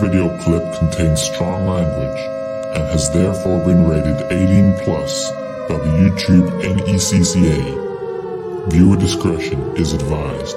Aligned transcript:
video 0.00 0.28
clip 0.38 0.62
contains 0.78 1.20
strong 1.20 1.66
language 1.66 2.20
and 2.74 2.88
has 2.88 3.12
therefore 3.12 3.62
been 3.64 3.86
rated 3.86 4.16
18 4.32 4.78
plus 4.84 5.30
by 5.68 5.76
the 5.76 5.92
YouTube 6.00 6.48
NECCA. 6.62 8.70
Viewer 8.70 8.96
discretion 8.96 9.60
is 9.76 9.92
advised. 9.92 10.56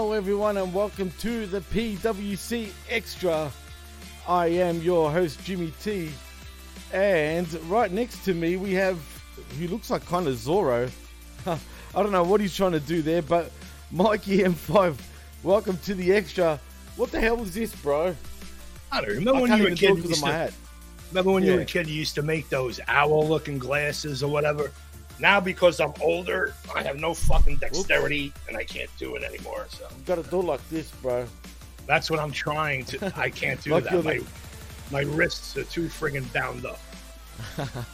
Hello, 0.00 0.12
everyone, 0.12 0.58
and 0.58 0.72
welcome 0.72 1.10
to 1.18 1.46
the 1.46 1.58
PWC 1.60 2.70
Extra. 2.88 3.50
I 4.28 4.46
am 4.46 4.80
your 4.80 5.10
host, 5.10 5.42
Jimmy 5.42 5.72
T, 5.82 6.12
and 6.92 7.52
right 7.68 7.90
next 7.90 8.24
to 8.26 8.32
me 8.32 8.54
we 8.54 8.74
have 8.74 8.96
he 9.58 9.66
looks 9.66 9.90
like 9.90 10.06
kind 10.06 10.28
of 10.28 10.36
Zorro. 10.36 10.88
I 11.46 11.58
don't 12.00 12.12
know 12.12 12.22
what 12.22 12.40
he's 12.40 12.54
trying 12.54 12.70
to 12.72 12.80
do 12.80 13.02
there, 13.02 13.22
but 13.22 13.50
Mikey 13.90 14.38
M5, 14.44 14.96
welcome 15.42 15.76
to 15.78 15.94
the 15.94 16.12
Extra. 16.12 16.60
What 16.94 17.10
the 17.10 17.20
hell 17.20 17.42
is 17.42 17.52
this, 17.52 17.74
bro? 17.74 18.14
I 18.92 19.00
don't 19.00 19.10
remember 19.16 19.38
I 19.38 19.42
when 19.42 19.58
you 19.58 19.64
were 19.64 19.70
a 19.70 19.74
kid. 19.74 19.88
talk 19.88 19.96
you 19.96 20.02
'cause 20.02 20.10
used 20.10 20.24
to- 20.24 20.30
hat. 20.30 20.52
Remember 21.10 21.32
when 21.32 21.42
you 21.42 21.54
were 21.54 21.62
a 21.62 21.64
kid? 21.64 21.88
You 21.88 21.94
used 21.96 22.14
to 22.14 22.22
make 22.22 22.48
those 22.50 22.78
owl-looking 22.86 23.58
glasses 23.58 24.22
or 24.22 24.30
whatever. 24.30 24.70
Now 25.20 25.40
because 25.40 25.80
I'm 25.80 25.92
older, 26.00 26.54
I 26.74 26.82
have 26.82 26.96
no 26.98 27.12
fucking 27.14 27.56
dexterity 27.56 28.32
and 28.46 28.56
I 28.56 28.64
can't 28.64 28.90
do 28.98 29.16
it 29.16 29.22
anymore. 29.22 29.66
So 29.70 29.84
You 29.84 30.04
gotta 30.06 30.22
do 30.22 30.40
like 30.40 30.66
this, 30.70 30.90
bro. 31.02 31.26
that's 31.86 32.10
what 32.10 32.20
I'm 32.20 32.30
trying 32.32 32.84
to. 32.86 33.12
I 33.16 33.30
can't 33.30 33.60
do 33.62 33.80
that. 33.80 34.04
My, 34.04 34.20
my 34.92 35.00
wrists 35.00 35.56
are 35.56 35.64
too 35.64 35.86
friggin' 35.86 36.32
bound 36.32 36.64
up. 36.66 36.80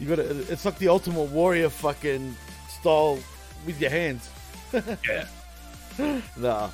You 0.00 0.08
gotta. 0.08 0.36
It's 0.52 0.64
like 0.64 0.78
the 0.78 0.88
Ultimate 0.88 1.30
Warrior 1.30 1.68
fucking 1.68 2.34
style 2.80 3.20
with 3.66 3.80
your 3.80 3.90
hands. 3.90 4.28
Yeah. 5.08 5.26
Nah. 6.36 6.70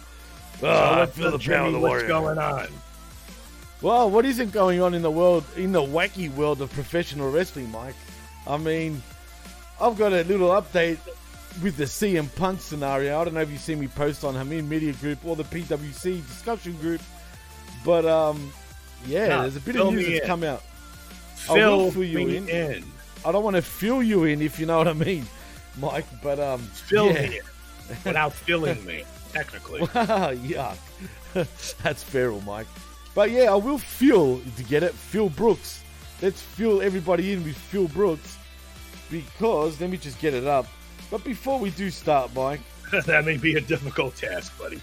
So 0.61 0.67
Ah, 0.69 1.03
I 1.03 1.07
feel 1.07 1.33
the 1.33 1.39
Jimmy, 1.39 1.67
of 1.67 1.73
the 1.75 1.79
what's 1.81 2.05
going 2.05 2.39
on? 2.39 2.69
Well, 3.83 4.09
what 4.11 4.25
isn't 4.25 4.51
going 4.53 4.81
on 4.81 4.95
in 4.95 5.03
the 5.03 5.11
world, 5.11 5.45
in 5.57 5.73
the 5.73 5.83
wacky 5.83 6.33
world 6.35 6.63
of 6.63 6.73
professional 6.73 7.31
wrestling, 7.31 7.71
Mike? 7.71 7.97
I 8.47 8.57
mean, 8.57 9.03
I've 9.81 9.97
got 9.97 10.13
a 10.13 10.23
little 10.25 10.49
update 10.51 10.99
with 11.63 11.77
the 11.77 11.85
CM 11.85 12.35
Punk 12.37 12.61
scenario. 12.61 13.21
I 13.21 13.25
don't 13.25 13.35
know 13.35 13.41
if 13.41 13.51
you 13.51 13.59
see 13.59 13.75
me 13.75 13.89
post 13.89 14.25
on 14.25 14.35
Hameen 14.35 14.67
Media 14.69 14.93
Group 14.95 15.25
or 15.25 15.37
the 15.37 15.45
PWC 15.45 16.27
discussion 16.27 16.73
group, 16.77 17.01
but 17.85 18.05
um, 18.05 18.53
yeah, 19.07 19.29
Nah, 19.29 19.43
there's 19.43 19.57
a 19.57 19.61
bit 19.61 19.77
of 19.77 19.93
news 19.93 20.07
that's 20.07 20.21
in. 20.21 20.27
come 20.27 20.45
out. 20.45 20.63
I 21.49 21.53
will 21.55 21.91
Fill 21.91 21.91
fill 21.93 22.05
you 22.05 22.19
me 22.27 22.37
in. 22.39 22.49
in. 22.49 22.85
I 23.25 23.33
don't 23.33 23.45
want 23.45 23.57
to 23.57 23.63
fill 23.63 24.03
you 24.03 24.25
in, 24.25 24.43
if 24.43 24.59
you 24.61 24.67
know 24.67 24.79
what 24.79 24.89
I 24.89 24.93
mean, 24.93 25.27
Mike. 25.81 26.07
But 26.23 26.39
um, 26.41 26.61
Fill 26.61 27.07
yeah. 27.07 27.29
me 27.29 27.39
in 27.39 27.97
without 28.05 28.33
filling 28.33 28.85
me. 28.85 29.05
Technically, 29.33 29.81
Yuck. 29.83 30.79
That's 31.83 32.03
feral, 32.03 32.41
Mike. 32.43 32.67
But 33.15 33.31
yeah, 33.31 33.53
I 33.53 33.57
will 33.57 33.79
fill 33.79 34.41
to 34.57 34.63
get 34.65 34.83
it. 34.83 34.95
Phil 34.95 35.29
Brooks. 35.29 35.83
Let's 36.23 36.41
fill 36.41 36.81
everybody 36.81 37.33
in 37.33 37.45
with 37.45 37.57
Phil 37.57 37.89
Brooks 37.89 38.38
because 39.11 39.81
let 39.81 39.91
me 39.91 39.97
just 39.97 40.21
get 40.21 40.35
it 40.35 40.47
up. 40.47 40.67
But 41.11 41.25
before 41.25 41.59
we 41.59 41.71
do 41.71 41.91
start, 41.91 42.35
Mike, 42.35 42.61
that 43.07 43.25
may 43.25 43.37
be 43.37 43.55
a 43.55 43.61
difficult 43.61 44.17
task, 44.17 44.57
buddy. 44.59 44.81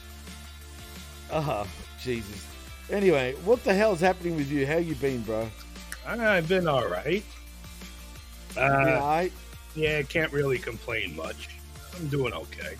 ah, 1.32 1.68
Jesus. 2.02 2.46
Anyway, 2.90 3.34
what 3.46 3.64
the 3.64 3.74
hell's 3.74 4.00
happening 4.00 4.36
with 4.36 4.52
you? 4.52 4.66
How 4.66 4.78
you 4.78 4.96
been, 4.96 5.22
bro? 5.24 5.50
I've 6.08 6.48
been 6.48 6.68
all 6.68 6.88
right. 6.88 7.24
Uh, 8.56 8.62
alright? 8.62 9.32
yeah, 9.76 10.02
can't 10.04 10.32
really 10.32 10.60
complain 10.60 11.16
much. 11.16 11.50
I'm 11.98 12.08
doing 12.08 12.34
okay. 12.34 12.76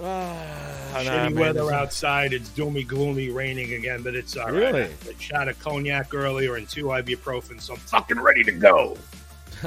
Ah, 0.00 0.94
I 0.94 1.04
know, 1.04 1.10
Shitty 1.10 1.32
man. 1.32 1.34
weather 1.34 1.72
outside. 1.72 2.32
It's 2.32 2.50
doomy, 2.50 2.86
gloomy, 2.86 3.30
raining 3.30 3.72
again, 3.74 4.02
but 4.02 4.14
it's 4.14 4.36
all 4.36 4.46
right. 4.46 4.54
Really? 4.54 4.82
I 4.84 5.14
shot 5.18 5.48
a 5.48 5.54
cognac 5.54 6.14
earlier 6.14 6.56
and 6.56 6.68
two 6.68 6.84
ibuprofen, 6.86 7.60
so 7.60 7.74
I'm 7.74 7.80
fucking 7.80 8.20
ready 8.20 8.44
to 8.44 8.52
go. 8.52 8.96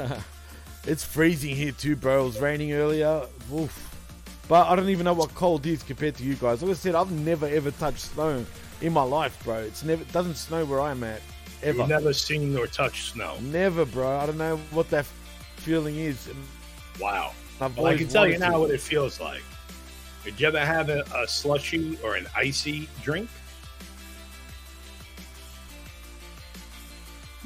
It's 0.86 1.04
freezing 1.04 1.54
here 1.54 1.72
too, 1.72 1.96
bro. 1.96 2.22
It 2.22 2.24
was 2.24 2.40
raining 2.40 2.72
earlier. 2.72 3.26
Oof. 3.52 3.88
But 4.48 4.66
I 4.66 4.74
don't 4.74 4.88
even 4.88 5.04
know 5.04 5.12
what 5.12 5.34
cold 5.34 5.64
is 5.66 5.82
compared 5.82 6.16
to 6.16 6.24
you 6.24 6.34
guys. 6.34 6.62
Like 6.62 6.72
I 6.72 6.74
said, 6.74 6.94
I've 6.94 7.12
never 7.12 7.46
ever 7.46 7.70
touched 7.70 8.00
snow 8.00 8.44
in 8.80 8.92
my 8.92 9.02
life, 9.02 9.40
bro. 9.44 9.58
It's 9.58 9.84
never 9.84 10.02
it 10.02 10.12
doesn't 10.12 10.34
snow 10.34 10.64
where 10.64 10.80
I'm 10.80 11.04
at. 11.04 11.20
ever. 11.62 11.78
You've 11.78 11.88
never 11.88 12.12
seen 12.12 12.56
or 12.56 12.66
touched 12.66 13.12
snow. 13.12 13.36
Never, 13.40 13.84
bro. 13.84 14.18
I 14.18 14.26
don't 14.26 14.38
know 14.38 14.56
what 14.72 14.90
that 14.90 15.06
feeling 15.56 15.96
is. 15.96 16.28
Wow. 17.00 17.32
Well, 17.60 17.86
I 17.86 17.96
can 17.96 18.08
tell 18.08 18.26
you 18.26 18.38
now 18.38 18.52
to. 18.52 18.58
what 18.58 18.70
it 18.72 18.80
feels 18.80 19.20
like. 19.20 19.42
Did 20.24 20.40
you 20.40 20.48
ever 20.48 20.58
have 20.58 20.88
a, 20.88 21.04
a 21.14 21.26
slushy 21.28 21.96
or 22.02 22.16
an 22.16 22.26
icy 22.36 22.88
drink? 23.02 23.28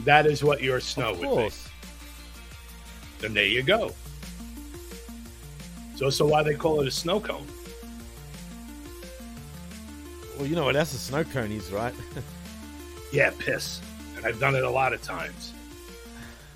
That 0.05 0.27
is 0.27 0.43
what 0.43 0.63
your 0.63 0.81
snow 0.81 1.13
would 1.13 1.51
be. 1.51 1.57
Then 3.27 3.35
there 3.35 3.45
you 3.45 3.65
go. 3.65 3.93
So, 5.97 6.11
so 6.11 6.25
why 6.27 6.45
they 6.45 6.55
call 6.55 6.81
it 6.81 6.87
a 6.87 6.93
snow 6.93 7.19
cone? 7.19 7.45
Well, 10.39 10.47
you 10.47 10.55
know 10.55 10.65
what 10.65 10.77
else 10.77 10.95
a 10.95 10.99
snow 10.99 11.25
cone 11.25 11.51
is, 11.51 11.73
right? 11.73 11.95
Yeah, 13.13 13.31
piss. 13.39 13.81
And 14.17 14.27
I've 14.27 14.39
done 14.41 14.55
it 14.57 14.63
a 14.65 14.71
lot 14.71 14.93
of 14.93 15.01
times. 15.03 15.55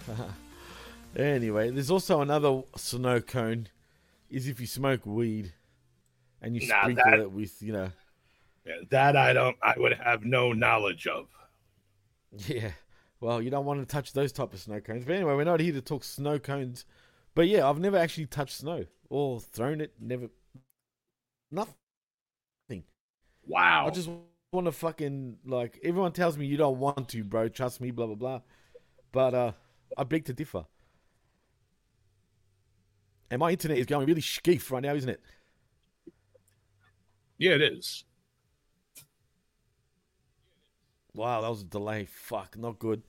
anyway, 1.16 1.70
there's 1.70 1.90
also 1.92 2.20
another 2.20 2.62
snow 2.76 3.20
cone. 3.20 3.68
Is 4.30 4.46
if 4.48 4.60
you 4.60 4.66
smoke 4.66 5.06
weed 5.06 5.52
and 6.42 6.54
you 6.56 6.66
Nah, 6.68 6.82
sprinkle 6.82 7.04
that- 7.10 7.20
it 7.20 7.32
with, 7.32 7.60
you 7.62 7.72
know, 7.72 7.90
Yeah, 8.66 8.74
that 8.90 9.16
I 9.16 9.32
don't. 9.32 9.56
I 9.62 9.74
would 9.76 9.94
have 9.94 10.24
no 10.24 10.52
knowledge 10.52 11.06
of. 11.08 11.26
Yeah. 12.46 12.70
Well, 13.20 13.42
you 13.42 13.50
don't 13.50 13.66
want 13.66 13.80
to 13.80 13.86
touch 13.86 14.12
those 14.12 14.32
type 14.32 14.54
of 14.54 14.60
snow 14.60 14.80
cones. 14.80 15.04
But 15.04 15.16
anyway, 15.16 15.34
we're 15.34 15.44
not 15.44 15.60
here 15.60 15.72
to 15.74 15.82
talk 15.82 16.04
snow 16.04 16.38
cones. 16.38 16.86
But 17.34 17.48
yeah, 17.48 17.68
I've 17.68 17.78
never 17.78 17.98
actually 17.98 18.26
touched 18.26 18.56
snow 18.56 18.86
or 19.10 19.40
thrown 19.40 19.80
it. 19.80 19.92
Never. 20.00 20.30
Nothing. 21.50 21.74
Wow. 23.46 23.86
I 23.86 23.90
just 23.90 24.08
want 24.52 24.66
to 24.66 24.72
fucking 24.72 25.36
like. 25.44 25.78
Everyone 25.84 26.12
tells 26.12 26.38
me 26.38 26.46
you 26.46 26.56
don't 26.56 26.78
want 26.78 27.08
to, 27.10 27.22
bro. 27.22 27.48
Trust 27.48 27.80
me. 27.80 27.90
Blah 27.90 28.06
blah 28.06 28.14
blah. 28.14 28.40
But 29.12 29.34
uh, 29.34 29.52
I 29.98 30.04
beg 30.04 30.24
to 30.26 30.32
differ. 30.32 30.64
And 33.30 33.38
my 33.38 33.50
internet 33.50 33.78
is 33.78 33.86
going 33.86 34.06
really 34.06 34.22
skeef 34.22 34.70
right 34.70 34.82
now, 34.82 34.94
isn't 34.94 35.08
it? 35.08 35.20
yeah, 37.38 37.52
it 37.52 37.62
is. 37.62 38.04
Wow, 41.14 41.40
that 41.40 41.48
was 41.48 41.62
a 41.62 41.64
delay. 41.64 42.06
Fuck, 42.06 42.56
not 42.58 42.78
good. 42.78 43.02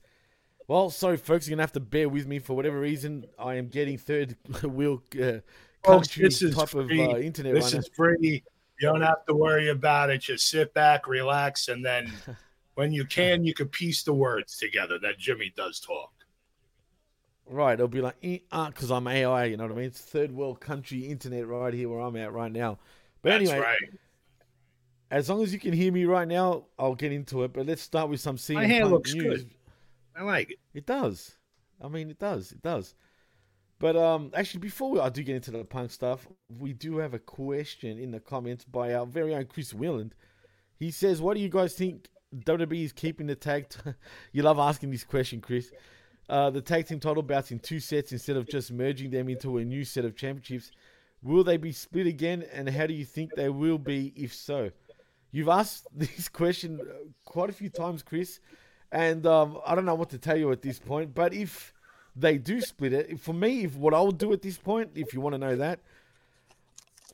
Well, 0.68 0.90
sorry, 0.90 1.16
folks. 1.16 1.46
You're 1.48 1.56
gonna 1.56 1.62
have 1.62 1.72
to 1.72 1.80
bear 1.80 2.08
with 2.08 2.26
me 2.26 2.38
for 2.38 2.54
whatever 2.54 2.78
reason. 2.80 3.26
I 3.38 3.54
am 3.56 3.68
getting 3.68 3.98
third 3.98 4.36
wheel 4.62 5.02
uh, 5.20 5.40
Folks, 5.84 6.08
country 6.08 6.24
this 6.24 6.54
type 6.54 6.68
free. 6.68 7.02
of 7.02 7.10
uh, 7.10 7.18
internet 7.18 7.54
This 7.54 7.74
right 7.74 7.80
is 7.80 7.90
free. 7.94 8.42
You 8.80 8.88
don't 8.88 9.02
have 9.02 9.24
to 9.26 9.34
worry 9.34 9.68
about 9.68 10.10
it. 10.10 10.18
Just 10.18 10.48
sit 10.48 10.72
back, 10.74 11.06
relax, 11.06 11.68
and 11.68 11.84
then 11.84 12.12
when 12.74 12.92
you 12.92 13.04
can, 13.04 13.44
you 13.44 13.54
can 13.54 13.68
piece 13.68 14.02
the 14.02 14.12
words 14.12 14.56
together 14.56 14.98
that 15.00 15.18
Jimmy 15.18 15.52
does 15.56 15.80
talk. 15.80 16.12
Right, 17.46 17.74
it'll 17.74 17.88
be 17.88 18.00
like 18.00 18.20
because 18.20 18.90
I'm 18.90 19.06
AI. 19.08 19.46
You 19.46 19.56
know 19.56 19.64
what 19.64 19.72
I 19.72 19.76
mean? 19.76 19.84
It's 19.86 20.00
third 20.00 20.32
world 20.32 20.60
country 20.60 21.00
internet 21.00 21.46
right 21.46 21.74
here 21.74 21.88
where 21.88 22.00
I'm 22.00 22.16
at 22.16 22.32
right 22.32 22.50
now. 22.50 22.78
But 23.20 23.30
That's 23.30 23.50
anyway, 23.50 23.64
right. 23.64 23.78
as 25.10 25.28
long 25.28 25.42
as 25.42 25.52
you 25.52 25.58
can 25.58 25.72
hear 25.72 25.92
me 25.92 26.04
right 26.04 26.26
now, 26.26 26.64
I'll 26.78 26.94
get 26.94 27.12
into 27.12 27.42
it. 27.42 27.52
But 27.52 27.66
let's 27.66 27.82
start 27.82 28.08
with 28.08 28.20
some 28.20 28.36
CM 28.36 28.54
My 28.54 28.66
hair 28.66 28.82
Punk 28.82 28.92
looks 28.92 29.14
news. 29.14 29.42
good. 29.42 29.50
I 30.16 30.22
like 30.22 30.50
it. 30.50 30.58
It 30.74 30.86
does. 30.86 31.36
I 31.80 31.88
mean, 31.88 32.10
it 32.10 32.18
does. 32.18 32.52
It 32.52 32.62
does. 32.62 32.94
But 33.78 33.96
um, 33.96 34.30
actually, 34.34 34.60
before 34.60 35.02
I 35.02 35.08
do 35.08 35.24
get 35.24 35.36
into 35.36 35.50
the 35.50 35.64
punk 35.64 35.90
stuff, 35.90 36.28
we 36.48 36.72
do 36.72 36.98
have 36.98 37.14
a 37.14 37.18
question 37.18 37.98
in 37.98 38.12
the 38.12 38.20
comments 38.20 38.64
by 38.64 38.94
our 38.94 39.04
very 39.04 39.34
own 39.34 39.46
Chris 39.46 39.72
Wheeland. 39.72 40.12
He 40.78 40.92
says, 40.92 41.20
"What 41.20 41.34
do 41.34 41.40
you 41.40 41.48
guys 41.48 41.74
think 41.74 42.08
WWE 42.32 42.84
is 42.84 42.92
keeping 42.92 43.26
the 43.26 43.34
tag?" 43.34 43.68
T- 43.70 43.90
you 44.32 44.42
love 44.44 44.60
asking 44.60 44.90
this 44.92 45.02
question, 45.02 45.40
Chris. 45.40 45.72
Uh, 46.28 46.50
the 46.50 46.60
tag 46.60 46.86
team 46.86 47.00
title 47.00 47.24
bouts 47.24 47.50
in 47.50 47.58
two 47.58 47.80
sets 47.80 48.12
instead 48.12 48.36
of 48.36 48.48
just 48.48 48.70
merging 48.70 49.10
them 49.10 49.28
into 49.28 49.58
a 49.58 49.64
new 49.64 49.84
set 49.84 50.04
of 50.04 50.14
championships. 50.14 50.70
Will 51.20 51.42
they 51.42 51.56
be 51.56 51.72
split 51.72 52.06
again, 52.06 52.44
and 52.52 52.68
how 52.68 52.86
do 52.86 52.94
you 52.94 53.04
think 53.04 53.34
they 53.34 53.48
will 53.48 53.78
be 53.78 54.12
if 54.16 54.32
so? 54.32 54.70
You've 55.32 55.48
asked 55.48 55.88
this 55.94 56.28
question 56.28 56.80
uh, 56.80 57.08
quite 57.24 57.50
a 57.50 57.52
few 57.52 57.68
times, 57.68 58.02
Chris, 58.02 58.38
and 58.92 59.26
um, 59.26 59.58
I 59.66 59.74
don't 59.74 59.86
know 59.86 59.94
what 59.94 60.10
to 60.10 60.18
tell 60.18 60.36
you 60.36 60.52
at 60.52 60.62
this 60.62 60.78
point. 60.78 61.14
But 61.14 61.32
if 61.32 61.72
they 62.14 62.36
do 62.36 62.60
split 62.60 62.92
it, 62.92 63.18
for 63.18 63.32
me, 63.32 63.64
if 63.64 63.74
what 63.74 63.94
I 63.94 64.00
would 64.00 64.18
do 64.18 64.32
at 64.32 64.42
this 64.42 64.58
point, 64.58 64.90
if 64.94 65.14
you 65.14 65.20
want 65.20 65.34
to 65.34 65.38
know 65.38 65.56
that, 65.56 65.80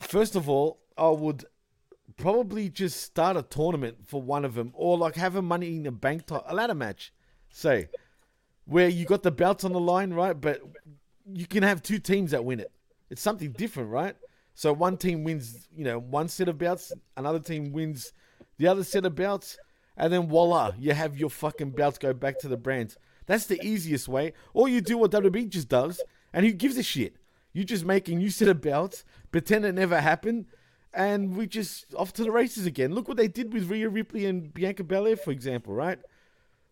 first 0.00 0.34
of 0.34 0.48
all, 0.48 0.80
I 0.98 1.08
would 1.08 1.44
probably 2.16 2.68
just 2.68 3.00
start 3.00 3.36
a 3.36 3.42
tournament 3.42 3.98
for 4.04 4.20
one 4.20 4.44
of 4.44 4.54
them, 4.54 4.72
or 4.74 4.98
like 4.98 5.14
have 5.14 5.36
a 5.36 5.42
money 5.42 5.76
in 5.76 5.84
the 5.84 5.92
bank, 5.92 6.26
ti- 6.26 6.34
a 6.46 6.54
ladder 6.54 6.74
match, 6.74 7.12
say, 7.48 7.88
where 8.64 8.88
you 8.88 9.06
got 9.06 9.22
the 9.22 9.30
belts 9.30 9.62
on 9.62 9.72
the 9.72 9.80
line, 9.80 10.12
right? 10.12 10.38
But 10.38 10.60
you 11.32 11.46
can 11.46 11.62
have 11.62 11.80
two 11.80 12.00
teams 12.00 12.32
that 12.32 12.44
win 12.44 12.58
it. 12.58 12.72
It's 13.08 13.22
something 13.22 13.52
different, 13.52 13.90
right? 13.90 14.16
So 14.54 14.72
one 14.72 14.96
team 14.96 15.22
wins, 15.22 15.68
you 15.76 15.84
know, 15.84 16.00
one 16.00 16.28
set 16.28 16.48
of 16.48 16.58
belts, 16.58 16.92
another 17.16 17.38
team 17.38 17.72
wins 17.72 18.12
the 18.58 18.66
other 18.66 18.82
set 18.82 19.06
of 19.06 19.14
belts, 19.14 19.56
and 19.98 20.12
then 20.12 20.28
voila, 20.28 20.72
you 20.78 20.94
have 20.94 21.18
your 21.18 21.28
fucking 21.28 21.72
belts 21.72 21.98
go 21.98 22.14
back 22.14 22.38
to 22.38 22.48
the 22.48 22.56
brands. 22.56 22.96
That's 23.26 23.46
the 23.46 23.60
easiest 23.62 24.08
way. 24.08 24.32
Or 24.54 24.68
you 24.68 24.80
do 24.80 24.96
what 24.96 25.10
WWE 25.10 25.48
just 25.48 25.68
does, 25.68 26.00
and 26.32 26.46
who 26.46 26.52
gives 26.52 26.78
a 26.78 26.82
shit? 26.82 27.16
You 27.52 27.64
just 27.64 27.84
make 27.84 28.08
a 28.08 28.14
new 28.14 28.30
set 28.30 28.48
of 28.48 28.62
belts, 28.62 29.04
pretend 29.32 29.64
it 29.64 29.74
never 29.74 30.00
happened, 30.00 30.46
and 30.94 31.36
we 31.36 31.46
just 31.46 31.92
off 31.94 32.12
to 32.14 32.22
the 32.22 32.30
races 32.30 32.64
again. 32.64 32.94
Look 32.94 33.08
what 33.08 33.16
they 33.16 33.28
did 33.28 33.52
with 33.52 33.68
Rhea 33.70 33.88
Ripley 33.88 34.24
and 34.24 34.54
Bianca 34.54 34.84
Belair, 34.84 35.16
for 35.16 35.32
example, 35.32 35.74
right? 35.74 35.98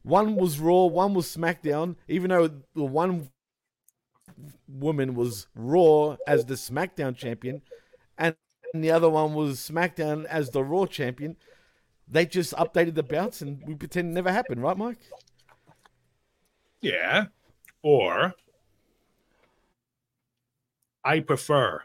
One 0.02 0.37
was 0.37 0.61
Raw, 0.61 0.84
one 0.84 1.12
was 1.12 1.26
SmackDown, 1.26 1.96
even 2.06 2.31
though 2.31 2.49
the 2.75 2.84
one 2.84 3.28
woman 4.69 5.14
was 5.14 5.49
Raw 5.55 6.17
as 6.26 6.44
the 6.44 6.55
SmackDown 6.55 7.17
champion, 7.17 7.62
and 8.17 8.37
the 8.73 8.93
other 8.93 9.11
one 9.11 9.34
was 9.34 9.58
SmackDown 9.58 10.25
as 10.26 10.50
the 10.50 10.62
Raw 10.62 10.87
champion. 10.87 11.37
They 12.08 12.26
just 12.26 12.54
updated 12.54 12.94
the 12.94 13.02
belts, 13.02 13.42
and 13.42 13.62
we 13.66 13.74
pretend 13.74 14.10
it 14.10 14.14
never 14.14 14.30
happened, 14.30 14.62
right, 14.62 14.76
Mike? 14.76 14.98
Yeah. 16.80 17.26
Or 17.82 18.34
I 21.04 21.20
prefer 21.20 21.82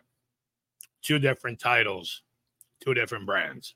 two 1.01 1.19
different 1.19 1.59
titles, 1.59 2.21
two 2.79 2.93
different 2.93 3.25
brands. 3.25 3.75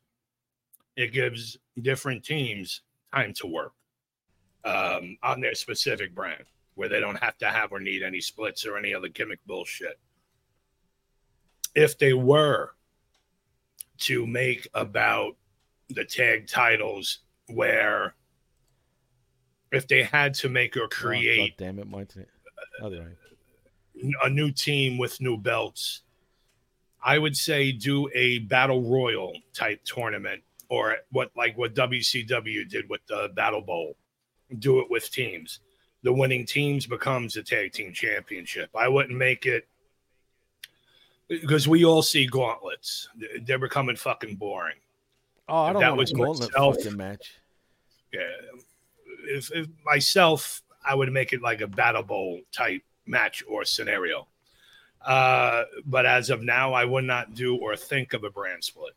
It 0.96 1.14
gives 1.14 1.58
different 1.82 2.24
teams 2.24 2.82
time 3.14 3.34
to 3.36 3.48
work 3.48 3.74
um, 4.64 5.18
on 5.24 5.42
their 5.42 5.56
specific 5.56 6.14
brand 6.14 6.46
where 6.76 6.90
they 6.90 7.00
don't 7.00 7.22
have 7.22 7.38
to 7.38 7.48
have 7.48 7.72
or 7.72 7.80
need 7.80 8.04
any 8.04 8.22
splits 8.22 8.66
or 8.66 8.78
any 8.78 8.94
other 8.94 9.08
gimmick 9.08 9.40
bullshit. 9.46 10.00
If 11.74 11.98
they 11.98 12.14
were 12.14 12.72
to 14.00 14.28
make 14.28 14.68
about 14.74 15.36
the 15.90 16.06
tag 16.06 16.48
titles 16.48 17.20
where 17.48 18.16
if 19.72 19.88
they 19.88 20.04
had 20.04 20.34
to 20.36 20.50
make 20.50 20.78
or 20.78 20.84
oh, 20.84 20.88
create 20.88 21.54
Oh, 21.60 21.64
damn 21.64 21.80
it, 21.80 21.88
my 21.88 22.02
internet. 22.02 22.30
Oh, 22.82 22.94
am. 22.94 23.16
a 24.24 24.30
new 24.30 24.52
team 24.52 24.98
with 24.98 25.22
new 25.22 25.38
belts. 25.38 26.02
I 27.04 27.20
would 27.20 27.38
say 27.38 27.72
do 27.72 28.10
a 28.16 28.40
battle 28.40 28.82
royal 28.82 29.34
type 29.54 29.84
tournament 29.86 30.42
or 30.70 30.98
what 31.12 31.32
like 31.36 31.58
what 31.58 31.76
WCW 31.76 32.68
did 32.68 32.90
with 32.90 33.02
the 33.08 33.30
Battle 33.36 33.62
Bowl. 33.62 33.96
Do 34.60 34.80
it 34.80 34.90
with 34.90 35.12
teams. 35.12 35.60
The 36.04 36.14
winning 36.14 36.46
teams 36.46 36.86
becomes 36.86 37.34
the 37.34 37.44
tag 37.44 37.74
team 37.74 37.94
championship. 37.94 38.70
I 38.76 38.88
wouldn't 38.88 39.18
make 39.18 39.46
it 39.46 39.68
because 41.28 41.68
we 41.68 41.86
all 41.86 42.02
see 42.02 42.28
gauntlets. 42.28 43.10
They're 43.44 43.60
becoming 43.60 43.96
fucking 43.96 44.36
boring. 44.36 44.78
Oh, 45.48 45.58
I 45.64 45.74
don't 45.74 45.82
That 45.82 45.90
want 45.90 46.00
was 46.00 46.14
myself. 46.14 46.94
match. 46.94 47.36
Yeah. 48.12 48.20
If, 49.28 49.52
if 49.52 49.68
myself, 49.84 50.62
I 50.84 50.96
would 50.96 51.12
make 51.12 51.34
it 51.34 51.42
like 51.42 51.62
a 51.62 51.68
battle 51.68 52.04
bowl 52.04 52.42
type 52.52 52.82
match 53.06 53.44
or 53.48 53.66
scenario. 53.66 54.28
Uh, 55.02 55.64
but 55.86 56.06
as 56.06 56.30
of 56.30 56.42
now, 56.42 56.74
I 56.74 56.86
would 56.86 57.04
not 57.04 57.36
do 57.36 57.56
or 57.58 57.76
think 57.76 58.14
of 58.14 58.24
a 58.24 58.30
brand 58.30 58.64
split. 58.64 58.94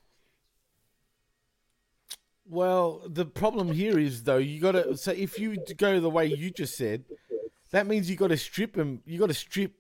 Well, 2.49 3.03
the 3.07 3.27
problem 3.27 3.73
here 3.73 3.99
is 3.99 4.23
though 4.23 4.39
you 4.39 4.61
got 4.61 4.73
to. 4.73 4.97
So 4.97 5.13
if 5.13 5.39
you 5.39 5.59
go 5.77 6.01
the 6.01 6.09
way 6.09 6.27
you 6.27 6.51
just 6.51 6.79
said, 6.79 7.05
that 7.73 7.87
means 7.87 8.09
you 8.09 8.17
got 8.17 8.29
to 8.29 8.39
strip 8.39 8.73
them. 8.75 9.03
You 9.05 9.19
got 9.19 9.27
to 9.27 9.35
strip 9.35 9.73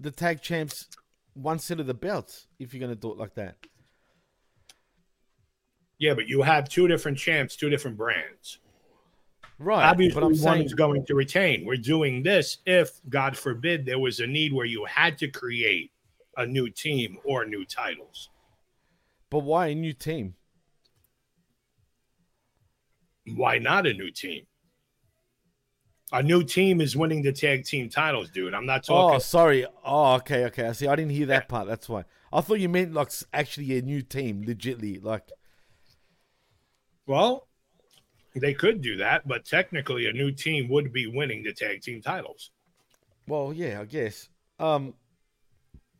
the 0.00 0.10
tag 0.10 0.42
champs 0.42 0.88
one 1.34 1.58
set 1.60 1.78
of 1.78 1.86
the 1.86 1.94
belts 1.94 2.46
if 2.58 2.74
you're 2.74 2.80
going 2.80 2.94
to 2.94 3.00
do 3.00 3.12
it 3.12 3.18
like 3.18 3.34
that. 3.34 3.56
Yeah, 5.98 6.14
but 6.14 6.28
you 6.28 6.42
have 6.42 6.68
two 6.68 6.88
different 6.88 7.18
champs, 7.18 7.56
two 7.56 7.70
different 7.70 7.96
brands. 7.96 8.58
Right. 9.58 9.84
Obviously, 9.84 10.14
but 10.20 10.26
I'm 10.26 10.32
one 10.32 10.36
saying 10.36 10.66
is 10.66 10.74
going 10.74 11.06
to 11.06 11.14
retain. 11.14 11.64
We're 11.64 11.76
doing 11.76 12.22
this 12.22 12.58
if, 12.66 13.00
God 13.08 13.36
forbid, 13.36 13.86
there 13.86 13.98
was 13.98 14.20
a 14.20 14.26
need 14.26 14.52
where 14.52 14.66
you 14.66 14.84
had 14.84 15.16
to 15.18 15.28
create 15.28 15.92
a 16.36 16.44
new 16.44 16.68
team 16.68 17.16
or 17.24 17.46
new 17.46 17.64
titles. 17.64 18.28
But 19.30 19.40
why 19.40 19.68
a 19.68 19.74
new 19.74 19.94
team? 19.94 20.34
Why 23.34 23.58
not 23.58 23.86
a 23.86 23.94
new 23.94 24.10
team? 24.10 24.46
A 26.12 26.22
new 26.22 26.44
team 26.44 26.80
is 26.80 26.96
winning 26.96 27.22
the 27.22 27.32
tag 27.32 27.64
team 27.64 27.88
titles, 27.88 28.30
dude. 28.30 28.54
I'm 28.54 28.66
not 28.66 28.84
oh, 28.88 28.94
talking. 28.94 29.16
Oh, 29.16 29.18
sorry. 29.18 29.66
Oh, 29.84 30.14
okay, 30.16 30.44
okay. 30.44 30.68
I 30.68 30.72
see. 30.72 30.86
I 30.86 30.94
didn't 30.94 31.10
hear 31.10 31.26
that 31.26 31.48
part. 31.48 31.66
That's 31.66 31.88
why. 31.88 32.04
I 32.32 32.42
thought 32.42 32.60
you 32.60 32.68
meant 32.68 32.92
like 32.92 33.10
actually 33.32 33.76
a 33.78 33.82
new 33.82 34.02
team, 34.02 34.44
legitly. 34.44 35.02
Like, 35.02 35.32
Well, 37.06 37.46
they 38.34 38.52
could 38.54 38.82
do 38.82 38.96
that, 38.98 39.26
but 39.26 39.44
technically, 39.44 40.06
a 40.06 40.12
new 40.12 40.30
team 40.32 40.68
would 40.68 40.92
be 40.92 41.06
winning 41.06 41.42
the 41.42 41.52
tag 41.52 41.82
team 41.82 42.02
titles. 42.02 42.50
well, 43.26 43.52
yeah, 43.52 43.80
I 43.80 43.84
guess. 43.84 44.28
Um, 44.58 44.94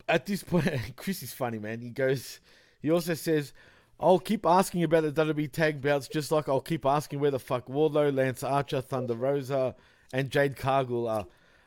at 0.07 0.25
this 0.25 0.43
point, 0.43 0.69
Chris 0.95 1.23
is 1.23 1.33
funny, 1.33 1.59
man. 1.59 1.81
He 1.81 1.89
goes. 1.89 2.39
He 2.81 2.91
also 2.91 3.13
says, 3.13 3.53
"I'll 3.99 4.19
keep 4.19 4.45
asking 4.45 4.83
about 4.83 5.03
the 5.03 5.11
WWE 5.11 5.51
tag 5.51 5.81
bouts, 5.81 6.07
just 6.07 6.31
like 6.31 6.47
I'll 6.47 6.61
keep 6.61 6.85
asking 6.85 7.19
where 7.19 7.31
the 7.31 7.39
fuck 7.39 7.67
Wardlow, 7.67 8.13
Lance 8.15 8.43
Archer, 8.43 8.81
Thunder 8.81 9.15
Rosa, 9.15 9.75
and 10.13 10.29
Jade 10.29 10.55
Cargill 10.55 11.07
are." 11.07 11.25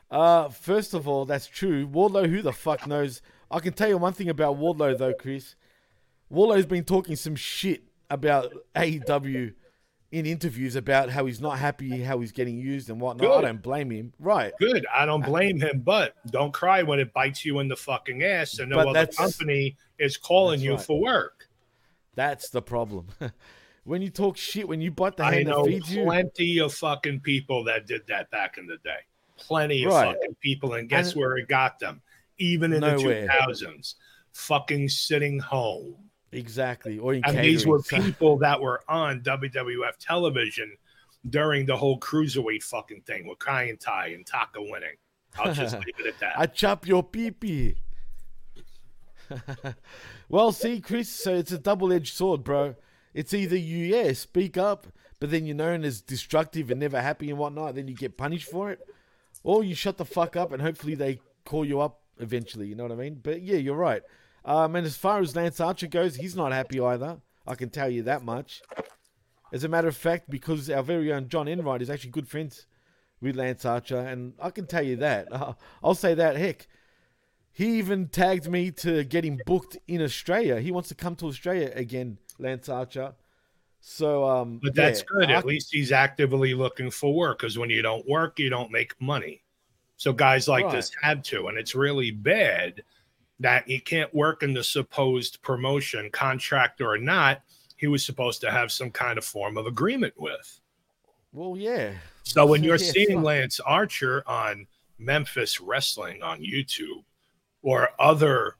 Uh, 0.09 0.49
first 0.49 0.93
of 0.93 1.07
all, 1.07 1.25
that's 1.25 1.47
true. 1.47 1.87
Wardlow, 1.87 2.29
who 2.29 2.41
the 2.41 2.51
fuck 2.51 2.85
knows? 2.85 3.21
I 3.49 3.59
can 3.59 3.73
tell 3.73 3.87
you 3.89 3.97
one 3.97 4.13
thing 4.13 4.29
about 4.29 4.57
Wardlow, 4.57 4.97
though, 4.97 5.13
Chris. 5.13 5.55
Wardlow's 6.31 6.65
been 6.65 6.83
talking 6.83 7.15
some 7.15 7.35
shit 7.35 7.83
about 8.11 8.53
AEW 8.75 9.53
in 10.11 10.25
interviews 10.25 10.75
about 10.75 11.09
how 11.09 11.25
he's 11.25 11.39
not 11.39 11.57
happy, 11.57 12.01
how 12.03 12.19
he's 12.19 12.33
getting 12.33 12.57
used 12.57 12.89
and 12.89 12.99
whatnot. 12.99 13.37
I 13.37 13.41
don't 13.47 13.61
blame 13.61 13.89
him. 13.89 14.13
Right. 14.19 14.51
Good. 14.59 14.85
I 14.93 15.05
don't 15.05 15.23
uh, 15.23 15.27
blame 15.27 15.59
him, 15.59 15.79
but 15.79 16.15
don't 16.29 16.51
cry 16.53 16.83
when 16.83 16.99
it 16.99 17.13
bites 17.13 17.45
you 17.45 17.59
in 17.59 17.69
the 17.69 17.77
fucking 17.77 18.21
ass 18.21 18.59
and 18.59 18.69
no 18.69 18.75
But 18.75 18.87
other 18.89 19.07
company 19.07 19.77
is 19.97 20.17
calling 20.17 20.59
you 20.59 20.73
right. 20.75 20.81
for 20.81 20.99
work. 20.99 21.47
That's 22.15 22.49
the 22.49 22.61
problem. 22.61 23.07
when 23.85 24.01
you 24.01 24.09
talk 24.09 24.35
shit, 24.35 24.67
when 24.67 24.81
you 24.81 24.91
bite 24.91 25.15
the 25.15 25.23
I 25.23 25.35
hand 25.35 25.47
that 25.47 25.65
feeds 25.65 25.95
you, 25.95 26.03
plenty 26.03 26.59
of 26.59 26.73
fucking 26.73 27.21
people 27.21 27.63
that 27.63 27.87
did 27.87 28.05
that 28.07 28.29
back 28.31 28.57
in 28.57 28.67
the 28.67 28.77
day. 28.83 28.99
Plenty 29.37 29.85
of 29.85 29.93
Right. 29.93 30.13
fucking 30.13 30.35
people, 30.41 30.73
and 30.73 30.89
guess 30.89 31.13
And- 31.13 31.21
where 31.21 31.37
it 31.37 31.47
got 31.47 31.79
them? 31.79 32.01
Even 32.37 32.73
in 32.73 32.81
Nowhere. 32.81 33.21
the 33.21 33.27
2000s, 33.27 33.95
fucking 34.33 34.89
sitting 34.89 35.39
home. 35.39 35.95
Exactly, 36.31 36.97
or 36.97 37.13
in 37.13 37.23
And 37.23 37.35
catering. 37.35 37.43
these 37.43 37.67
were 37.67 37.81
people 37.89 38.37
that 38.37 38.61
were 38.61 38.81
on 38.87 39.21
WWF 39.21 39.97
television 39.99 40.71
during 41.29 41.65
the 41.65 41.75
whole 41.75 41.99
cruiserweight 41.99 42.63
fucking 42.63 43.01
thing 43.01 43.27
with 43.27 43.39
Kaientai 43.39 44.15
and 44.15 44.25
Taka 44.25 44.61
winning. 44.61 44.95
I'll 45.37 45.53
just 45.53 45.75
leave 45.85 45.99
it 45.99 46.07
at 46.07 46.19
that. 46.19 46.39
I 46.39 46.45
chop 46.45 46.87
your 46.87 47.03
pee 47.03 47.31
pee. 47.31 47.75
well, 50.29 50.51
see, 50.51 50.81
Chris, 50.81 51.09
so 51.09 51.35
it's 51.35 51.51
a 51.51 51.57
double 51.57 51.91
edged 51.93 52.15
sword, 52.15 52.43
bro. 52.43 52.75
It's 53.13 53.33
either 53.33 53.57
you, 53.57 53.85
yeah, 53.85 54.13
speak 54.13 54.57
up, 54.57 54.87
but 55.19 55.31
then 55.31 55.45
you're 55.45 55.55
known 55.55 55.83
as 55.83 56.01
destructive 56.01 56.71
and 56.71 56.79
never 56.79 57.01
happy 57.01 57.29
and 57.29 57.37
whatnot, 57.37 57.75
then 57.75 57.87
you 57.87 57.95
get 57.95 58.17
punished 58.17 58.49
for 58.49 58.71
it, 58.71 58.79
or 59.43 59.63
you 59.63 59.75
shut 59.75 59.97
the 59.97 60.05
fuck 60.05 60.35
up 60.35 60.51
and 60.51 60.61
hopefully 60.61 60.95
they 60.95 61.19
call 61.45 61.65
you 61.65 61.81
up 61.81 62.01
eventually, 62.19 62.67
you 62.67 62.75
know 62.75 62.83
what 62.83 62.91
I 62.91 62.95
mean? 62.95 63.19
But 63.21 63.41
yeah, 63.41 63.57
you're 63.57 63.75
right. 63.75 64.01
Um, 64.43 64.75
and 64.75 64.85
as 64.87 64.97
far 64.97 65.19
as 65.19 65.35
Lance 65.35 65.59
Archer 65.59 65.87
goes, 65.87 66.15
he's 66.15 66.35
not 66.35 66.51
happy 66.51 66.79
either. 66.79 67.17
I 67.45 67.55
can 67.55 67.69
tell 67.69 67.89
you 67.89 68.03
that 68.03 68.23
much. 68.23 68.61
As 69.53 69.63
a 69.63 69.67
matter 69.67 69.87
of 69.87 69.97
fact, 69.97 70.29
because 70.29 70.69
our 70.69 70.81
very 70.83 71.11
own 71.11 71.27
John 71.27 71.47
Enright 71.47 71.81
is 71.81 71.89
actually 71.89 72.11
good 72.11 72.27
friends 72.27 72.65
with 73.19 73.35
Lance 73.35 73.65
Archer, 73.65 73.99
and 73.99 74.33
I 74.41 74.49
can 74.49 74.65
tell 74.65 74.81
you 74.83 74.95
that. 74.97 75.27
I'll 75.83 75.93
say 75.95 76.13
that. 76.15 76.37
Heck, 76.37 76.67
he 77.51 77.77
even 77.77 78.07
tagged 78.07 78.49
me 78.49 78.71
to 78.71 79.03
get 79.03 79.23
him 79.25 79.39
booked 79.45 79.77
in 79.87 80.01
Australia. 80.01 80.59
He 80.59 80.71
wants 80.71 80.89
to 80.89 80.95
come 80.95 81.15
to 81.17 81.27
Australia 81.27 81.71
again, 81.75 82.17
Lance 82.39 82.69
Archer. 82.69 83.13
So, 83.81 84.25
um, 84.27 84.59
But 84.63 84.75
that's 84.75 84.99
yeah, 85.01 85.05
good. 85.09 85.29
I- 85.29 85.33
At 85.33 85.45
least 85.45 85.69
he's 85.71 85.91
actively 85.91 86.53
looking 86.53 86.89
for 86.89 87.13
work 87.13 87.39
because 87.39 87.57
when 87.57 87.69
you 87.69 87.81
don't 87.81 88.07
work, 88.07 88.39
you 88.39 88.49
don't 88.49 88.71
make 88.71 88.99
money. 89.01 89.43
So 89.97 90.13
guys 90.13 90.47
like 90.47 90.65
Right. 90.65 90.75
this 90.75 90.91
had 91.01 91.23
to, 91.25 91.47
and 91.47 91.57
it's 91.57 91.75
really 91.75 92.09
bad 92.11 92.83
that 93.41 93.67
he 93.67 93.79
can't 93.79 94.13
work 94.13 94.43
in 94.43 94.53
the 94.53 94.63
supposed 94.63 95.41
promotion, 95.41 96.09
contract 96.11 96.79
or 96.79 96.97
not. 96.97 97.41
He 97.75 97.87
was 97.87 98.05
supposed 98.05 98.39
to 98.41 98.51
have 98.51 98.71
some 98.71 98.91
kind 98.91 99.17
of 99.17 99.25
form 99.25 99.57
of 99.57 99.65
agreement 99.65 100.13
with. 100.17 100.59
Well, 101.33 101.57
yeah. 101.57 101.93
So 102.23 102.45
when 102.45 102.63
you're 102.63 102.75
Yeah, 102.79 102.91
seeing. 102.91 103.23
Lance 103.23 103.59
Archer 103.59 104.23
on 104.27 104.67
Memphis 104.99 105.59
Wrestling 105.59 106.21
on 106.21 106.41
YouTube 106.41 107.03
or 107.63 107.89
other 107.99 108.55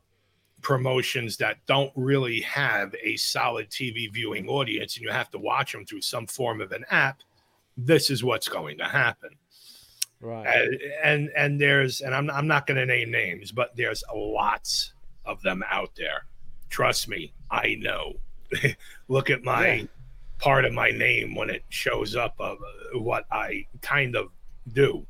promotions 0.61 1.37
that 1.37 1.57
don't 1.67 1.91
really 1.95 2.41
have 2.41 2.95
a 3.03 3.15
solid 3.17 3.69
TV 3.69 4.11
viewing 4.11 4.47
audience 4.47 4.95
and 4.95 5.03
you 5.03 5.11
have 5.11 5.29
to 5.31 5.39
watch 5.39 5.71
them 5.71 5.85
through 5.85 6.01
some 6.01 6.27
form 6.27 6.61
of 6.61 6.71
an 6.71 6.85
app, 6.89 7.21
this 7.77 8.09
is 8.09 8.23
what's 8.23 8.47
going 8.47 8.77
to 8.77 8.85
happen. 8.85 9.29
Right. 10.21 10.45
And 10.47 10.79
and, 11.03 11.29
and 11.35 11.61
there's 11.61 12.01
and 12.01 12.13
I'm 12.13 12.29
I'm 12.29 12.47
not 12.47 12.67
going 12.67 12.77
to 12.77 12.85
name 12.85 13.11
names, 13.11 13.51
but 13.51 13.75
there's 13.75 14.03
lots 14.15 14.93
of 15.25 15.41
them 15.41 15.63
out 15.69 15.91
there. 15.95 16.25
Trust 16.69 17.07
me, 17.09 17.33
I 17.49 17.75
know. 17.79 18.13
Look 19.07 19.29
at 19.29 19.43
my 19.43 19.73
Yeah. 19.73 19.83
part 20.39 20.65
of 20.65 20.73
my 20.73 20.91
name 20.91 21.35
when 21.35 21.49
it 21.49 21.63
shows 21.69 22.15
up 22.15 22.35
of 22.39 22.57
uh, 22.59 22.99
what 22.99 23.25
I 23.31 23.65
kind 23.81 24.15
of 24.15 24.27
do. 24.73 25.05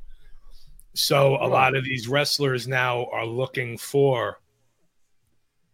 So 0.93 1.35
a 1.39 1.47
lot 1.47 1.75
of 1.75 1.83
these 1.85 2.07
wrestlers 2.07 2.67
now 2.67 3.05
are 3.13 3.25
looking 3.25 3.77
for 3.77 4.39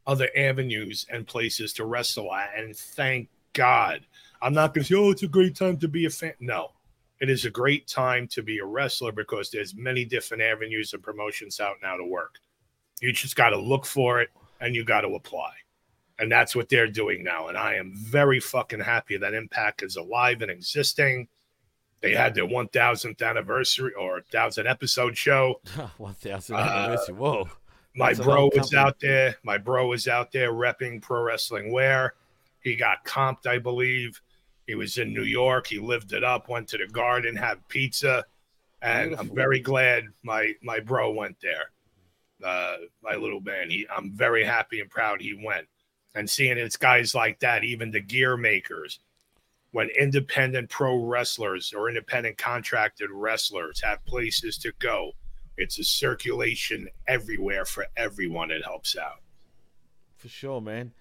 other 0.06 0.30
avenues 0.36 1.06
and 1.12 1.28
places 1.28 1.74
to 1.74 1.86
wrestle 1.86 2.34
at, 2.34 2.52
and 2.58 2.76
thank 2.76 3.30
God. 3.54 4.06
I'm 4.42 4.54
not 4.54 4.74
going 4.74 4.84
to 4.86 4.88
say, 4.94 4.96
"Oh, 5.00 5.12
it's 5.12 5.24
a 5.24 5.28
great 5.28 5.56
time 5.56 5.78
to 5.78 5.88
be 5.88 6.06
a 6.06 6.10
fan." 6.10 6.34
No, 6.40 6.72
it 7.20 7.30
is 7.30 7.46
a 7.46 7.50
great 7.50 7.88
time 7.88 8.28
to 8.30 8.44
be 8.44 8.60
a 8.60 8.66
wrestler 8.66 9.12
because 9.12 9.50
there's 9.50 9.76
many 9.76 10.06
different 10.06 10.44
avenues 10.44 10.94
and 10.94 11.02
promotions 11.02 11.60
out 11.60 11.78
now 11.82 11.98
to 11.98 12.06
work. 12.06 12.36
You 13.02 13.12
just 13.12 13.36
got 13.36 13.50
to 13.50 13.58
look 13.60 13.86
for 13.86 14.22
it 14.22 14.30
and 14.60 14.76
you 14.76 14.84
got 14.84 15.02
to 15.02 15.10
apply. 15.10 15.54
And 16.20 16.32
that's 16.32 16.56
what 16.56 16.70
they're 16.70 16.88
doing 16.88 17.24
now. 17.24 17.48
And 17.48 17.58
I 17.58 17.76
am 17.76 17.94
very 17.96 18.40
fucking 18.40 18.80
happy 18.80 19.18
that 19.18 19.34
Impact 19.36 19.84
is 19.84 19.96
alive 19.98 20.42
and 20.42 20.50
existing. 20.50 21.28
They 22.02 22.14
had 22.14 22.36
their 22.36 22.48
1000th 22.48 23.22
anniversary 23.28 23.94
or 23.94 24.14
1000 24.14 24.68
episode 24.68 25.18
show. 25.18 25.62
1000 25.98 26.56
Uh, 26.56 26.60
anniversary. 26.60 27.16
Whoa. 27.16 27.50
My 27.96 28.14
That's 28.14 28.26
bro 28.26 28.50
was 28.56 28.74
out 28.76 29.00
there. 29.00 29.38
My 29.44 29.58
bro 29.58 29.88
was 29.88 30.08
out 30.08 30.32
there 30.32 30.52
repping 30.54 31.02
pro 31.02 31.22
wrestling 31.24 31.72
wear. 31.72 32.14
He 32.62 32.76
got 32.76 33.04
comped, 33.06 33.48
I 33.48 33.58
believe. 33.58 34.22
He 34.68 34.76
was 34.76 34.98
in 34.98 35.14
New 35.14 35.24
York. 35.24 35.68
He 35.68 35.80
lived 35.80 36.12
it 36.12 36.24
up, 36.24 36.50
went 36.50 36.68
to 36.70 36.78
the 36.78 36.88
garden, 36.88 37.36
had 37.36 37.68
pizza. 37.70 38.26
And 38.82 39.16
I'm 39.16 39.34
very 39.34 39.60
glad 39.60 40.04
my 40.24 40.54
my 40.62 40.80
bro 40.80 41.12
went 41.12 41.38
there. 41.42 41.72
Uh, 42.44 42.76
my 43.02 43.16
little 43.16 43.42
man. 43.42 43.70
He 43.70 43.88
I'm 43.96 44.12
very 44.12 44.44
happy 44.44 44.82
and 44.82 44.90
proud 44.90 45.22
he 45.22 45.34
went. 45.44 45.68
And 46.14 46.30
seeing 46.30 46.58
it's 46.58 46.78
guys 46.78 47.16
like 47.16 47.40
that, 47.40 47.64
even 47.64 47.92
the 47.92 48.02
gear 48.02 48.38
makers, 48.38 49.00
when 49.72 49.90
independent 50.00 50.70
pro 50.70 50.98
wrestlers 50.98 51.74
or 51.74 51.90
independent 51.90 52.38
contracted 52.38 53.10
wrestlers 53.12 53.82
have 53.82 54.06
places 54.06 54.58
to 54.60 54.72
go, 54.80 55.12
it's 55.58 55.80
a 55.80 55.84
circulation 55.84 56.88
everywhere 57.08 57.66
for 57.66 57.88
everyone. 57.96 58.52
It 58.52 58.64
helps 58.64 58.98
out. 58.98 59.22
For 60.18 60.28
sure, 60.28 60.62
man. 60.62 60.92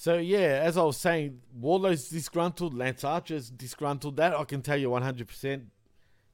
So 0.00 0.16
yeah, 0.16 0.60
as 0.62 0.78
I 0.78 0.84
was 0.84 0.96
saying, 0.96 1.40
Wardlow's 1.52 2.08
disgruntled, 2.08 2.72
Lance 2.72 3.02
Archer's 3.02 3.50
disgruntled. 3.50 4.16
That 4.18 4.32
I 4.32 4.44
can 4.44 4.62
tell 4.62 4.76
you 4.76 4.90
one 4.90 5.02
hundred 5.02 5.26
percent 5.26 5.64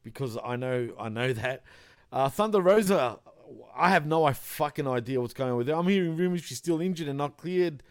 because 0.02 0.36
I 0.44 0.56
know 0.56 0.90
I 1.00 1.08
know 1.08 1.32
that. 1.32 1.62
Uh, 2.12 2.28
Thunder 2.28 2.60
Rosa, 2.60 3.18
I 3.74 3.88
have 3.88 4.04
no 4.04 4.30
fucking 4.30 4.86
idea 4.86 5.18
what's 5.18 5.32
going 5.32 5.52
on 5.52 5.56
with 5.56 5.68
her. 5.68 5.74
I'm 5.74 5.88
hearing 5.88 6.14
rumors 6.14 6.42
she's 6.42 6.58
still 6.58 6.82
injured 6.82 7.08
and 7.08 7.16
not 7.16 7.38
cleared. 7.38 7.82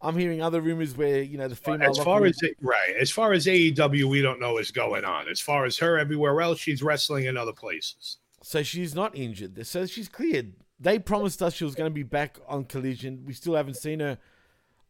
I'm 0.00 0.16
hearing 0.16 0.40
other 0.40 0.62
rumors 0.62 0.96
where 0.96 1.20
you 1.20 1.36
know 1.36 1.46
the 1.46 1.56
female. 1.56 1.90
As 1.90 1.98
far 1.98 2.24
as 2.24 2.38
it, 2.40 2.56
right, 2.62 2.96
as 2.98 3.10
far 3.10 3.34
as 3.34 3.44
AEW, 3.44 4.04
we 4.04 4.22
don't 4.22 4.40
know 4.40 4.54
what's 4.54 4.70
going 4.70 5.04
on. 5.04 5.28
As 5.28 5.40
far 5.40 5.66
as 5.66 5.76
her, 5.76 5.98
everywhere 5.98 6.40
else, 6.40 6.58
she's 6.58 6.82
wrestling 6.82 7.26
in 7.26 7.36
other 7.36 7.52
places. 7.52 8.16
So 8.42 8.62
she's 8.62 8.94
not 8.94 9.14
injured. 9.14 9.66
So 9.66 9.84
she's 9.84 10.08
cleared. 10.08 10.54
They 10.80 10.98
promised 10.98 11.42
us 11.42 11.52
she 11.52 11.64
was 11.64 11.74
going 11.74 11.90
to 11.90 11.94
be 11.94 12.02
back 12.02 12.38
on 12.48 12.64
Collision. 12.64 13.24
We 13.26 13.34
still 13.34 13.56
haven't 13.56 13.76
seen 13.76 14.00
her. 14.00 14.16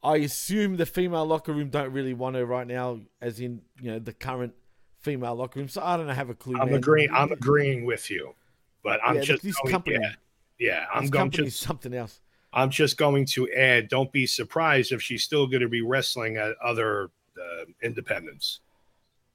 I 0.02 0.16
assume 0.16 0.76
the 0.76 0.86
female 0.86 1.24
locker 1.26 1.52
room 1.52 1.70
don't 1.70 1.92
really 1.92 2.14
want 2.14 2.36
her 2.36 2.44
right 2.44 2.66
now, 2.66 3.00
as 3.20 3.38
in 3.40 3.62
you 3.80 3.90
know 3.92 3.98
the 3.98 4.12
current 4.12 4.54
female 5.00 5.34
locker 5.34 5.60
room. 5.60 5.68
So 5.68 5.82
I 5.82 5.96
don't 5.96 6.08
have 6.08 6.30
a 6.30 6.34
clue. 6.34 6.56
I'm 6.60 6.66
man. 6.68 6.76
agreeing. 6.76 7.10
I'm 7.12 7.30
agreeing 7.32 7.84
with 7.84 8.10
you, 8.10 8.34
but 8.82 9.00
I'm 9.04 9.16
Yeah, 9.16 9.22
just 9.22 9.42
this 9.42 9.56
going, 9.62 9.72
company- 9.72 9.98
Yeah, 10.00 10.12
yeah. 10.58 10.86
I'm 10.92 11.06
going 11.08 11.30
to. 11.32 11.50
something 11.50 11.94
else. 11.94 12.20
I'm 12.52 12.70
just 12.70 12.96
going 12.98 13.24
to 13.26 13.50
add. 13.52 13.88
Don't 13.88 14.12
be 14.12 14.26
surprised 14.26 14.92
if 14.92 15.00
she's 15.00 15.22
still 15.22 15.46
going 15.46 15.62
to 15.62 15.68
be 15.68 15.80
wrestling 15.82 16.36
at 16.36 16.54
other 16.62 17.10
uh, 17.38 17.64
independents. 17.82 18.60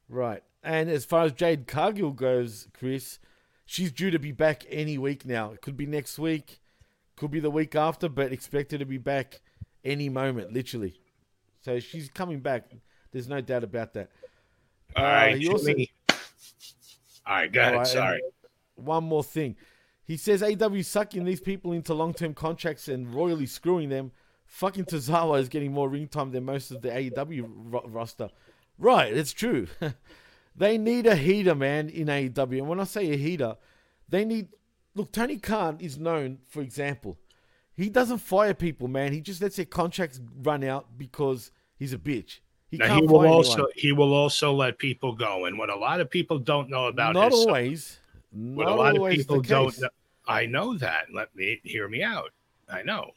Right. 0.09 0.43
And 0.63 0.89
as 0.89 1.05
far 1.05 1.23
as 1.25 1.31
Jade 1.31 1.65
Cargill 1.65 2.11
goes, 2.11 2.67
Chris, 2.77 3.17
she's 3.65 3.91
due 3.91 4.11
to 4.11 4.19
be 4.19 4.31
back 4.31 4.65
any 4.69 4.97
week 4.97 5.25
now. 5.25 5.51
It 5.51 5.61
could 5.61 5.75
be 5.77 5.85
next 5.87 6.19
week, 6.19 6.59
could 7.15 7.31
be 7.31 7.39
the 7.39 7.49
week 7.49 7.73
after, 7.75 8.07
but 8.07 8.31
expected 8.31 8.79
to 8.79 8.85
be 8.85 8.97
back 8.99 9.41
any 9.87 10.09
moment, 10.09 10.53
literally. 10.53 10.99
So 11.61 11.79
she's 11.79 12.09
coming 12.09 12.39
back. 12.39 12.69
There's 13.11 13.27
no 13.27 13.41
doubt 13.41 13.63
about 13.63 13.93
that. 13.93 14.09
All 14.95 15.03
Uh, 15.03 15.07
right, 15.07 15.37
he 15.37 15.49
also-. 15.49 15.73
All 17.25 17.35
right, 17.35 17.51
go 17.51 17.61
ahead. 17.61 17.73
All 17.73 17.79
right, 17.79 17.87
Sorry. 17.87 18.21
One 18.75 19.03
more 19.05 19.23
thing. 19.23 19.55
He 20.03 20.15
says 20.17 20.41
AW 20.43 20.81
sucking 20.83 21.25
these 21.25 21.41
people 21.41 21.73
into 21.73 21.93
long 21.93 22.13
term 22.13 22.33
contracts 22.33 22.87
and 22.87 23.13
royally 23.13 23.45
screwing 23.47 23.89
them. 23.89 24.11
Fucking 24.45 24.85
Tozawa 24.85 25.39
is 25.41 25.49
getting 25.49 25.73
more 25.73 25.89
ring 25.89 26.07
time 26.07 26.31
than 26.31 26.45
most 26.45 26.71
of 26.71 26.81
the 26.81 26.89
AEW 26.89 27.43
ro- 27.47 27.85
roster. 27.87 28.29
Right, 28.77 29.11
it's 29.11 29.33
true. 29.33 29.67
they 30.55 30.77
need 30.77 31.05
a 31.05 31.15
heater, 31.15 31.55
man, 31.55 31.89
in 31.89 32.07
AEW. 32.07 32.59
And 32.59 32.67
when 32.69 32.79
I 32.79 32.85
say 32.85 33.11
a 33.11 33.17
heater, 33.17 33.57
they 34.07 34.23
need. 34.23 34.49
Look, 34.95 35.11
Tony 35.11 35.37
Khan 35.37 35.77
is 35.81 35.97
known, 35.97 36.37
for 36.47 36.61
example, 36.61 37.17
he 37.77 37.89
doesn't 37.89 38.17
fire 38.17 38.55
people, 38.55 38.87
man. 38.87 39.13
He 39.13 39.21
just 39.21 39.41
lets 39.41 39.55
their 39.55 39.65
contracts 39.65 40.19
run 40.41 40.63
out 40.63 40.97
because 40.97 41.51
he's 41.77 41.93
a 41.93 41.97
bitch. 41.97 42.39
He 42.69 42.77
Now, 42.77 42.95
he 42.99 43.05
will 43.05 43.25
also 43.27 43.53
anyone. 43.53 43.71
he 43.75 43.91
will 43.91 44.13
also 44.13 44.51
let 44.51 44.77
people 44.79 45.13
go. 45.13 45.45
And 45.45 45.57
what 45.57 45.69
a 45.69 45.75
lot 45.75 46.01
of 46.01 46.09
people 46.09 46.39
don't 46.39 46.69
know 46.69 46.87
about 46.87 47.13
Not 47.13 47.31
his 47.31 47.39
always. 47.39 47.99
what 48.31 48.65
Not 48.65 48.73
a 48.73 48.75
lot 48.75 48.97
of 48.97 49.09
people 49.11 49.41
don't 49.41 49.79
know. 49.79 49.89
I 50.27 50.45
know 50.47 50.75
that. 50.77 51.05
Let 51.13 51.33
me 51.35 51.61
hear 51.63 51.87
me 51.87 52.03
out. 52.03 52.31
I 52.67 52.81
know. 52.81 53.11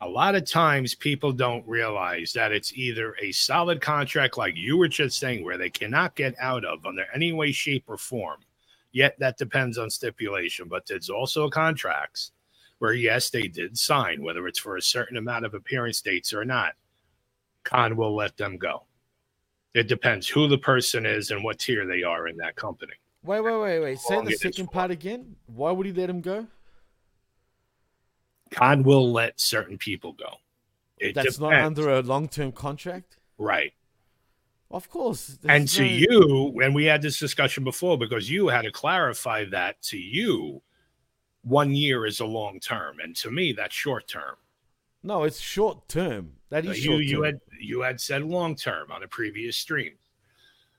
A 0.00 0.08
lot 0.08 0.34
of 0.34 0.44
times 0.50 0.96
people 0.96 1.30
don't 1.30 1.64
realize 1.68 2.32
that 2.32 2.50
it's 2.50 2.72
either 2.72 3.14
a 3.22 3.30
solid 3.30 3.80
contract, 3.80 4.36
like 4.36 4.56
you 4.56 4.76
were 4.76 4.88
just 4.88 5.16
saying, 5.20 5.44
where 5.44 5.56
they 5.56 5.70
cannot 5.70 6.16
get 6.16 6.34
out 6.40 6.64
of 6.64 6.84
under 6.84 7.04
any 7.14 7.32
way, 7.32 7.52
shape, 7.52 7.84
or 7.86 7.96
form. 7.96 8.40
Yet 8.90 9.16
that 9.20 9.38
depends 9.38 9.78
on 9.78 9.90
stipulation. 9.90 10.66
But 10.68 10.86
there's 10.86 11.08
also 11.08 11.48
contracts 11.48 12.32
where, 12.82 12.94
yes, 12.94 13.30
they 13.30 13.46
did 13.46 13.78
sign, 13.78 14.20
whether 14.24 14.48
it's 14.48 14.58
for 14.58 14.76
a 14.76 14.82
certain 14.82 15.16
amount 15.16 15.44
of 15.44 15.54
appearance 15.54 16.00
dates 16.00 16.34
or 16.34 16.44
not. 16.44 16.72
Khan 17.62 17.96
will 17.96 18.16
let 18.16 18.36
them 18.36 18.58
go. 18.58 18.86
It 19.72 19.86
depends 19.86 20.26
who 20.26 20.48
the 20.48 20.58
person 20.58 21.06
is 21.06 21.30
and 21.30 21.44
what 21.44 21.60
tier 21.60 21.86
they 21.86 22.02
are 22.02 22.26
in 22.26 22.36
that 22.38 22.56
company. 22.56 22.94
Wait, 23.22 23.40
wait, 23.40 23.56
wait, 23.56 23.78
wait. 23.78 24.00
Say 24.00 24.20
the 24.22 24.32
second 24.32 24.72
part 24.72 24.90
again. 24.90 25.36
Why 25.46 25.70
would 25.70 25.86
he 25.86 25.92
let 25.92 26.10
him 26.10 26.22
go? 26.22 26.48
Khan 28.50 28.82
will 28.82 29.12
let 29.12 29.40
certain 29.40 29.78
people 29.78 30.14
go. 30.14 30.38
It 30.98 31.14
That's 31.14 31.38
not 31.38 31.52
under 31.52 31.88
a 31.88 32.02
long 32.02 32.26
term 32.26 32.50
contract? 32.50 33.16
right. 33.38 33.72
Of 34.72 34.90
course. 34.90 35.38
And 35.44 35.68
to 35.68 35.82
no- 35.82 35.86
you, 35.86 36.60
and 36.64 36.74
we 36.74 36.86
had 36.86 37.00
this 37.00 37.20
discussion 37.20 37.62
before 37.62 37.96
because 37.96 38.28
you 38.28 38.48
had 38.48 38.62
to 38.62 38.72
clarify 38.72 39.44
that 39.50 39.80
to 39.82 39.98
you, 39.98 40.62
one 41.42 41.74
year 41.74 42.06
is 42.06 42.20
a 42.20 42.26
long 42.26 42.60
term, 42.60 42.98
and 43.02 43.14
to 43.16 43.30
me, 43.30 43.52
that's 43.52 43.74
short 43.74 44.08
term. 44.08 44.36
No, 45.02 45.24
it's 45.24 45.40
short 45.40 45.88
term. 45.88 46.34
That 46.50 46.64
is 46.64 46.84
You 46.84 46.96
you 46.96 47.22
had 47.22 47.40
you 47.60 47.82
had 47.82 48.00
said 48.00 48.22
long 48.22 48.54
term 48.54 48.92
on 48.92 49.02
a 49.02 49.08
previous 49.08 49.56
stream. 49.56 49.92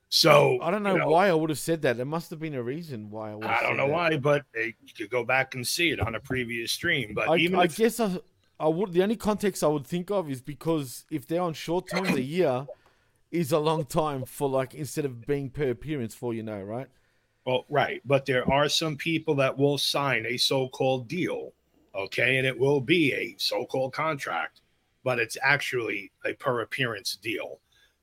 So 0.10 0.60
I 0.62 0.70
don't 0.70 0.84
know, 0.84 0.93
you 0.93 1.00
know, 1.00 1.10
why 1.10 1.29
I 1.29 1.34
would 1.34 1.50
have 1.50 1.58
said 1.58 1.82
that. 1.82 1.98
There 1.98 2.05
must 2.05 2.29
have 2.29 2.39
been 2.39 2.53
a 2.53 2.62
reason 2.62 3.10
why 3.10 3.32
I 3.32 3.36
would 3.36 3.46
have 3.46 3.63
I 3.63 3.63
don't 3.63 3.77
know 3.77 3.88
that. 3.88 3.93
why, 3.93 4.17
but 4.17 4.46
uh, 4.55 4.62
you 4.62 4.93
could 4.96 5.10
go 5.10 5.24
back 5.24 5.55
and 5.55 5.65
see 5.65 5.89
it 5.89 6.00
on 6.00 6.13
a 6.13 6.20
previous 6.20 6.72
stream. 6.72 7.13
But 7.15 7.29
I, 7.29 7.38
even 7.38 7.60
I 7.60 7.63
if, 7.63 7.75
guess 7.75 8.00
I, 8.00 8.20
I 8.60 8.67
would. 8.67 8.93
The 8.93 9.01
only 9.01 9.15
context 9.15 9.63
I 9.63 9.67
would 9.67 9.88
think 9.88 10.12
of 10.12 10.29
is 10.29 10.41
because 10.41 11.05
if 11.10 11.27
they're 11.27 11.41
on 11.41 11.53
short 11.53 11.89
term, 11.89 12.05
the 12.05 12.22
year 12.22 12.67
is 13.32 13.51
a 13.51 13.58
long 13.58 13.86
time 13.86 14.24
for 14.25 14.48
like 14.48 14.75
instead 14.75 15.05
of 15.05 15.25
being 15.25 15.50
per 15.50 15.72
appearance 15.72 16.13
for 16.13 16.34
you 16.36 16.43
know, 16.43 16.62
right? 16.62 16.88
Well, 17.45 17.65
right, 17.69 18.01
but 18.05 18.25
there 18.25 18.50
are 18.51 18.69
some 18.69 18.95
people 18.95 19.35
that 19.35 19.57
will 19.57 19.77
sign 19.77 20.25
a 20.25 20.38
so-called 20.38 21.07
deal, 21.07 21.53
okay, 21.93 22.38
and 22.38 22.47
it 22.47 22.57
will 22.57 22.79
be 22.79 23.13
a 23.13 23.35
so-called 23.38 23.93
contract, 23.93 24.62
but 25.03 25.19
it's 25.19 25.38
actually 25.41 26.12
a 26.25 26.33
per 26.33 26.62
appearance 26.62 27.17
deal. 27.21 27.59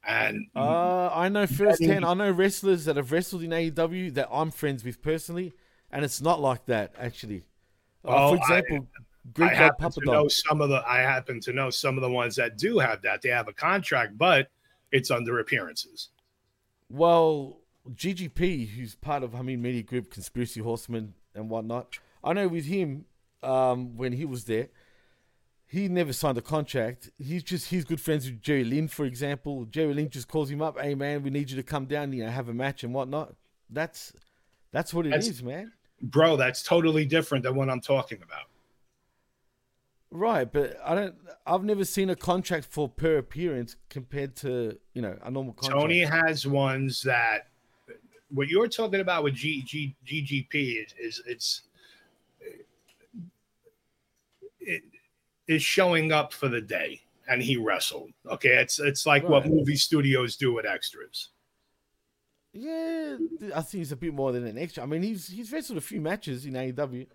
And 0.07 0.47
Uh, 0.55 1.09
I 1.09 1.29
know 1.29 1.47
firsthand. 1.47 2.05
I 2.05 2.15
know 2.15 2.31
wrestlers 2.31 2.85
that 2.87 2.97
have 2.97 3.13
wrestled 3.13 3.43
in 3.43 3.51
AEW 3.51 4.15
that 4.15 4.29
I'm 4.31 4.51
friends 4.51 4.85
with 4.85 5.03
personally, 5.03 5.53
and 5.91 6.05
it's 6.05 6.21
not 6.21 6.41
like 6.41 6.67
that 6.67 6.95
actually. 6.99 7.45
Uh, 8.05 8.09
Oh, 8.09 8.29
for 8.31 8.37
example, 8.37 8.89
I 8.95 9.01
Greek 9.33 9.51
God 9.51 9.57
happen 9.57 9.91
to 9.91 10.01
know 10.05 10.29
some 10.29 10.61
of 10.61 10.71
the 10.71 10.83
I 10.87 10.99
happen 10.99 11.41
to 11.41 11.53
know 11.53 11.71
some 11.71 11.97
of 11.97 12.03
the 12.03 12.11
ones 12.11 12.37
that 12.37 12.57
do 12.57 12.79
have 12.79 13.03
that. 13.03 13.23
They 13.23 13.29
have 13.29 13.49
a 13.49 13.53
contract, 13.53 14.17
but 14.17 14.51
it's 14.93 15.11
under 15.11 15.39
appearances. 15.39 16.09
Well, 16.89 17.60
GGP, 17.89 18.69
who's 18.71 18.95
part 18.95 19.23
of 19.23 19.33
Hamid 19.33 19.59
Media 19.61 19.83
Group, 19.83 20.11
Conspiracy 20.11 20.61
Horseman, 20.61 21.15
and 21.35 21.49
whatnot. 21.49 21.99
I 22.23 22.33
know 22.33 22.49
with 22.49 22.67
him, 22.67 23.07
um, 23.43 23.97
when 23.97 24.13
he 24.13 24.25
was 24.25 24.45
there, 24.45 24.69
he 25.67 25.89
never 25.89 26.13
signed 26.13 26.37
a 26.37 26.43
contract. 26.43 27.11
He's 27.19 27.43
just 27.43 27.71
he's 27.71 27.85
good 27.85 28.01
friends 28.01 28.27
with 28.27 28.43
Jerry 28.43 28.65
Lynn, 28.65 28.89
for 28.89 29.05
example. 29.05 29.65
Jerry 29.67 29.95
Lynn 29.95 30.11
just 30.11 30.29
calls 30.29 30.51
him 30.51 30.61
up, 30.61 30.79
"Hey 30.81 30.95
man, 30.95 31.23
we 31.23 31.31
need 31.31 31.51
you 31.51 31.57
to 31.57 31.63
come 31.63 31.87
down, 31.87 32.13
you 32.13 32.25
know, 32.25 32.31
have 32.31 32.49
a 32.49 32.55
match 32.55 32.83
and 32.83 32.93
whatnot." 32.93 33.35
That's 33.71 34.13
that's 34.73 34.93
what 34.93 35.07
it 35.07 35.15
is, 35.15 35.27
That's- 35.27 35.43
man. 35.43 35.73
Bro, 36.03 36.39
that's 36.39 36.63
totally 36.63 37.05
different 37.05 37.45
than 37.45 37.55
what 37.55 37.69
I'm 37.69 37.81
talking 37.81 38.23
about. 38.23 38.47
Right, 40.11 40.51
but 40.51 40.77
I 40.85 40.95
don't. 40.95 41.15
I've 41.47 41.63
never 41.63 41.85
seen 41.85 42.11
a 42.11 42.17
contract 42.17 42.65
for 42.65 42.89
per 42.89 43.19
appearance 43.19 43.77
compared 43.91 44.35
to 44.37 44.77
you 44.93 45.03
know 45.03 45.17
a 45.23 45.31
normal 45.31 45.53
contract. 45.53 45.81
Tony 45.81 46.01
has 46.01 46.47
ones 46.47 47.03
that 47.03 47.50
what 48.33 48.49
you're 48.49 48.69
talking 48.69 49.01
about 49.01 49.25
with 49.25 49.35
G, 49.35 49.63
G, 49.63 49.95
GGP 50.07 50.85
is, 50.85 50.95
is 50.99 51.23
it's 51.27 51.63
it 54.61 54.83
is 55.49 55.63
showing 55.63 56.13
up 56.13 56.33
for 56.33 56.49
the 56.49 56.61
day 56.61 57.03
and 57.29 57.43
he 57.43 57.57
wrestled. 57.57 58.11
Okay, 58.29 58.57
it's 58.57 58.79
it's 58.79 59.07
like 59.07 59.29
what 59.29 59.47
movie 59.47 59.77
studios 59.77 60.37
do 60.37 60.53
with 60.53 60.67
extras. 60.67 61.31
Yeah, 62.53 63.17
I 63.55 63.63
think 63.63 63.81
he's 63.81 63.93
a 63.93 63.97
bit 63.97 64.13
more 64.13 64.33
than 64.33 64.47
an 64.47 64.59
extra. 64.59 64.83
I 64.83 64.87
mean, 64.87 65.03
he's 65.03 65.29
he's 65.29 65.53
wrestled 65.53 65.79
a 65.79 65.83
few 65.83 66.01
matches 66.01 66.45
in 66.45 66.55
AEW. 66.55 67.07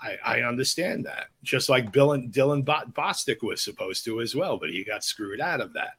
I, 0.00 0.16
I 0.24 0.40
understand 0.42 1.04
that. 1.06 1.26
Just 1.42 1.68
like 1.68 1.90
Bill 1.90 2.12
and 2.12 2.32
Dylan 2.32 2.64
Bo- 2.64 2.92
Bostic 2.92 3.42
was 3.42 3.60
supposed 3.60 4.04
to 4.04 4.20
as 4.20 4.36
well, 4.36 4.56
but 4.56 4.70
he 4.70 4.84
got 4.84 5.02
screwed 5.02 5.40
out 5.40 5.60
of 5.60 5.72
that. 5.72 5.94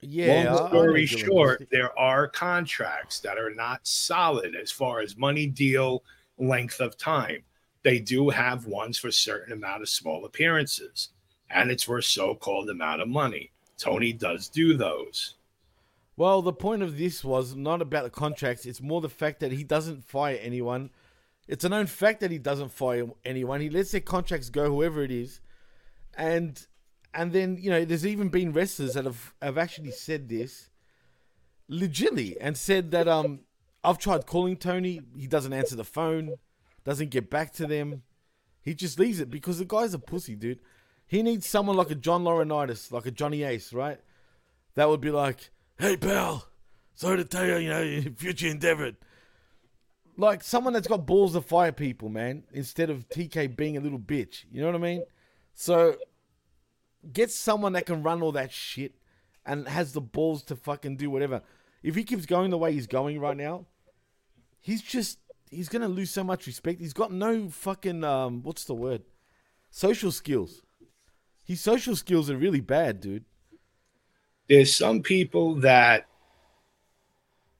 Yeah. 0.00 0.54
Long 0.54 0.68
story 0.68 1.06
short, 1.06 1.68
there 1.70 1.96
are 1.98 2.28
contracts 2.28 3.20
that 3.20 3.38
are 3.38 3.54
not 3.54 3.86
solid 3.86 4.54
as 4.54 4.70
far 4.70 5.00
as 5.00 5.16
money 5.16 5.46
deal 5.46 6.04
length 6.38 6.80
of 6.80 6.96
time. 6.96 7.42
They 7.82 7.98
do 7.98 8.28
have 8.28 8.66
ones 8.66 8.98
for 8.98 9.10
certain 9.10 9.52
amount 9.52 9.82
of 9.82 9.88
small 9.88 10.24
appearances, 10.24 11.10
and 11.50 11.70
it's 11.70 11.84
for 11.84 12.00
so-called 12.02 12.70
amount 12.70 13.02
of 13.02 13.08
money. 13.08 13.50
Tony 13.76 14.12
does 14.12 14.48
do 14.48 14.76
those. 14.76 15.34
Well, 16.16 16.42
the 16.42 16.52
point 16.52 16.82
of 16.82 16.98
this 16.98 17.24
was 17.24 17.54
not 17.54 17.80
about 17.80 18.02
the 18.04 18.10
contracts. 18.10 18.66
It's 18.66 18.82
more 18.82 19.00
the 19.00 19.08
fact 19.08 19.40
that 19.40 19.52
he 19.52 19.62
doesn't 19.62 20.04
fire 20.04 20.38
anyone. 20.40 20.90
It's 21.46 21.64
a 21.64 21.68
known 21.68 21.86
fact 21.86 22.20
that 22.20 22.32
he 22.32 22.38
doesn't 22.38 22.72
fire 22.72 23.06
anyone. 23.24 23.60
He 23.60 23.70
lets 23.70 23.92
their 23.92 24.00
contracts 24.00 24.50
go, 24.50 24.66
whoever 24.66 25.02
it 25.02 25.12
is, 25.12 25.40
and 26.16 26.66
and 27.14 27.32
then 27.32 27.58
you 27.60 27.70
know, 27.70 27.84
there's 27.84 28.06
even 28.06 28.28
been 28.28 28.52
wrestlers 28.52 28.94
that 28.94 29.04
have 29.04 29.34
have 29.40 29.58
actually 29.58 29.90
said 29.90 30.28
this 30.28 30.70
legitly 31.70 32.36
and 32.40 32.56
said 32.56 32.90
that 32.90 33.08
um, 33.08 33.40
I've 33.84 33.98
tried 33.98 34.26
calling 34.26 34.56
Tony. 34.56 35.00
He 35.16 35.26
doesn't 35.26 35.52
answer 35.52 35.76
the 35.76 35.84
phone, 35.84 36.36
doesn't 36.84 37.10
get 37.10 37.30
back 37.30 37.52
to 37.54 37.66
them. 37.66 38.02
He 38.62 38.74
just 38.74 38.98
leaves 38.98 39.20
it 39.20 39.30
because 39.30 39.58
the 39.58 39.64
guy's 39.64 39.94
a 39.94 39.98
pussy, 39.98 40.34
dude. 40.34 40.60
He 41.06 41.22
needs 41.22 41.46
someone 41.46 41.76
like 41.76 41.90
a 41.90 41.94
John 41.94 42.22
Laurinaitis, 42.22 42.92
like 42.92 43.06
a 43.06 43.10
Johnny 43.10 43.42
Ace, 43.42 43.72
right? 43.72 43.98
That 44.74 44.88
would 44.88 45.00
be 45.00 45.10
like, 45.10 45.50
hey, 45.78 45.96
pal, 45.96 46.46
sorry 46.94 47.16
to 47.16 47.24
tell 47.24 47.46
you, 47.46 47.56
you 47.56 47.70
know, 47.70 48.10
future 48.16 48.48
endeavor. 48.48 48.92
Like 50.18 50.42
someone 50.42 50.72
that's 50.72 50.88
got 50.88 51.06
balls 51.06 51.32
to 51.32 51.40
fire 51.40 51.72
people, 51.72 52.08
man, 52.08 52.42
instead 52.52 52.90
of 52.90 53.08
TK 53.08 53.56
being 53.56 53.76
a 53.76 53.80
little 53.80 53.98
bitch. 53.98 54.44
You 54.50 54.60
know 54.60 54.66
what 54.66 54.74
I 54.74 54.78
mean? 54.78 55.04
So 55.54 55.96
get 57.12 57.30
someone 57.30 57.72
that 57.74 57.86
can 57.86 58.02
run 58.02 58.22
all 58.22 58.32
that 58.32 58.52
shit 58.52 58.94
and 59.46 59.68
has 59.68 59.92
the 59.92 60.00
balls 60.00 60.42
to 60.44 60.56
fucking 60.56 60.96
do 60.96 61.10
whatever. 61.10 61.42
If 61.82 61.94
he 61.94 62.04
keeps 62.04 62.26
going 62.26 62.50
the 62.50 62.58
way 62.58 62.72
he's 62.72 62.86
going 62.86 63.20
right 63.20 63.36
now, 63.36 63.66
he's 64.60 64.82
just 64.82 65.18
he's 65.50 65.68
gonna 65.68 65.88
lose 65.88 66.10
so 66.10 66.24
much 66.24 66.46
respect. 66.46 66.80
He's 66.80 66.92
got 66.92 67.12
no 67.12 67.48
fucking 67.48 68.04
um 68.04 68.42
what's 68.42 68.64
the 68.64 68.74
word? 68.74 69.02
Social 69.70 70.12
skills. 70.12 70.62
His 71.44 71.60
social 71.60 71.96
skills 71.96 72.30
are 72.30 72.36
really 72.36 72.60
bad, 72.60 73.00
dude. 73.00 73.24
There's 74.48 74.74
some 74.74 75.02
people 75.02 75.56
that 75.56 76.06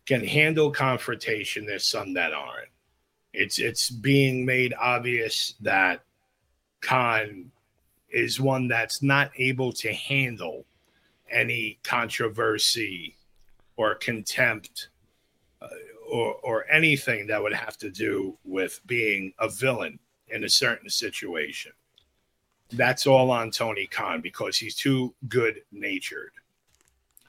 can 0.06 0.24
handle 0.26 0.70
confrontation. 0.70 1.66
There's 1.66 1.86
some 1.86 2.14
that 2.14 2.32
aren't. 2.32 2.68
It's 3.32 3.58
it's 3.58 3.90
being 3.90 4.44
made 4.44 4.74
obvious 4.78 5.54
that 5.60 6.02
Khan 6.80 7.50
is 8.10 8.40
one 8.40 8.68
that's 8.68 9.02
not 9.02 9.30
able 9.36 9.72
to 9.72 9.92
handle 9.92 10.64
any 11.30 11.78
controversy 11.82 13.16
or 13.76 13.94
contempt 13.94 14.88
uh, 15.60 15.68
or 16.10 16.34
or 16.42 16.70
anything 16.70 17.26
that 17.26 17.42
would 17.42 17.52
have 17.52 17.76
to 17.78 17.90
do 17.90 18.36
with 18.44 18.80
being 18.86 19.32
a 19.38 19.48
villain 19.48 19.98
in 20.28 20.44
a 20.44 20.48
certain 20.48 20.90
situation. 20.90 21.72
That's 22.70 23.06
all 23.06 23.30
on 23.30 23.50
Tony 23.50 23.86
Khan 23.86 24.20
because 24.20 24.58
he's 24.58 24.74
too 24.74 25.14
good 25.28 25.62
natured. 25.72 26.32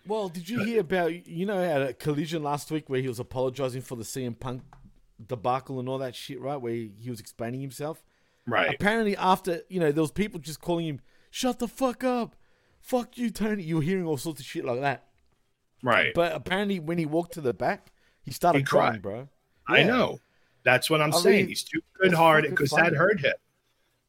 Well, 0.05 0.27
did 0.27 0.49
you 0.49 0.63
hear 0.63 0.81
about 0.81 1.27
you 1.27 1.45
know 1.45 1.61
at 1.61 1.81
a 1.81 1.93
collision 1.93 2.43
last 2.43 2.71
week 2.71 2.89
where 2.89 3.01
he 3.01 3.07
was 3.07 3.19
apologizing 3.19 3.81
for 3.81 3.95
the 3.95 4.03
CM 4.03 4.37
Punk 4.37 4.63
debacle 5.25 5.79
and 5.79 5.87
all 5.89 5.97
that 5.99 6.15
shit, 6.15 6.39
right? 6.39 6.55
Where 6.55 6.73
he, 6.73 6.91
he 6.99 7.09
was 7.09 7.19
explaining 7.19 7.61
himself. 7.61 8.03
Right. 8.47 8.73
Apparently, 8.73 9.15
after 9.17 9.61
you 9.69 9.79
know, 9.79 9.91
there 9.91 10.01
was 10.01 10.11
people 10.11 10.39
just 10.39 10.59
calling 10.61 10.85
him, 10.87 11.01
"Shut 11.29 11.59
the 11.59 11.67
fuck 11.67 12.03
up, 12.03 12.35
fuck 12.79 13.17
you, 13.17 13.29
Tony." 13.29 13.63
You 13.63 13.77
were 13.77 13.81
hearing 13.81 14.05
all 14.05 14.17
sorts 14.17 14.39
of 14.39 14.45
shit 14.45 14.65
like 14.65 14.81
that. 14.81 15.05
Right. 15.83 16.13
But 16.13 16.33
apparently, 16.33 16.79
when 16.79 16.97
he 16.97 17.05
walked 17.05 17.33
to 17.33 17.41
the 17.41 17.53
back, 17.53 17.91
he 18.21 18.31
started 18.31 18.59
He 18.59 18.63
crying, 18.65 18.93
cried. 18.93 19.01
bro. 19.01 19.29
I 19.67 19.83
know. 19.83 20.19
That's 20.63 20.89
what 20.89 20.99
I'm 21.01 21.13
I 21.13 21.17
saying. 21.17 21.37
mean, 21.37 21.47
He's 21.49 21.63
too 21.63 21.81
good 22.01 22.13
hearted 22.13 22.49
because 22.51 22.71
that 22.71 22.93
hurt 22.93 23.21
him. 23.21 23.33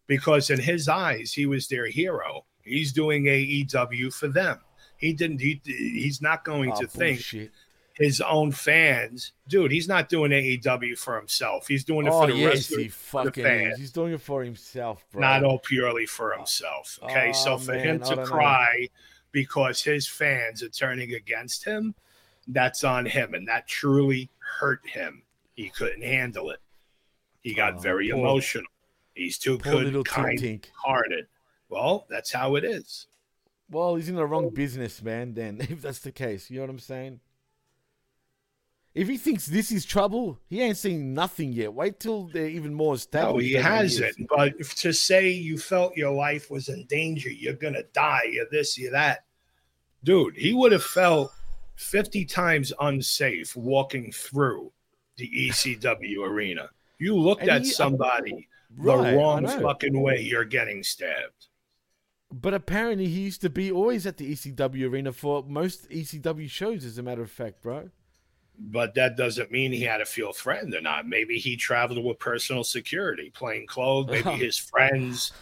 Because 0.07 0.51
in 0.51 0.59
his 0.59 0.89
eyes, 0.89 1.33
he 1.33 1.47
was 1.47 1.69
their 1.69 1.87
hero. 1.87 2.45
He's 2.63 2.93
doing 2.93 3.25
AEW 3.25 4.13
for 4.13 4.27
them. 4.29 4.59
He 4.97 5.13
didn't. 5.13 5.41
He, 5.41 5.61
he's 5.65 6.21
not 6.21 6.45
going 6.45 6.73
Oh, 6.73 6.81
to 6.81 6.87
think 6.89 7.19
bullshit. 7.19 7.53
His 8.01 8.21
own 8.23 8.51
fans, 8.51 9.33
dude. 9.47 9.71
He's 9.71 9.87
not 9.87 10.09
doing 10.09 10.33
AEW 10.33 10.99
for 10.99 11.17
himself. 11.17 11.69
He's 11.69 11.85
doing 11.85 12.07
it 12.07 12.11
Oh 12.13 12.23
for 12.23 12.27
the 12.29 12.35
yes, 12.39 12.55
rest 12.55 12.73
of 12.73 12.79
he 12.79 12.89
fucking 12.89 13.45
fans. 13.45 13.75
is. 13.75 13.79
He's 13.81 13.93
doing 13.93 14.15
it 14.15 14.21
for 14.21 14.43
himself, 14.43 15.05
bro. 15.13 15.21
not 15.21 15.45
all 15.45 15.59
purely 15.59 16.07
for 16.07 16.33
himself. 16.33 16.99
Okay, 17.03 17.29
oh, 17.29 17.33
so 17.33 17.53
Oh, 17.53 17.59
for 17.59 17.73
man, 17.73 17.85
him 17.87 18.01
to 18.01 18.07
don't 18.17 18.17
know. 18.19 18.25
cry 18.25 18.89
because 19.33 19.83
his 19.83 20.09
fans 20.09 20.63
are 20.63 20.69
turning 20.71 21.13
against 21.15 21.65
him, 21.65 21.95
that's 22.49 22.83
on 22.85 23.07
him, 23.07 23.35
and 23.35 23.47
that 23.49 23.69
truly 23.69 24.31
hurt 24.59 24.81
him. 24.89 25.23
He 25.55 25.69
couldn't 25.69 26.03
handle 26.03 26.51
it. 26.51 26.61
He 27.43 27.55
got 27.55 27.75
Oh, 27.75 27.79
very 27.81 28.09
poor- 28.11 28.19
emotional. 28.19 28.67
He's 29.15 29.37
too 29.39 29.59
Poor 29.59 29.85
good, 29.85 30.07
kind-hearted. 30.07 31.27
Well, 31.69 32.07
that's 32.09 32.33
how 32.33 32.57
it 32.57 32.65
is. 32.65 33.07
Well, 33.71 33.95
he's 33.97 34.09
in 34.09 34.15
the 34.17 34.27
wrong 34.27 34.49
business, 34.51 35.03
man. 35.03 35.35
Then, 35.35 35.59
if 35.69 35.83
that's 35.83 35.99
the 36.01 36.13
case, 36.13 36.51
you 36.51 36.57
know 36.57 36.63
what 36.63 36.71
I'm 36.71 36.79
saying. 36.79 37.21
If 38.93 39.07
he 39.09 39.17
thinks 39.19 39.47
this 39.47 39.71
is 39.71 39.85
trouble, 39.85 40.41
he 40.49 40.61
ain't 40.63 40.77
seen 40.77 41.15
nothing 41.15 41.53
yet. 41.53 41.73
Wait 41.73 42.01
till 42.01 42.25
they're 42.25 42.49
even 42.49 42.75
more 42.75 42.97
No, 43.13 43.37
he 43.39 43.53
hasn't. 43.53 44.19
it. 44.19 44.27
But 44.29 44.55
if 44.59 44.75
to 44.77 44.93
say 44.93 45.31
you 45.31 45.59
felt 45.59 45.97
your 45.97 46.11
life 46.11 46.51
was 46.51 46.69
in 46.69 46.87
danger, 46.87 47.31
you're 47.31 47.55
gonna 47.55 47.85
die, 47.93 48.23
you're 48.33 48.49
this, 48.51 48.77
you're 48.77 48.91
that, 48.91 49.25
dude, 50.03 50.37
he 50.37 50.53
would 50.53 50.73
have 50.73 50.83
felt 50.83 51.33
50 51.77 52.25
times 52.25 52.73
unsafe 52.81 53.55
walking 53.55 54.11
through 54.11 54.73
the 55.17 55.31
ECW 55.49 56.27
arena. 56.27 56.69
You 56.99 57.17
looked 57.17 57.43
And 57.43 57.51
at 57.51 57.63
he- 57.63 57.71
uh, 57.71 57.75
somebody 57.75 58.49
Right, 58.77 59.13
the 59.13 59.17
wrong 59.17 59.47
fucking 59.47 60.01
way, 60.01 60.21
you're 60.21 60.45
getting 60.45 60.83
stabbed. 60.85 61.47
But 62.33 62.55
apparently, 62.55 63.07
he 63.09 63.23
used 63.23 63.41
to 63.41 63.51
be 63.51 63.73
always 63.73 64.07
at 64.07 64.17
the 64.17 64.31
ECW 64.33 64.89
arena 64.89 65.13
for 65.13 65.43
most 65.43 65.89
ECW 65.91 66.49
shows. 66.49 66.85
As 66.85 66.97
a 66.97 67.03
matter 67.03 67.23
of 67.23 67.31
fact, 67.33 67.63
bro. 67.63 67.91
But 68.63 68.95
that 68.95 69.17
doesn't 69.17 69.51
mean 69.51 69.73
he 69.73 69.83
had 69.83 69.99
to 69.99 70.05
feel 70.05 70.33
threatened 70.33 70.75
or 70.75 70.83
not. 70.83 71.09
Maybe 71.09 71.39
he 71.39 71.57
traveled 71.57 72.05
with 72.05 72.19
personal 72.19 72.63
security, 72.63 73.31
plain 73.31 73.67
clothes. 73.67 74.09
Maybe 74.11 74.31
his 74.45 74.59
friends, 74.59 75.33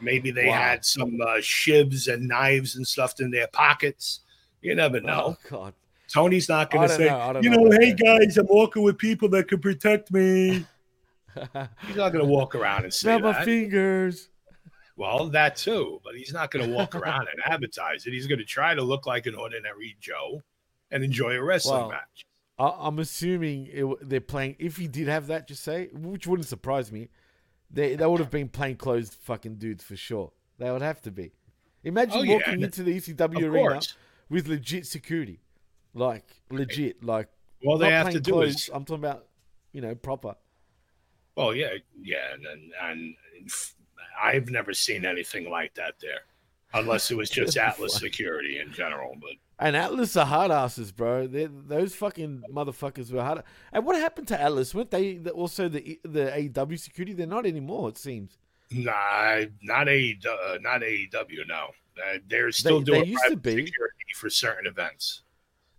maybe 0.00 0.30
they 0.30 0.46
Wow. 0.46 0.58
had 0.60 0.84
some 0.84 1.20
uh, 1.20 1.38
shivs 1.38 2.12
and 2.12 2.28
knives 2.28 2.76
and 2.76 2.86
stuff 2.86 3.14
in 3.18 3.32
their 3.32 3.48
pockets. 3.48 4.20
You 4.62 4.76
never 4.76 5.00
know. 5.00 5.36
Oh 5.36 5.48
God. 5.50 5.74
Tony's 6.08 6.48
not 6.48 6.70
going 6.70 6.88
to 6.88 6.94
say, 6.94 7.06
know, 7.06 7.40
you 7.42 7.50
know 7.50 7.64
know, 7.64 7.78
hey 7.78 7.92
guys, 7.92 8.38
I'm 8.38 8.46
walking 8.46 8.82
with 8.82 8.96
people 8.96 9.28
that 9.30 9.48
can 9.48 9.60
protect 9.60 10.10
me. 10.10 10.64
He's 11.86 11.96
not 11.96 12.12
going 12.12 12.24
to 12.24 12.24
walk 12.24 12.54
around 12.54 12.84
and 12.84 12.94
say 12.94 13.18
my 13.18 13.44
fingers. 13.44 14.30
Well, 14.96 15.28
that 15.28 15.54
too, 15.54 16.00
but 16.02 16.16
he's 16.16 16.32
not 16.32 16.50
going 16.50 16.68
to 16.68 16.74
walk 16.74 16.96
around 16.96 17.28
and 17.32 17.40
advertise 17.44 18.06
it. 18.06 18.12
He's 18.12 18.26
going 18.26 18.40
to 18.40 18.44
try 18.44 18.74
to 18.74 18.82
look 18.82 19.06
like 19.06 19.26
an 19.26 19.36
ordinary 19.36 19.96
Joe 20.00 20.42
and 20.90 21.04
enjoy 21.04 21.34
a 21.36 21.42
wrestling 21.42 21.90
match. 21.90 22.26
I, 22.58 22.74
I'm 22.78 22.98
assuming 22.98 23.68
it, 23.72 24.08
they're 24.08 24.20
playing. 24.20 24.56
If 24.58 24.76
he 24.76 24.88
did 24.88 25.08
have 25.08 25.26
that, 25.28 25.46
just 25.48 25.62
say, 25.62 25.88
which 25.92 26.26
wouldn't 26.26 26.48
surprise 26.48 26.90
me, 26.90 27.08
they 27.70 27.94
they 27.96 28.06
would 28.06 28.20
have 28.20 28.30
been 28.30 28.48
plainclothes 28.48 29.14
fucking 29.14 29.56
dudes 29.56 29.84
for 29.84 29.96
sure. 29.96 30.32
They 30.58 30.70
would 30.70 30.82
have 30.82 31.00
to 31.02 31.10
be. 31.10 31.32
Imagine 31.84 32.18
Oh, 32.18 32.22
yeah, 32.22 32.34
walking 32.34 32.62
into 32.62 32.82
the 32.82 32.96
ECW 32.96 33.36
Of 33.46 33.54
arena 33.54 33.70
course. 33.70 33.94
with 34.28 34.48
legit 34.48 34.86
security, 34.86 35.40
like 35.94 36.24
legit, 36.50 37.04
like 37.04 37.28
All 37.64 37.78
they 37.78 37.90
have 37.90 38.10
to 38.10 38.20
do 38.20 38.42
is 38.42 38.68
I'm 38.72 38.84
talking 38.84 39.04
about, 39.04 39.26
you 39.72 39.80
know, 39.80 39.94
proper. 39.94 40.34
Well, 41.36 41.54
yeah, 41.54 41.74
yeah, 42.02 42.34
and 42.34 42.44
and, 42.44 42.72
and 42.82 43.14
I've 44.20 44.48
never 44.50 44.74
seen 44.74 45.04
anything 45.06 45.48
like 45.48 45.74
that 45.74 45.94
there, 46.00 46.22
unless 46.74 47.10
it 47.12 47.16
was 47.16 47.30
just 47.30 47.56
Atlas 47.68 47.94
Security 47.94 48.58
in 48.58 48.72
general. 48.72 49.14
But 49.20 49.34
And 49.60 49.74
Atlas 49.76 50.16
are 50.16 50.24
hard 50.26 50.50
asses, 50.52 50.92
bro. 50.92 51.26
They're, 51.26 51.48
those 51.48 51.94
fucking 51.94 52.44
motherfuckers 52.52 53.10
were 53.10 53.22
hard. 53.22 53.42
And 53.72 53.84
what 53.84 53.96
happened 53.96 54.28
to 54.28 54.40
Atlas? 54.40 54.72
Weren't 54.74 54.90
they 54.92 55.16
the, 55.16 55.30
also 55.32 55.68
the 55.68 55.98
the 56.04 56.30
AEW 56.30 56.78
security? 56.78 57.12
They're 57.12 57.26
not 57.26 57.44
anymore. 57.46 57.88
It 57.88 57.98
seems. 57.98 58.38
nah, 58.70 59.44
not 59.62 59.88
a 59.88 60.16
uh, 60.28 60.58
not 60.60 60.82
AEW. 60.82 61.48
No, 61.48 61.70
uh, 61.98 62.18
they're 62.28 62.52
still 62.52 62.80
They- 62.80 62.92
they 62.92 62.98
doing 62.98 63.10
used 63.10 63.24
to 63.30 63.36
be. 63.36 63.66
security 63.66 64.12
for 64.14 64.30
certain 64.30 64.66
events. 64.66 65.22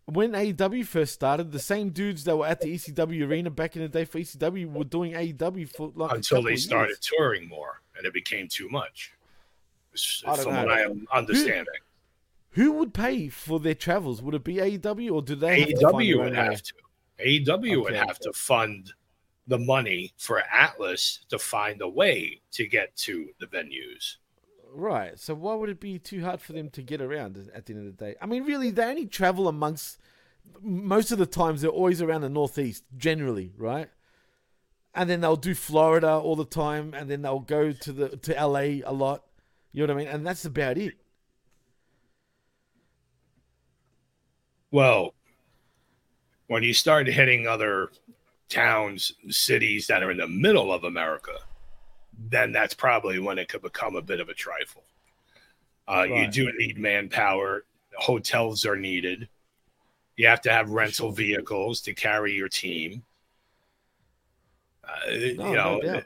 when 0.05 0.31
AEW 0.33 0.85
first 0.85 1.13
started, 1.13 1.51
the 1.51 1.59
same 1.59 1.91
dudes 1.91 2.23
that 2.25 2.35
were 2.35 2.47
at 2.47 2.59
the 2.61 2.73
ECW 2.75 3.27
arena 3.29 3.49
back 3.51 3.75
in 3.75 3.81
the 3.83 3.87
day 3.87 4.03
for 4.05 4.17
ECW 4.19 4.73
were 4.73 4.83
doing 4.83 5.13
AEW 5.13 5.69
for 5.73 5.91
like 5.95 6.11
until 6.15 6.41
they 6.41 6.55
started 6.57 6.89
years. 6.89 6.99
touring 6.99 7.47
more, 7.47 7.81
and 7.95 8.05
it 8.05 8.13
became 8.13 8.47
too 8.49 8.67
much. 8.69 9.13
S- 9.93 10.23
I 10.27 10.35
don't 10.35 10.45
From 10.45 10.53
know. 10.55 10.65
what 10.65 10.73
I 10.73 10.81
am 10.81 11.07
understanding, 11.13 11.65
Who 11.65 11.88
would 12.57 12.93
pay 12.93 13.29
for 13.29 13.59
their 13.59 13.75
travels? 13.75 14.21
Would 14.21 14.35
it 14.35 14.43
be 14.43 14.55
AEW 14.55 15.11
or 15.11 15.21
do 15.21 15.35
they? 15.35 15.59
Have 15.61 15.69
to 15.69 15.75
AEW 15.75 16.17
would 16.23 16.35
have 16.35 16.61
to. 16.63 16.73
AEW 17.19 17.83
would 17.83 17.93
Okay. 17.93 17.97
have 17.97 18.19
to 18.19 18.33
fund 18.33 18.93
the 19.47 19.57
money 19.57 20.13
for 20.17 20.41
Atlas 20.51 21.25
to 21.29 21.39
find 21.39 21.81
a 21.81 21.89
way 21.89 22.41
to 22.51 22.67
get 22.67 22.95
to 22.95 23.29
the 23.39 23.47
venues. 23.47 24.17
Right. 24.71 25.19
So 25.19 25.33
why 25.33 25.55
would 25.55 25.69
it 25.69 25.79
be 25.79 25.97
too 25.97 26.23
hard 26.23 26.41
for 26.41 26.53
them 26.53 26.69
to 26.69 26.81
get 26.83 27.01
around 27.01 27.37
at 27.53 27.65
the 27.65 27.73
end 27.73 27.87
of 27.87 27.97
the 27.97 28.05
day? 28.05 28.15
I 28.21 28.25
mean, 28.27 28.45
really, 28.45 28.69
they 28.71 28.83
only 28.85 29.05
travel 29.07 29.47
amongst. 29.47 29.99
Most 30.61 31.11
of 31.11 31.17
the 31.19 31.25
times, 31.25 31.61
they're 31.61 31.69
always 31.69 32.01
around 32.01 32.21
the 32.21 32.29
northeast, 32.29 32.83
generally, 32.97 33.51
right? 33.57 33.89
And 34.95 35.09
then 35.09 35.21
they'll 35.21 35.35
do 35.35 35.53
Florida 35.53 36.11
all 36.11 36.35
the 36.35 36.45
time, 36.45 36.93
and 36.95 37.09
then 37.09 37.21
they'll 37.21 37.39
go 37.39 37.71
to 37.71 37.91
the 37.91 38.17
to 38.17 38.33
LA 38.33 38.81
a 38.85 38.93
lot. 38.93 39.25
You 39.71 39.85
know 39.85 39.93
what 39.93 40.01
I 40.01 40.05
mean? 40.05 40.13
And 40.13 40.25
that's 40.25 40.45
about 40.45 40.77
it. 40.77 40.95
Well, 44.71 45.13
when 46.47 46.63
you 46.63 46.73
start 46.73 47.07
hitting 47.07 47.47
other 47.47 47.89
towns, 48.49 49.13
cities 49.29 49.87
that 49.87 50.03
are 50.03 50.11
in 50.11 50.17
the 50.17 50.27
middle 50.27 50.73
of 50.73 50.83
America, 50.83 51.33
then 52.29 52.51
that's 52.51 52.73
probably 52.73 53.19
when 53.19 53.39
it 53.39 53.47
could 53.47 53.61
become 53.61 53.95
a 53.95 54.01
bit 54.01 54.19
of 54.19 54.29
a 54.29 54.33
trifle. 54.33 54.83
Uh, 55.87 56.03
You 56.03 56.27
do 56.27 56.51
need 56.57 56.77
manpower. 56.77 57.65
Hotels 57.95 58.65
are 58.65 58.75
needed. 58.75 59.27
You 60.17 60.27
have 60.27 60.41
to 60.41 60.51
have 60.51 60.69
rental 60.69 61.11
vehicles 61.11 61.81
to 61.81 61.93
carry 61.93 62.33
your 62.33 62.49
team. 62.49 63.03
Uh, 64.83 65.11
you 65.11 65.35
know, 65.35 65.77
no. 65.77 66.01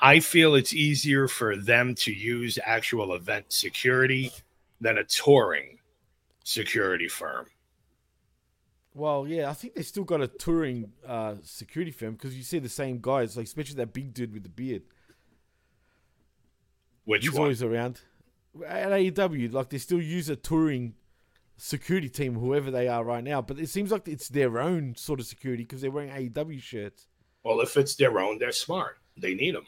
I 0.00 0.18
feel 0.18 0.56
it's 0.56 0.74
easier 0.74 1.28
for 1.28 1.56
them 1.56 1.94
to 1.96 2.12
use 2.12 2.58
actual 2.64 3.14
event 3.14 3.52
security 3.52 4.32
than 4.80 4.98
a 4.98 5.04
touring 5.04 5.78
security 6.44 7.08
firm. 7.08 7.46
Well, 8.94 9.26
yeah, 9.26 9.48
I 9.48 9.54
think 9.54 9.74
they 9.74 9.82
still 9.82 10.04
got 10.04 10.20
a 10.20 10.28
touring 10.28 10.92
uh, 11.06 11.36
security 11.42 11.90
firm 11.92 12.12
because 12.12 12.36
you 12.36 12.42
see 12.42 12.58
the 12.58 12.68
same 12.68 12.98
guys, 13.00 13.36
like 13.36 13.46
especially 13.46 13.76
that 13.76 13.92
big 13.94 14.12
dude 14.12 14.32
with 14.34 14.42
the 14.42 14.50
beard. 14.50 14.82
Which 17.04 17.22
He's 17.24 17.32
one? 17.32 17.42
always 17.42 17.62
around. 17.62 18.00
At 18.66 18.90
AEW, 18.90 19.52
like 19.52 19.70
they 19.70 19.78
still 19.78 20.00
use 20.00 20.28
a 20.28 20.36
touring 20.36 20.94
security 21.56 22.10
team, 22.10 22.34
whoever 22.34 22.70
they 22.70 22.86
are 22.86 23.02
right 23.02 23.24
now. 23.24 23.40
But 23.40 23.58
it 23.58 23.70
seems 23.70 23.90
like 23.90 24.06
it's 24.08 24.28
their 24.28 24.60
own 24.60 24.94
sort 24.96 25.20
of 25.20 25.26
security 25.26 25.62
because 25.62 25.80
they're 25.80 25.90
wearing 25.90 26.10
AEW 26.10 26.60
shirts. 26.60 27.06
Well, 27.44 27.60
if 27.60 27.76
it's 27.76 27.96
their 27.96 28.18
own, 28.20 28.38
they're 28.38 28.52
smart. 28.52 28.98
They 29.16 29.34
need 29.34 29.54
them. 29.54 29.66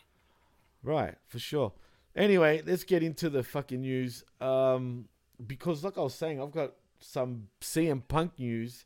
Right, 0.83 1.15
for 1.27 1.39
sure. 1.39 1.73
Anyway, 2.15 2.63
let's 2.65 2.85
get 2.85 3.03
into 3.03 3.31
the 3.31 3.43
fucking 3.43 3.81
news. 3.81 4.23
Um, 4.41 5.07
because, 5.45 5.85
like 5.85 5.99
I 5.99 6.03
was 6.03 6.15
saying, 6.15 6.41
I've 6.41 6.51
got 6.53 6.73
some 7.01 7.49
CM 7.61 8.03
Punk 8.07 8.39
news, 8.39 8.85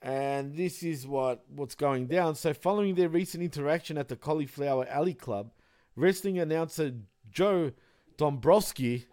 and 0.00 0.54
this 0.54 0.82
is 0.82 1.06
what 1.06 1.44
what's 1.48 1.74
going 1.74 2.06
down. 2.06 2.34
So, 2.34 2.52
following 2.54 2.94
their 2.94 3.08
recent 3.08 3.42
interaction 3.42 3.98
at 3.98 4.08
the 4.08 4.16
Cauliflower 4.16 4.86
Alley 4.88 5.14
Club, 5.14 5.50
wrestling 5.96 6.38
announcer 6.38 6.92
Joe 7.30 7.72
Dombrowski 8.16 9.06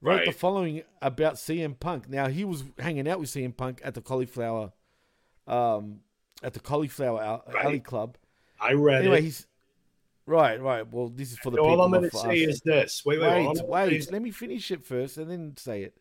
wrote 0.00 0.24
the 0.26 0.32
following 0.32 0.82
about 1.02 1.34
CM 1.34 1.78
Punk. 1.78 2.08
Now, 2.08 2.28
he 2.28 2.44
was 2.44 2.64
hanging 2.78 3.08
out 3.08 3.18
with 3.18 3.28
CM 3.30 3.56
Punk 3.56 3.80
at 3.82 3.94
the 3.94 4.00
Cauliflower, 4.02 4.72
um, 5.46 6.00
at 6.42 6.52
the 6.54 6.60
Cauliflower 6.60 7.20
Al- 7.22 7.44
Right. 7.52 7.64
Alley 7.64 7.80
Club. 7.80 8.16
I 8.60 8.72
read 8.72 9.00
Anyway, 9.02 9.18
it. 9.18 9.24
he's 9.24 9.46
right, 10.26 10.60
right. 10.60 10.86
Well, 10.90 11.08
this 11.08 11.32
is 11.32 11.38
for 11.38 11.50
the 11.50 11.58
all 11.58 11.70
people. 11.70 11.84
I'm 11.84 11.90
going 11.92 12.10
to 12.10 12.16
say 12.16 12.44
us. 12.44 12.54
is 12.54 12.60
this. 12.60 13.02
Wait, 13.04 13.20
wait, 13.20 13.46
Wait, 13.46 13.68
wait. 13.68 14.12
Let 14.12 14.22
me 14.22 14.30
finish 14.30 14.70
it 14.70 14.84
first 14.84 15.16
and 15.18 15.30
then 15.30 15.54
say 15.56 15.82
it. 15.82 15.96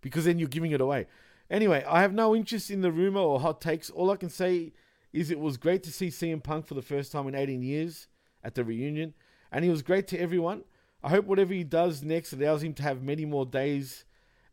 because 0.00 0.24
then 0.24 0.38
you're 0.38 0.48
giving 0.48 0.70
it 0.72 0.80
away. 0.80 1.06
Anyway, 1.50 1.84
I 1.88 2.02
have 2.02 2.12
no 2.12 2.36
interest 2.36 2.70
in 2.70 2.82
the 2.82 2.92
rumor 2.92 3.20
or 3.20 3.40
hot 3.40 3.60
takes. 3.60 3.90
All 3.90 4.10
I 4.10 4.16
can 4.16 4.28
say 4.28 4.72
is 5.12 5.30
it 5.30 5.40
was 5.40 5.56
great 5.56 5.82
to 5.84 5.92
see 5.92 6.08
CM 6.08 6.42
Punk 6.42 6.66
for 6.66 6.74
the 6.74 6.82
first 6.82 7.10
time 7.12 7.26
in 7.28 7.34
18 7.34 7.62
years 7.62 8.06
at 8.44 8.54
the 8.54 8.62
reunion, 8.64 9.14
and 9.50 9.64
he 9.64 9.70
was 9.70 9.82
great 9.82 10.06
to 10.08 10.18
everyone. 10.18 10.64
I 11.02 11.08
hope 11.08 11.24
whatever 11.24 11.54
he 11.54 11.64
does 11.64 12.02
next 12.02 12.32
allows 12.32 12.62
him 12.62 12.74
to 12.74 12.82
have 12.82 13.02
many 13.02 13.24
more 13.24 13.46
days 13.46 14.04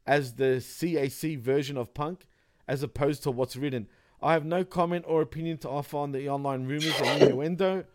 as 0.07 0.33
the 0.35 0.57
CAC 0.61 1.39
version 1.39 1.77
of 1.77 1.93
Punk, 1.93 2.27
as 2.67 2.81
opposed 2.83 3.23
to 3.23 3.31
what's 3.31 3.55
written. 3.55 3.87
I 4.21 4.33
have 4.33 4.45
no 4.45 4.63
comment 4.63 5.05
or 5.07 5.21
opinion 5.21 5.57
to 5.59 5.69
offer 5.69 5.97
on 5.97 6.11
the 6.11 6.29
online 6.29 6.65
rumors 6.65 6.99
and 7.01 7.21
innuendo. 7.29 7.85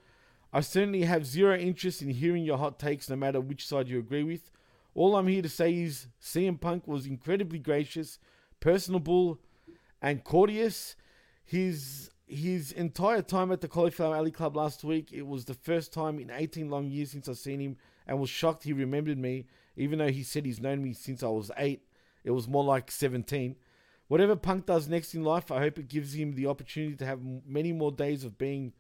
I 0.53 0.61
certainly 0.61 1.03
have 1.03 1.27
zero 1.27 1.57
interest 1.57 2.03
in 2.03 2.11
hearing 2.11 2.45
your 2.45 2.59
hot 2.59 2.79
takes, 2.79 3.09
no 3.09 3.17
matter 3.17 3.41
which 3.41 3.67
side 3.67 3.89
you 3.89 3.99
agree 3.99 4.25
with. 4.25 4.51
All 4.95 5.15
I'm 5.15 5.29
here 5.29 5.43
to 5.43 5.49
say 5.49 5.73
is 5.75 6.09
CM 6.21 6.61
Punk 6.61 6.89
was 6.89 7.07
incredibly 7.07 7.61
gracious, 7.61 8.19
personable, 8.59 9.39
and 10.03 10.25
courteous. 10.25 10.97
His 11.45 12.11
his 12.27 12.71
entire 12.73 13.23
time 13.23 13.51
at 13.51 13.61
the 13.61 13.69
Cauliflower 13.69 14.15
Alley 14.15 14.31
Club 14.31 14.57
last 14.57 14.85
week, 14.85 15.13
it 15.13 15.27
was 15.27 15.45
the 15.45 15.55
first 15.55 15.93
time 15.93 16.21
in 16.21 16.31
18 16.31 16.71
long 16.71 16.89
years 16.89 17.11
since 17.11 17.29
I've 17.29 17.39
seen 17.39 17.61
him, 17.61 17.77
and 18.07 18.21
was 18.21 18.31
shocked 18.31 18.63
he 18.63 18.73
remembered 18.73 19.19
me, 19.19 19.47
even 19.77 19.99
though 19.99 20.11
he 20.13 20.23
said 20.23 20.47
he's 20.47 20.61
known 20.61 20.83
me 20.83 20.93
since 20.93 21.23
I 21.25 21.29
was 21.29 21.51
eight. 21.57 21.83
It 22.23 22.31
was 22.31 22.47
more 22.47 22.63
like 22.63 22.91
17. 22.91 23.57
Whatever 24.07 24.37
Punk 24.37 24.67
does 24.67 24.89
next 24.89 25.15
in 25.15 25.25
life, 25.25 25.51
I 25.51 25.59
hope 25.59 25.79
it 25.79 25.89
gives 25.89 26.15
him 26.15 26.35
the 26.35 26.47
opportunity 26.47 26.97
to 26.97 27.07
have 27.07 27.21
many 27.47 27.73
more 27.73 27.91
days 27.93 28.25
of 28.25 28.39
being 28.39 28.73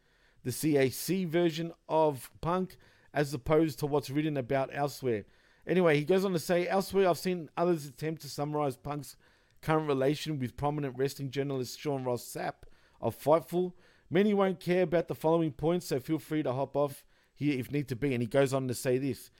the 0.44 0.50
CAC 0.50 1.26
version 1.28 1.72
of 1.88 2.30
Punk 2.40 2.76
as 3.12 3.34
opposed 3.34 3.78
to 3.80 3.86
what's 3.86 4.10
written 4.10 4.36
about 4.36 4.70
elsewhere. 4.72 5.24
Anyway, 5.66 5.96
he 5.96 6.04
goes 6.04 6.24
on 6.24 6.32
to 6.32 6.38
say, 6.38 6.66
elsewhere, 6.66 7.08
I've 7.08 7.18
seen 7.18 7.50
others 7.56 7.86
attempt 7.86 8.22
to 8.22 8.28
summarize 8.28 8.76
Punk's 8.76 9.16
current 9.60 9.86
relation 9.86 10.38
with 10.38 10.56
prominent 10.56 10.96
wrestling 10.96 11.30
journalist 11.30 11.78
Sean 11.78 12.04
Ross 12.04 12.24
Sapp 12.24 12.64
of 13.00 13.20
Fightful. 13.20 13.72
Many 14.08 14.34
won't 14.34 14.60
care 14.60 14.82
about 14.82 15.08
the 15.08 15.14
following 15.14 15.52
points, 15.52 15.86
so 15.86 16.00
feel 16.00 16.18
free 16.18 16.42
to 16.42 16.52
hop 16.52 16.76
off 16.76 17.04
here 17.34 17.58
if 17.58 17.70
need 17.70 17.88
to 17.88 17.96
be. 17.96 18.12
And 18.14 18.22
he 18.22 18.26
goes 18.26 18.52
on 18.52 18.68
to 18.68 18.74
say 18.74 18.98
this. 18.98 19.30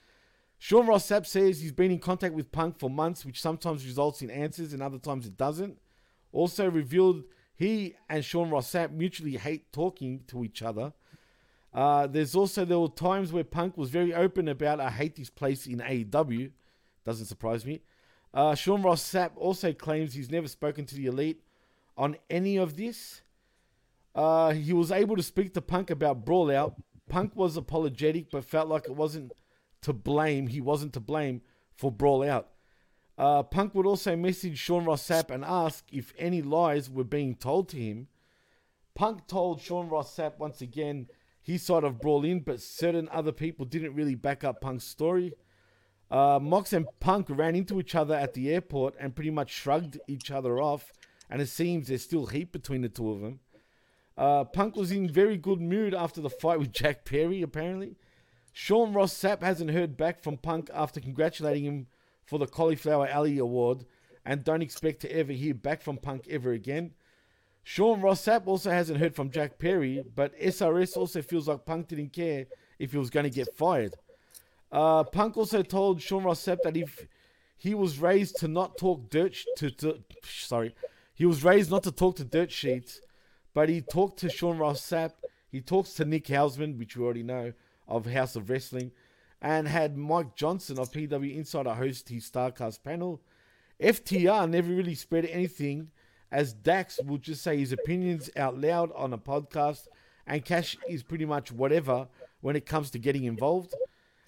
Sean 0.59 0.85
Ross 0.85 1.07
Sapp 1.07 1.25
says 1.25 1.59
he's 1.59 1.71
been 1.71 1.91
in 1.91 1.99
contact 1.99 2.35
with 2.35 2.51
Punk 2.51 2.77
for 2.77 2.89
months, 2.89 3.25
which 3.25 3.41
sometimes 3.41 3.85
results 3.85 4.21
in 4.21 4.29
answers 4.29 4.73
and 4.73 4.81
other 4.83 4.99
times 4.99 5.25
it 5.25 5.35
doesn't. 5.35 5.79
Also 6.31 6.69
revealed 6.69 7.23
he 7.61 7.93
and 8.09 8.25
Sean 8.25 8.49
Ross 8.49 8.71
Sapp 8.71 8.91
mutually 8.91 9.37
hate 9.37 9.71
talking 9.71 10.23
to 10.25 10.43
each 10.43 10.63
other. 10.63 10.93
Uh, 11.71 12.07
there's 12.07 12.33
also 12.33 12.65
there 12.65 12.79
were 12.79 12.87
times 12.87 13.31
where 13.31 13.43
Punk 13.43 13.77
was 13.77 13.91
very 13.91 14.15
open 14.15 14.47
about 14.47 14.79
I 14.79 14.89
hate 14.89 15.15
this 15.15 15.29
place 15.29 15.67
in 15.67 15.77
AEW. 15.77 16.49
Doesn't 17.05 17.27
surprise 17.27 17.63
me. 17.63 17.81
Uh, 18.33 18.55
Sean 18.55 18.81
Ross 18.81 19.03
Sapp 19.03 19.33
also 19.35 19.73
claims 19.73 20.15
he's 20.15 20.31
never 20.31 20.47
spoken 20.47 20.85
to 20.87 20.95
the 20.95 21.05
elite 21.05 21.43
on 21.95 22.17
any 22.31 22.57
of 22.57 22.77
this. 22.77 23.21
Uh, 24.15 24.53
he 24.53 24.73
was 24.73 24.91
able 24.91 25.15
to 25.15 25.21
speak 25.21 25.53
to 25.53 25.61
Punk 25.61 25.91
about 25.91 26.25
Brawl 26.25 26.49
Out. 26.49 26.81
Punk 27.09 27.35
was 27.35 27.57
apologetic, 27.57 28.31
but 28.31 28.43
felt 28.43 28.69
like 28.69 28.85
it 28.85 28.95
wasn't 28.95 29.33
to 29.83 29.93
blame. 29.93 30.47
He 30.47 30.61
wasn't 30.61 30.93
to 30.93 30.99
blame 30.99 31.41
for 31.77 31.91
Brawl 31.91 32.23
Out. 32.27 32.49
Uh, 33.21 33.43
Punk 33.43 33.75
would 33.75 33.85
also 33.85 34.15
message 34.15 34.57
Sean 34.57 34.83
Ross 34.83 35.07
Sapp 35.07 35.29
and 35.29 35.45
ask 35.45 35.85
if 35.91 36.11
any 36.17 36.41
lies 36.41 36.89
were 36.89 37.03
being 37.03 37.35
told 37.35 37.69
to 37.69 37.77
him. 37.77 38.07
Punk 38.95 39.27
told 39.27 39.61
Sean 39.61 39.89
Ross 39.89 40.15
Sapp 40.15 40.39
once 40.39 40.59
again 40.59 41.05
his 41.39 41.61
side 41.61 41.83
of 41.83 42.01
Brawl 42.01 42.25
In, 42.25 42.39
but 42.39 42.59
certain 42.59 43.07
other 43.11 43.31
people 43.31 43.63
didn't 43.63 43.93
really 43.93 44.15
back 44.15 44.43
up 44.43 44.59
Punk's 44.59 44.85
story. 44.85 45.33
Uh, 46.09 46.39
Mox 46.41 46.73
and 46.73 46.87
Punk 46.99 47.27
ran 47.29 47.55
into 47.55 47.79
each 47.79 47.93
other 47.93 48.15
at 48.15 48.33
the 48.33 48.51
airport 48.51 48.95
and 48.99 49.13
pretty 49.13 49.29
much 49.29 49.51
shrugged 49.51 49.99
each 50.07 50.31
other 50.31 50.59
off, 50.59 50.91
and 51.29 51.43
it 51.43 51.47
seems 51.47 51.89
there's 51.89 52.01
still 52.01 52.25
heat 52.25 52.51
between 52.51 52.81
the 52.81 52.89
two 52.89 53.11
of 53.11 53.21
them. 53.21 53.39
Uh, 54.17 54.45
Punk 54.45 54.75
was 54.75 54.91
in 54.91 55.07
very 55.07 55.37
good 55.37 55.61
mood 55.61 55.93
after 55.93 56.21
the 56.21 56.29
fight 56.31 56.57
with 56.57 56.73
Jack 56.73 57.05
Perry, 57.05 57.43
apparently. 57.43 57.97
Sean 58.51 58.93
Ross 58.93 59.13
Sapp 59.13 59.43
hasn't 59.43 59.69
heard 59.69 59.95
back 59.95 60.23
from 60.23 60.37
Punk 60.37 60.71
after 60.73 60.99
congratulating 60.99 61.65
him 61.65 61.87
for 62.31 62.39
the 62.39 62.47
Cauliflower 62.47 63.09
Alley 63.09 63.39
Award 63.39 63.83
and 64.23 64.45
don't 64.45 64.61
expect 64.61 65.01
to 65.01 65.13
ever 65.13 65.33
hear 65.33 65.53
back 65.53 65.81
from 65.81 65.97
Punk 65.97 66.27
ever 66.29 66.53
again. 66.53 66.91
Sean 67.61 67.99
Ross 67.99 68.25
Sapp 68.25 68.47
also 68.47 68.71
hasn't 68.71 69.01
heard 69.01 69.13
from 69.13 69.31
Jack 69.31 69.59
Perry, 69.59 70.01
but 70.15 70.39
SRS 70.39 70.95
also 70.95 71.21
feels 71.21 71.49
like 71.49 71.65
Punk 71.65 71.89
didn't 71.89 72.13
care 72.13 72.45
if 72.79 72.93
he 72.93 72.97
was 72.97 73.09
going 73.09 73.25
to 73.25 73.29
get 73.29 73.53
fired. 73.57 73.95
Uh, 74.71 75.03
Punk 75.03 75.35
also 75.35 75.61
told 75.61 76.01
Sean 76.01 76.23
Ross 76.23 76.45
Sapp 76.45 76.61
that 76.63 76.77
if 76.77 77.05
he 77.57 77.75
was 77.75 77.99
raised 77.99 78.37
to 78.37 78.47
not 78.47 78.77
talk 78.77 79.09
dirt 79.09 79.35
to, 79.57 79.69
to 79.69 80.01
sorry, 80.23 80.73
he 81.13 81.25
was 81.25 81.43
raised 81.43 81.69
not 81.69 81.83
to 81.83 81.91
talk 81.91 82.15
to 82.15 82.23
dirt 82.23 82.49
sheets, 82.49 83.01
but 83.53 83.67
he 83.67 83.81
talked 83.81 84.19
to 84.19 84.29
Sean 84.29 84.57
Ross 84.57 84.79
Sapp. 84.79 85.11
He 85.51 85.59
talks 85.59 85.95
to 85.95 86.05
Nick 86.05 86.27
Hausman, 86.27 86.79
which 86.79 86.95
we 86.95 87.03
already 87.03 87.23
know 87.23 87.51
of 87.89 88.05
Haus 88.05 88.37
of 88.37 88.49
Wrestling, 88.49 88.93
and 89.41 89.67
had 89.67 89.97
Mike 89.97 90.35
Johnson 90.35 90.77
of 90.77 90.91
PW 90.91 91.35
Insider 91.35 91.73
host 91.73 92.09
his 92.09 92.29
Starcast 92.29 92.83
panel. 92.83 93.21
FTR 93.81 94.47
never 94.49 94.71
really 94.71 94.93
spread 94.93 95.25
anything, 95.25 95.89
as 96.31 96.53
Dax 96.53 96.99
will 97.03 97.17
just 97.17 97.41
say 97.41 97.57
his 97.57 97.71
opinions 97.71 98.29
out 98.35 98.59
loud 98.59 98.91
on 98.95 99.13
a 99.13 99.17
podcast, 99.17 99.87
and 100.27 100.45
Cash 100.45 100.77
is 100.87 101.01
pretty 101.01 101.25
much 101.25 101.51
whatever 101.51 102.07
when 102.41 102.55
it 102.55 102.65
comes 102.65 102.91
to 102.91 102.99
getting 102.99 103.23
involved. 103.23 103.73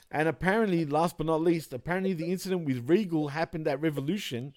And 0.10 0.28
apparently, 0.28 0.86
last 0.86 1.17
but 1.17 1.28
not 1.28 1.41
least, 1.41 1.73
apparently 1.73 2.13
the 2.13 2.32
incident 2.32 2.65
with 2.65 2.89
Regal 2.89 3.30
happened 3.30 3.67
at 3.67 3.82
Revolution, 3.82 4.54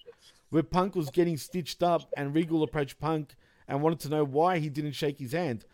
where 0.50 0.62
Punk 0.62 0.94
was 0.94 1.10
getting 1.10 1.36
stitched 1.36 1.82
up, 1.82 2.10
and 2.16 2.34
Regal 2.34 2.62
approached 2.62 2.98
Punk 2.98 3.34
and 3.68 3.82
wanted 3.82 4.00
to 4.00 4.08
know 4.08 4.24
why 4.24 4.58
he 4.58 4.68
didn't 4.68 4.92
shake 4.92 5.18
his 5.18 5.32
hand. 5.32 5.64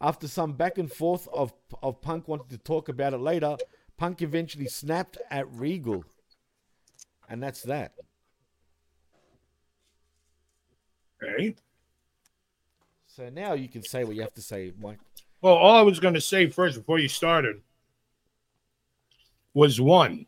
After 0.00 0.26
some 0.26 0.54
back 0.54 0.78
and 0.78 0.90
forth 0.90 1.28
of 1.32 1.52
of 1.82 2.00
Punk 2.00 2.28
wanting 2.28 2.48
to 2.48 2.58
talk 2.58 2.88
about 2.88 3.14
it 3.14 3.18
later, 3.20 3.56
Punk 4.02 4.20
eventually 4.20 4.66
snapped 4.66 5.16
at 5.30 5.48
Regal, 5.52 6.04
and 7.28 7.40
that's 7.40 7.62
that. 7.62 7.92
Okay. 11.22 11.54
So 13.06 13.28
now 13.28 13.52
you 13.52 13.68
can 13.68 13.84
say 13.84 14.02
what 14.02 14.16
you 14.16 14.22
have 14.22 14.34
to 14.34 14.42
say, 14.42 14.72
Mike. 14.80 14.98
Well, 15.40 15.54
all 15.54 15.76
I 15.76 15.82
was 15.82 16.00
going 16.00 16.14
to 16.14 16.20
say 16.20 16.48
first 16.48 16.78
before 16.78 16.98
you 16.98 17.06
started 17.06 17.60
was 19.54 19.80
one. 19.80 20.26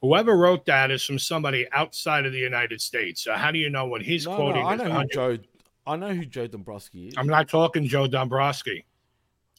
Whoever 0.00 0.36
wrote 0.36 0.66
that 0.66 0.90
is 0.90 1.04
from 1.04 1.20
somebody 1.20 1.68
outside 1.70 2.26
of 2.26 2.32
the 2.32 2.40
United 2.40 2.80
States. 2.80 3.22
So 3.22 3.34
how 3.34 3.52
do 3.52 3.60
you 3.60 3.70
know 3.70 3.86
what 3.86 4.02
he's 4.02 4.26
No, 4.26 4.34
quoting? 4.34 4.62
no, 4.62 4.68
I 4.70 4.74
know 4.74 4.82
who 4.82 4.90
100 4.90 5.12
Joe. 5.12 5.38
I 5.86 5.94
know 5.94 6.12
who 6.12 6.24
Joe 6.24 6.48
Dombrowski 6.48 7.06
is. 7.06 7.14
I'm 7.16 7.28
not 7.28 7.48
talking 7.48 7.86
Joe 7.86 8.08
Dombrowski. 8.08 8.84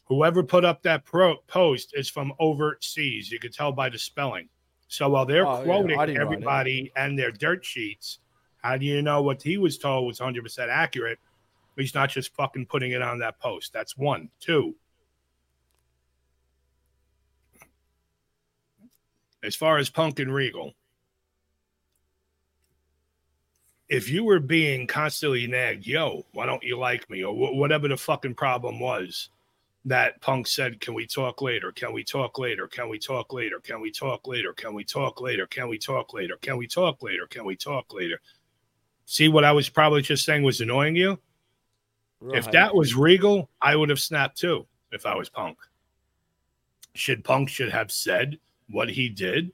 Whoever 0.10 0.42
put 0.44 0.66
up 0.66 0.82
that 0.84 1.06
pro- 1.06 1.38
post 1.48 1.94
is 1.96 2.10
from 2.10 2.34
overseas. 2.40 3.32
You 3.32 3.40
could 3.40 3.54
tell 3.54 3.72
by 3.72 3.90
the 3.90 4.00
spelling. 4.00 4.50
So 4.88 5.08
while 5.10 5.26
they're 5.26 5.46
Oh, 5.46 5.62
quoting 5.64 6.00
I 6.00 6.08
didn't 6.08 6.18
write 6.18 6.32
it. 6.32 6.34
everybody 6.34 6.92
and 6.96 7.18
their 7.18 7.32
dirt 7.32 7.64
sheets, 7.64 8.18
how 8.64 8.76
do 8.78 8.86
you 8.86 9.02
know 9.04 9.22
what 9.22 9.42
he 9.44 9.58
was 9.58 9.78
told 9.78 10.08
was 10.08 10.20
100% 10.20 10.68
accurate? 10.70 11.20
He's 11.78 11.94
not 11.94 12.10
just 12.10 12.34
fucking 12.36 12.66
putting 12.66 12.92
it 12.92 13.02
on 13.04 13.20
that 13.20 13.40
post. 13.40 13.72
That's 13.72 13.96
one. 13.96 14.30
Two. 14.40 14.76
As 19.44 19.56
far 19.56 19.78
as 19.78 19.90
Punk 19.90 20.20
and 20.20 20.34
Regal, 20.34 20.74
if 23.88 24.10
you 24.10 24.24
were 24.26 24.40
being 24.40 24.86
constantly 24.88 25.48
nagged, 25.48 25.88
yo, 25.88 26.26
why 26.34 26.46
don't 26.46 26.64
you 26.64 26.78
like 26.78 27.10
me? 27.10 27.24
Or 27.24 27.34
wh- 27.34 27.56
whatever 27.56 27.88
the 27.88 27.96
fucking 27.96 28.36
problem 28.36 28.80
was, 28.80 29.30
that 29.86 30.22
Punk 30.22 30.48
said, 30.48 30.82
can 30.82 30.94
we 30.94 31.08
talk 31.08 31.42
later? 31.42 31.72
Can 31.72 31.94
we 31.94 32.04
talk 32.04 32.38
later? 32.38 32.68
Can 32.68 32.90
we 32.90 33.00
talk 33.00 33.32
later? 33.34 33.60
Can 33.60 33.80
we 33.80 33.92
talk 33.92 34.28
later? 34.28 34.54
Can 34.54 34.74
we 34.74 34.84
talk 34.84 35.22
later? 35.22 35.48
Can 35.48 35.68
we 35.70 35.78
talk 35.78 36.14
later? 36.14 36.38
Can 36.42 36.58
we 36.58 36.68
talk 36.68 37.02
later? 37.02 37.28
Can 37.28 37.46
we 37.46 37.56
talk 37.56 37.94
later? 37.94 38.20
See 39.06 39.30
what 39.30 39.46
I 39.46 39.52
was 39.52 39.70
probably 39.70 40.02
just 40.02 40.26
saying 40.26 40.44
was 40.44 40.62
annoying 40.62 40.96
you? 40.96 41.18
If 42.34 42.52
that 42.52 42.76
was 42.76 42.96
Regal, 42.96 43.50
I 43.62 43.78
would 43.78 43.90
have 43.90 44.00
snapped 44.00 44.38
too 44.38 44.68
if 44.92 45.06
I 45.06 45.16
was 45.16 45.30
Punk. 45.30 45.58
Should 46.94 47.24
Punk 47.24 47.48
should 47.48 47.72
have 47.72 47.92
said 47.92 48.38
what 48.70 48.90
he 48.90 49.08
did? 49.08 49.52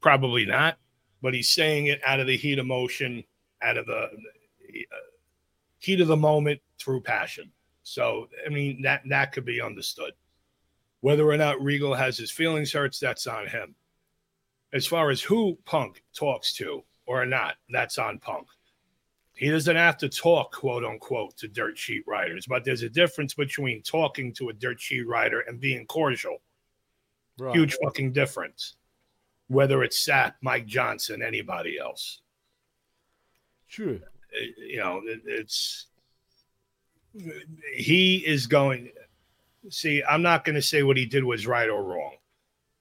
Probably 0.00 0.44
not, 0.44 0.76
but 1.22 1.32
he's 1.32 1.50
saying 1.50 1.86
it 1.86 2.00
out 2.04 2.18
of 2.18 2.26
the 2.26 2.36
heat 2.36 2.58
of 2.58 2.66
motion, 2.66 3.22
out 3.62 3.76
of 3.76 3.86
the 3.86 4.02
uh, 4.02 4.96
heat 5.78 6.00
of 6.00 6.08
the 6.08 6.16
moment 6.16 6.60
through 6.78 7.02
passion. 7.02 7.52
So, 7.84 8.28
I 8.44 8.48
mean, 8.48 8.82
that 8.82 9.02
that 9.08 9.32
could 9.32 9.44
be 9.44 9.60
understood. 9.60 10.12
Whether 11.00 11.28
or 11.28 11.36
not 11.36 11.62
Regal 11.62 11.94
has 11.94 12.16
his 12.16 12.30
feelings 12.30 12.72
hurts, 12.72 12.98
that's 12.98 13.26
on 13.26 13.46
him. 13.46 13.74
As 14.72 14.86
far 14.86 15.10
as 15.10 15.20
who 15.20 15.56
Punk 15.66 16.02
talks 16.16 16.54
to 16.54 16.82
or 17.06 17.24
not, 17.26 17.56
that's 17.68 17.98
on 17.98 18.18
Punk. 18.18 18.48
He 19.34 19.50
doesn't 19.50 19.76
have 19.76 19.98
to 19.98 20.08
talk, 20.08 20.52
quote 20.52 20.84
unquote, 20.84 21.36
to 21.38 21.48
dirt 21.48 21.76
sheet 21.76 22.04
writers, 22.06 22.46
but 22.46 22.64
there's 22.64 22.82
a 22.82 22.88
difference 22.88 23.34
between 23.34 23.82
talking 23.82 24.32
to 24.34 24.48
a 24.48 24.52
dirt 24.52 24.80
sheet 24.80 25.06
writer 25.06 25.40
and 25.40 25.60
being 25.60 25.86
cordial. 25.86 26.38
Right. 27.38 27.54
Huge 27.54 27.76
fucking 27.82 28.12
difference. 28.12 28.76
Whether 29.48 29.82
it's 29.82 30.06
Sapp, 30.06 30.34
Mike 30.40 30.66
Johnson, 30.66 31.20
anybody 31.20 31.78
else. 31.78 32.22
True. 33.68 34.00
Uh, 34.34 34.46
you 34.56 34.78
know, 34.78 35.02
it, 35.04 35.20
it's 35.26 35.88
he 37.74 38.16
is 38.26 38.46
going. 38.46 38.90
See, 39.70 40.02
I'm 40.08 40.22
not 40.22 40.44
going 40.44 40.56
to 40.56 40.62
say 40.62 40.82
what 40.82 40.96
he 40.96 41.06
did 41.06 41.24
was 41.24 41.46
right 41.46 41.70
or 41.70 41.82
wrong. 41.82 42.16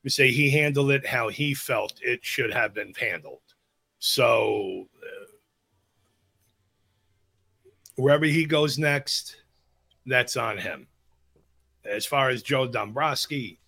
We 0.04 0.10
say 0.10 0.32
he 0.32 0.50
handled 0.50 0.92
it 0.92 1.06
how 1.06 1.30
he 1.30 1.54
felt 1.54 1.94
it 2.02 2.26
should 2.26 2.52
have 2.52 2.74
been 2.74 2.94
handled. 3.00 3.40
So 4.00 4.88
uh, 5.02 5.26
wherever 7.96 8.26
he 8.26 8.46
goes 8.46 8.78
next, 8.78 9.38
that's 10.06 10.36
on 10.36 10.58
him. 10.58 10.88
As 11.86 12.06
far 12.06 12.30
as 12.30 12.44
Joe 12.44 12.68
Dombrowski, 12.68 13.60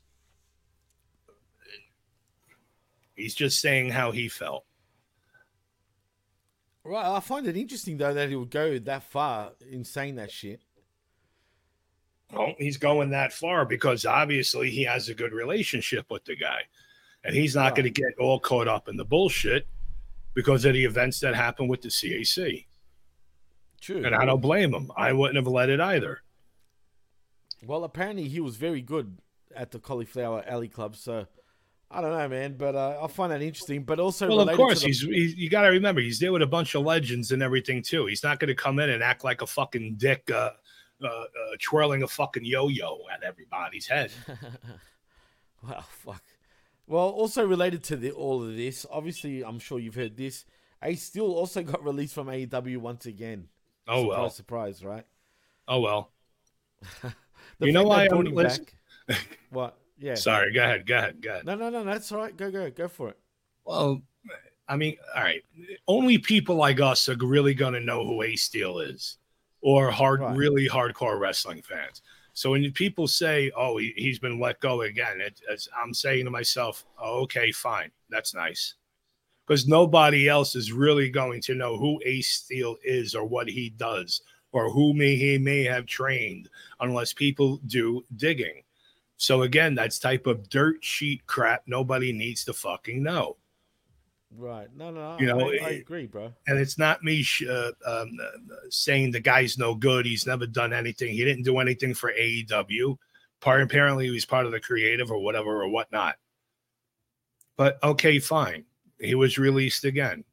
he's 3.16 3.36
just 3.36 3.62
saying 3.62 3.90
how 3.90 4.12
he 4.12 4.28
felt. 4.28 4.65
Right. 6.86 7.06
I 7.18 7.20
find 7.20 7.48
it 7.48 7.58
interesting 7.58 7.98
though 7.98 8.14
that 8.14 8.30
he 8.30 8.36
would 8.36 8.52
go 8.52 8.78
that 8.80 9.04
far 9.04 9.52
in 9.70 9.84
saying 9.84 10.16
that 10.16 10.32
shit. 10.32 10.62
Well, 12.32 12.54
he's 12.58 12.78
going 12.78 13.10
that 13.12 13.34
far 13.34 13.66
because 13.66 14.06
obviously 14.06 14.70
he 14.70 14.84
has 14.84 15.10
a 15.10 15.14
good 15.14 15.34
relationship 15.34 16.06
with 16.10 16.26
the 16.26 16.36
guy. 16.36 16.62
And 17.24 17.36
he's 17.36 17.56
not 17.56 17.66
Right. 17.66 17.76
going 17.76 17.94
to 17.94 18.02
get 18.02 18.18
all 18.20 18.40
caught 18.40 18.68
up 18.68 18.88
in 18.88 18.98
the 18.98 19.06
bullshit 19.06 19.68
because 20.36 20.64
of 20.66 20.74
the 20.74 20.86
events 20.86 21.20
that 21.22 21.34
happened 21.36 21.70
with 21.70 21.82
the 21.82 21.90
CAC. 21.90 22.68
True. 23.82 24.06
And 24.06 24.16
I 24.16 24.26
don't 24.26 24.42
blame 24.42 24.74
him. 24.74 24.92
I 24.96 25.12
wouldn't 25.14 25.38
have 25.38 25.48
let 25.48 25.70
it 25.70 25.80
either. 25.80 26.22
Well, 27.64 27.84
apparently 27.84 28.28
he 28.28 28.40
was 28.40 28.58
very 28.58 28.82
good 28.82 29.18
at 29.56 29.72
the 29.72 29.80
Cauliflower 29.80 30.44
Alley 30.48 30.68
Club, 30.68 30.96
so 30.96 31.28
I 31.92 32.02
don't 32.02 32.12
know, 32.12 32.28
man. 32.28 32.56
But 32.58 32.76
uh, 32.76 33.00
I 33.04 33.08
find 33.08 33.32
that 33.32 33.42
interesting. 33.42 33.84
But 33.84 34.00
also, 34.00 34.28
Well, 34.28 34.42
of 34.42 34.56
course, 34.56 34.82
the- 34.82 34.88
he's, 34.88 35.02
he's 35.02 35.36
you 35.36 35.50
got 35.50 35.62
to 35.64 35.70
remember 35.70 36.02
he's 36.02 36.20
there 36.20 36.32
with 36.34 36.42
a 36.42 36.48
bunch 36.48 36.76
of 36.76 36.84
legends 36.84 37.32
and 37.32 37.42
everything 37.44 37.82
too. 37.82 38.06
He's 38.08 38.24
not 38.24 38.40
going 38.40 38.50
to 38.50 38.56
come 38.56 38.80
in 38.80 38.90
and 38.90 39.02
act 39.04 39.24
like 39.24 39.42
a 39.42 39.48
fucking 39.48 39.96
dick, 39.98 40.30
uh, 40.32 40.52
uh, 41.04 41.06
uh, 41.08 41.26
twirling 41.62 42.04
a 42.04 42.08
fucking 42.08 42.46
yo-yo 42.46 43.00
at 43.14 43.24
everybody's 43.24 43.88
head. 43.88 44.12
Well, 45.68 45.82
fuck. 45.82 46.24
Well, 46.88 47.10
also 47.10 47.46
related 47.46 47.84
to 47.86 47.96
the, 47.98 48.12
all 48.12 48.44
of 48.44 48.56
this, 48.56 48.86
obviously, 48.92 49.44
I'm 49.44 49.58
sure 49.58 49.80
you've 49.80 49.96
heard 49.96 50.16
this. 50.16 50.46
Ace 50.84 51.02
Steel 51.02 51.26
also 51.32 51.64
got 51.64 51.84
released 51.84 52.14
from 52.14 52.28
AEW 52.28 52.78
once 52.78 53.08
again. 53.08 53.48
Oh 53.88 54.02
surprise, 54.04 54.18
well, 54.20 54.30
surprise, 54.30 54.84
right? 54.86 55.06
oh 55.68 55.80
well. 55.80 56.12
You 57.60 57.72
know 57.72 57.84
why 57.84 58.08
I'm 58.12 58.24
listen- 58.26 58.68
back. 59.08 59.40
what? 59.50 59.78
Yeah. 59.98 60.16
Sorry, 60.16 60.52
go 60.52 60.64
ahead, 60.64 60.86
go 60.86 60.98
ahead, 60.98 61.22
go 61.22 61.32
ahead. 61.32 61.46
No, 61.46 61.56
no, 61.56 61.70
no, 61.70 61.84
that's 61.84 62.12
all 62.12 62.20
right. 62.20 62.36
Go, 62.36 62.52
go, 62.52 62.70
go 62.70 62.88
for 62.88 63.10
it. 63.10 63.18
Well, 63.64 64.02
I 64.68 64.76
mean, 64.76 64.98
all 65.16 65.24
right. 65.24 65.44
Only 65.88 66.18
people 66.18 66.56
like 66.56 66.80
us 66.82 67.08
are 67.08 67.16
really 67.16 67.54
going 67.54 67.74
to 67.74 67.80
know 67.80 68.06
who 68.06 68.22
Ace 68.24 68.44
Steel 68.44 68.80
is, 68.80 69.18
or 69.62 69.92
hard, 69.92 70.22
Right. 70.22 70.36
really 70.36 70.68
hardcore 70.68 71.20
wrestling 71.20 71.62
fans. 71.62 72.02
So 72.34 72.52
when 72.52 72.70
people 72.74 73.08
say, 73.08 73.50
"Oh, 73.56 73.78
he, 73.78 73.94
he's 73.96 74.20
been 74.20 74.40
let 74.40 74.60
go 74.60 74.82
again," 74.82 75.22
it, 75.22 75.40
it's, 75.50 75.70
I'm 75.82 75.94
saying 75.94 76.26
to 76.26 76.32
myself, 76.32 76.86
oh, 77.00 77.22
"Okay, 77.22 77.52
fine, 77.52 77.92
that's 78.10 78.34
nice," 78.34 78.76
because 79.48 79.68
nobody 79.68 80.28
else 80.28 80.56
is 80.56 80.74
really 80.74 81.10
going 81.10 81.42
to 81.44 81.56
know 81.56 81.78
who 81.78 82.02
Ace 82.04 82.32
Steel 82.32 82.76
is 82.84 83.16
or 83.16 83.24
what 83.26 83.48
he 83.48 83.70
does 83.70 84.22
or 84.52 84.70
who 84.70 84.94
may 84.94 85.16
he 85.16 85.38
may 85.38 85.64
have 85.64 85.86
trained 85.86 86.50
unless 86.82 87.14
people 87.14 87.62
do 87.68 88.04
digging. 88.18 88.64
So 89.18 89.44
again, 89.44 89.76
that's 89.76 90.00
type 90.00 90.28
of 90.28 90.50
dirt 90.50 90.84
sheet 90.84 91.26
crap 91.26 91.64
nobody 91.68 92.12
needs 92.12 92.44
to 92.46 92.54
fucking 92.54 93.02
know. 93.02 93.38
Right. 94.38 94.68
No, 94.76 94.92
no, 94.92 95.18
You 95.18 95.28
know, 95.28 95.40
I, 95.40 95.60
I 95.64 95.70
agree, 95.70 96.08
bro. 96.08 96.34
and 96.48 96.60
it's 96.60 96.78
not 96.78 97.04
me 97.04 97.22
sh- 97.22 97.48
uh, 97.48 97.72
um, 97.86 98.18
uh, 98.22 98.56
saying 98.70 99.12
the 99.12 99.22
guy's 99.22 99.58
no 99.58 99.74
good. 99.76 100.06
He's 100.06 100.26
never 100.26 100.46
done 100.46 100.74
anything. 100.74 101.14
He 101.14 101.24
didn't 101.24 101.44
do 101.44 101.60
anything 101.60 101.94
for 101.94 102.12
AEW. 102.12 102.98
Part 103.40 103.62
apparently 103.62 104.06
he 104.06 104.12
was 104.12 104.26
part 104.26 104.46
of 104.46 104.52
the 104.52 104.60
creative 104.60 105.10
or 105.12 105.20
whatever 105.20 105.62
or 105.64 105.70
whatnot. 105.70 106.16
But 107.56 107.82
okay, 107.84 108.20
fine. 108.20 108.66
He 109.00 109.16
was 109.16 109.38
released 109.38 109.86
again. 109.86 110.26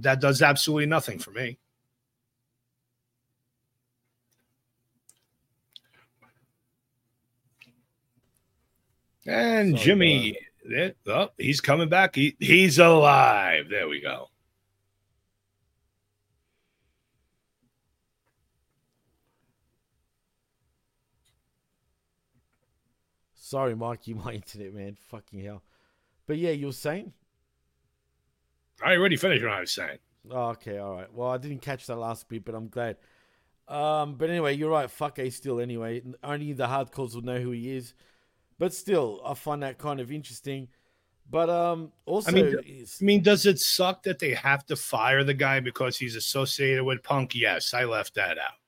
That 0.00 0.20
does 0.20 0.42
absolutely 0.42 0.86
nothing 0.86 1.18
for 1.18 1.30
me. 1.30 1.58
And 9.26 9.70
Sorry, 9.70 9.84
Jimmy, 9.84 10.38
eh, 10.74 10.90
oh, 11.06 11.28
he's 11.38 11.60
coming 11.60 11.88
back. 11.88 12.14
He, 12.14 12.36
he's 12.38 12.78
alive. 12.78 13.66
There 13.70 13.88
we 13.88 14.00
go. 14.00 14.28
Sorry, 23.34 23.74
Mikey, 23.76 24.14
my 24.14 24.32
internet, 24.32 24.74
man. 24.74 24.96
Fucking 25.10 25.40
hell. 25.44 25.62
But 26.26 26.38
yeah, 26.38 26.50
you 26.50 26.66
were 26.66 26.72
saying? 26.72 27.12
I 28.82 28.96
already 28.96 29.16
finished 29.16 29.42
what 29.42 29.52
I 29.52 29.60
was 29.60 29.70
saying. 29.70 29.98
Oh, 30.30 30.48
okay, 30.48 30.78
all 30.78 30.94
right. 30.94 31.12
Well, 31.12 31.28
I 31.28 31.38
didn't 31.38 31.60
catch 31.60 31.86
that 31.86 31.96
last 31.96 32.28
bit, 32.28 32.44
but 32.44 32.54
I'm 32.54 32.68
glad. 32.68 32.96
Um, 33.68 34.14
but 34.14 34.30
anyway, 34.30 34.54
you're 34.56 34.70
right. 34.70 34.90
Fuck 34.90 35.18
Ace 35.18 35.36
Steel. 35.36 35.60
Anyway, 35.60 36.02
only 36.22 36.52
the 36.52 36.66
hardcores 36.66 37.14
will 37.14 37.22
know 37.22 37.38
who 37.38 37.50
he 37.50 37.76
is. 37.76 37.94
But 38.58 38.72
still, 38.72 39.20
I 39.24 39.34
find 39.34 39.62
that 39.62 39.78
kind 39.78 40.00
of 40.00 40.12
interesting. 40.12 40.68
But 41.30 41.48
um, 41.48 41.92
also, 42.04 42.32
mean, 42.32 42.56
is, 42.66 42.98
I 43.00 43.04
mean, 43.04 43.22
does 43.22 43.46
it 43.46 43.58
suck 43.58 44.02
that 44.02 44.18
they 44.18 44.34
have 44.34 44.66
to 44.66 44.76
fire 44.76 45.24
the 45.24 45.34
guy 45.34 45.60
because 45.60 45.96
he's 45.96 46.16
associated 46.16 46.84
with 46.84 47.02
Punk? 47.02 47.34
Yes, 47.34 47.72
I 47.74 47.84
left 47.84 48.14
that 48.14 48.38
out. 48.38 48.58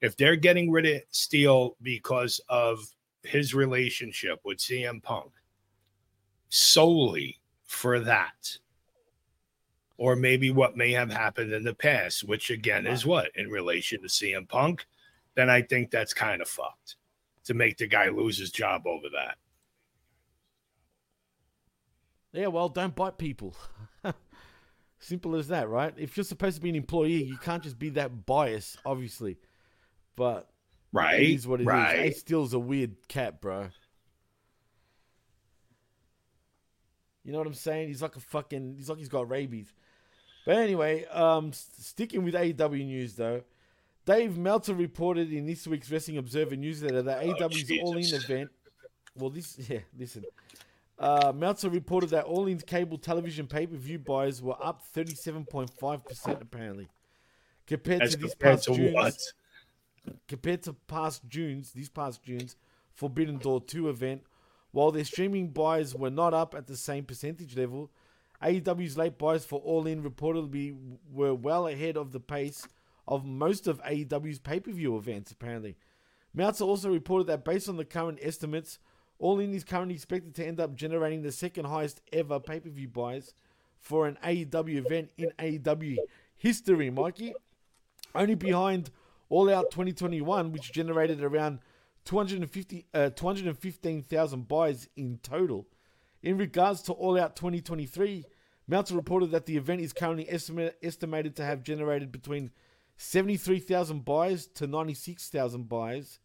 If 0.00 0.16
they're 0.16 0.36
getting 0.36 0.70
rid 0.70 0.86
of 0.86 1.02
Steel 1.10 1.76
because 1.82 2.40
of 2.48 2.84
his 3.22 3.54
relationship 3.54 4.40
with 4.44 4.58
CM 4.58 5.02
Punk 5.02 5.32
solely 6.48 7.40
for 7.64 8.00
that, 8.00 8.58
or 9.96 10.16
maybe 10.16 10.50
what 10.50 10.76
may 10.76 10.90
have 10.92 11.10
happened 11.10 11.52
in 11.52 11.62
the 11.62 11.74
past, 11.74 12.24
which 12.24 12.50
again 12.50 12.86
is 12.86 13.06
what 13.06 13.30
in 13.36 13.48
relation 13.48 14.02
to 14.02 14.08
CM 14.08 14.48
Punk, 14.48 14.84
then 15.36 15.48
I 15.48 15.62
think 15.62 15.90
that's 15.90 16.12
kind 16.12 16.42
of 16.42 16.48
fucked 16.48 16.96
to 17.44 17.54
make 17.54 17.78
the 17.78 17.86
guy 17.86 18.08
lose 18.08 18.38
his 18.38 18.50
job 18.50 18.86
over 18.86 19.08
that. 19.14 19.36
yeah, 22.32 22.48
well, 22.48 22.68
don't 22.68 22.94
bite 22.96 23.16
people. 23.18 23.54
Simple 24.98 25.36
as 25.36 25.48
that, 25.48 25.68
right? 25.68 25.92
If 25.96 26.16
you're 26.16 26.24
supposed 26.24 26.56
to 26.56 26.62
be 26.62 26.70
an 26.70 26.74
employee, 26.76 27.22
you 27.22 27.36
can't 27.36 27.62
just 27.62 27.78
be 27.78 27.90
that 27.90 28.24
biased, 28.26 28.78
obviously. 28.86 29.36
But 30.16 30.48
Right. 30.92 31.20
it 31.20 31.28
is 31.30 31.46
what 31.46 31.60
it 31.60 31.64
is. 31.64 31.66
right. 31.68 31.98
Ace 31.98 32.20
Steel's 32.20 32.54
a 32.54 32.58
weird 32.58 33.06
cat, 33.08 33.40
bro. 33.40 33.68
You 37.24 37.32
know 37.32 37.38
what 37.38 37.46
I'm 37.46 37.54
saying? 37.54 37.88
He's 37.88 38.02
like 38.02 38.16
a 38.16 38.20
fucking. 38.20 38.74
He's 38.76 38.88
like 38.88 38.98
he's 38.98 39.08
got 39.08 39.30
rabies. 39.30 39.72
But 40.44 40.56
anyway, 40.58 41.04
um, 41.06 41.52
sticking 41.52 42.22
with 42.22 42.34
AEW 42.34 42.84
news 42.86 43.14
though, 43.14 43.42
Dave 44.04 44.36
Meltzer 44.36 44.74
reported 44.74 45.32
in 45.32 45.46
this 45.46 45.66
week's 45.66 45.90
Wrestling 45.90 46.18
Observer 46.18 46.56
newsletter 46.56 47.02
that 47.02 47.22
AEW's 47.22 47.70
All 47.82 47.96
In 47.96 48.04
Oh, 48.12 48.16
event. 48.16 48.50
Well, 49.16 49.30
this 49.30 49.58
yeah, 49.68 49.80
listen. 49.98 50.24
Uh, 50.98 51.32
Meltzer 51.34 51.70
reported 51.70 52.10
that 52.10 52.24
All 52.24 52.46
In's 52.46 52.62
cable 52.62 52.98
television 52.98 53.46
pay 53.46 53.66
per 53.66 53.76
view 53.76 53.98
buyers 53.98 54.42
were 54.42 54.56
up 54.62 54.82
37.5 54.94 56.04
percent 56.04 56.42
apparently, 56.42 56.88
compared 57.66 58.02
As 58.02 58.12
to 58.12 58.18
this 58.18 58.30
compared 58.32 58.56
past 58.56 58.64
to 58.64 58.74
June's 58.74 58.94
what? 58.94 59.16
compared 60.28 60.62
to 60.64 60.72
past 60.72 61.22
June's, 61.28 61.72
these 61.72 61.88
past 61.88 62.22
June's 62.22 62.56
Forbidden 62.92 63.38
Door 63.38 63.62
2 63.62 63.88
event, 63.88 64.22
while 64.70 64.92
their 64.92 65.04
streaming 65.04 65.48
buyers 65.48 65.94
were 65.94 66.10
not 66.10 66.34
up 66.34 66.54
at 66.54 66.66
the 66.66 66.76
same 66.76 67.04
percentage 67.04 67.56
level, 67.56 67.90
AEW's 68.42 68.98
late 68.98 69.16
buys 69.16 69.44
for 69.44 69.60
All 69.60 69.86
In 69.86 70.02
reportedly 70.02 70.76
were 71.10 71.34
well 71.34 71.66
ahead 71.66 71.96
of 71.96 72.12
the 72.12 72.20
pace 72.20 72.68
of 73.06 73.24
most 73.24 73.66
of 73.66 73.82
AEW's 73.82 74.38
pay-per-view 74.38 74.96
events, 74.96 75.30
apparently. 75.32 75.76
Meltzer 76.32 76.64
also 76.64 76.90
reported 76.90 77.26
that 77.28 77.44
based 77.44 77.68
on 77.68 77.76
the 77.76 77.84
current 77.84 78.18
estimates, 78.22 78.78
All 79.18 79.38
In 79.38 79.54
is 79.54 79.64
currently 79.64 79.94
expected 79.94 80.34
to 80.36 80.46
end 80.46 80.60
up 80.60 80.74
generating 80.74 81.22
the 81.22 81.32
second 81.32 81.66
highest 81.66 82.00
ever 82.12 82.40
pay-per-view 82.40 82.88
buys 82.88 83.34
for 83.78 84.06
an 84.06 84.18
AEW 84.24 84.76
event 84.76 85.10
in 85.16 85.30
AEW 85.38 85.98
history, 86.36 86.90
Mikey. 86.90 87.34
Only 88.14 88.34
behind 88.34 88.90
All 89.28 89.52
Out 89.52 89.70
2021, 89.70 90.52
which 90.52 90.72
generated 90.72 91.22
around 91.22 91.60
250, 92.04 92.86
uh, 92.94 93.10
215,000 93.10 94.48
buys 94.48 94.88
in 94.96 95.18
total. 95.22 95.66
In 96.22 96.38
regards 96.38 96.82
to 96.82 96.92
All 96.92 97.18
Out 97.18 97.36
2023, 97.36 98.24
Meltzer 98.66 98.96
reported 98.96 99.30
that 99.32 99.46
the 99.46 99.56
event 99.56 99.80
is 99.80 99.92
currently 99.92 100.28
estimate, 100.30 100.76
estimated 100.82 101.36
to 101.36 101.44
have 101.44 101.62
generated 101.62 102.10
between 102.10 102.50
73,000 102.96 104.04
buys 104.04 104.46
to 104.46 104.66
96,000 104.66 105.68
buys. 105.68 106.18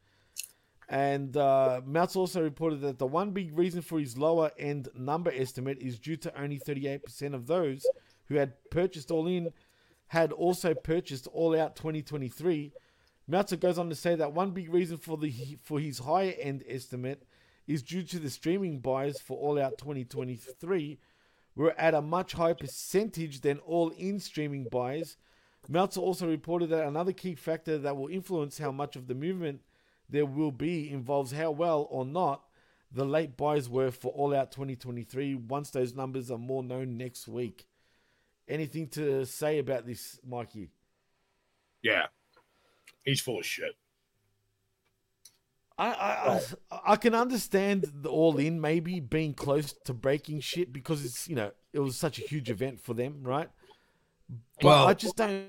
And 0.88 1.38
uh, 1.38 1.82
Meltzer 1.86 2.20
also 2.20 2.42
reported 2.42 2.82
that 2.82 2.98
the 2.98 3.06
one 3.06 3.32
big 3.32 3.56
reason 3.58 3.82
for 3.82 4.00
his 4.00 4.18
lower 4.18 4.52
end 4.58 4.90
number 4.96 5.32
estimate 5.32 5.78
is 5.80 6.00
due 6.00 6.18
to 6.18 6.42
only 6.42 6.60
38% 6.60 7.34
of 7.36 7.46
those 7.46 7.86
who 8.28 8.36
had 8.36 8.54
purchased 8.72 9.12
All 9.12 9.28
In 9.28 9.52
had 10.08 10.32
also 10.32 10.74
purchased 10.74 11.28
All 11.28 11.60
Out 11.60 11.76
2023. 11.76 12.74
Meltzer 13.28 13.58
goes 13.58 13.78
on 13.78 13.90
to 13.90 13.96
say 13.96 14.16
that 14.16 14.34
one 14.34 14.52
big 14.52 14.74
reason 14.74 14.98
for 14.98 15.16
the 15.16 15.32
for 15.62 15.80
his 15.80 16.00
higher 16.00 16.34
end 16.40 16.64
estimate 16.68 17.24
is 17.68 17.84
due 17.84 18.02
to 18.02 18.18
the 18.18 18.30
streaming 18.30 18.80
buys 18.80 19.20
for 19.20 19.38
All 19.38 19.62
Out 19.62 19.78
2023 19.78 20.98
were 21.56 21.80
at 21.80 21.94
a 21.94 22.02
much 22.02 22.34
higher 22.34 22.56
percentage 22.56 23.42
than 23.42 23.60
all 23.60 23.90
in 23.90 24.20
streaming 24.20 24.64
buys. 24.72 25.18
Meltzer 25.68 26.00
also 26.00 26.28
reported 26.28 26.70
that 26.70 26.88
another 26.88 27.12
key 27.12 27.36
factor 27.36 27.78
that 27.78 27.98
will 27.98 28.08
influence 28.08 28.58
how 28.58 28.72
much 28.72 28.96
of 28.96 29.08
the 29.08 29.16
movement 29.16 29.62
there 30.10 30.26
will 30.26 30.52
be 30.52 30.90
involves 30.90 31.32
how 31.32 31.52
well 31.52 31.88
or 31.92 32.06
not 32.06 32.44
the 32.92 33.06
late 33.06 33.38
buys 33.38 33.70
were 33.70 33.92
for 33.92 34.12
All 34.14 34.34
Out 34.34 34.52
2023 34.52 35.36
once 35.36 35.70
those 35.70 35.94
numbers 35.94 36.32
are 36.32 36.38
more 36.38 36.64
known 36.64 36.98
next 36.98 37.28
week. 37.28 37.68
Anything 38.48 38.88
to 38.90 39.26
say 39.26 39.60
about 39.60 39.86
this, 39.86 40.20
Mikey? 40.28 40.72
Yeah. 41.84 42.08
He's 43.06 43.22
full 43.22 43.40
of 43.40 43.46
shit. 43.46 43.76
I, 45.78 45.88
I, 45.88 46.42
I, 46.72 46.80
I 46.88 46.96
can 46.98 47.16
understand 47.16 47.90
the 48.02 48.10
all 48.10 48.38
in 48.38 48.60
maybe 48.60 49.00
being 49.00 49.34
close 49.34 49.74
to 49.86 49.94
breaking 49.94 50.42
shit 50.42 50.74
because 50.74 51.06
it's 51.06 51.30
you 51.30 51.36
know 51.36 51.52
it 51.72 51.80
was 51.80 51.96
such 51.96 52.20
a 52.20 52.24
huge 52.24 52.50
event 52.50 52.82
for 52.82 52.94
them, 52.94 53.22
right? 53.24 53.50
But 54.30 54.64
Well- 54.64 54.88
I 54.88 54.94
just 54.94 55.16
don't. 55.16 55.48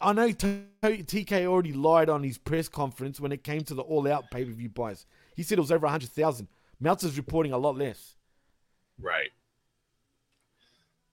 I 0.00 0.12
know 0.12 0.28
TK 0.28 1.46
already 1.46 1.72
lied 1.72 2.10
on 2.10 2.22
his 2.22 2.36
press 2.36 2.68
conference 2.68 3.18
when 3.18 3.32
it 3.32 3.42
came 3.42 3.64
to 3.64 3.74
the 3.74 3.82
all 3.82 4.06
out 4.06 4.30
pay 4.30 4.44
per 4.44 4.50
view 4.50 4.68
buys. 4.68 5.06
He 5.34 5.42
said 5.42 5.58
it 5.58 5.62
was 5.62 5.72
over 5.72 5.86
hundred 5.88 6.10
thousand. 6.10 6.48
Meltzer's 6.78 7.16
reporting 7.16 7.52
a 7.52 7.58
lot 7.58 7.76
less. 7.76 8.16
Right. 8.98 9.30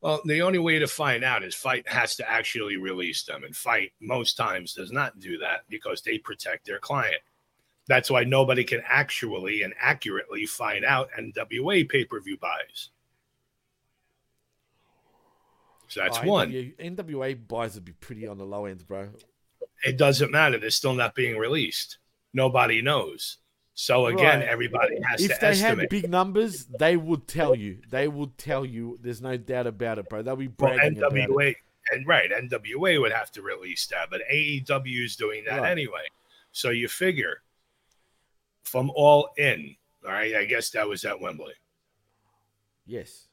Well, 0.01 0.21
the 0.25 0.41
only 0.41 0.59
way 0.59 0.79
to 0.79 0.87
find 0.87 1.23
out 1.23 1.43
is 1.43 1.55
Fite 1.55 1.87
has 1.87 2.15
to 2.17 2.29
actually 2.29 2.77
release 2.77 3.23
them, 3.23 3.43
and 3.43 3.55
Fite 3.55 3.93
most 3.99 4.35
times 4.35 4.73
does 4.73 4.91
not 4.91 5.19
do 5.19 5.37
that 5.39 5.61
because 5.69 6.01
they 6.01 6.17
protect 6.17 6.65
their 6.65 6.79
client. 6.79 7.21
That's 7.87 8.11
why 8.11 8.23
nobody 8.23 8.63
can 8.63 8.81
actually 8.85 9.63
and 9.63 9.73
accurately 9.79 10.45
find 10.45 10.83
out 10.83 11.09
NWA 11.17 11.87
pay 11.89 12.05
per 12.05 12.19
view 12.19 12.37
buys. 12.37 12.89
So 15.87 16.01
that's 16.01 16.17
Oh, 16.19 16.27
one. 16.27 16.51
NWA, 16.51 16.75
NWA 16.79 17.47
buys 17.47 17.75
would 17.75 17.85
be 17.85 17.93
pretty 17.93 18.27
on 18.27 18.37
the 18.37 18.45
low 18.45 18.65
end, 18.65 18.85
bro. 18.87 19.09
It 19.85 19.97
doesn't 19.97 20.31
matter; 20.31 20.57
they're 20.57 20.69
still 20.69 20.93
not 20.95 21.15
being 21.15 21.37
released. 21.37 21.97
Nobody 22.33 22.81
knows. 22.81 23.37
So 23.73 24.07
again, 24.07 24.39
Right. 24.39 24.47
everybody 24.49 24.99
has 25.07 25.21
If 25.21 25.35
to 25.35 25.37
they 25.39 25.47
estimate. 25.49 25.79
had 25.81 25.89
big 25.89 26.09
numbers, 26.09 26.65
they 26.65 26.97
would 26.97 27.27
tell 27.27 27.53
you. 27.55 27.79
They 27.89 28.07
would 28.07 28.37
tell 28.37 28.65
you. 28.65 28.97
There's 29.01 29.21
no 29.21 29.37
doubt 29.37 29.67
about 29.67 29.99
it, 29.99 30.09
bro. 30.09 30.23
They'll 30.23 30.35
be 30.35 30.47
Well, 30.47 30.73
bragging 30.75 30.97
about 30.97 31.15
it. 31.15 31.29
NWA 31.29 31.55
and 31.91 32.07
right, 32.07 32.31
NWA 32.31 32.99
would 32.99 33.11
have 33.11 33.31
to 33.33 33.41
release 33.43 33.85
that, 33.87 34.09
but 34.09 34.21
AEW 34.29 35.05
is 35.05 35.15
doing 35.15 35.45
that 35.45 35.61
Right. 35.61 35.71
anyway. 35.71 36.05
So 36.51 36.71
you 36.71 36.87
figure 36.87 37.43
from 38.63 38.89
all 38.95 39.29
in, 39.37 39.75
all 40.03 40.11
right, 40.11 40.35
I 40.35 40.45
guess 40.45 40.71
that 40.71 40.87
was 40.89 41.05
at 41.05 41.19
Wembley. 41.21 41.53
Yes. 42.87 43.26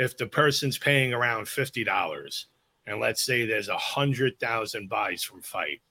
If 0.00 0.16
the 0.16 0.26
person's 0.26 0.78
paying 0.78 1.12
around 1.12 1.46
fifty 1.46 1.84
dollars, 1.84 2.46
and 2.86 2.98
let's 2.98 3.22
say 3.22 3.44
there's 3.44 3.68
a 3.68 3.76
hundred 3.76 4.40
thousand 4.40 4.88
buys 4.88 5.22
from 5.22 5.42
Fite, 5.42 5.82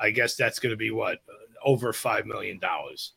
I 0.00 0.10
guess 0.10 0.34
that's 0.34 0.58
going 0.58 0.70
to 0.70 0.76
be 0.76 0.90
what 0.90 1.18
over 1.64 1.92
five 1.92 2.26
million 2.26 2.58
dollars, 2.58 3.12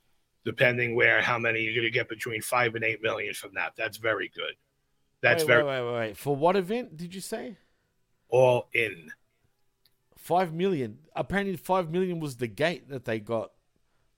depending 0.46 0.96
where 0.96 1.22
how 1.22 1.40
many 1.40 1.62
you're 1.62 1.74
going 1.74 1.86
to 1.86 1.92
get 1.92 2.10
between 2.10 2.42
five 2.42 2.76
and 2.76 2.84
eight 2.84 3.02
million 3.02 3.34
from 3.34 3.54
that. 3.56 3.74
That's 3.76 3.98
very 3.98 4.32
good. 4.36 4.54
That's 5.22 5.44
wait, 5.44 5.48
very 5.48 5.64
wait, 5.64 5.82
wait, 5.82 5.94
wait. 5.94 6.18
For 6.18 6.36
what 6.36 6.56
event 6.56 6.98
did 6.98 7.16
you 7.16 7.22
say? 7.22 7.58
all 8.34 8.68
in. 8.74 9.12
Five 10.18 10.54
million. 10.54 10.98
Apparently, 11.16 11.56
five 11.56 11.92
million 11.92 12.20
was 12.20 12.36
the 12.36 12.48
gate 12.48 12.90
that 12.90 13.06
they 13.06 13.20
got. 13.20 13.52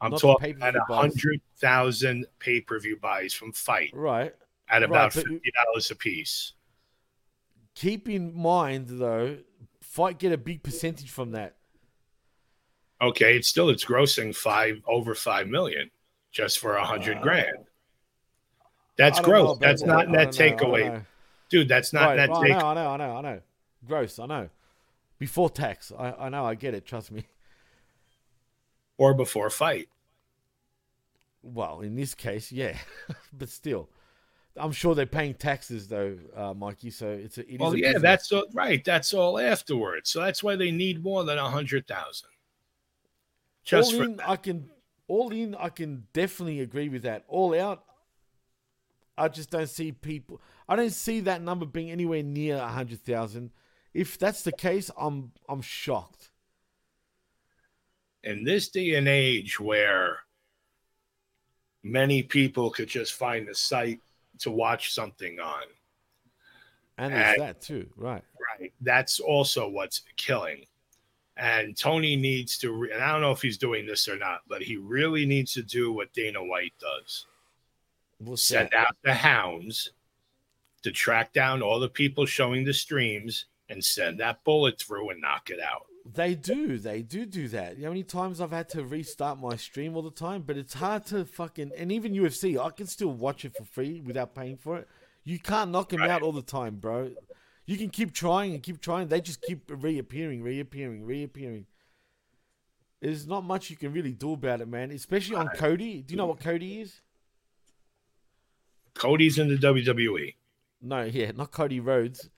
I'm 0.02 0.12
talking 0.12 0.54
pay-per-view 0.54 0.68
about 0.70 0.90
a 0.90 0.96
hundred 0.96 1.42
thousand 1.58 2.26
pay 2.40 2.62
per 2.62 2.80
view 2.80 2.98
buys 2.98 3.34
from 3.34 3.52
Fite 3.52 3.92
Right. 3.94 4.34
At 4.70 4.84
about 4.84 5.14
but- 5.14 5.24
fifty 5.26 5.52
dollars 5.52 5.92
a 5.92 5.96
piece. 5.96 6.54
Keep 7.76 8.08
in 8.10 8.34
mind 8.36 8.88
though, 8.90 9.38
Fite 9.82 10.18
get 10.18 10.32
a 10.32 10.38
big 10.38 10.64
percentage 10.64 11.10
from 11.12 11.32
that. 11.32 11.58
Okay, 13.02 13.36
it's 13.36 13.48
still 13.50 13.70
it's 13.70 13.84
grossing 13.84 14.34
five 14.36 14.82
over 14.88 15.14
five 15.14 15.48
million 15.48 15.92
just 16.32 16.60
for 16.60 16.76
a 16.78 16.86
hundred 16.86 17.22
grand. 17.22 17.66
That's 18.98 19.20
Uh, 19.20 19.24
don't 19.24 19.32
know 19.32 19.44
gross. 19.46 19.58
That's 19.60 19.82
that. 19.82 19.88
not 19.88 20.10
net 20.10 20.12
know, 20.12 20.20
I 20.20 20.24
don't 20.24 20.58
takeaway, 20.58 21.06
dude. 21.50 21.68
That's 21.68 21.92
not 21.92 22.06
Right, 22.10 22.16
net 22.18 22.30
right, 22.30 22.38
I 22.38 22.42
take. 22.48 22.58
know, 22.58 22.66
I 22.68 22.74
know, 22.74 22.90
I 22.92 22.98
know, 22.98 23.16
I 23.18 23.22
know. 23.22 23.42
Gross, 23.86 24.20
I 24.20 24.26
know. 24.26 24.50
Before 25.20 25.50
tax, 25.50 25.92
I, 25.98 26.12
I 26.14 26.30
know, 26.30 26.46
I 26.46 26.56
get 26.56 26.74
it. 26.74 26.86
Trust 26.86 27.12
me. 27.12 27.26
or 28.98 29.14
before 29.14 29.50
Fite. 29.50 29.90
Well, 31.44 31.82
in 31.82 31.96
this 31.96 32.16
case, 32.16 32.52
yeah, 32.52 32.78
but 33.34 33.50
still, 33.50 33.90
I'm 34.58 34.72
sure 34.72 34.96
they're 34.96 35.06
paying 35.06 35.34
taxes 35.34 35.88
though, 35.88 36.18
uh, 36.36 36.54
Mikey. 36.54 36.90
So 36.92 37.10
it's 37.10 37.38
a, 37.38 37.42
it 37.52 37.56
is 37.56 37.60
Well, 37.60 37.76
yeah, 37.76 37.94
business. 37.94 38.02
that's 38.02 38.32
all, 38.32 38.46
right. 38.54 38.84
That's 38.84 39.14
all 39.14 39.38
afterwards. 39.40 40.10
So 40.10 40.22
that's 40.22 40.42
why 40.44 40.56
they 40.56 40.72
need 40.72 41.04
more 41.04 41.24
than 41.24 41.38
a 41.38 41.50
hundred 41.50 41.88
thousand. 41.88 42.30
Just 43.64 43.94
all 43.96 44.02
in. 44.02 44.20
I 44.22 44.36
can 44.38 44.70
all 45.08 45.32
in. 45.32 45.56
I 45.56 45.70
can 45.70 46.08
definitely 46.14 46.62
agree 46.62 46.90
with 46.90 47.04
that. 47.04 47.26
All 47.28 47.54
out. 47.60 47.84
I 49.18 49.28
just 49.30 49.50
don't 49.50 49.68
see 49.70 49.92
people. 49.92 50.42
I 50.68 50.76
don't 50.76 50.92
see 50.92 51.22
that 51.22 51.42
number 51.42 51.66
being 51.66 51.92
anywhere 51.92 52.24
near 52.24 52.58
a 52.58 52.68
hundred 52.68 53.02
thousand. 53.02 53.52
If 53.94 54.18
that's 54.18 54.44
the 54.44 54.52
case, 54.52 54.92
I'm 54.98 55.32
I'm 55.50 55.62
shocked. 55.62 56.30
in 58.24 58.44
this 58.44 58.70
day 58.70 58.96
and 58.96 59.08
age 59.08 59.60
where 59.60 60.18
many 61.84 62.24
people 62.24 62.72
could 62.72 62.88
just 62.90 63.14
find 63.14 63.48
a 63.48 63.54
site 63.56 64.00
to 64.40 64.52
watch 64.52 64.94
something 64.94 65.40
on. 65.40 65.64
And 66.98 67.14
And- 67.14 67.42
that 67.42 67.62
too, 67.62 67.90
right? 67.96 68.24
right. 68.60 68.72
That's 68.82 69.20
also 69.20 69.68
what's 69.68 70.02
killing. 70.18 70.66
And 71.38 71.76
tony 71.76 72.16
needs 72.16 72.58
to 72.60 72.72
re- 72.72 72.92
and 72.94 73.04
i 73.04 73.12
don't 73.12 73.20
know 73.20 73.32
if 73.34 73.42
he's 73.42 73.58
doing 73.58 73.86
this 73.86 74.08
or 74.08 74.16
not 74.18 74.44
but 74.48 74.62
he 74.62 74.78
really 74.78 75.26
needs 75.26 75.52
to 75.56 75.62
do 75.64 75.92
what 75.92 76.14
dana 76.14 76.42
white 76.42 76.74
does. 76.80 77.26
What's 78.20 78.42
send 78.44 78.70
that? 78.72 78.88
out 78.88 78.96
the 79.04 79.14
hounds 79.14 79.92
to 80.84 80.92
track 80.92 81.34
down 81.34 81.62
all 81.62 81.78
the 81.82 81.90
people 81.90 82.26
showing 82.26 82.64
the 82.64 82.74
streams 82.74 83.48
and 83.68 83.84
send 83.84 84.18
that 84.22 84.42
bullet 84.46 84.80
through 84.80 85.10
and 85.10 85.20
knock 85.20 85.50
it 85.50 85.60
out 85.60 85.88
They 86.14 86.36
do. 86.36 86.78
They 86.78 87.02
do 87.02 87.26
do 87.26 87.48
that. 87.48 87.78
You 87.78 87.82
know 87.84 87.88
how 87.88 87.94
many 87.94 88.04
times 88.04 88.40
I've 88.40 88.52
had 88.52 88.70
to 88.70 88.84
restart 88.86 89.40
my 89.40 89.56
stream 89.56 89.96
all 89.96 90.04
the 90.04 90.12
time, 90.12 90.44
but 90.44 90.56
it's 90.56 90.76
hard 90.76 91.06
to 91.08 91.26
fucking. 91.26 91.72
And 91.76 91.92
even 91.92 92.14
UFC, 92.14 92.64
I 92.64 92.70
can 92.70 92.86
still 92.86 93.10
watch 93.12 93.44
it 93.44 93.56
for 93.58 93.64
free 93.66 94.02
without 94.02 94.36
paying 94.36 94.58
for 94.58 94.78
it. 94.78 94.88
You 95.24 95.40
can't 95.40 95.72
knock 95.72 95.90
them 95.90 96.02
Right. 96.02 96.12
out 96.12 96.22
all 96.22 96.32
the 96.32 96.44
time, 96.44 96.76
bro. 96.76 97.12
You 97.66 97.78
can 97.78 97.90
keep 97.90 98.14
trying 98.14 98.54
and 98.54 98.62
keep 98.62 98.80
trying. 98.80 99.08
They 99.08 99.20
just 99.20 99.42
keep 99.42 99.64
reappearing, 99.68 100.44
reappearing, 100.44 101.04
reappearing. 101.06 101.66
There's 103.02 103.26
not 103.26 103.44
much 103.44 103.72
you 103.72 103.76
can 103.76 103.92
really 103.92 104.14
do 104.14 104.34
about 104.34 104.62
it, 104.62 104.68
man. 104.68 104.92
Especially 104.92 105.36
on 105.36 105.48
Kodi. 105.48 106.06
Do 106.06 106.14
you 106.14 106.18
know 106.18 106.28
what 106.28 106.40
Kodi 106.40 106.82
is? 106.82 107.02
cody's 108.94 109.38
in 109.38 109.50
the 109.50 109.58
wwe 109.58 110.36
No, 110.82 111.04
yeah, 111.04 111.32
not 111.32 111.52
Cody 111.52 111.80
Rhodes. 111.82 112.30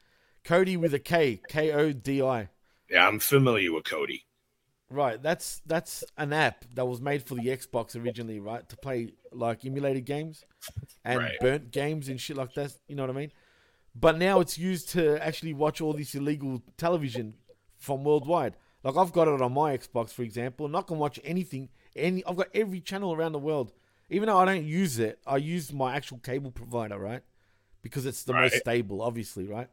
Cody 0.43 0.75
with 0.77 0.93
a 0.93 0.99
K, 0.99 1.39
K 1.49 1.71
O 1.71 1.91
D 1.91 2.21
I. 2.21 2.49
yeah 2.89 3.07
i'm 3.07 3.19
familiar 3.19 3.71
with 3.73 3.83
Kodi 3.83 4.21
Right, 4.89 5.21
that's 5.21 5.61
that's 5.65 6.05
an 6.17 6.31
app 6.31 6.63
that 6.75 6.85
was 6.85 7.01
made 7.01 7.21
for 7.21 7.35
the 7.35 7.47
Xbox 7.47 8.01
originally, 8.01 8.39
right? 8.39 8.67
To 8.69 8.77
play 8.77 9.09
like 9.33 9.65
emulated 9.65 10.05
games 10.05 10.45
and 11.03 11.19
Right. 11.19 11.39
burnt 11.41 11.71
games 11.71 12.07
and 12.07 12.19
shit 12.21 12.37
like 12.37 12.53
that. 12.53 12.73
You 12.87 12.95
know 12.95 13.03
what 13.03 13.09
I 13.09 13.19
mean? 13.19 13.31
But 13.93 14.17
now 14.17 14.39
it's 14.39 14.57
used 14.57 14.87
to 14.91 15.17
actually 15.21 15.53
watch 15.53 15.81
all 15.81 15.91
this 15.91 16.15
illegal 16.15 16.63
television 16.77 17.33
from 17.77 18.05
worldwide. 18.05 18.55
Like 18.81 18.95
I've 18.95 19.11
got 19.11 19.27
it 19.27 19.41
on 19.41 19.53
my 19.53 19.77
Xbox, 19.77 20.11
for 20.11 20.21
example, 20.21 20.65
and 20.65 20.75
I 20.77 20.81
can 20.83 20.97
watch 20.97 21.19
anything. 21.25 21.67
Any, 21.93 22.23
I've 22.25 22.37
got 22.37 22.47
every 22.53 22.79
channel 22.79 23.13
around 23.13 23.33
the 23.33 23.39
world. 23.39 23.73
Even 24.09 24.27
though 24.27 24.37
I 24.37 24.45
don't 24.45 24.63
use 24.63 24.99
it, 24.99 25.19
I 25.27 25.35
use 25.35 25.73
my 25.73 25.97
actual 25.97 26.19
cable 26.19 26.51
provider, 26.51 26.97
right? 26.97 27.23
Because 27.81 28.05
it's 28.05 28.23
the 28.23 28.33
most 28.33 28.55
stable, 28.55 29.01
obviously, 29.01 29.47
right? 29.47 29.67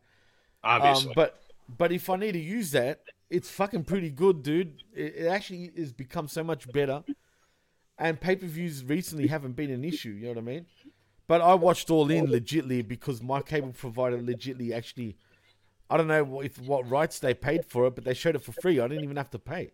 obviously 0.64 1.08
Um, 1.08 1.12
but 1.14 1.43
but 1.68 1.92
if 1.92 2.08
I 2.10 2.16
need 2.16 2.32
to 2.32 2.38
use 2.38 2.70
that, 2.72 3.00
it's 3.30 3.50
fucking 3.50 3.84
pretty 3.84 4.10
good, 4.10 4.42
dude. 4.42 4.82
It, 4.94 5.14
it 5.16 5.26
actually 5.26 5.70
has 5.76 5.92
become 5.92 6.28
so 6.28 6.44
much 6.44 6.70
better. 6.72 7.02
And 7.98 8.20
pay 8.20 8.36
per 8.36 8.46
views 8.46 8.84
recently 8.84 9.28
haven't 9.28 9.52
been 9.52 9.70
an 9.70 9.84
issue. 9.84 10.10
You 10.10 10.24
know 10.24 10.28
what 10.30 10.38
I 10.38 10.42
mean? 10.42 10.66
But 11.26 11.40
I 11.40 11.54
watched 11.54 11.90
All 11.90 12.10
In 12.10 12.26
legitly 12.26 12.86
because 12.86 13.22
my 13.22 13.40
cable 13.40 13.72
provider 13.72 14.18
legitly 14.18 14.72
actually. 14.72 15.16
I 15.90 15.96
don't 15.96 16.08
know 16.08 16.40
if 16.40 16.58
what 16.58 16.88
rights 16.88 17.18
they 17.18 17.34
paid 17.34 17.66
for 17.66 17.86
it, 17.86 17.94
but 17.94 18.04
they 18.04 18.14
showed 18.14 18.34
it 18.34 18.42
for 18.42 18.52
free. 18.52 18.80
I 18.80 18.88
didn't 18.88 19.04
even 19.04 19.16
have 19.16 19.30
to 19.30 19.38
pay. 19.38 19.72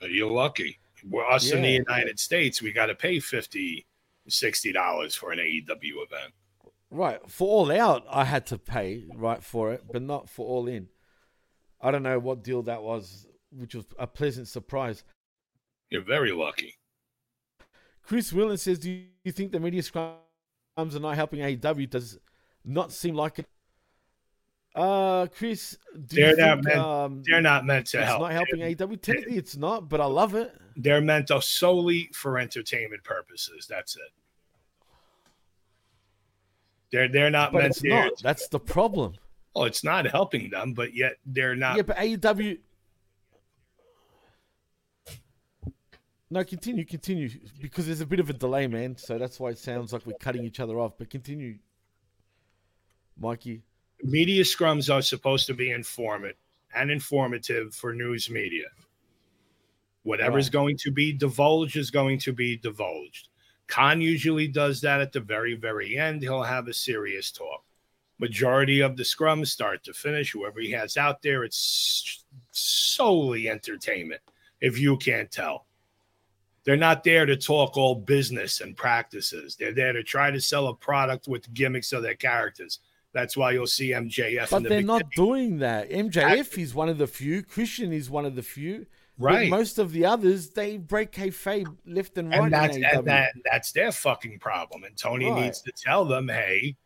You're 0.00 0.30
lucky. 0.30 0.78
We're 1.08 1.26
us 1.26 1.50
in 1.50 1.62
the 1.62 1.70
United 1.70 2.18
States, 2.18 2.62
we 2.62 2.72
got 2.72 2.86
to 2.86 2.94
pay 2.94 3.18
50 3.20 3.86
60 4.28 4.72
dollars 4.72 5.14
for 5.14 5.32
an 5.32 5.38
AEW 5.38 6.04
event. 6.06 6.32
Right. 6.90 7.20
For 7.28 7.48
All 7.48 7.72
Out, 7.72 8.04
I 8.10 8.24
had 8.24 8.46
to 8.46 8.58
pay, 8.58 9.04
right, 9.14 9.42
for 9.42 9.72
it, 9.72 9.84
but 9.90 10.02
not 10.02 10.28
for 10.28 10.46
All 10.46 10.68
In. 10.68 10.88
I 11.82 11.90
don't 11.90 12.02
know 12.02 12.18
what 12.18 12.42
deal 12.44 12.62
that 12.62 12.82
was, 12.82 13.26
which 13.50 13.74
was 13.74 13.84
a 13.98 14.06
pleasant 14.06 14.48
surprise. 14.48 15.04
You're 15.90 16.02
very 16.04 16.32
lucky. 16.32 16.76
Chris 18.04 18.32
Willen 18.32 18.56
says, 18.56 18.78
Do 18.78 18.90
you 19.24 19.32
think 19.32 19.52
the 19.52 19.60
media 19.60 19.82
scrums 19.82 20.16
are 20.76 21.00
not 21.00 21.14
helping 21.16 21.40
AEW? 21.40 21.90
Does 21.90 22.18
not 22.64 22.92
seem 22.92 23.14
like 23.14 23.40
it. 23.40 23.46
Uh, 24.74 25.26
Chris, 25.26 25.76
do 26.06 26.16
They're 26.16 26.30
you 26.30 26.36
not 26.36 26.54
think 26.56 26.64
meant- 26.64 26.78
um, 26.78 27.22
They're 27.26 27.42
not 27.42 27.66
meant 27.66 27.86
to 27.88 27.98
it's 27.98 28.06
help. 28.06 28.22
not 28.22 28.32
helping 28.32 28.60
AEW? 28.60 29.00
Technically, 29.02 29.36
it's 29.36 29.56
not, 29.56 29.88
but 29.90 30.00
I 30.00 30.06
love 30.06 30.34
it. 30.34 30.56
They're 30.76 31.02
meant 31.02 31.26
to 31.28 31.42
solely 31.42 32.08
for 32.14 32.38
entertainment 32.38 33.04
purposes. 33.04 33.66
That's 33.68 33.96
it. 33.96 34.02
They're 36.90 37.08
they're 37.08 37.30
not 37.30 37.52
But 37.52 37.58
meant 37.62 37.70
it's 37.72 37.80
to. 37.82 37.88
not. 37.88 38.12
That's 38.22 38.48
the 38.48 38.60
problem. 38.60 39.14
Well, 39.54 39.64
it's 39.64 39.84
not 39.84 40.06
helping 40.06 40.50
them, 40.50 40.72
but 40.72 40.94
yet 40.94 41.16
they're 41.26 41.54
not. 41.56 41.76
Yeah, 41.76 41.82
but 41.82 41.96
AEW. 41.98 42.58
No, 46.30 46.42
continue, 46.44 46.86
continue, 46.86 47.28
because 47.60 47.84
there's 47.86 48.00
a 48.00 48.06
bit 48.06 48.18
of 48.18 48.30
a 48.30 48.32
delay, 48.32 48.66
man. 48.66 48.96
So 48.96 49.18
that's 49.18 49.38
why 49.38 49.50
it 49.50 49.58
sounds 49.58 49.92
like 49.92 50.06
we're 50.06 50.14
cutting 50.14 50.44
each 50.44 50.60
other 50.60 50.80
off. 50.80 50.92
But 50.96 51.10
continue, 51.10 51.58
Mikey. 53.18 53.62
media 54.02 54.42
scrums 54.42 54.92
are 54.92 55.02
supposed 55.02 55.46
to 55.48 55.54
be 55.54 55.70
informative 55.70 56.36
and 56.74 56.90
informative 56.90 57.74
for 57.74 57.92
news 57.92 58.30
media. 58.30 58.64
Whatever's 60.04 60.46
Right. 60.46 60.52
going 60.52 60.76
to 60.78 60.90
be 60.90 61.12
divulged 61.12 61.76
is 61.76 61.90
going 61.90 62.18
to 62.20 62.32
be 62.32 62.56
divulged. 62.56 63.28
Khan 63.66 64.00
usually 64.00 64.48
does 64.48 64.80
that 64.80 65.00
at 65.02 65.12
the 65.12 65.20
very, 65.20 65.54
very 65.54 65.98
end. 65.98 66.22
He'll 66.22 66.42
have 66.42 66.66
a 66.66 66.72
serious 66.74 67.30
talk. 67.30 67.62
Majority 68.18 68.80
of 68.80 68.96
the 68.96 69.02
scrums, 69.02 69.48
start 69.48 69.82
to 69.84 69.92
finish, 69.92 70.30
whoever 70.32 70.60
he 70.60 70.70
has 70.70 70.96
out 70.96 71.22
there, 71.22 71.44
it's 71.44 72.24
solely 72.52 73.48
entertainment. 73.48 74.20
If 74.60 74.78
you 74.78 74.96
can't 74.96 75.30
tell, 75.30 75.66
they're 76.64 76.76
not 76.76 77.02
there 77.02 77.26
to 77.26 77.36
talk 77.36 77.76
all 77.76 77.96
business 77.96 78.60
and 78.60 78.76
practices. 78.76 79.56
They're 79.56 79.74
there 79.74 79.92
to 79.92 80.04
try 80.04 80.30
to 80.30 80.40
sell 80.40 80.68
a 80.68 80.74
product 80.74 81.26
with 81.26 81.52
gimmicks 81.52 81.92
of 81.92 82.02
their 82.02 82.14
characters. 82.14 82.78
That's 83.12 83.36
why 83.36 83.50
you'll 83.52 83.66
see 83.66 83.90
MJF. 83.90 84.42
in 84.44 84.46
But 84.50 84.62
the 84.62 84.68
they're 84.68 84.82
not 84.82 85.02
doing 85.16 85.58
that. 85.58 85.90
MJF 85.90 86.56
is 86.58 86.74
one 86.74 86.88
of 86.88 86.98
the 86.98 87.06
few. 87.08 87.42
Christian 87.42 87.92
is 87.92 88.08
one 88.08 88.24
of 88.24 88.36
the 88.36 88.42
few. 88.42 88.86
But 89.18 89.26
right. 89.26 89.50
most 89.50 89.78
of 89.78 89.92
the 89.92 90.06
others, 90.06 90.50
they 90.50 90.78
break 90.78 91.12
kayfabe 91.12 91.66
left 91.86 92.16
and 92.16 92.30
right. 92.30 92.40
and 92.40 92.52
that's 92.52 92.76
and 92.76 93.04
that, 93.06 93.32
that's 93.44 93.70
their 93.72 93.92
fucking 93.92 94.38
problem. 94.38 94.84
And 94.84 94.96
Tony 94.96 95.30
Right. 95.30 95.42
needs 95.42 95.60
to 95.62 95.72
tell 95.72 96.04
them, 96.06 96.28
hey, 96.28 96.76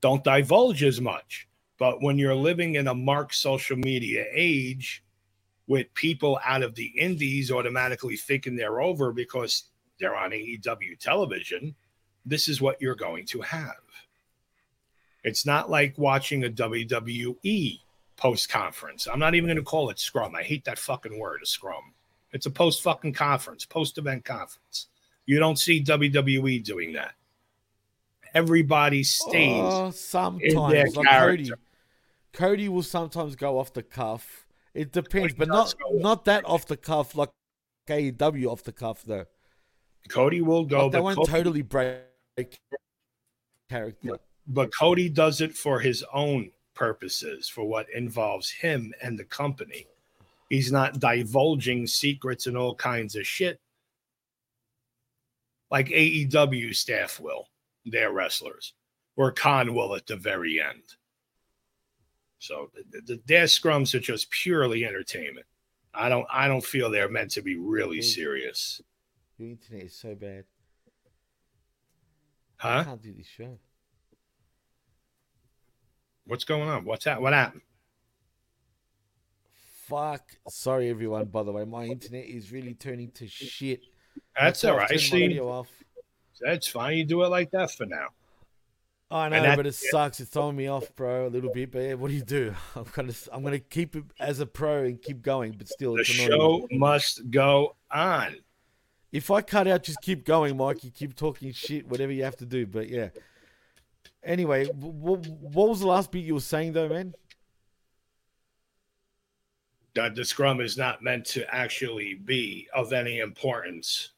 don't 0.00 0.24
divulge 0.24 0.82
as 0.82 1.00
much. 1.00 1.48
But 1.78 2.02
when 2.02 2.18
you're 2.18 2.34
living 2.34 2.74
in 2.74 2.88
a 2.88 2.94
marked 2.94 3.34
social 3.34 3.76
media 3.76 4.24
age 4.32 5.04
with 5.66 5.92
people 5.94 6.40
out 6.44 6.62
of 6.62 6.74
the 6.74 6.86
indies 6.98 7.50
automatically 7.50 8.16
thinking 8.16 8.56
they're 8.56 8.80
over 8.80 9.12
because 9.12 9.64
they're 10.00 10.16
on 10.16 10.30
AEW 10.30 10.98
television, 10.98 11.74
this 12.24 12.48
is 12.48 12.60
what 12.60 12.80
you're 12.80 12.94
going 12.94 13.26
to 13.26 13.40
have. 13.42 13.76
It's 15.24 15.46
not 15.46 15.70
like 15.70 15.98
watching 15.98 16.44
a 16.44 16.48
WWE 16.48 17.80
post 18.16 18.48
conference. 18.48 19.06
I'm 19.10 19.18
not 19.18 19.34
even 19.34 19.46
going 19.46 19.56
to 19.56 19.62
call 19.62 19.90
it 19.90 19.98
scrum. 19.98 20.34
I 20.34 20.42
hate 20.42 20.64
that 20.64 20.78
fucking 20.78 21.18
word, 21.18 21.40
a 21.42 21.46
scrum. 21.46 21.94
It's 22.32 22.46
a 22.46 22.50
post 22.50 22.82
fucking 22.82 23.14
conference, 23.14 23.64
post 23.64 23.98
event 23.98 24.24
conference. 24.24 24.88
You 25.26 25.38
don't 25.38 25.58
see 25.58 25.82
WWE 25.82 26.62
doing 26.64 26.92
that. 26.94 27.12
Everybody 28.34 29.02
stays. 29.02 29.62
Oh, 29.62 29.90
sometimes 29.90 30.72
their 30.72 30.88
like 30.90 31.08
Cody. 31.08 31.50
Cody 32.32 32.68
will 32.68 32.82
sometimes 32.82 33.36
go 33.36 33.58
off 33.58 33.72
the 33.72 33.82
cuff. 33.82 34.46
It 34.74 34.92
depends, 34.92 35.32
Cody 35.32 35.34
but 35.38 35.48
not 35.48 35.74
not 35.94 36.24
that 36.26 36.44
off 36.44 36.66
the 36.66 36.76
cuff 36.76 37.14
like 37.14 37.30
AEW 37.88 38.46
off 38.46 38.62
the 38.62 38.72
cuff 38.72 39.02
though. 39.02 39.24
Cody 40.08 40.40
will 40.40 40.64
go, 40.64 40.84
Like, 40.84 40.92
they 40.92 40.98
but, 40.98 41.04
won't 41.04 41.16
Cody, 41.18 41.30
totally 41.32 41.62
break 41.62 42.58
character. 43.68 44.18
but 44.46 44.74
Cody 44.74 45.08
does 45.08 45.40
it 45.40 45.54
for 45.54 45.80
his 45.80 46.04
own 46.12 46.50
purposes, 46.74 47.48
for 47.48 47.64
what 47.64 47.86
involves 47.94 48.50
him 48.50 48.92
and 49.02 49.18
the 49.18 49.24
company. 49.24 49.86
He's 50.48 50.72
not 50.72 51.00
divulging 51.00 51.86
secrets 51.86 52.46
and 52.46 52.56
all 52.56 52.74
kinds 52.74 53.16
of 53.16 53.26
shit 53.26 53.60
like 55.70 55.88
AEW 55.88 56.74
staff 56.74 57.20
will, 57.20 57.46
their 57.90 58.12
wrestlers, 58.12 58.74
or 59.16 59.32
Khan 59.32 59.74
will 59.74 59.94
at 59.94 60.06
the 60.06 60.16
very 60.16 60.60
end. 60.60 60.82
So 62.38 62.70
the, 62.90 63.00
the, 63.00 63.20
their 63.26 63.44
scrums 63.44 63.94
are 63.94 64.00
just 64.00 64.30
purely 64.30 64.84
entertainment. 64.84 65.46
I 65.94 66.08
don't 66.08 66.26
I 66.30 66.46
don't 66.48 66.64
feel 66.64 66.90
they're 66.90 67.08
meant 67.08 67.32
to 67.32 67.42
be 67.42 67.56
really 67.56 68.02
serious. 68.02 68.80
Your 69.36 69.50
internet 69.50 69.84
is 69.86 69.94
so 69.94 70.14
bad. 70.14 70.44
I 72.62 72.74
Huh? 72.78 72.84
can't 72.84 73.02
do 73.02 73.12
this 73.14 73.26
show. 73.26 73.58
What's 76.26 76.44
going 76.44 76.68
on? 76.68 76.84
What's 76.84 77.04
that? 77.06 77.20
What 77.22 77.32
happened? 77.32 77.62
Fuck. 79.86 80.36
Sorry 80.48 80.90
everyone, 80.90 81.26
by 81.26 81.42
the 81.42 81.52
way. 81.52 81.64
My 81.64 81.84
internet 81.86 82.26
is 82.26 82.52
really 82.52 82.74
turning 82.74 83.10
to 83.12 83.26
shit. 83.26 83.80
That's 84.38 84.64
all 84.64 84.72
right. 84.76 84.76
all 84.76 84.84
I've 84.84 84.90
right. 84.90 85.00
turned 85.00 85.30
my 85.30 85.36
See, 85.36 85.40
off. 85.40 85.68
That's 86.40 86.68
fine. 86.68 86.96
You 86.96 87.04
do 87.04 87.22
it 87.22 87.28
like 87.28 87.50
that 87.52 87.70
for 87.70 87.86
now. 87.86 88.08
I 89.10 89.28
know, 89.30 89.56
but 89.56 89.66
it 89.66 89.74
sucks. 89.74 90.20
It's 90.20 90.30
throwing 90.30 90.56
me 90.56 90.66
off, 90.66 90.94
bro, 90.94 91.26
a 91.26 91.30
little 91.30 91.50
bit. 91.50 91.70
But 91.70 91.78
yeah, 91.78 91.94
what 91.94 92.08
do 92.08 92.14
you 92.14 92.22
do? 92.22 92.54
I'm 92.76 92.84
gonna, 92.92 93.14
I'm 93.32 93.42
gonna 93.42 93.58
keep 93.58 93.96
it 93.96 94.04
as 94.20 94.40
a 94.40 94.46
pro 94.46 94.84
and 94.84 95.00
keep 95.00 95.22
going. 95.22 95.52
But 95.56 95.68
still, 95.68 95.96
The 95.96 96.04
show 96.04 96.66
must 96.70 97.30
go 97.30 97.76
on. 97.90 98.36
If 99.10 99.30
I 99.30 99.40
cut 99.40 99.66
out, 99.66 99.82
just 99.84 100.02
keep 100.02 100.26
going, 100.26 100.58
Mike. 100.58 100.84
You 100.84 100.90
keep 100.90 101.16
talking 101.16 101.52
shit, 101.52 101.88
whatever 101.88 102.12
you 102.12 102.24
have 102.24 102.36
to 102.36 102.46
do. 102.46 102.66
But 102.66 102.90
yeah. 102.90 103.08
Anyway, 104.22 104.66
what, 104.66 105.26
what 105.26 105.68
was 105.68 105.80
the 105.80 105.86
last 105.86 106.10
bit 106.10 106.24
you 106.24 106.34
were 106.34 106.40
saying 106.40 106.74
though, 106.74 106.88
man? 106.88 107.14
That 109.94 110.14
the 110.14 110.24
scrum 110.24 110.60
is 110.60 110.76
not 110.76 111.02
meant 111.02 111.24
to 111.26 111.52
actually 111.54 112.14
be 112.14 112.68
of 112.74 112.92
any 112.92 113.20
importance. 113.20 114.10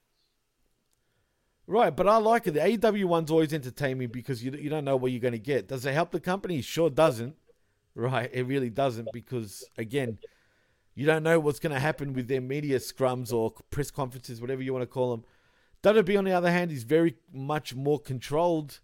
Right, 1.71 1.95
but 1.95 2.09
I 2.09 2.17
like 2.17 2.49
it. 2.49 2.55
The 2.55 2.59
AEW 2.59 3.05
one's 3.05 3.31
always 3.31 3.55
entertaining 3.55 4.09
because 4.09 4.43
you 4.43 4.51
you 4.51 4.69
don't 4.69 4.85
know 4.85 4.97
what 4.97 5.13
you're 5.13 5.21
going 5.21 5.35
to 5.35 5.39
get. 5.39 5.69
Does 5.69 5.87
it 5.87 5.95
help 5.95 6.11
the 6.11 6.19
company? 6.19 6.63
Sure 6.63 6.91
doesn't. 6.91 7.37
Right, 7.95 8.29
it 8.33 8.43
really 8.43 8.71
doesn't 8.71 9.07
because 9.13 9.65
again, 9.79 10.19
you 10.97 11.07
don't 11.07 11.23
know 11.23 11.39
what's 11.39 11.61
going 11.61 11.73
to 11.73 11.79
happen 11.79 12.13
with 12.13 12.27
their 12.27 12.41
media 12.41 12.81
scrums 12.81 13.33
or 13.33 13.53
press 13.71 13.93
conferences, 13.93 14.41
whatever 14.41 14.63
you 14.63 14.73
want 14.73 14.83
to 14.83 14.89
call 14.89 15.13
them. 15.13 15.25
WWE, 15.85 16.19
on 16.19 16.25
the 16.25 16.33
other 16.33 16.51
hand, 16.51 16.73
is 16.73 16.83
very 16.83 17.15
much 17.33 17.73
more 17.77 18.01
controlled. 18.01 18.81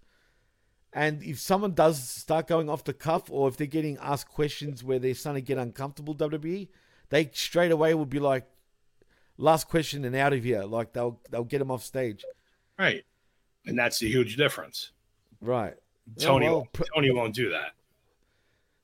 And 0.93 1.25
if 1.25 1.41
someone 1.41 1.75
does 1.75 2.09
start 2.09 2.47
going 2.47 2.71
off 2.71 2.85
the 2.85 2.95
cuff, 2.95 3.25
or 3.31 3.49
if 3.49 3.57
they're 3.57 3.67
getting 3.67 3.99
asked 3.99 4.29
questions 4.29 4.85
where 4.85 5.01
they're 5.01 5.15
starting 5.15 5.43
to 5.43 5.47
get 5.47 5.59
uncomfortable, 5.59 6.15
WWE, 6.15 6.69
they 7.09 7.31
straight 7.33 7.73
away 7.73 7.95
will 7.95 8.07
be 8.07 8.21
like, 8.21 8.47
"Last 9.37 9.67
question 9.67 10.05
and 10.05 10.15
out 10.15 10.33
of 10.33 10.45
here." 10.45 10.63
Like 10.63 10.93
they'll 10.93 11.21
they'll 11.33 11.43
get 11.43 11.59
them 11.59 11.73
off 11.73 11.83
stage. 11.83 12.25
Right. 12.79 13.05
And 13.67 13.79
that's 13.79 13.99
the 13.99 14.09
huge 14.09 14.37
difference. 14.37 14.91
Right. 15.41 15.75
Tony, 16.21 16.47
well, 16.47 16.55
won't, 16.59 16.89
Tony 16.95 17.11
won't 17.11 17.35
do 17.35 17.51
that. 17.51 17.73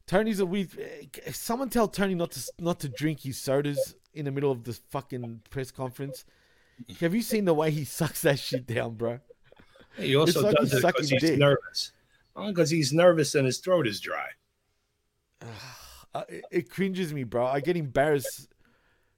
Tony's 0.07 0.41
a 0.41 0.47
weird. 0.47 0.69
eh, 0.79 1.31
Someone 1.33 1.69
tell 1.71 1.87
Tony 1.89 2.15
not 2.15 2.33
to 2.33 2.53
not 2.59 2.81
to 2.81 2.89
drink 2.89 3.21
his 3.21 3.39
sodas 3.39 3.95
in 4.13 4.25
the 4.25 4.31
middle 4.33 4.51
of 4.51 4.65
the 4.65 4.73
fucking 4.91 5.43
press 5.51 5.71
conference. 5.71 6.25
Have 7.01 7.15
you 7.15 7.23
seen 7.23 7.45
the 7.45 7.55
way 7.55 7.71
he 7.71 7.85
sucks 7.85 8.23
that 8.23 8.39
shit 8.39 8.67
down, 8.67 8.95
bro? 8.95 9.21
He 9.97 10.17
also 10.17 10.43
like 10.43 10.57
does 10.57 10.73
it 10.75 10.83
because 10.85 11.09
he's 11.11 11.21
dick. 11.21 11.39
nervous. 11.39 11.93
Because 12.35 12.71
he's 12.71 12.93
nervous 12.93 13.35
and 13.35 13.47
his 13.47 13.59
throat 13.59 13.87
is 13.87 14.01
dry. 14.01 14.29
Uh, 16.15 16.25
it, 16.29 16.45
it 16.51 16.69
cringes 16.71 17.15
me, 17.15 17.25
bro. 17.25 17.47
I 17.47 17.61
get 17.61 17.75
embarrassed 17.75 18.49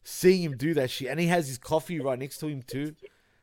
seeing 0.05 0.43
him 0.43 0.57
do 0.57 0.75
that 0.75 0.89
shit, 0.93 1.09
and 1.09 1.19
he 1.19 1.27
has 1.27 1.49
his 1.49 1.59
coffee 1.59 1.99
right 1.99 2.17
next 2.17 2.39
to 2.39 2.47
him 2.47 2.63
too. 2.63 2.95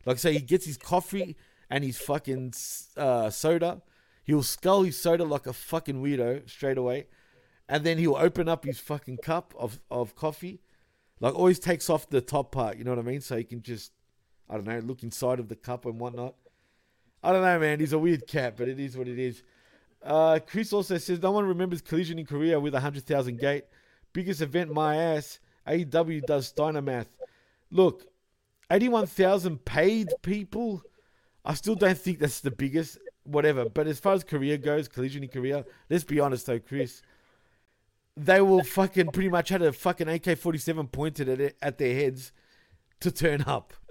Like, 0.05 0.19
so 0.19 0.31
he 0.31 0.39
gets 0.39 0.65
his 0.65 0.77
coffee 0.77 1.35
and 1.69 1.83
his 1.83 1.97
fucking 1.97 2.53
uh, 2.97 3.29
soda. 3.29 3.81
He'll 4.23 4.43
scull 4.43 4.83
his 4.83 4.97
soda 4.99 5.23
like 5.23 5.47
a 5.47 5.53
fucking 5.53 6.01
weirdo 6.01 6.49
straight 6.49 6.77
away, 6.77 7.07
and 7.67 7.83
then 7.83 7.97
he'll 7.97 8.15
open 8.15 8.47
up 8.47 8.65
his 8.65 8.79
fucking 8.79 9.17
cup 9.17 9.53
of 9.57 9.79
of 9.89 10.15
coffee. 10.15 10.61
Like, 11.19 11.35
always 11.35 11.59
takes 11.59 11.89
off 11.89 12.09
the 12.09 12.21
top 12.21 12.51
part. 12.51 12.77
You 12.77 12.83
know 12.83 12.91
what 12.91 12.99
I 12.99 13.03
mean? 13.03 13.21
So 13.21 13.37
he 13.37 13.43
can 13.43 13.61
just, 13.61 13.91
I 14.49 14.55
don't 14.55 14.65
know, 14.65 14.79
look 14.79 15.03
inside 15.03 15.39
of 15.39 15.49
the 15.49 15.55
cup 15.55 15.85
and 15.85 15.99
whatnot. 15.99 16.33
I 17.23 17.31
don't 17.31 17.43
know, 17.43 17.59
man. 17.59 17.79
He's 17.79 17.93
a 17.93 17.99
weird 17.99 18.25
cat, 18.25 18.55
but 18.57 18.67
it 18.67 18.79
is 18.79 18.97
what 18.97 19.07
it 19.07 19.19
is. 19.19 19.43
Uh, 20.03 20.39
Chris 20.39 20.73
also 20.73 20.97
says 20.97 21.21
no 21.21 21.31
one 21.31 21.45
remembers 21.45 21.81
Collision 21.81 22.17
in 22.17 22.25
Korea 22.25 22.59
with 22.59 22.73
a 22.73 22.79
hundred 22.79 23.03
thousand 23.03 23.39
gate. 23.39 23.65
Biggest 24.13 24.41
event, 24.41 24.73
my 24.73 24.95
ass. 24.95 25.39
AEW 25.67 26.25
does 26.25 26.51
Dynamath. 26.51 27.05
Look, 27.69 28.10
eighty-one 28.71 29.05
thousand 29.07 29.63
paid 29.65 30.09
people. 30.21 30.83
I 31.45 31.53
still 31.55 31.75
don't 31.75 31.97
think 31.97 32.19
that's 32.19 32.39
the 32.41 32.51
biggest. 32.51 32.97
whatever. 33.23 33.65
But 33.69 33.87
as 33.87 33.99
far 33.99 34.13
as 34.13 34.23
Korea 34.23 34.57
goes, 34.57 34.87
collision 34.87 35.23
in 35.23 35.29
Korea, 35.29 35.65
let's 35.89 36.03
be 36.03 36.19
honest 36.19 36.45
though, 36.47 36.59
Chris. 36.59 37.01
They 38.17 38.41
will 38.41 38.63
fucking 38.63 39.11
pretty 39.11 39.29
much 39.29 39.49
had 39.49 39.61
a 39.61 39.71
fucking 39.71 40.07
AK 40.09 40.37
forty 40.37 40.57
seven 40.59 40.87
pointed 40.87 41.29
at 41.29 41.39
it, 41.39 41.57
at 41.61 41.77
their 41.77 41.95
heads 41.95 42.31
to 43.01 43.11
turn 43.11 43.43
up. 43.43 43.73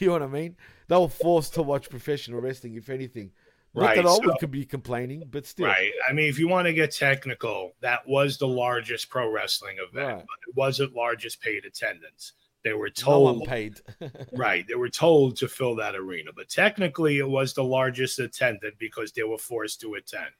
You 0.00 0.08
know 0.08 0.14
what 0.14 0.22
I 0.22 0.26
mean? 0.26 0.56
They 0.88 0.96
were 0.96 1.08
forced 1.08 1.54
to 1.54 1.62
watch 1.62 1.88
professional 1.88 2.40
wrestling, 2.40 2.74
if 2.74 2.90
anything. 2.90 3.30
Not 3.74 3.82
Right, 3.82 3.96
that 3.96 4.06
I 4.06 4.16
so- 4.16 4.34
could 4.40 4.50
be 4.50 4.64
complaining, 4.66 5.22
but 5.30 5.46
still. 5.46 5.66
Right. 5.66 5.92
I 6.06 6.12
mean, 6.12 6.28
if 6.28 6.36
you 6.38 6.48
want 6.48 6.66
to 6.66 6.72
get 6.72 6.90
technical, 6.90 7.70
that 7.80 8.06
was 8.06 8.38
the 8.38 8.48
largest 8.48 9.08
pro 9.08 9.30
wrestling 9.30 9.76
event, 9.78 10.08
Right. 10.08 10.16
but 10.18 10.48
it 10.48 10.56
wasn't 10.56 10.94
largest 10.94 11.40
paid 11.40 11.64
attendance. 11.64 12.32
They 12.64 12.74
were 12.74 12.86
No 12.88 12.92
told, 12.92 13.44
paid. 13.46 13.80
right? 14.32 14.64
They 14.68 14.74
were 14.76 14.88
told 14.88 15.36
to 15.38 15.48
fill 15.48 15.74
that 15.76 15.96
arena, 15.96 16.30
but 16.34 16.48
technically, 16.48 17.18
it 17.18 17.28
was 17.28 17.54
the 17.54 17.64
largest 17.64 18.18
attended 18.20 18.74
because 18.78 19.10
they 19.12 19.24
were 19.24 19.38
forced 19.38 19.80
to 19.80 19.94
attend. 19.94 20.30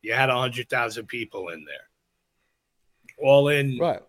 You 0.00 0.12
had 0.12 0.30
hundred 0.30 0.68
thousand 0.68 1.06
people 1.06 1.48
in 1.48 1.64
there, 1.64 1.88
all 3.18 3.48
in. 3.48 3.78
right. 3.78 4.02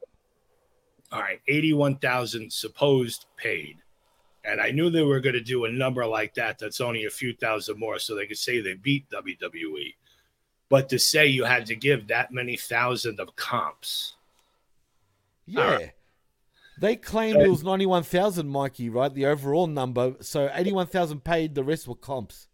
All 1.12 1.20
right, 1.22 1.40
eighty-one 1.48 1.98
thousand 1.98 2.52
supposed 2.52 3.28
paid, 3.38 3.78
and 4.44 4.60
I 4.60 4.72
knew 4.72 4.90
they 4.90 5.04
were 5.04 5.20
going 5.20 5.34
to 5.36 5.42
do 5.42 5.66
a 5.66 5.72
number 5.72 6.06
like 6.08 6.34
that. 6.36 6.58
That's 6.58 6.82
only 6.82 7.06
a 7.06 7.10
few 7.12 7.36
thousand 7.36 7.78
more, 7.80 8.00
so 8.00 8.16
they 8.16 8.26
could 8.26 8.38
say 8.40 8.62
they 8.62 8.74
beat 8.74 9.08
WWE. 9.12 9.94
But 10.70 10.90
to 10.90 10.98
say 10.98 11.28
you 11.28 11.44
had 11.44 11.68
to 11.68 11.76
give 11.76 12.08
that 12.08 12.32
many 12.32 12.58
thousand 12.58 13.20
of 13.20 13.36
comps, 13.36 14.16
Yeah. 15.46 15.90
They 16.84 16.98
claimed 16.98 17.42
it 17.42 17.50
was 17.50 17.64
91,000, 17.64 18.50
Mikey, 18.50 18.90
right? 18.90 19.14
The 19.14 19.26
overall 19.26 19.68
number. 19.68 20.16
So 20.20 20.50
81,000 20.54 21.24
paid, 21.24 21.56
the 21.56 21.64
rest 21.64 21.88
were 21.88 21.96
comps. 21.96 22.50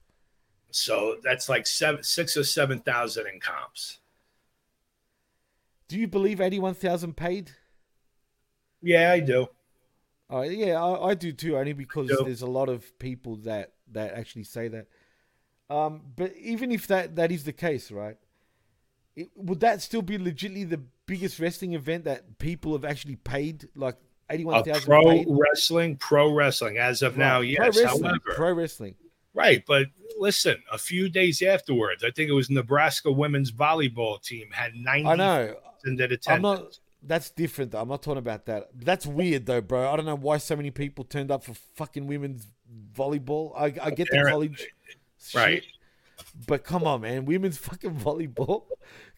so 0.69 1.15
that's 1.23 1.49
like 1.49 1.65
seven, 1.65 2.03
six 2.03 2.38
or 2.38 2.43
seven 2.43 2.77
thousand 2.77 3.25
in 3.25 3.39
comps. 3.39 3.97
Do 5.88 5.97
you 5.97 6.07
believe 6.07 6.41
81,000 6.41 7.17
paid? 7.17 7.49
Yeah, 8.84 9.11
I 9.11 9.19
do. 9.19 9.47
Oh, 10.30 10.43
yeah, 10.43 10.80
I, 10.80 11.07
I 11.07 11.13
do 11.15 11.32
too, 11.32 11.57
only 11.57 11.73
because 11.73 12.09
there's 12.23 12.43
a 12.43 12.47
lot 12.59 12.69
of 12.69 12.99
people 12.99 13.38
that, 13.38 13.73
that 13.93 14.13
actually 14.13 14.43
say 14.43 14.67
that. 14.67 14.86
Um, 15.71 16.01
but 16.15 16.36
even 16.38 16.71
if 16.71 16.86
that, 16.86 17.15
that 17.15 17.32
is 17.32 17.45
the 17.45 17.53
case, 17.53 17.89
right? 17.89 18.17
It, 19.15 19.32
would 19.36 19.61
that 19.61 19.82
still 19.82 20.03
be 20.03 20.19
legitimately 20.19 20.65
the 20.65 20.84
biggest 21.07 21.39
wrestling 21.39 21.73
event 21.73 22.03
that 22.03 22.38
people 22.38 22.73
have 22.73 22.86
actually 22.86 23.15
paid? 23.15 23.67
Like 23.73 23.95
81,000 24.30 24.84
pro 24.86 25.03
paid? 25.03 25.27
wrestling, 25.30 25.95
pro 25.97 26.32
wrestling, 26.34 26.77
as 26.77 27.01
of 27.01 27.17
now, 27.17 27.39
yes. 27.41 27.57
Pro 27.57 27.84
wrestling. 27.84 28.03
However, 28.03 28.19
Pro 28.36 28.53
wrestling. 28.53 28.95
Right, 29.34 29.63
but 29.67 29.88
listen, 30.19 30.57
a 30.71 30.77
few 30.77 31.07
days 31.07 31.41
afterwards, 31.41 32.03
I 32.03 32.11
think 32.11 32.30
it 32.30 32.34
was 32.34 32.49
Nebraska 32.49 33.11
women's 33.11 33.51
volleyball 33.51 34.21
team 34.21 34.49
had 34.51 34.73
ninety 34.75 35.05
I 35.07 35.15
know. 35.15 35.55
attendance. 35.84 36.27
I'm 36.27 36.41
not. 36.41 36.80
That's 37.01 37.30
different. 37.30 37.71
Though. 37.71 37.80
I'm 37.82 37.88
not 37.88 38.01
talking 38.03 38.17
about 38.17 38.45
that. 38.47 38.69
That's 38.75 39.05
weird 39.05 39.45
though, 39.45 39.61
bro. 39.61 39.89
I 39.89 39.95
don't 39.95 40.05
know 40.05 40.15
why 40.15 40.38
so 40.38 40.55
many 40.55 40.71
people 40.71 41.05
turned 41.05 41.32
up 41.32 41.43
for 41.43 41.53
fucking 41.75 42.07
women's 42.07 42.45
volleyball. 42.93 43.53
I, 43.55 43.65
I 43.82 43.91
get 43.91 44.09
the 44.11 44.25
college, 44.30 44.67
Right. 45.34 45.63
shit, 45.63 45.71
but 46.47 46.63
come 46.65 46.84
on, 46.84 47.01
man, 47.01 47.23
women's 47.25 47.57
fucking 47.57 47.95
volleyball. 47.95 48.63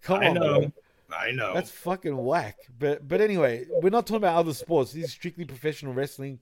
Come 0.03 0.19
I 0.21 0.27
on, 0.27 0.33
know. 0.35 0.59
bro. 0.59 0.71
I 1.13 1.31
know. 1.31 1.53
That's 1.53 1.71
fucking 1.71 2.15
whack. 2.17 2.57
But 2.77 3.07
but 3.07 3.21
anyway, 3.21 3.65
we're 3.81 3.89
not 3.89 4.07
talking 4.07 4.17
about 4.17 4.37
other 4.37 4.53
sports. 4.53 4.93
This 4.93 5.05
is 5.05 5.11
strictly 5.11 5.45
professional 5.45 5.93
wrestling. 5.93 6.39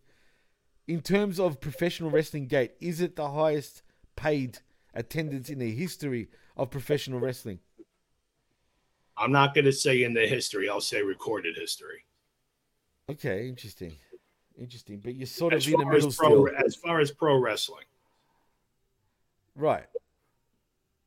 In 0.88 1.02
terms 1.02 1.40
of 1.40 1.62
professional 1.62 2.10
wrestling 2.10 2.48
gate, 2.48 2.72
is 2.80 3.00
it 3.00 3.16
the 3.16 3.30
highest 3.30 3.84
paid 4.16 4.60
attendance 4.94 5.50
in 5.50 5.60
the 5.60 5.72
history 5.72 6.30
of 6.58 6.72
professional 6.72 7.20
wrestling? 7.20 7.60
I'm 9.16 9.32
not 9.32 9.54
going 9.54 9.66
to 9.66 9.72
say 9.74 10.04
in 10.04 10.14
the 10.14 10.26
history. 10.26 10.70
I'll 10.70 10.82
say 10.82 11.04
recorded 11.04 11.56
history. 11.58 12.06
Okay, 13.10 13.48
interesting. 13.48 13.96
Interesting. 14.58 15.00
But 15.00 15.16
you're 15.16 15.28
sort 15.28 15.54
As 15.54 15.68
of 15.68 15.74
in 15.74 15.80
the 15.80 15.86
middle 15.86 16.12
pro, 16.12 16.48
still. 16.48 16.66
as 16.66 16.76
far 16.76 17.00
as 17.00 17.12
pro 17.12 17.38
wrestling, 17.38 17.86
Right. 19.56 19.86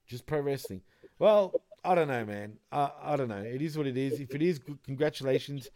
Just 0.07 0.27
pro 0.27 0.41
wrestling. 0.41 0.83
Well, 1.19 1.55
I 1.85 1.95
don't 1.95 2.09
know, 2.09 2.25
man. 2.25 2.59
I, 2.71 2.91
I 3.03 3.17
don't 3.17 3.29
know. 3.29 3.43
It 3.43 3.61
is 3.61 3.77
what 3.77 3.87
it 3.87 3.97
is. 3.97 4.21
If 4.21 4.35
it 4.35 4.43
is, 4.43 4.61
congratulations. 4.85 5.69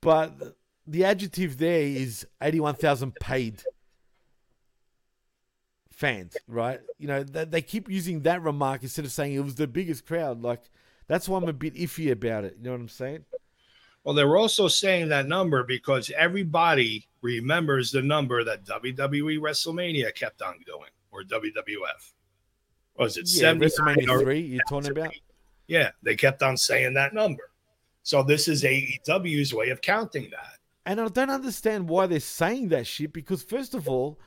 But 0.00 0.56
the 0.86 1.04
adjective 1.04 1.58
there 1.58 1.82
is 1.82 2.26
81,000 2.42 3.14
paid 3.14 3.62
fans, 5.92 6.36
right? 6.48 6.80
You 6.98 7.06
know, 7.08 7.22
they, 7.22 7.44
they 7.44 7.62
keep 7.62 7.88
using 7.88 8.22
that 8.22 8.42
remark 8.42 8.82
instead 8.82 9.04
of 9.04 9.12
saying 9.12 9.34
it 9.34 9.44
was 9.44 9.54
the 9.54 9.68
biggest 9.68 10.04
crowd. 10.06 10.42
Like, 10.42 10.62
that's 11.06 11.28
why 11.28 11.38
I'm 11.38 11.48
a 11.48 11.52
bit 11.52 11.74
iffy 11.74 12.10
about 12.10 12.44
it. 12.44 12.56
You 12.58 12.64
know 12.64 12.72
what 12.72 12.80
I'm 12.80 12.88
saying? 12.88 13.24
well, 14.08 14.14
they 14.14 14.24
were 14.24 14.38
also 14.38 14.68
saying 14.68 15.08
that 15.08 15.28
number 15.28 15.62
because 15.64 16.10
everybody 16.16 17.06
remembers 17.20 17.90
the 17.90 18.00
number 18.00 18.42
that 18.42 18.64
WWE 18.64 19.38
WrestleMania 19.38 20.14
kept 20.14 20.40
on 20.40 20.54
doing, 20.64 20.88
or 21.10 21.24
WWF. 21.24 22.14
Was 22.98 23.16
it 23.16 23.28
Yeah, 23.28 23.52
79 23.52 23.96
WrestleMania 23.96 24.22
3, 24.22 24.40
you're 24.40 24.62
talking 24.68 24.90
about? 24.90 25.14
Yeah, 25.66 25.90
they 26.02 26.16
kept 26.16 26.42
on 26.42 26.56
saying 26.56 26.94
that 26.94 27.14
number. 27.14 27.50
So 28.02 28.22
this 28.22 28.48
is 28.48 28.64
AEW's 28.64 29.52
way 29.54 29.68
of 29.70 29.80
counting 29.80 30.30
that. 30.30 30.58
And 30.86 31.00
I 31.00 31.08
don't 31.08 31.30
understand 31.30 31.88
why 31.88 32.06
they're 32.06 32.20
saying 32.20 32.68
that 32.68 32.86
shit 32.86 33.12
because, 33.12 33.42
first 33.42 33.74
of 33.74 33.88
all, 33.88 34.18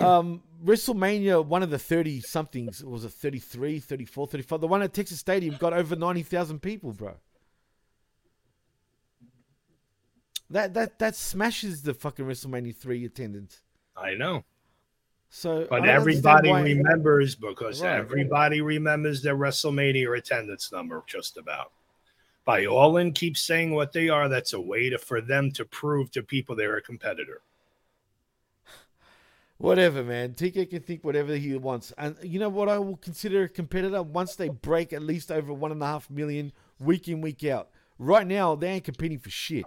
um, 0.00 0.42
WrestleMania, 0.64 1.44
one 1.44 1.62
of 1.62 1.70
the 1.70 1.78
30 1.78 2.20
somethings, 2.20 2.82
was 2.82 3.04
it 3.04 3.12
33, 3.12 3.78
34, 3.78 4.26
35? 4.28 4.60
The 4.60 4.66
one 4.66 4.82
at 4.82 4.94
Texas 4.94 5.20
Stadium 5.20 5.56
got 5.56 5.74
over 5.74 5.94
90,000 5.94 6.60
people, 6.60 6.92
bro. 6.92 7.14
That, 10.50 10.74
that 10.74 10.98
that 10.98 11.16
smashes 11.16 11.82
the 11.82 11.94
fucking 11.94 12.24
WrestleMania 12.24 12.76
3 12.76 13.04
attendance. 13.04 13.60
I 13.96 14.14
know. 14.14 14.44
So, 15.36 15.66
But 15.68 15.80
don't 15.80 15.88
everybody 15.88 16.48
understand 16.48 16.78
why- 16.84 16.90
remembers 16.92 17.34
because 17.34 17.82
Right. 17.82 17.96
everybody 17.96 18.60
remembers 18.60 19.20
their 19.20 19.34
WrestleMania 19.34 20.16
attendance 20.16 20.70
number, 20.70 21.02
just 21.08 21.36
about. 21.36 21.72
By 22.44 22.66
all 22.66 22.98
in 22.98 23.12
keep 23.12 23.36
saying 23.36 23.72
what 23.72 23.92
they 23.92 24.08
are, 24.08 24.28
that's 24.28 24.52
a 24.52 24.60
way 24.60 24.90
to, 24.90 24.96
for 24.98 25.20
them 25.20 25.50
to 25.52 25.64
prove 25.64 26.12
to 26.12 26.22
people 26.22 26.54
they're 26.54 26.76
a 26.76 26.80
competitor. 26.80 27.42
Whatever, 29.58 30.04
man. 30.04 30.34
TK 30.34 30.70
can 30.70 30.82
think 30.82 31.02
whatever 31.02 31.34
he 31.34 31.56
wants. 31.56 31.92
And 31.98 32.16
you 32.22 32.38
know 32.38 32.48
what 32.48 32.68
I 32.68 32.78
will 32.78 32.96
consider 32.96 33.42
a 33.42 33.48
competitor 33.48 34.04
once 34.04 34.36
they 34.36 34.50
break 34.50 34.92
at 34.92 35.02
least 35.02 35.32
over 35.32 35.52
one 35.52 35.72
and 35.72 35.82
a 35.82 35.86
half 35.86 36.08
million 36.08 36.52
week 36.78 37.08
in, 37.08 37.20
week 37.20 37.42
out. 37.42 37.70
Right 37.98 38.26
now, 38.26 38.54
they 38.54 38.68
ain't 38.68 38.84
competing 38.84 39.18
for 39.18 39.30
shit. 39.30 39.64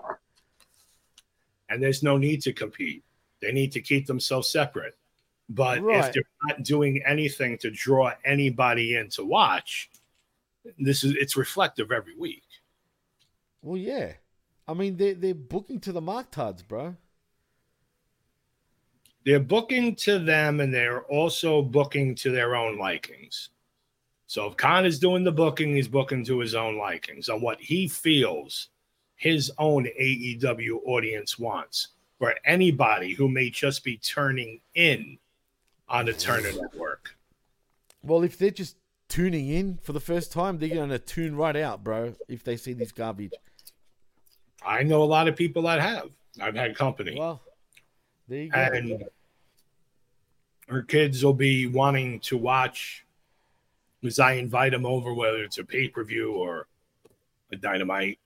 And 1.68 1.84
there's 1.84 2.04
no 2.04 2.18
need 2.18 2.42
to 2.44 2.54
compete. 2.54 3.04
They 3.42 3.52
need 3.52 3.74
to 3.74 3.82
keep 3.82 4.06
themselves 4.08 4.48
separate. 4.48 4.96
But 5.50 5.82
Right. 5.82 6.06
if 6.06 6.14
they're 6.14 6.24
not 6.48 6.64
doing 6.64 7.02
anything 7.06 7.58
to 7.60 7.72
draw 7.72 8.12
anybody 8.26 8.96
in 8.96 9.10
to 9.12 9.24
watch, 9.24 9.90
this 10.78 11.04
is 11.04 11.14
it's 11.16 11.38
reflective 11.38 11.92
every 11.92 12.16
week. 12.16 12.44
Well, 13.62 13.78
yeah. 13.78 14.14
I 14.68 14.74
mean, 14.74 14.98
they're, 14.98 15.14
they're 15.14 15.34
booking 15.34 15.80
to 15.82 15.92
the 15.94 16.02
Marktards, 16.02 16.68
bro. 16.68 16.96
they're 19.26 19.40
booking 19.42 19.94
to 19.94 20.20
them 20.20 20.62
and 20.62 20.74
they're 20.74 21.02
also 21.04 21.62
booking 21.62 22.16
to 22.16 22.32
their 22.32 22.56
own 22.56 22.78
likings. 22.78 23.50
So 24.26 24.46
if 24.48 24.56
Khan 24.58 24.86
is 24.86 25.00
doing 25.00 25.24
the 25.26 25.32
booking, 25.34 25.76
he's 25.76 25.88
booking 25.90 26.24
to 26.26 26.40
his 26.40 26.56
own 26.56 26.78
likings 26.78 27.28
on 27.30 27.42
what 27.42 27.60
he 27.60 27.88
feels 27.90 28.70
his 29.16 29.52
own 29.58 29.86
AEW 30.00 30.80
audience 30.86 31.38
wants, 31.40 31.90
or 32.20 32.36
anybody 32.46 33.14
who 33.14 33.28
may 33.28 33.50
just 33.50 33.84
be 33.84 33.98
turning 33.98 34.62
in 34.76 35.18
on 35.90 36.06
the 36.06 36.14
Turner 36.14 36.52
Network. 36.52 37.16
Well, 38.04 38.24
if 38.24 38.38
they're 38.38 38.52
just 38.52 38.78
tuning 39.10 39.50
in 39.50 39.80
for 39.82 39.94
the 39.94 40.00
first 40.00 40.32
time, 40.32 40.58
they're 40.58 40.70
going 40.70 40.90
to 40.90 41.00
tune 41.00 41.36
right 41.36 41.56
out, 41.56 41.84
bro, 41.84 42.16
if 42.28 42.44
they 42.44 42.58
see 42.58 42.74
this 42.74 42.92
garbage. 42.92 43.34
I 44.66 44.84
know 44.84 45.04
a 45.04 45.06
lot 45.06 45.28
of 45.28 45.36
people 45.36 45.64
that 45.64 45.80
have. 45.80 46.10
I've 46.42 46.56
had 46.56 46.76
company. 46.76 47.16
Well, 47.18 47.42
there 48.28 48.44
you 48.44 48.52
go. 48.52 48.60
and 48.60 49.04
her 50.68 50.82
kids 50.84 51.24
will 51.24 51.34
be 51.34 51.68
wanting 51.68 52.20
to 52.22 52.38
watch 52.38 53.06
as 54.04 54.20
I 54.20 54.34
invite 54.34 54.74
them 54.74 54.86
over, 54.86 55.14
whether 55.14 55.44
it's 55.44 55.58
a 55.58 55.64
pay 55.64 55.88
per 55.88 56.04
view 56.04 56.34
or 56.34 56.68
a 57.52 57.56
dynamite. 57.56 58.20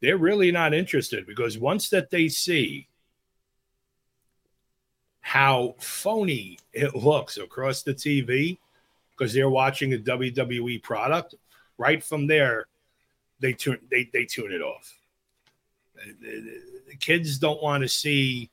They're 0.00 0.18
really 0.18 0.52
not 0.52 0.74
interested 0.74 1.26
because 1.26 1.58
once 1.58 1.88
that 1.88 2.10
they 2.10 2.28
see 2.28 2.88
how 5.26 5.74
phony 5.78 6.58
it 6.74 6.94
looks 6.94 7.38
across 7.38 7.82
the 7.82 7.94
TV, 7.94 8.58
because 9.10 9.32
they're 9.32 9.48
watching 9.48 9.94
a 9.94 9.96
WWE 9.98 10.82
product, 10.82 11.34
right 11.78 12.04
from 12.04 12.26
there, 12.26 12.66
they 13.40 13.54
tune 13.54 13.78
they 13.90 14.04
they 14.12 14.26
tune 14.26 14.52
it 14.52 14.60
off. 14.60 14.94
The- 15.94 16.12
the- 16.20 16.62
the 16.88 16.96
kids 16.96 17.38
don't 17.38 17.62
want 17.62 17.82
to 17.82 17.88
see 17.88 18.50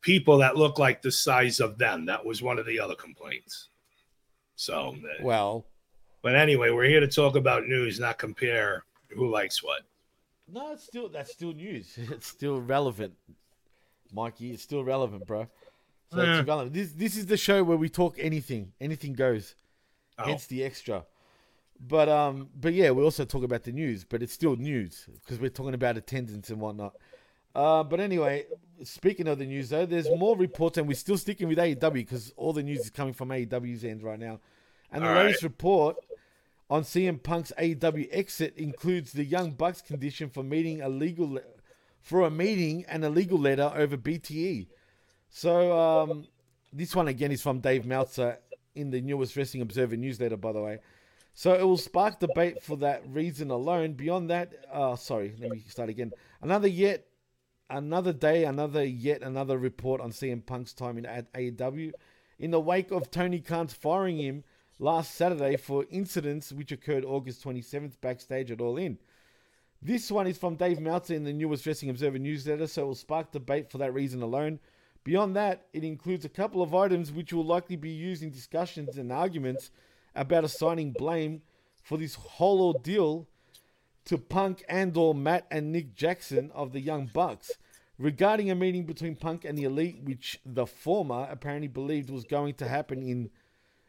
people 0.00 0.38
that 0.38 0.56
look 0.56 0.78
like 0.78 1.02
the 1.02 1.10
size 1.10 1.58
of 1.58 1.76
them. 1.76 2.06
That 2.06 2.24
was 2.24 2.40
one 2.40 2.60
of 2.60 2.66
the 2.66 2.78
other 2.78 2.94
complaints. 2.94 3.68
So, 4.54 4.94
uh, 4.96 5.22
Well, 5.24 5.66
but 6.22 6.36
anyway, 6.36 6.70
we're 6.70 6.88
here 6.88 7.00
to 7.00 7.08
talk 7.08 7.34
about 7.34 7.66
news, 7.66 7.98
not 7.98 8.16
compare 8.18 8.84
who 9.08 9.28
likes 9.28 9.60
what. 9.62 9.82
no, 10.48 10.72
it's 10.72 10.84
still 10.84 11.08
that's 11.08 11.32
still 11.32 11.52
news. 11.52 11.98
It's 12.12 12.28
still 12.28 12.60
relevant, 12.60 13.14
Mikey. 14.12 14.52
It's 14.52 14.62
still 14.62 14.84
relevant, 14.84 15.26
bro. 15.26 15.46
So 16.12 16.20
Eh. 16.20 16.38
it's 16.38 16.46
relevant. 16.48 16.74
This 16.74 16.92
this 16.92 17.16
is 17.16 17.26
the 17.26 17.36
show 17.36 17.62
where 17.64 17.76
we 17.76 17.88
talk 17.88 18.16
anything, 18.18 18.72
anything 18.80 19.12
goes. 19.14 19.54
Oh, 20.18 20.24
Hence 20.24 20.46
the 20.46 20.62
extra. 20.64 21.04
But 21.78 22.08
um, 22.08 22.48
but 22.58 22.72
yeah, 22.72 22.90
we 22.90 23.02
also 23.02 23.24
talk 23.24 23.42
about 23.42 23.64
the 23.64 23.72
news, 23.72 24.04
but 24.04 24.22
it's 24.22 24.32
still 24.32 24.56
news 24.56 25.06
because 25.20 25.38
we're 25.38 25.50
talking 25.50 25.74
about 25.74 25.96
attendance 25.96 26.48
and 26.50 26.60
whatnot. 26.60 26.94
Uh, 27.54 27.82
but 27.82 28.00
anyway, 28.00 28.44
speaking 28.82 29.26
of 29.28 29.38
the 29.38 29.46
news 29.46 29.68
though, 29.70 29.84
there's 29.86 30.08
more 30.10 30.36
reports, 30.36 30.78
and 30.78 30.86
we're 30.88 30.94
still 30.94 31.18
sticking 31.18 31.48
with 31.48 31.58
AEW 31.58 31.92
because 31.92 32.32
all 32.36 32.52
the 32.52 32.62
news 32.62 32.80
is 32.80 32.90
coming 32.90 33.12
from 33.14 33.28
AEW's 33.30 33.84
end 33.84 34.02
right 34.02 34.18
now. 34.18 34.40
And 34.92 35.02
the 35.04 35.08
All 35.08 35.14
latest 35.16 35.42
report 35.42 35.96
on 36.70 36.82
CM 36.82 37.22
Punk's 37.22 37.52
AEW 37.58 38.08
exit 38.10 38.56
includes 38.56 39.12
the 39.12 39.24
Young 39.24 39.50
Bucks 39.50 39.82
condition 39.82 40.30
for 40.30 40.42
meeting 40.42 40.80
a 40.80 40.88
legal 40.88 41.30
le- 41.32 41.40
for 42.06 42.22
a 42.22 42.30
meeting 42.30 42.84
and 42.86 43.04
a 43.04 43.10
legal 43.10 43.36
letter 43.36 43.68
over 43.74 43.96
BTE. 43.96 44.68
So 45.28 45.76
um, 45.76 46.24
this 46.72 46.94
one 46.94 47.08
again 47.08 47.32
is 47.32 47.42
from 47.42 47.58
Dave 47.58 47.84
Meltzer 47.84 48.38
in 48.76 48.90
the 48.90 49.00
newest 49.00 49.36
Wrestling 49.36 49.60
Observer 49.60 49.96
newsletter, 49.96 50.36
by 50.36 50.52
the 50.52 50.62
way. 50.62 50.78
So 51.34 51.54
it 51.54 51.64
will 51.64 51.76
spark 51.76 52.20
debate 52.20 52.62
for 52.62 52.76
that 52.76 53.02
reason 53.08 53.50
alone. 53.50 53.94
Beyond 53.94 54.30
that, 54.30 54.52
uh, 54.72 54.94
sorry, 54.94 55.34
let 55.40 55.50
me 55.50 55.64
start 55.66 55.88
again. 55.88 56.12
Another 56.40 56.68
yet, 56.68 57.08
another 57.68 58.12
day, 58.12 58.44
another 58.44 58.84
yet 58.84 59.22
another 59.22 59.58
report 59.58 60.00
on 60.00 60.12
CM 60.12 60.46
Punk's 60.46 60.72
time 60.72 60.98
in 60.98 61.06
AEW. 61.34 61.90
In 62.38 62.52
the 62.52 62.60
wake 62.60 62.92
of 62.92 63.10
Tony 63.10 63.40
Khan's 63.40 63.72
firing 63.74 64.18
him 64.18 64.44
last 64.78 65.12
Saturday 65.16 65.56
for 65.56 65.86
incidents 65.90 66.52
which 66.52 66.70
occurred 66.70 67.04
August 67.04 67.42
27th 67.44 68.00
backstage 68.00 68.52
at 68.52 68.60
All 68.60 68.76
In. 68.76 68.96
This 69.82 70.10
one 70.10 70.26
is 70.26 70.38
from 70.38 70.56
Dave 70.56 70.80
Meltzer 70.80 71.14
in 71.14 71.24
the 71.24 71.32
newest 71.32 71.66
Wrestling 71.66 71.90
Observer 71.90 72.18
newsletter, 72.18 72.66
so 72.66 72.82
it 72.82 72.86
will 72.86 72.94
spark 72.94 73.30
debate 73.30 73.70
for 73.70 73.78
that 73.78 73.94
reason 73.94 74.22
alone. 74.22 74.58
Beyond 75.04 75.36
that, 75.36 75.66
it 75.72 75.84
includes 75.84 76.24
a 76.24 76.30
couple 76.30 76.62
of 76.62 76.74
items 76.74 77.12
which 77.12 77.32
will 77.32 77.44
likely 77.44 77.76
be 77.76 77.90
used 77.90 78.22
in 78.22 78.30
discussions 78.30 78.96
and 78.96 79.12
arguments 79.12 79.70
about 80.14 80.44
assigning 80.44 80.92
blame 80.92 81.42
for 81.82 81.98
this 81.98 82.14
whole 82.14 82.60
ordeal 82.60 83.28
to 84.06 84.18
Punk 84.18 84.64
and 84.68 84.96
or 84.96 85.14
Matt 85.14 85.46
and 85.50 85.70
Nick 85.70 85.94
Jackson 85.94 86.50
of 86.52 86.72
the 86.72 86.80
Young 86.80 87.06
Bucks 87.12 87.52
regarding 87.98 88.50
a 88.50 88.54
meeting 88.54 88.84
between 88.84 89.14
Punk 89.16 89.44
and 89.44 89.56
the 89.56 89.64
Elite, 89.64 90.02
which 90.02 90.40
the 90.44 90.66
former 90.66 91.28
apparently 91.30 91.68
believed 91.68 92.10
was 92.10 92.24
going 92.24 92.54
to 92.54 92.68
happen 92.68 93.02
in 93.02 93.30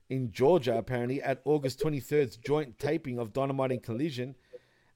in 0.09 0.31
Georgia, 0.31 0.77
apparently 0.77 1.21
at 1.21 1.41
August 1.43 1.81
23rd's 1.81 2.37
joint 2.37 2.79
taping 2.79 3.19
of 3.19 3.33
Dynamite 3.33 3.71
and 3.71 3.83
Collision, 3.83 4.35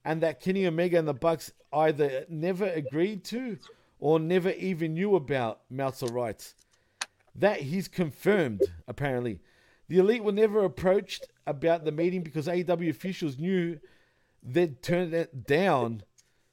and 0.04 0.20
that 0.22 0.40
Kenny 0.40 0.66
Omega 0.66 0.98
and 0.98 1.08
the 1.08 1.14
Bucks 1.14 1.52
either 1.72 2.24
never 2.28 2.66
agreed 2.66 3.24
to 3.24 3.58
or 3.98 4.18
never 4.18 4.50
even 4.50 4.94
knew 4.94 5.14
about. 5.14 5.60
Meltzer 5.70 6.06
rights. 6.06 6.54
that 7.34 7.60
he's 7.62 7.88
confirmed. 7.88 8.62
Apparently, 8.86 9.40
the 9.88 9.98
Elite 9.98 10.24
were 10.24 10.32
never 10.32 10.64
approached 10.64 11.26
about 11.46 11.84
the 11.84 11.92
meeting 11.92 12.22
because 12.22 12.46
AEW 12.46 12.90
officials 12.90 13.38
knew 13.38 13.78
they'd 14.42 14.82
turned 14.82 15.14
it 15.14 15.46
down. 15.46 16.02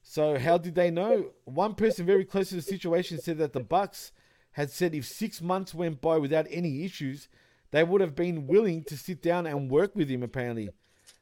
So 0.01 0.39
how 0.39 0.57
did 0.57 0.75
they 0.75 0.89
know? 0.89 1.31
One 1.45 1.75
person 1.75 2.05
very 2.05 2.25
close 2.25 2.49
to 2.49 2.55
the 2.55 2.61
situation 2.61 3.19
said 3.19 3.37
that 3.39 3.53
the 3.53 3.59
Bucks 3.59 4.11
had 4.53 4.71
said 4.71 4.95
if 4.95 5.05
six 5.05 5.41
months 5.41 5.73
went 5.73 6.01
by 6.01 6.17
without 6.17 6.47
any 6.49 6.83
issues, 6.83 7.27
they 7.71 7.83
would 7.83 8.01
have 8.01 8.15
been 8.15 8.47
willing 8.47 8.83
to 8.85 8.97
sit 8.97 9.21
down 9.21 9.45
and 9.45 9.69
work 9.69 9.95
with 9.95 10.09
him. 10.09 10.23
Apparently, 10.23 10.69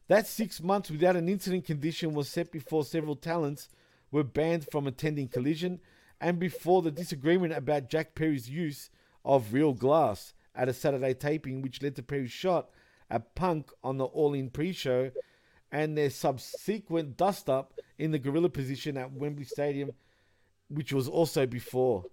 that 0.07 0.27
six 0.27 0.61
months 0.61 0.89
without 0.89 1.15
an 1.15 1.29
incident 1.29 1.65
condition 1.65 2.13
was 2.13 2.29
set 2.29 2.51
before 2.51 2.83
several 2.83 3.15
talents 3.15 3.69
were 4.11 4.23
banned 4.23 4.65
from 4.71 4.87
attending 4.87 5.27
Collision, 5.27 5.79
and 6.19 6.39
before 6.39 6.81
the 6.81 6.91
disagreement 6.91 7.53
about 7.53 7.89
Jack 7.89 8.15
Perry's 8.15 8.49
use 8.49 8.89
of 9.25 9.53
real 9.53 9.73
glass 9.73 10.33
at 10.55 10.69
a 10.69 10.73
Saturday 10.73 11.13
taping, 11.13 11.61
which 11.61 11.81
led 11.81 11.95
to 11.95 12.03
Perry's 12.03 12.31
shot 12.31 12.69
at 13.09 13.35
Punk 13.35 13.71
on 13.83 13.97
the 13.97 14.05
All 14.05 14.33
In 14.33 14.49
pre-show, 14.49 15.11
and 15.71 15.97
their 15.97 16.09
subsequent 16.09 17.17
dust 17.17 17.49
up 17.49 17.73
in 17.97 18.11
the 18.11 18.19
gorilla 18.19 18.49
position 18.49 18.97
at 18.97 19.11
Wembley 19.11 19.43
Stadium, 19.43 19.91
which 20.69 20.93
was 20.93 21.07
also 21.07 21.45
before. 21.45 22.05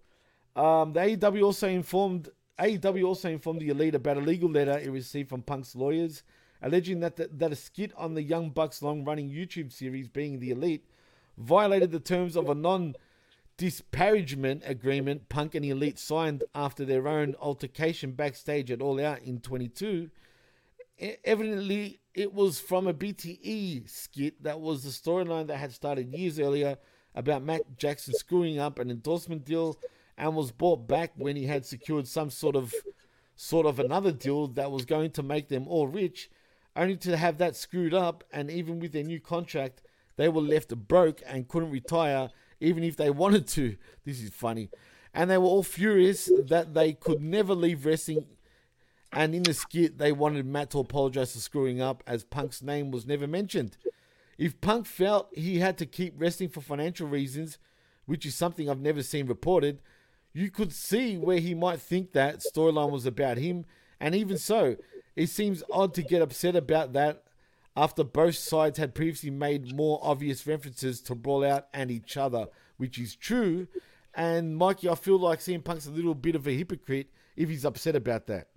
Um, 0.56 0.92
the 0.92 1.00
AEW 1.00 1.44
also 1.44 1.68
informed 1.68 2.30
AEW 2.58 3.04
also 3.04 3.28
informed 3.30 3.60
the 3.60 3.68
Elite 3.68 3.96
about 3.96 4.16
a 4.16 4.20
legal 4.20 4.48
letter 4.48 4.78
it 4.78 4.90
received 4.90 5.28
from 5.28 5.42
Punk's 5.42 5.74
lawyers, 5.74 6.22
alleging 6.62 7.00
that 7.00 7.16
the, 7.16 7.28
that 7.32 7.52
a 7.52 7.56
skit 7.56 7.92
on 7.96 8.14
the 8.14 8.22
Young 8.22 8.50
Bucks' 8.50 8.82
long-running 8.82 9.28
YouTube 9.30 9.72
series, 9.72 10.08
being 10.08 10.40
the 10.40 10.50
Elite, 10.50 10.84
violated 11.36 11.90
the 11.90 12.00
terms 12.00 12.36
of 12.36 12.48
a 12.48 12.54
non 12.54 12.94
disparagement 13.56 14.62
agreement 14.66 15.28
Punk 15.28 15.54
and 15.54 15.64
the 15.64 15.70
Elite 15.70 15.98
signed 15.98 16.42
after 16.54 16.84
their 16.84 17.06
own 17.06 17.34
altercation 17.40 18.12
backstage 18.12 18.70
at 18.70 18.82
All 18.82 19.00
Out 19.04 19.22
in 19.22 19.40
22. 19.40 20.10
E- 20.98 21.12
Evidently, 21.24 22.00
it 22.14 22.32
was 22.32 22.60
from 22.60 22.86
a 22.86 22.94
BTE 22.94 23.88
skit 23.88 24.42
that 24.42 24.60
was 24.60 24.82
the 24.82 24.90
storyline 24.90 25.46
that 25.48 25.58
had 25.58 25.72
started 25.72 26.12
years 26.12 26.38
earlier 26.38 26.78
about 27.14 27.42
Matt 27.42 27.76
Jackson 27.76 28.14
screwing 28.14 28.58
up 28.58 28.78
an 28.78 28.90
endorsement 28.90 29.44
deal 29.44 29.78
and 30.16 30.34
was 30.34 30.50
brought 30.52 30.86
back 30.86 31.12
when 31.16 31.36
he 31.36 31.46
had 31.46 31.64
secured 31.64 32.06
some 32.06 32.30
sort 32.30 32.56
of 32.56 32.72
sort 33.36 33.66
of 33.66 33.80
another 33.80 34.12
deal 34.12 34.46
that 34.46 34.70
was 34.70 34.84
going 34.84 35.10
to 35.10 35.22
make 35.22 35.48
them 35.48 35.66
all 35.66 35.88
rich, 35.88 36.30
only 36.76 36.96
to 36.98 37.16
have 37.16 37.38
that 37.38 37.56
screwed 37.56 37.94
up 37.94 38.24
and 38.32 38.50
even 38.50 38.80
with 38.80 38.92
their 38.92 39.04
new 39.04 39.20
contract, 39.20 39.82
they 40.16 40.28
were 40.28 40.40
left 40.40 40.74
broke 40.88 41.22
and 41.26 41.48
couldn't 41.48 41.70
retire 41.70 42.30
even 42.60 42.84
if 42.84 42.96
they 42.96 43.10
wanted 43.10 43.46
to. 43.48 43.76
This 44.04 44.20
is 44.20 44.30
funny. 44.30 44.70
And 45.12 45.30
they 45.30 45.38
were 45.38 45.46
all 45.46 45.62
furious 45.62 46.30
that 46.46 46.74
they 46.74 46.92
could 46.92 47.22
never 47.22 47.54
leave 47.54 47.86
wrestling 47.86 48.26
and 49.14 49.32
in 49.34 49.44
the 49.44 49.54
skit, 49.54 49.98
they 49.98 50.10
wanted 50.10 50.44
Matt 50.44 50.70
to 50.70 50.80
apologize 50.80 51.32
for 51.32 51.38
screwing 51.38 51.80
up, 51.80 52.02
as 52.04 52.24
Punk's 52.24 52.62
name 52.62 52.90
was 52.90 53.06
never 53.06 53.28
mentioned. 53.28 53.76
If 54.36 54.60
Punk 54.60 54.86
felt 54.86 55.28
he 55.32 55.60
had 55.60 55.78
to 55.78 55.86
keep 55.86 56.14
wrestling 56.16 56.48
for 56.48 56.60
financial 56.60 57.06
reasons, 57.06 57.58
which 58.06 58.26
is 58.26 58.34
something 58.34 58.68
I've 58.68 58.80
never 58.80 59.04
seen 59.04 59.26
reported, 59.26 59.78
you 60.32 60.50
could 60.50 60.72
see 60.72 61.16
where 61.16 61.38
he 61.38 61.54
might 61.54 61.80
think 61.80 62.12
that 62.12 62.40
storyline 62.40 62.90
was 62.90 63.06
about 63.06 63.38
him. 63.38 63.66
And 64.00 64.16
even 64.16 64.36
so, 64.36 64.76
it 65.16 65.28
seems 65.28 65.62
odd 65.70 65.94
to 65.94 66.02
get 66.02 66.22
upset 66.22 66.56
about 66.56 66.92
that 66.94 67.22
after 67.76 68.04
both 68.04 68.36
sides 68.36 68.78
had 68.78 68.94
previously 68.94 69.30
made 69.30 69.74
more 69.74 69.98
obvious 70.02 70.46
references 70.46 71.00
to 71.02 71.14
Brawl 71.14 71.44
Out 71.44 71.66
and 71.72 71.90
each 71.90 72.16
other, 72.16 72.46
which 72.76 72.98
is 72.98 73.16
true. 73.16 73.66
And 74.14 74.56
Mikey, 74.56 74.88
I 74.88 74.94
feel 74.94 75.18
like 75.18 75.40
CM 75.40 75.64
Punk's 75.64 75.86
a 75.86 75.90
little 75.90 76.14
bit 76.14 76.36
of 76.36 76.46
a 76.46 76.52
hypocrite 76.52 77.08
if 77.36 77.48
he's 77.48 77.64
upset 77.64 77.96
about 77.96 78.26
that. 78.28 78.48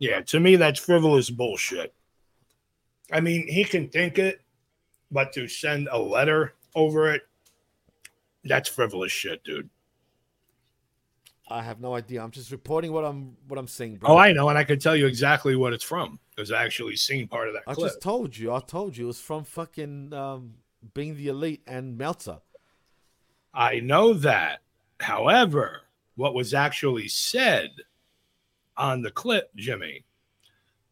Yeah, 0.00 0.20
to 0.22 0.40
me, 0.40 0.56
that's 0.56 0.80
frivolous 0.80 1.30
bullshit. 1.30 1.94
I 3.12 3.20
mean, 3.20 3.48
he 3.48 3.64
can 3.64 3.88
think 3.88 4.18
it, 4.18 4.40
but 5.10 5.32
to 5.32 5.48
send 5.48 5.88
a 5.90 5.98
letter 5.98 6.54
over 6.74 7.12
it, 7.12 7.22
that's 8.44 8.68
frivolous 8.68 9.12
shit, 9.12 9.42
dude. 9.44 9.70
I 11.50 11.62
have 11.62 11.80
no 11.80 11.94
idea. 11.94 12.22
I'm 12.22 12.30
just 12.30 12.50
reporting 12.50 12.92
what 12.92 13.04
I'm 13.04 13.36
what 13.46 13.58
I'm 13.58 13.68
seeing, 13.68 13.96
bro. 13.96 14.10
Oh, 14.10 14.16
I 14.16 14.32
know, 14.32 14.48
and 14.48 14.58
I 14.58 14.64
can 14.64 14.78
tell 14.78 14.94
you 14.94 15.06
exactly 15.06 15.56
what 15.56 15.72
it's 15.72 15.84
from 15.84 16.18
because 16.34 16.52
I 16.52 16.64
actually 16.64 16.96
seen 16.96 17.26
part 17.26 17.48
of 17.48 17.54
that 17.54 17.62
I 17.66 17.74
clip. 17.74 17.88
just 17.88 18.02
told 18.02 18.36
you. 18.36 18.52
I 18.52 18.60
told 18.60 18.96
you 18.96 19.04
it 19.04 19.08
was 19.08 19.20
from 19.20 19.44
fucking 19.44 20.12
um, 20.12 20.54
being 20.94 21.16
the 21.16 21.28
elite 21.28 21.62
and 21.66 21.96
Meltzer. 21.96 22.38
I 23.54 23.80
know 23.80 24.12
that. 24.14 24.60
However, 25.00 25.82
what 26.16 26.34
was 26.34 26.52
actually 26.52 27.08
said 27.08 27.70
on 28.76 29.02
the 29.02 29.10
clip, 29.10 29.54
Jimmy, 29.56 30.04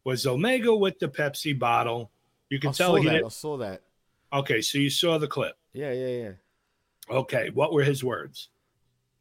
was 0.03 0.25
Omega 0.25 0.75
with 0.75 0.97
the 0.99 1.07
Pepsi 1.07 1.57
bottle. 1.57 2.11
You 2.49 2.59
can 2.59 2.69
I 2.69 2.73
tell 2.73 2.95
he 2.95 3.07
that. 3.07 3.25
I 3.25 3.29
saw 3.29 3.57
that. 3.57 3.81
Okay, 4.31 4.61
so 4.61 4.77
you 4.77 4.89
saw 4.89 5.17
the 5.17 5.27
clip. 5.27 5.55
Yeah, 5.73 5.91
yeah, 5.91 6.07
yeah. 6.07 6.31
Okay, 7.09 7.49
what 7.53 7.73
were 7.73 7.83
his 7.83 8.03
words? 8.03 8.49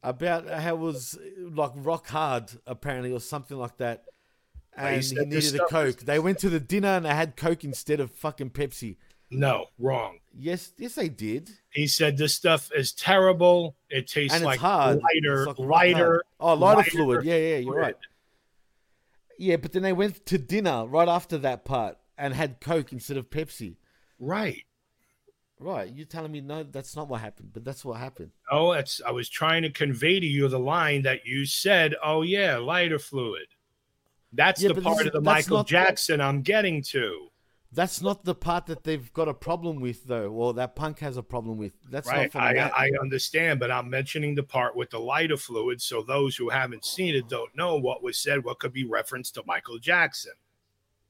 About 0.08 0.48
how 0.48 0.76
it 0.76 0.78
was 0.78 1.18
like 1.36 1.72
rock 1.74 2.06
hard, 2.06 2.52
apparently, 2.64 3.10
or 3.10 3.18
something 3.18 3.58
like 3.58 3.76
that. 3.78 4.04
And 4.76 5.02
he, 5.02 5.14
needed 5.24 5.56
a 5.56 5.64
Coke. 5.66 6.00
They 6.00 6.20
went 6.20 6.38
to 6.40 6.48
the 6.48 6.60
dinner 6.60 6.90
and 6.90 7.06
they 7.06 7.14
had 7.14 7.34
Coke 7.36 7.64
instead 7.64 7.98
of 7.98 8.12
fucking 8.12 8.50
Pepsi. 8.50 8.98
No, 9.30 9.66
wrong. 9.80 10.18
Yes, 10.38 10.72
yes, 10.78 10.94
they 10.94 11.08
did. 11.08 11.50
He 11.70 11.88
said 11.88 12.16
this 12.16 12.34
stuff 12.34 12.70
is 12.72 12.92
terrible. 12.92 13.74
It 13.90 14.06
tastes 14.06 14.32
And 14.34 14.42
it's 14.42 14.46
like 14.46 14.60
hard. 14.60 15.00
lighter, 15.02 15.46
like 15.46 15.58
lighter. 15.58 16.24
Oh, 16.38 16.54
lighter, 16.54 16.76
lighter 16.76 16.90
fluid. 16.90 17.24
Yeah, 17.24 17.36
yeah, 17.36 17.56
you're 17.56 17.72
fluid. 17.72 17.78
right. 17.78 17.96
Yeah, 19.38 19.56
but 19.56 19.72
then 19.72 19.82
they 19.82 19.92
went 19.92 20.24
to 20.26 20.38
dinner 20.38 20.86
right 20.86 21.08
after 21.08 21.36
that 21.38 21.64
part 21.64 21.98
and 22.16 22.32
had 22.32 22.60
Coke 22.60 22.92
instead 22.92 23.16
of 23.16 23.28
Pepsi. 23.28 23.76
Right. 24.20 24.62
Right, 25.58 25.90
you're 25.90 26.06
telling 26.06 26.32
me 26.32 26.42
no, 26.42 26.64
that's 26.64 26.94
not 26.94 27.08
what 27.08 27.22
happened, 27.22 27.50
but 27.54 27.64
that's 27.64 27.84
what 27.84 27.98
happened. 27.98 28.30
Oh, 28.50 28.72
it's 28.72 29.00
I 29.06 29.10
was 29.10 29.28
trying 29.28 29.62
to 29.62 29.70
convey 29.70 30.20
to 30.20 30.26
you 30.26 30.48
the 30.48 30.58
line 30.58 31.02
that 31.02 31.24
you 31.24 31.46
said, 31.46 31.94
oh 32.04 32.22
yeah, 32.22 32.56
lighter 32.58 32.98
fluid. 32.98 33.46
That's 34.32 34.62
Yeah, 34.62 34.72
the 34.72 34.82
part 34.82 35.06
of 35.06 35.12
the 35.12 35.20
Michael 35.20 35.64
Jackson 35.64 36.20
I'm 36.20 36.42
getting 36.42 36.82
to. 36.90 37.28
That's 37.72 38.00
not 38.00 38.24
the 38.24 38.34
part 38.34 38.66
that 38.66 38.84
they've 38.84 39.12
got 39.12 39.28
a 39.28 39.34
problem 39.34 39.80
with, 39.80 40.04
though, 40.04 40.30
or 40.30 40.54
that 40.54 40.76
Punk 40.76 41.00
has 41.00 41.16
a 41.16 41.22
problem 41.22 41.58
with. 41.58 41.72
That's 41.90 42.08
Right. 42.08 42.32
not 42.32 42.42
I, 42.42 42.54
that. 42.54 42.72
I 42.78 42.90
understand, 43.00 43.60
but 43.60 43.70
I'm 43.70 43.90
mentioning 43.90 44.34
the 44.34 44.42
part 44.42 44.76
with 44.76 44.90
the 44.90 45.00
lighter 45.00 45.36
fluid 45.36 45.82
so 45.82 46.02
those 46.02 46.36
who 46.36 46.48
haven't 46.48 46.84
seen 46.84 47.14
it 47.14 47.28
don't 47.28 47.54
know 47.56 47.76
what 47.76 48.02
was 48.02 48.18
said, 48.18 48.44
what 48.44 48.60
could 48.60 48.72
be 48.72 48.84
referenced 48.84 49.34
to 49.34 49.42
Michael 49.46 49.78
Jackson. 49.78 50.32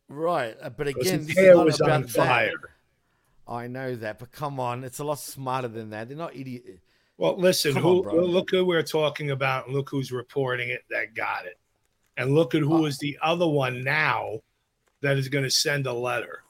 right, 0.08 0.56
uh, 0.60 0.70
but 0.70 0.88
again, 0.88 1.20
his 1.20 1.36
hair 1.36 1.54
not 1.54 1.66
was 1.66 1.80
about 1.80 1.90
on 1.90 2.02
that. 2.02 2.52
I 3.48 3.68
know 3.68 3.94
that, 3.94 4.18
but 4.18 4.32
come 4.32 4.58
on, 4.58 4.82
it's 4.82 4.98
a 4.98 5.04
lot 5.04 5.18
smarter 5.18 5.68
than 5.68 5.90
that. 5.90 6.08
They're 6.08 6.16
not 6.16 6.34
idiot. 6.34 6.80
Well, 7.16 7.38
listen, 7.38 7.74
Come 7.74 7.82
who 7.82 8.08
on, 8.08 8.16
look 8.26 8.50
who 8.50 8.64
we're 8.64 8.82
talking 8.82 9.30
about, 9.30 9.66
and 9.66 9.74
look 9.74 9.88
who's 9.88 10.12
reporting 10.12 10.68
it 10.68 10.82
that 10.90 11.14
got 11.14 11.46
it, 11.46 11.58
and 12.16 12.34
look 12.34 12.54
at 12.54 12.62
Uh, 12.62 12.66
who 12.66 12.86
is 12.86 12.98
the 12.98 13.18
other 13.22 13.48
one 13.48 13.82
now 13.82 14.40
that 15.00 15.16
is 15.16 15.28
going 15.28 15.44
to 15.44 15.50
send 15.50 15.86
a 15.86 15.92
letter. 15.92 16.42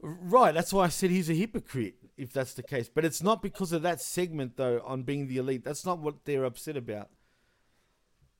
Right, 0.00 0.54
that's 0.54 0.72
why 0.72 0.84
I 0.84 0.88
said 0.88 1.10
he's 1.10 1.30
a 1.30 1.34
hypocrite, 1.34 1.96
if 2.16 2.32
that's 2.32 2.54
the 2.54 2.62
case. 2.62 2.88
But 2.88 3.04
it's 3.04 3.22
not 3.22 3.42
because 3.42 3.72
of 3.72 3.82
that 3.82 4.00
segment, 4.00 4.56
though, 4.56 4.80
on 4.84 5.02
being 5.02 5.26
the 5.26 5.38
elite. 5.38 5.64
That's 5.64 5.84
not 5.84 5.98
what 5.98 6.24
they're 6.24 6.44
upset 6.44 6.76
about. 6.76 7.08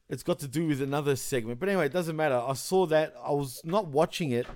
It's 0.08 0.22
got 0.22 0.38
to 0.38 0.48
do 0.48 0.66
with 0.66 0.80
another 0.80 1.16
segment. 1.16 1.58
But 1.58 1.68
anyway, 1.68 1.86
it 1.86 1.92
doesn't 1.92 2.16
matter. 2.16 2.36
I 2.36 2.54
saw 2.54 2.86
that. 2.86 3.14
I 3.22 3.32
was 3.32 3.60
not 3.64 3.88
watching 3.88 4.30
it. 4.30 4.46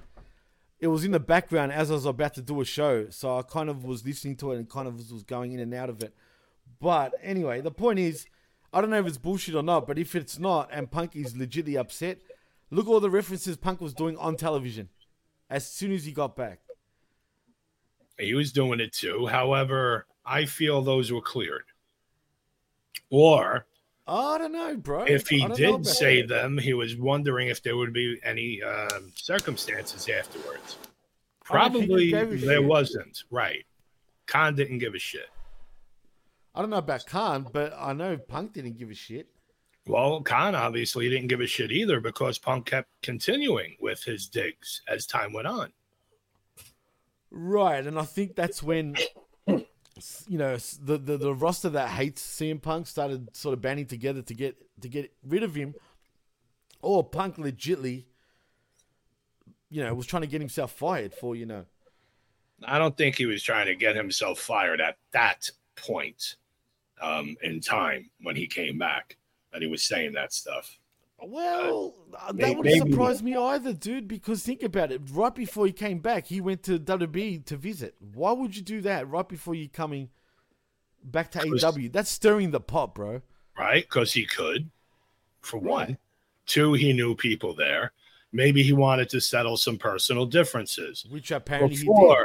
It 0.83 0.89
was 0.89 1.05
in 1.05 1.13
the 1.13 1.21
background 1.21 1.71
as 1.71 1.93
I 1.93 1.95
was 1.95 2.07
about 2.07 2.35
to 2.35 2.43
do 2.43 2.61
a 2.61 2.65
show. 2.65 3.09
So 3.09 3.39
I 3.39 3.43
kind 3.43 3.71
of 3.71 3.85
was 3.85 4.05
listening 4.05 4.35
to 4.39 4.51
it 4.51 4.59
and 4.59 4.69
kind 4.69 4.89
of 4.89 4.97
was 4.97 5.23
going 5.23 5.53
in 5.53 5.61
and 5.61 5.73
out 5.73 5.89
of 5.89 6.03
it. 6.03 6.13
But 6.81 7.15
anyway, 7.23 7.61
the 7.61 7.71
point 7.71 8.01
is, 8.01 8.27
I 8.73 8.81
don't 8.81 8.91
know 8.91 8.99
if 8.99 9.07
it's 9.07 9.17
bullshit 9.17 9.55
or 9.55 9.63
not, 9.63 9.87
but 9.87 9.97
if 9.97 10.17
it's 10.17 10.41
not 10.41 10.71
and 10.73 10.91
Punk 10.91 11.15
is 11.15 11.35
legitly 11.35 11.79
upset, 11.79 12.19
look 12.73 12.89
all 12.89 12.99
the 12.99 13.11
references 13.11 13.57
Punk 13.57 13.81
was 13.81 13.95
doing 13.95 14.17
on 14.17 14.35
television 14.35 14.89
as 15.49 15.65
soon 15.65 15.93
as 15.93 16.05
he 16.05 16.11
got 16.11 16.35
back. 16.35 16.59
He 18.19 18.35
was 18.35 18.51
doing 18.51 18.81
it 18.81 18.93
too. 18.93 19.29
However, 19.29 20.07
I 20.27 20.47
feel 20.47 20.83
those 20.83 21.13
were 21.13 21.23
cleared. 21.23 21.67
Or 23.09 23.67
I 24.07 24.39
don't 24.39 24.53
know, 24.53 24.77
bro. 24.77 25.05
if 25.05 25.29
he 25.29 25.45
I 25.45 25.49
don't 25.49 25.61
know 25.61 25.77
did 25.79 25.87
say 25.87 26.23
them, 26.23 26.59
he 26.59 26.75
was 26.75 26.97
wondering 26.97 27.49
if 27.49 27.63
there 27.63 27.77
would 27.77 27.93
be 27.93 28.19
any 28.25 28.61
um, 28.63 29.13
circumstances 29.15 30.09
afterwards. 30.09 30.77
I 31.51 31.69
don't 31.69 31.73
think 31.87 31.99
he 31.99 32.11
Probably 32.11 32.37
there 32.39 32.57
shit. 32.57 32.65
wasn't. 32.65 33.25
Right. 33.31 33.65
Khan 34.27 34.55
didn't 34.55 34.79
give 34.79 34.95
a 34.95 34.99
shit. 34.99 35.29
I 36.55 36.61
don't 36.61 36.71
know 36.71 36.79
about 36.79 37.07
Khan, 37.07 37.47
but 37.53 37.73
I 37.79 37.93
know 37.93 38.17
Punk 38.17 38.55
didn't 38.55 38.77
give 38.79 38.91
a 38.91 38.95
shit. 38.95 39.29
Well, 39.87 40.21
Khan 40.21 40.55
obviously 40.55 41.09
didn't 41.09 41.29
give 41.29 41.41
a 41.41 41.47
shit 41.47 41.73
either 41.73 41.99
because 42.01 42.39
Punk 42.39 42.67
kept 42.67 42.89
continuing 43.03 43.77
with 43.81 44.03
his 44.05 44.29
digs 44.29 44.83
as 44.89 45.07
time 45.07 45.33
went 45.33 45.49
on. 45.49 45.73
Right, 47.31 47.85
and 47.87 47.99
I 47.99 48.05
think 48.05 48.37
that's 48.37 48.63
when 48.63 48.95
you 50.29 50.39
know 50.39 50.57
the, 50.57 50.99
the 50.99 51.17
the 51.17 51.35
roster 51.35 51.69
that 51.71 51.89
hates 51.91 52.23
CM 52.23 52.61
Punk 52.61 52.87
started 52.87 53.35
sort 53.37 53.53
of 53.53 53.61
banding 53.61 53.87
together 53.87 54.23
to 54.23 54.35
get 54.35 54.57
to 54.81 54.89
get 54.89 55.13
rid 55.27 55.43
of 55.43 55.55
him, 55.55 55.75
or 56.81 57.05
Punk 57.05 57.37
legitly, 57.37 58.05
you 59.71 59.83
know, 59.83 59.95
was 59.95 60.07
trying 60.07 60.23
to 60.23 60.29
get 60.29 60.41
himself 60.41 60.73
fired 60.73 61.15
for 61.15 61.37
you 61.37 61.47
know. 61.47 61.65
I 62.65 62.79
don't 62.79 62.97
think 62.97 63.17
he 63.17 63.27
was 63.27 63.43
trying 63.43 63.67
to 63.67 63.75
get 63.75 63.97
himself 63.97 64.39
fired 64.39 64.81
at 64.81 64.97
that 65.13 65.51
point 65.75 66.37
um, 67.01 67.37
in 67.43 67.61
time 67.61 68.11
when 68.21 68.37
he 68.37 68.47
came 68.47 68.79
back 68.79 69.17
and 69.53 69.63
he 69.63 69.69
was 69.69 69.83
saying 69.83 70.13
that 70.13 70.33
stuff. 70.33 70.79
Well, 71.25 71.95
uh, 72.19 72.33
that 72.33 72.57
would 72.57 72.65
maybe- 72.67 72.91
surprise 72.91 73.23
me 73.23 73.37
either, 73.37 73.73
dude. 73.73 74.09
Because 74.09 74.43
think 74.43 74.63
about 74.63 74.91
it. 74.93 75.01
Right 75.11 75.35
before 75.35 75.67
he 75.67 75.73
came 75.73 75.99
back, 75.99 76.27
he 76.27 76.41
went 76.41 76.63
to 76.65 76.79
WWE 76.79 77.45
to 77.47 77.57
visit. 77.57 77.95
Why 78.15 78.33
would 78.33 78.57
you 78.57 78.63
do 78.63 78.81
that 78.83 79.09
right 79.09 79.29
before 79.29 79.55
you 79.55 79.69
coming 79.69 80.11
back 81.05 81.31
to 81.33 81.39
AEW? 81.41 81.93
That's 81.93 82.11
stirring 82.11 82.51
the 82.51 82.61
pot, 82.61 82.95
bro. 82.95 83.23
right? 83.59 83.85
Because 83.85 84.13
he 84.13 84.25
could, 84.27 84.71
for 85.41 85.59
one. 85.59 85.89
Right. 85.89 85.97
Two, 86.47 86.73
he 86.73 86.93
knew 86.93 87.15
people 87.15 87.55
there. 87.55 87.93
Maybe 88.33 88.63
he 88.63 88.73
wanted 88.73 89.09
to 89.11 89.21
settle 89.21 89.57
some 89.57 89.77
personal 89.77 90.25
differences 90.27 91.05
Which 91.11 91.31
apparently 91.31 91.77
he 91.77 91.85
did. 91.85 92.17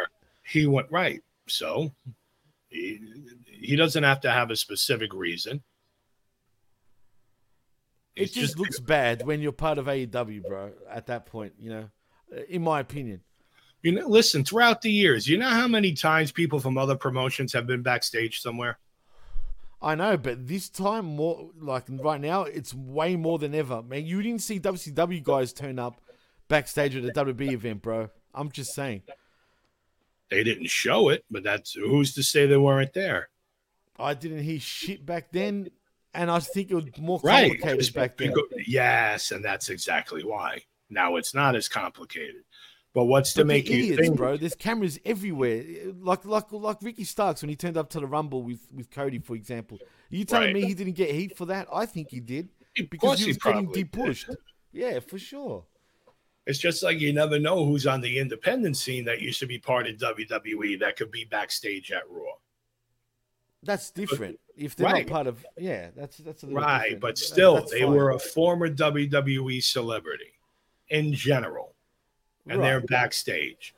he, 0.43 0.65
went 0.65 0.89
right. 0.89 1.21
So 1.47 1.91
he, 2.69 2.99
he 3.45 3.75
doesn't 3.75 4.03
have 4.03 4.21
to 4.21 4.31
have 4.31 4.49
a 4.49 4.55
specific 4.55 5.13
reason. 5.13 5.61
It 8.17 8.23
It's 8.23 8.33
just, 8.33 8.57
looks 8.57 8.79
bad 8.79 9.25
when 9.25 9.41
you're 9.41 9.51
part 9.51 9.77
of 9.77 9.85
AEW, 9.85 10.47
bro. 10.47 10.71
At 10.89 11.07
that 11.07 11.25
point, 11.25 11.53
you 11.59 11.69
know, 11.69 11.89
uh, 12.35 12.41
in 12.49 12.63
my 12.63 12.79
opinion. 12.79 13.21
you 13.83 13.91
know. 13.91 14.07
Listen, 14.07 14.43
throughout 14.43 14.81
the 14.81 14.91
years, 14.91 15.27
you 15.27 15.37
know 15.37 15.49
how 15.49 15.67
many 15.67 15.93
times 15.93 16.31
people 16.31 16.59
from 16.59 16.77
other 16.77 16.95
promotions 16.95 17.53
have 17.53 17.67
been 17.67 17.83
backstage 17.83 18.41
somewhere. 18.41 18.79
I 19.79 19.93
know, 19.93 20.17
but 20.17 20.47
this 20.47 20.69
time 20.69 21.05
more 21.05 21.51
like 21.59 21.83
right 21.89 22.19
now, 22.19 22.41
it's 22.43 22.73
way 22.73 23.15
more 23.15 23.37
than 23.37 23.53
ever. 23.53 23.83
Man, 23.83 24.07
you 24.07 24.23
didn't 24.23 24.41
see 24.41 24.59
WCW 24.59 25.21
guys 25.21 25.53
turn 25.53 25.77
up 25.77 26.01
backstage 26.47 26.95
at 26.95 27.05
a 27.05 27.09
WB 27.09 27.51
event, 27.51 27.83
bro. 27.83 28.09
I'm 28.33 28.51
just 28.51 28.73
saying. 28.73 29.03
They 30.31 30.43
didn't 30.43 30.69
show 30.71 31.09
it, 31.09 31.23
but 31.29 31.43
that's 31.43 31.73
who's 31.73 32.15
to 32.15 32.23
say 32.23 32.47
they 32.47 32.57
weren't 32.57 32.93
there, 32.93 33.29
I 33.99 34.13
didn't 34.13 34.43
hear 34.43 34.59
shit 34.59 35.05
back 35.05 35.31
then, 35.31 35.69
and 36.17 36.29
I 36.29 36.39
think 36.39 36.69
it 36.71 36.75
was 36.75 36.85
more 36.97 37.19
right? 37.23 37.51
complicated 37.51 37.79
Just 37.79 37.93
back 37.93 38.17
then. 38.17 38.33
yes, 38.65 39.31
and 39.31 39.43
that's 39.45 39.69
exactly 39.69 40.23
why. 40.23 40.63
Now 40.89 41.15
it's 41.15 41.33
not 41.33 41.55
as 41.55 41.69
complicated. 41.69 42.43
But 42.93 43.05
what's 43.05 43.33
to 43.33 43.41
But 43.41 43.47
make 43.47 43.67
they're 43.67 43.77
you 43.77 43.83
idiots, 43.83 44.01
think, 44.01 44.17
bro. 44.17 44.37
There's 44.37 44.55
cameras 44.55 44.99
everywhere. 45.05 45.63
Like 45.99 46.25
like 46.25 46.51
like 46.51 46.77
Ricky 46.81 47.03
Starks 47.03 47.41
when 47.41 47.49
he 47.49 47.55
turned 47.55 47.77
up 47.77 47.89
to 47.91 47.99
the 47.99 48.07
Rumble 48.07 48.41
with 48.43 48.61
with 48.73 48.89
Cody, 48.89 49.19
for 49.19 49.35
example. 49.35 49.77
you 50.09 50.25
telling 50.25 50.47
Right. 50.47 50.55
me 50.55 50.65
he 50.65 50.73
didn't 50.73 50.93
get 50.93 51.11
heat 51.11 51.37
for 51.37 51.45
that? 51.45 51.67
I 51.71 51.85
think 51.85 52.09
he 52.09 52.19
did 52.19 52.49
Of 52.79 52.89
because 52.89 53.07
course 53.07 53.19
he 53.19 53.25
he 53.25 53.29
was 53.29 53.37
getting 53.37 53.65
probably 53.65 53.83
did. 53.83 53.91
depushed. 53.91 54.35
Yeah, 54.73 54.99
for 54.99 55.19
sure. 55.19 55.65
It's 56.47 56.59
just 56.59 56.81
like 56.81 56.99
you 56.99 57.11
never 57.13 57.37
know 57.39 57.65
who's 57.65 57.85
on 57.85 58.01
the 58.01 58.17
independent 58.19 58.77
scene 58.77 59.03
that 59.05 59.21
used 59.21 59.39
to 59.41 59.45
be 59.47 59.59
part 59.59 59.85
of 59.87 59.97
WWE 59.97 60.79
that 60.79 60.95
could 60.95 61.11
be 61.11 61.25
backstage 61.25 61.91
at 61.91 62.09
Raw. 62.09 62.31
That's 63.67 63.91
different. 63.91 64.39
If 64.55 64.75
they're 64.75 64.87
Right. 64.87 65.05
not 65.05 65.11
part 65.13 65.27
of, 65.27 65.45
yeah, 65.57 65.91
that's 65.95 66.17
that's 66.17 66.41
a 66.43 66.47
Right, 66.47 66.83
different. 66.83 67.01
but 67.01 67.17
still, 67.19 67.63
they 67.69 67.81
fine. 67.81 67.91
were 67.93 68.09
a 68.09 68.17
former 68.19 68.69
WWE 68.69 69.61
celebrity 69.61 70.33
in 70.89 71.13
general, 71.13 71.75
and 72.47 72.63
they're 72.63 72.81
backstage. 72.81 73.75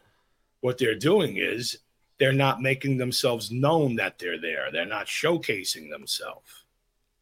What 0.61 0.77
they're 0.77 0.95
doing 0.95 1.35
is 1.37 1.79
they're 2.19 2.31
not 2.31 2.61
making 2.61 2.97
themselves 2.97 3.51
known 3.51 3.95
that 3.95 4.19
they're 4.19 4.39
there. 4.39 4.71
They're 4.71 4.85
not 4.85 5.07
showcasing 5.07 5.89
themselves. 5.89 6.65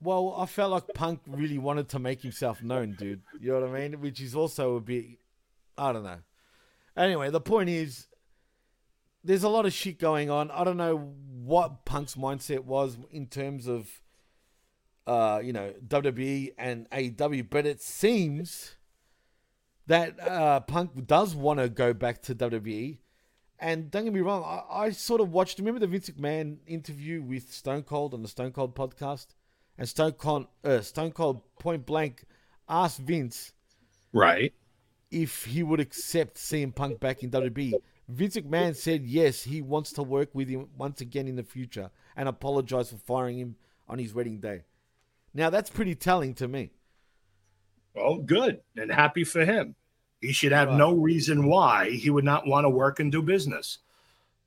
Well, 0.02 0.36
I 0.38 0.46
felt 0.46 0.72
like 0.72 0.88
Punk 0.94 1.22
really 1.26 1.58
wanted 1.58 1.90
to 1.90 2.00
make 2.00 2.22
himself 2.22 2.62
known, 2.62 2.94
dude. 3.00 3.22
You 3.40 3.54
know 3.54 3.62
what 3.62 3.70
I 3.70 3.80
mean? 3.88 4.00
Which 4.02 4.22
is 4.22 4.36
also 4.36 4.76
a 4.76 4.82
bit, 4.82 5.06
I 5.78 5.92
don't 5.94 6.04
know. 6.04 6.20
Anyway, 6.96 7.30
the 7.32 7.42
point 7.42 7.70
is, 7.70 8.08
there's 9.24 9.44
a 9.44 9.50
lot 9.50 9.66
of 9.66 9.74
shit 9.74 10.00
going 10.00 10.30
on. 10.30 10.52
I 10.52 10.64
don't 10.64 10.78
know 10.78 11.14
what 11.44 11.86
Punk's 11.86 12.16
mindset 12.16 12.64
was 12.66 12.98
in 13.12 13.28
terms 13.28 13.68
of, 13.68 13.90
uh, 15.06 15.42
you 15.44 15.54
know, 15.54 15.74
WWE 15.88 16.54
and 16.58 16.90
AEW, 16.90 17.50
but 17.50 17.66
it 17.66 17.82
seems 17.82 18.76
that 19.88 20.20
uh, 20.20 20.60
Punk 20.62 21.06
does 21.08 21.36
want 21.36 21.60
to 21.60 21.70
go 21.70 21.94
back 21.94 22.22
to 22.24 22.36
WWE. 22.36 23.00
And 23.60 23.90
don't 23.90 24.04
get 24.04 24.14
me 24.14 24.20
wrong, 24.20 24.44
I, 24.44 24.82
I 24.84 24.90
sort 24.92 25.20
of 25.20 25.32
watched. 25.32 25.58
Remember 25.58 25.80
the 25.80 25.88
Vince 25.88 26.10
McMahon 26.12 26.58
interview 26.68 27.22
with 27.24 27.52
Stone 27.52 27.84
Cold 27.84 28.14
on 28.14 28.22
the 28.22 28.28
Stone 28.28 28.52
Cold 28.52 28.76
podcast, 28.76 29.28
and 29.80 29.90
Stone 29.90 30.12
Cold, 30.14 30.46
uh, 30.64 30.82
Stone 30.82 31.14
Cold 31.14 31.42
point 31.60 31.86
blank 31.86 32.24
asked 32.70 33.00
Vince 33.00 33.54
Right. 34.14 34.54
if 35.10 35.46
he 35.46 35.64
would 35.64 35.80
accept 35.80 36.36
CM 36.38 36.76
Punk 36.76 37.00
back 37.00 37.24
in 37.24 37.32
WWE. 37.32 37.74
Vince 38.08 38.38
McMahon 38.38 38.76
said 38.76 39.06
yes, 39.06 39.44
he 39.44 39.62
wants 39.62 39.92
to 39.94 40.04
work 40.04 40.30
with 40.34 40.48
him 40.48 40.70
once 40.78 41.02
again 41.02 41.28
in 41.28 41.36
the 41.36 41.44
future, 41.44 41.90
and 42.16 42.30
apologize 42.30 42.90
for 42.90 42.98
firing 42.98 43.38
him 43.38 43.56
on 43.88 44.00
his 44.00 44.14
wedding 44.14 44.40
day. 44.40 44.64
Now 45.34 45.50
that's 45.50 45.70
pretty 45.70 45.96
telling 45.96 46.34
to 46.36 46.48
me. 46.48 46.72
Well, 47.94 48.18
good 48.18 48.62
and 48.78 48.92
happy 48.92 49.24
for 49.24 49.44
him. 49.44 49.76
He 50.22 50.32
should 50.32 50.52
have 50.52 50.70
Right. 50.70 50.78
no 50.78 50.94
reason 50.94 51.48
why 51.48 51.92
he 51.92 52.10
would 52.10 52.24
not 52.24 52.48
want 52.48 52.66
to 52.66 52.70
work 52.70 53.00
and 53.00 53.12
do 53.12 53.22
business. 53.22 53.80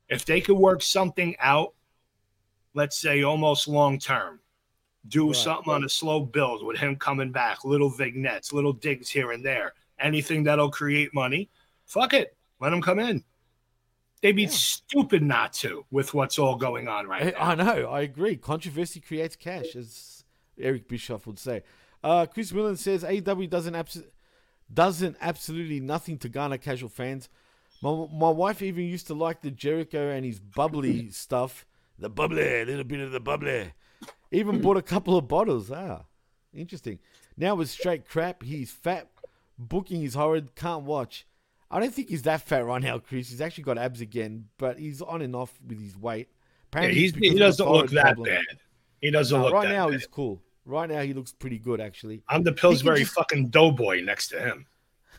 If 0.09 0.25
they 0.25 0.41
could 0.41 0.57
work 0.57 0.81
something 0.81 1.35
out, 1.39 1.73
let's 2.73 2.97
say 2.97 3.23
almost 3.23 3.67
long 3.67 3.99
term, 3.99 4.39
do 5.07 5.27
Right. 5.27 5.35
something 5.35 5.71
on 5.71 5.83
a 5.83 5.89
slow 5.89 6.21
build 6.21 6.65
with 6.65 6.77
him 6.77 6.95
coming 6.95 7.31
back, 7.31 7.63
little 7.63 7.89
vignettes, 7.89 8.51
little 8.51 8.73
digs 8.73 9.09
here 9.09 9.31
and 9.31 9.45
there, 9.45 9.73
anything 9.99 10.43
that'll 10.43 10.71
create 10.71 11.13
money, 11.13 11.49
fuck 11.85 12.13
it, 12.13 12.35
let 12.59 12.73
him 12.73 12.81
come 12.81 12.99
in. 12.99 13.23
They'd 14.21 14.33
be 14.33 14.43
Yeah. 14.43 14.49
stupid 14.49 15.23
not 15.23 15.53
to 15.53 15.85
with 15.91 16.13
what's 16.13 16.37
all 16.37 16.55
going 16.55 16.87
on 16.87 17.07
right 17.07 17.35
I, 17.37 17.55
now. 17.55 17.63
I 17.63 17.75
know, 17.81 17.89
I 17.89 18.01
agree. 18.01 18.35
Controversy 18.35 18.99
creates 18.99 19.35
cash, 19.35 19.75
as 19.75 20.23
Eric 20.59 20.87
Bischoff 20.87 21.25
would 21.25 21.39
say. 21.39 21.63
Uh, 22.03 22.25
Chris 22.27 22.51
Willen 22.51 22.77
says 22.77 23.03
AEW 23.03 23.49
doesn't 23.49 23.75
abs- 23.75 24.03
doesn't 24.73 25.17
absolutely 25.21 25.79
nothing 25.79 26.17
to 26.19 26.29
garner 26.29 26.57
casual 26.57 26.89
fans. 26.89 27.29
My, 27.81 28.07
my 28.13 28.29
wife 28.29 28.61
even 28.61 28.83
used 28.85 29.07
to 29.07 29.13
like 29.15 29.41
the 29.41 29.51
Jericho 29.51 30.09
and 30.09 30.23
his 30.25 30.39
bubbly 30.39 31.09
stuff. 31.11 31.65
The 31.99 32.09
bubbly, 32.09 32.61
a 32.61 32.65
little 32.65 32.83
bit 32.83 32.99
of 33.01 33.11
the 33.11 33.19
bubbly. 33.19 33.73
Even 34.31 34.61
bought 34.61 34.77
a 34.77 34.81
couple 34.83 35.17
of 35.17 35.27
bottles. 35.27 35.71
Ah, 35.71 36.03
interesting. 36.53 36.99
Now 37.37 37.55
with 37.55 37.69
straight 37.69 38.07
crap, 38.07 38.43
he's 38.43 38.71
fat. 38.71 39.07
Booking 39.57 40.03
is 40.03 40.13
horrid. 40.15 40.55
Can't 40.55 40.83
watch. 40.83 41.25
I 41.71 41.79
don't 41.79 41.93
think 41.93 42.09
he's 42.09 42.23
that 42.23 42.41
fat 42.41 42.65
right 42.65 42.81
now, 42.81 42.99
Chris. 42.99 43.29
He's 43.29 43.41
actually 43.41 43.63
got 43.63 43.77
abs 43.77 44.01
again, 44.01 44.45
but 44.57 44.77
he's 44.77 45.01
on 45.01 45.21
and 45.21 45.35
off 45.35 45.53
with 45.65 45.79
his 45.81 45.97
weight. 45.97 46.27
Yeah, 46.29 46.67
Apparently 46.69 46.99
he's, 47.01 47.13
he 47.13 47.19
because 47.19 47.31
of 47.31 47.35
the 47.35 47.39
doesn't 47.39 47.69
look 47.71 47.89
that 47.91 48.03
problem. 48.15 48.25
bad. 48.25 48.57
He 49.01 49.11
doesn't 49.11 49.37
No, 49.37 49.45
look 49.45 49.53
right 49.53 49.69
now 49.69 49.87
bad. 49.89 49.93
he's 49.99 50.07
cool. 50.07 50.41
Right 50.65 50.89
now 50.89 51.01
he 51.01 51.13
looks 51.13 51.31
pretty 51.33 51.57
good 51.59 51.81
actually. 51.81 52.23
I'm 52.29 52.43
the 52.43 52.51
Pillsbury 52.53 52.99
just- 52.99 53.13
fucking 53.13 53.47
doughboy 53.49 54.01
next 54.01 54.27
to 54.29 54.39
him. 54.39 54.65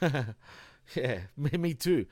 yeah, 0.95 1.21
me, 1.37 1.51
me 1.59 1.75
too. 1.75 2.07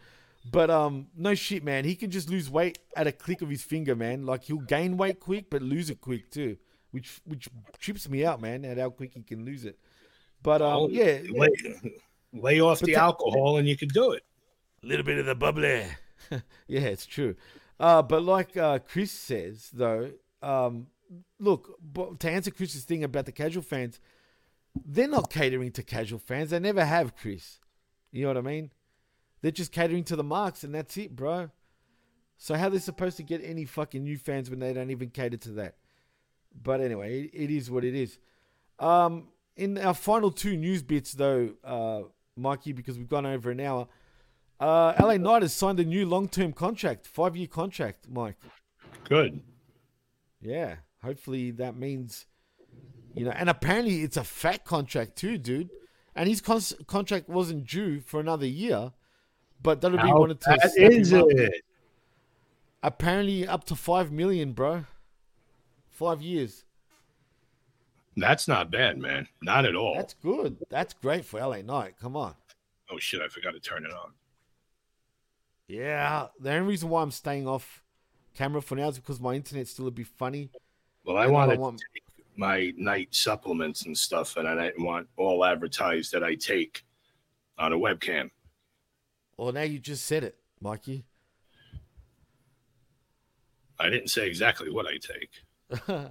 But 0.50 0.70
um, 0.70 1.08
no 1.16 1.34
shit, 1.34 1.62
man. 1.62 1.84
He 1.84 1.94
can 1.94 2.10
just 2.10 2.30
lose 2.30 2.48
weight 2.50 2.78
at 2.96 3.06
a 3.06 3.12
click 3.12 3.42
of 3.42 3.50
his 3.50 3.62
finger, 3.62 3.94
man. 3.94 4.24
Like 4.24 4.44
he'll 4.44 4.56
gain 4.58 4.96
weight 4.96 5.20
quick, 5.20 5.50
but 5.50 5.60
lose 5.60 5.90
it 5.90 6.00
quick 6.00 6.30
too, 6.30 6.56
which 6.92 7.20
which 7.26 7.48
trips 7.78 8.08
me 8.08 8.24
out, 8.24 8.40
man. 8.40 8.64
At 8.64 8.78
how 8.78 8.88
quick 8.90 9.12
he 9.14 9.22
can 9.22 9.44
lose 9.44 9.64
it. 9.66 9.78
But 10.42 10.62
um, 10.62 10.72
Oh, 10.76 10.88
yeah, 10.88 11.20
Lay, 11.30 11.48
lay 12.32 12.60
off 12.60 12.80
But 12.80 12.86
the 12.86 12.94
the- 12.94 13.00
alcohol 13.00 13.58
and 13.58 13.68
you 13.68 13.76
can 13.76 13.88
do 13.88 14.12
it. 14.12 14.24
A 14.82 14.86
little 14.86 15.04
bit 15.04 15.18
of 15.18 15.26
the 15.26 15.34
bubbly. 15.34 15.86
yeah, 16.66 16.80
it's 16.80 17.06
true. 17.06 17.36
Uh, 17.78 18.02
but 18.02 18.22
like 18.22 18.56
uh, 18.56 18.78
Chris 18.78 19.10
says, 19.10 19.70
though, 19.72 20.10
um, 20.42 20.86
look, 21.38 21.78
to 22.18 22.30
answer 22.30 22.50
Chris's 22.50 22.84
thing 22.84 23.04
about 23.04 23.26
the 23.26 23.32
casual 23.32 23.62
fans, 23.62 24.00
they're 24.84 25.08
not 25.08 25.30
catering 25.30 25.72
to 25.72 25.82
casual 25.82 26.18
fans. 26.18 26.50
They 26.50 26.58
never 26.58 26.84
have, 26.84 27.16
Chris. 27.16 27.58
You 28.12 28.22
know 28.22 28.28
what 28.28 28.36
I 28.36 28.42
mean? 28.42 28.70
They're 29.42 29.50
just 29.50 29.72
catering 29.72 30.04
to 30.04 30.16
the 30.16 30.24
marks, 30.24 30.64
and 30.64 30.74
that's 30.74 30.96
it, 30.96 31.16
bro. 31.16 31.50
So 32.36 32.54
how 32.54 32.68
they 32.68 32.78
supposed 32.78 33.16
to 33.18 33.22
get 33.22 33.42
any 33.44 33.64
fucking 33.64 34.02
new 34.02 34.16
fans 34.16 34.50
when 34.50 34.60
they 34.60 34.72
don't 34.72 34.90
even 34.90 35.10
cater 35.10 35.36
to 35.38 35.50
that? 35.52 35.76
But 36.62 36.80
anyway, 36.80 37.22
it, 37.22 37.30
it 37.34 37.50
is 37.50 37.70
what 37.70 37.84
it 37.84 37.94
is. 37.94 38.18
Um, 38.78 39.28
in 39.56 39.78
our 39.78 39.94
final 39.94 40.30
two 40.30 40.56
news 40.56 40.82
bits, 40.82 41.12
though, 41.12 41.50
uh, 41.64 42.02
Mikey, 42.36 42.72
because 42.72 42.96
we've 42.98 43.08
gone 43.08 43.26
over 43.26 43.50
an 43.50 43.60
hour, 43.60 43.88
uh, 44.60 44.94
LA 45.00 45.16
Knight 45.16 45.42
has 45.42 45.52
signed 45.54 45.80
a 45.80 45.84
new 45.84 46.06
long-term 46.06 46.52
contract, 46.52 47.06
five-year 47.06 47.46
contract, 47.46 48.06
Mike. 48.10 48.36
Good. 49.04 49.40
Yeah, 50.40 50.76
hopefully 51.02 51.50
that 51.52 51.76
means, 51.76 52.26
you 53.14 53.24
know, 53.24 53.30
and 53.32 53.48
apparently 53.48 54.02
it's 54.02 54.16
a 54.16 54.24
fat 54.24 54.64
contract 54.64 55.16
too, 55.16 55.38
dude. 55.38 55.70
And 56.14 56.28
his 56.28 56.40
cons- 56.40 56.74
contract 56.86 57.28
wasn't 57.28 57.66
due 57.66 58.00
for 58.00 58.20
another 58.20 58.46
year, 58.46 58.92
but 59.62 59.80
WWE 59.80 59.98
How 59.98 60.18
wanted 60.18 60.40
to. 60.40 60.44
snap 60.44 60.70
is 60.92 61.12
it? 61.12 61.62
Apparently, 62.82 63.46
up 63.46 63.64
to 63.64 63.76
five 63.76 64.10
million, 64.10 64.52
bro. 64.52 64.84
Five 65.88 66.22
years. 66.22 66.64
That's 68.16 68.48
not 68.48 68.70
bad, 68.70 68.98
man. 68.98 69.28
Not 69.42 69.66
at 69.66 69.76
all. 69.76 69.94
That's 69.94 70.14
good. 70.14 70.56
That's 70.70 70.94
great 70.94 71.24
for 71.24 71.38
LA 71.40 71.58
Knight. 71.62 71.94
Come 72.00 72.16
on. 72.16 72.34
Oh 72.90 72.98
shit! 72.98 73.20
I 73.20 73.28
forgot 73.28 73.52
to 73.52 73.60
turn 73.60 73.84
it 73.84 73.92
on. 73.92 74.12
Yeah, 75.70 76.26
the 76.40 76.50
only 76.52 76.66
reason 76.68 76.88
why 76.88 77.00
I'm 77.00 77.12
staying 77.12 77.46
off 77.46 77.84
camera 78.34 78.60
for 78.60 78.74
now 78.74 78.88
is 78.88 78.98
because 78.98 79.20
my 79.20 79.34
internet's 79.34 79.70
still 79.70 79.86
a 79.86 79.90
bit 79.92 80.08
funny. 80.08 80.50
Well, 81.04 81.16
I 81.16 81.24
I 81.24 81.26
want- 81.28 81.78
to 81.78 81.84
take 81.94 82.26
my 82.36 82.72
night 82.76 83.14
supplements 83.14 83.86
and 83.86 83.96
stuff, 83.96 84.36
and 84.36 84.48
I 84.48 84.54
didn't 84.66 84.84
want 84.84 85.08
all 85.16 85.44
advertised 85.44 86.12
that 86.12 86.24
I 86.24 86.34
take 86.34 86.82
on 87.56 87.72
a 87.72 87.76
webcam. 87.76 88.30
Well, 89.36 89.52
now 89.52 89.62
you 89.62 89.78
just 89.78 90.06
said 90.06 90.24
it, 90.24 90.38
Mikey. 90.60 91.04
I 93.78 93.88
didn't 93.90 94.08
say 94.08 94.26
exactly 94.26 94.70
what 94.70 94.86
I 94.86 94.98
take. 94.98 96.10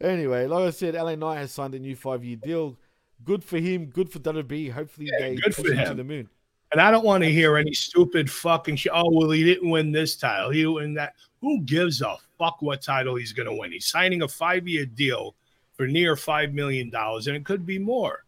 Anyway, 0.00 0.46
like 0.46 0.66
I 0.66 0.70
said, 0.70 0.94
LA 0.96 1.14
Knight 1.14 1.36
has 1.38 1.52
signed 1.52 1.74
a 1.74 1.78
new 1.78 1.94
five-year 1.96 2.36
deal. 2.36 2.76
Good 3.22 3.44
for 3.44 3.58
him. 3.58 3.86
Good 3.86 4.10
for 4.10 4.18
WWE. 4.18 4.70
Hopefully, 4.72 5.08
Yeah, 5.10 5.18
they 5.20 5.34
good 5.36 5.54
push 5.54 5.66
for 5.66 5.72
him 5.72 5.88
to 5.88 5.94
the 5.94 6.04
moon. 6.04 6.28
And 6.72 6.80
I 6.80 6.90
don't 6.90 7.04
want 7.04 7.22
to 7.22 7.30
hear 7.30 7.56
any 7.56 7.72
stupid 7.72 8.30
fucking 8.30 8.76
shit. 8.76 8.92
Oh, 8.94 9.10
well, 9.10 9.30
he 9.30 9.44
didn't 9.44 9.70
win 9.70 9.92
this 9.92 10.16
title. 10.16 10.50
He 10.50 10.66
win 10.66 10.94
that. 10.94 11.14
Who 11.40 11.60
gives 11.60 12.00
a 12.00 12.16
fuck 12.38 12.60
what 12.62 12.82
title 12.82 13.14
he's 13.14 13.32
going 13.32 13.48
to 13.48 13.54
win? 13.54 13.70
He's 13.70 13.86
signing 13.86 14.22
a 14.22 14.28
five 14.28 14.66
year 14.66 14.86
deal 14.86 15.34
for 15.76 15.86
near 15.86 16.14
$5 16.14 16.52
million, 16.52 16.90
and 16.94 17.28
it 17.28 17.44
could 17.44 17.66
be 17.66 17.78
more, 17.78 18.24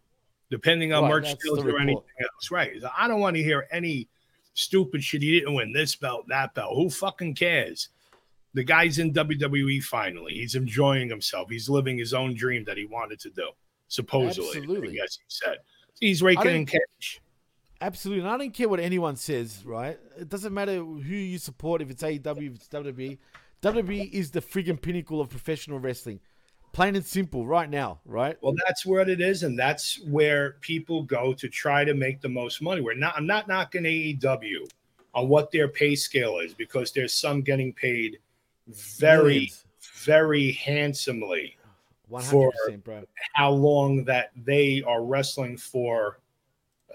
depending 0.51 0.93
on 0.93 1.05
Right, 1.05 1.11
merch 1.11 1.35
deals 1.39 1.65
or 1.65 1.79
anything 1.79 2.03
else. 2.21 2.51
Right. 2.51 2.73
I 2.97 3.09
don't 3.09 3.21
want 3.21 3.37
to 3.37 3.43
hear 3.43 3.67
any 3.71 4.09
stupid 4.55 5.03
shit. 5.03 5.23
He 5.23 5.39
didn't 5.39 5.55
win 5.55 5.73
this 5.73 5.95
belt, 5.95 6.27
that 6.29 6.55
belt. 6.55 6.75
Who 6.77 6.91
fucking 6.91 7.35
cares? 7.35 7.91
The 8.55 8.65
guy's 8.65 8.99
in 8.99 9.13
WWE 9.13 9.83
finally. 9.83 10.33
He's 10.33 10.55
enjoying 10.55 11.09
himself. 11.09 11.51
He's 11.51 11.69
living 11.69 11.99
his 11.99 12.15
own 12.15 12.35
dream 12.35 12.65
that 12.65 12.77
he 12.77 12.87
wanted 12.87 13.21
to 13.21 13.31
do, 13.31 13.51
supposedly. 13.89 14.49
Absolutely. 14.57 14.97
Yes, 14.97 15.19
he 15.19 15.25
said. 15.29 15.59
He's 16.01 16.23
raking 16.23 16.55
in 16.55 16.67
cash. 16.67 17.21
Absolutely. 17.81 18.25
And 18.25 18.31
I 18.31 18.39
don't 18.39 18.55
care 18.55 18.69
what 18.69 18.81
anyone 18.81 19.17
says, 19.17 19.63
right? 19.65 19.99
It 20.19 20.29
doesn't 20.29 20.55
matter 20.55 20.77
who 20.77 20.99
you 20.99 21.39
support, 21.39 21.83
if 21.83 21.91
it's 21.91 22.03
AEW, 22.03 22.47
if 22.49 22.55
it's 22.55 22.69
WWE. 22.69 23.19
WWE 23.63 24.13
is 24.13 24.31
the 24.31 24.41
friggin' 24.41 24.81
pinnacle 24.81 25.21
of 25.21 25.29
professional 25.29 25.79
wrestling. 25.79 26.21
Plain 26.73 26.97
and 26.97 27.05
simple, 27.05 27.47
right 27.47 27.71
now, 27.71 28.01
right? 28.05 28.37
Well, 28.43 28.55
that's 28.67 28.85
what 28.85 29.09
it 29.09 29.21
is, 29.21 29.43
and 29.43 29.59
that's 29.59 29.99
where 30.05 30.57
people 30.61 31.03
go 31.03 31.33
to 31.33 31.49
try 31.49 31.85
to 31.85 31.95
make 31.95 32.21
the 32.21 32.29
most 32.29 32.61
money. 32.61 32.83
We're 32.83 32.95
not. 32.95 33.15
I'm 33.17 33.27
not 33.27 33.49
knocking 33.49 33.85
AEW 33.85 34.69
on 35.15 35.29
what 35.29 35.51
their 35.51 35.69
pay 35.69 35.95
scale 35.95 36.39
is 36.39 36.53
because 36.53 36.93
there's 36.93 37.15
some 37.15 37.41
getting 37.41 37.73
paid 37.73 38.19
very, 38.69 39.23
Millions. 39.35 39.65
very 40.05 40.53
handsomely. 40.53 41.57
100%, 42.13 42.85
bro. 42.85 43.05
How 43.33 43.51
long 43.51 44.05
that 44.05 44.33
they 44.37 44.83
are 44.87 45.03
wrestling 45.03 45.57
for 45.57 46.19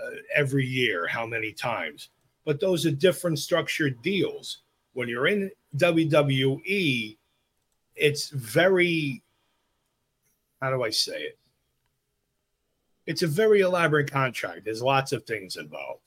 uh, 0.03 0.15
every 0.35 0.65
year? 0.65 1.07
How 1.07 1.25
many 1.25 1.51
times? 1.51 2.09
But 2.45 2.59
those 2.59 2.85
are 2.85 2.91
different 2.91 3.39
structured 3.39 4.01
deals. 4.01 4.59
When 4.93 5.07
you're 5.07 5.27
in 5.27 5.51
WWE, 5.77 7.17
it's 7.95 8.29
very. 8.29 9.23
How 10.61 10.69
do 10.69 10.83
I 10.83 10.89
say 10.91 11.21
it? 11.23 11.37
it's 13.11 13.23
a 13.23 13.27
very 13.27 13.61
elaborate 13.61 14.11
contract. 14.11 14.63
There's 14.65 14.81
lots 14.81 15.11
of 15.11 15.25
things 15.25 15.57
involved. 15.57 16.01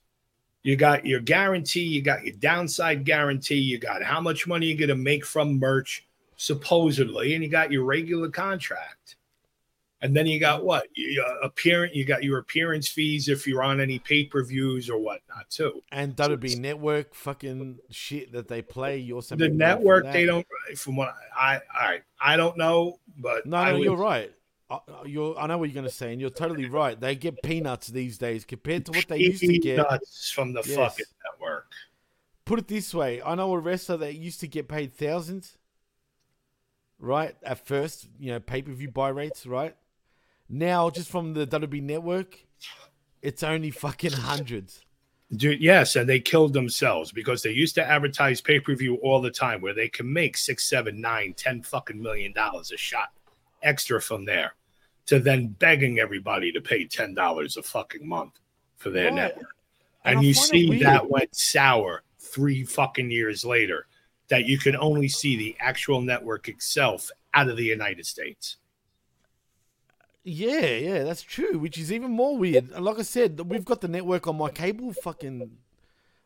You 0.63 0.77
got 0.77 1.05
your 1.05 1.21
guarantee, 1.21 1.83
you 1.85 2.01
got 2.01 2.25
your 2.25 2.37
downside 2.37 3.05
guarantee, 3.05 3.57
you 3.57 3.79
got 3.79 4.03
how 4.03 4.21
much 4.21 4.47
money 4.47 4.67
you're 4.67 4.79
going 4.79 4.89
to 4.89 4.95
make 4.95 5.27
from 5.27 5.59
merch, 5.59 6.07
supposedly, 6.37 7.35
and 7.35 7.45
you 7.45 7.51
got 7.51 7.71
your 7.71 7.85
regular 7.85 8.31
contract. 8.31 9.14
And 10.05 10.15
then 10.15 10.27
you 10.27 10.39
got 10.39 10.67
what? 10.67 10.87
Your 10.95 11.25
uh, 11.25 11.39
appearance, 11.45 11.95
you 11.97 12.05
got 12.05 12.23
your 12.23 12.37
appearance 12.37 12.89
fees 12.89 13.31
if 13.31 13.47
you're 13.47 13.63
on 13.63 13.81
any 13.81 13.99
pay 13.99 14.25
per 14.27 14.45
views 14.45 14.91
or 14.91 14.99
whatnot, 14.99 15.49
too. 15.49 15.83
And 15.91 16.15
WWE 16.15 16.59
Network 16.59 17.15
fucking 17.15 17.79
shit 17.91 18.31
that 18.33 18.47
they 18.47 18.61
play. 18.61 18.99
You 18.99 19.15
also 19.15 19.35
The 19.35 19.49
make 19.49 19.55
money 19.59 19.73
from 19.73 19.79
network, 19.81 20.13
they 20.13 20.27
don't, 20.27 20.47
from 20.77 20.97
what 20.97 21.15
I, 21.35 21.59
I, 21.73 22.01
I 22.21 22.37
don't 22.37 22.59
know, 22.59 23.01
but 23.17 23.47
No, 23.47 23.65
no, 23.65 23.73
would- 23.79 23.85
you're 23.85 23.97
right. 23.97 24.31
I, 24.69 24.79
you're, 25.07 25.39
I 25.39 25.47
know 25.47 25.57
what 25.57 25.71
you're 25.71 25.75
going 25.75 25.89
to 25.89 25.91
say, 25.95 26.13
and 26.13 26.21
you're 26.21 26.29
totally 26.29 26.67
right. 26.69 27.01
They 27.01 27.15
get 27.15 27.43
peanuts 27.43 27.87
these 27.87 28.19
days 28.19 28.45
compared 28.45 28.85
to 28.87 28.93
what 28.93 29.09
they 29.09 29.19
used 29.19 29.41
to 29.41 29.59
get. 29.59 29.77
Peanuts 29.87 30.31
from 30.31 30.53
the 30.53 30.63
Yes. 30.67 30.77
fucking 30.77 31.07
network. 31.33 31.67
Put 32.45 32.59
it 32.59 32.69
this 32.69 32.93
way: 32.93 33.23
I 33.23 33.35
know 33.37 33.53
a 33.55 33.59
wrestler 33.59 33.97
that 33.99 34.17
used 34.17 34.41
to 34.41 34.49
get 34.49 34.69
paid 34.69 34.93
thousands, 34.95 35.57
right? 36.99 37.35
At 37.43 37.67
first, 37.67 38.09
you 38.19 38.33
know, 38.33 38.41
pay 38.41 38.61
per 38.61 38.73
view 38.73 38.91
buy 38.91 39.09
rates, 39.09 39.47
right? 39.47 39.75
Now, 40.55 40.89
just 40.89 41.11
from 41.11 41.35
the 41.35 41.49
WWE 41.49 41.83
network, 41.83 42.39
it's 43.23 43.43
only 43.43 43.73
fucking 43.73 44.13
hundreds. 44.13 44.85
Dude, 45.35 45.61
yes, 45.61 45.97
and 45.97 46.09
they 46.09 46.21
killed 46.21 46.53
themselves 46.53 47.11
because 47.11 47.43
they 47.43 47.51
used 47.51 47.75
to 47.75 47.85
advertise 47.85 48.41
pay 48.41 48.61
per 48.61 48.77
view 48.77 48.95
all 49.03 49.21
the 49.21 49.33
time, 49.33 49.61
where 49.61 49.75
they 49.75 49.89
can 49.89 50.13
make 50.13 50.37
six, 50.37 50.69
seven, 50.71 51.01
nine, 51.01 51.35
ten 51.37 51.61
fucking 51.61 52.01
million 52.01 52.33
dollars 52.33 52.71
a 52.71 52.77
shot 52.77 53.09
extra 53.65 54.01
from 54.01 54.25
there, 54.25 54.55
to 55.07 55.19
then 55.19 55.49
begging 55.49 55.99
everybody 55.99 56.53
to 56.53 56.61
pay 56.61 56.85
ten 56.85 57.15
dollars 57.15 57.57
a 57.57 57.63
fucking 57.63 58.07
month 58.07 58.39
for 58.77 58.91
their 58.91 59.07
Right. 59.07 59.15
network. 59.15 59.57
And 60.05 60.19
And, 60.19 60.27
you 60.27 60.35
see 60.35 60.79
that 60.85 61.11
went 61.11 61.35
sour 61.35 62.05
three 62.21 62.63
fucking 62.65 63.11
years 63.11 63.45
later. 63.45 63.89
That 64.29 64.47
you 64.47 64.57
can 64.59 64.77
only 64.77 65.09
see 65.09 65.35
the 65.37 65.57
actual 65.59 66.01
network 66.01 66.49
itself 66.49 67.11
out 67.35 67.49
of 67.49 67.57
the 67.57 67.65
United 67.65 68.07
States. 68.07 68.59
Yeah, 70.25 70.67
yeah, 70.77 71.03
that's 71.05 71.23
true. 71.23 71.59
Which 71.59 71.79
is 71.79 71.93
even 71.93 72.11
more 72.11 72.37
weird. 72.37 72.71
And 72.73 72.85
Like 72.85 72.99
I 72.99 73.03
said, 73.03 73.39
we've 73.41 73.65
got 73.65 73.81
the 73.83 73.89
network 73.89 74.27
on 74.27 74.37
my 74.39 74.51
cable 74.51 74.93
fucking 74.93 75.59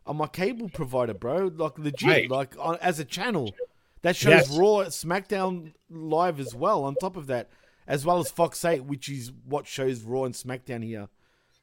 on 0.07 0.16
my 0.16 0.26
cable 0.28 0.68
provider, 0.70 1.14
bro. 1.14 1.51
Like 1.55 1.78
legit, 1.78 2.09
Right. 2.09 2.30
like 2.30 2.55
on, 2.59 2.76
as 2.80 2.99
a 3.01 3.05
channel 3.05 3.55
that 4.03 4.14
shows 4.16 4.49
Yes. 4.49 4.57
Raw, 4.57 4.84
SmackDown 4.84 5.72
live 5.90 6.38
as 6.40 6.55
well. 6.55 6.84
On 6.84 6.94
top 6.94 7.16
of 7.16 7.26
that, 7.26 7.51
as 7.86 8.07
well 8.07 8.18
as 8.20 8.30
Fox 8.30 8.64
Eight, 8.64 8.84
which 8.84 9.09
is 9.09 9.32
what 9.44 9.66
shows 9.66 10.03
Raw 10.03 10.24
and 10.24 10.34
SmackDown 10.34 10.84
here. 10.84 11.09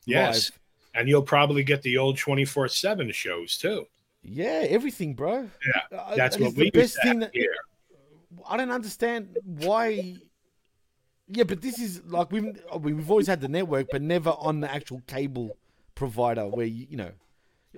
Yes. 0.05 0.51
live. 0.51 0.59
And 0.93 1.07
you'll 1.09 1.23
probably 1.23 1.63
get 1.63 1.81
the 1.81 1.97
old 1.97 2.17
24 2.17 2.67
7 2.67 3.11
shows 3.11 3.57
too. 3.57 3.87
Yeah, 4.23 4.65
everything, 4.69 5.13
bro. 5.13 5.49
Yeah. 5.91 5.97
Uh, 5.99 6.15
That's 6.15 6.35
and 6.35 6.45
what 6.45 6.55
we 6.55 6.65
the 6.65 6.71
best 6.79 6.97
thing 7.01 7.19
that 7.19 7.31
here. 7.33 7.53
I 8.47 8.57
don't 8.57 8.71
understand 8.71 9.37
why. 9.43 10.15
Yeah, 11.27 11.43
but 11.43 11.61
this 11.61 11.79
is 11.79 12.03
like 12.05 12.31
we've 12.31 12.61
oh, 12.71 12.77
we've 12.77 13.09
always 13.09 13.27
had 13.27 13.41
the 13.41 13.47
network, 13.47 13.87
but 13.91 14.01
never 14.01 14.29
on 14.31 14.59
the 14.61 14.71
actual 14.71 15.01
cable 15.07 15.57
provider 15.95 16.47
where 16.47 16.65
you 16.67 16.87
you 16.89 16.97
know 16.97 17.11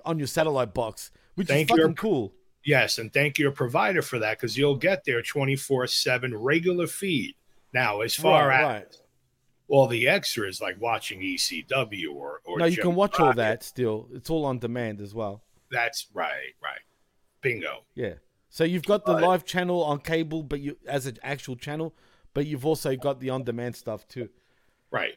on 0.06 0.18
your 0.18 0.28
satellite 0.28 0.74
box, 0.74 1.12
which 1.36 1.48
Thank 1.48 1.72
is 1.72 1.78
fucking 1.78 1.96
cool. 1.96 2.34
Yes. 2.64 2.98
And 2.98 3.14
thank 3.14 3.40
your 3.40 3.52
provider 3.52 4.02
for 4.02 4.20
that 4.20 4.38
because 4.38 4.58
you'll 4.58 4.76
get 4.76 5.06
their 5.06 5.22
24 5.22 5.88
7 5.88 6.36
regular 6.38 6.86
feed. 6.86 7.36
Now, 7.74 8.02
as 8.02 8.14
far 8.14 8.50
Right, 8.50 8.60
as 8.60 8.66
right. 8.66 8.98
all 9.70 9.88
the 9.88 10.08
extras 10.10 10.60
like 10.60 10.80
watching 10.82 11.22
ECW 11.22 12.14
or, 12.14 12.42
or 12.44 12.60
No, 12.60 12.66
you 12.66 12.76
Joe 12.76 12.82
can 12.84 12.96
watch 12.96 13.20
all 13.20 13.34
that 13.34 13.64
still. 13.64 14.10
It's 14.14 14.30
all 14.30 14.44
on 14.46 14.60
demand 14.60 15.00
as 15.00 15.16
well. 15.16 15.44
That's 15.72 16.08
right, 16.14 16.54
right. 16.62 16.82
Bingo. 17.42 17.86
Yeah. 17.96 18.16
So 18.50 18.64
you've 18.66 18.84
got 18.86 19.06
the 19.06 19.14
Right. 19.14 19.24
live 19.24 19.46
channel 19.46 19.84
on 19.84 20.00
cable, 20.00 20.44
but 20.44 20.60
you 20.60 20.78
as 20.88 21.06
an 21.06 21.18
actual 21.24 21.56
channel, 21.56 21.96
but 22.38 22.46
you've 22.46 22.68
also 22.68 22.96
got 22.96 23.20
the 23.20 23.32
on-demand 23.32 23.76
stuff 23.76 24.08
too. 24.08 24.30
Right. 24.92 25.16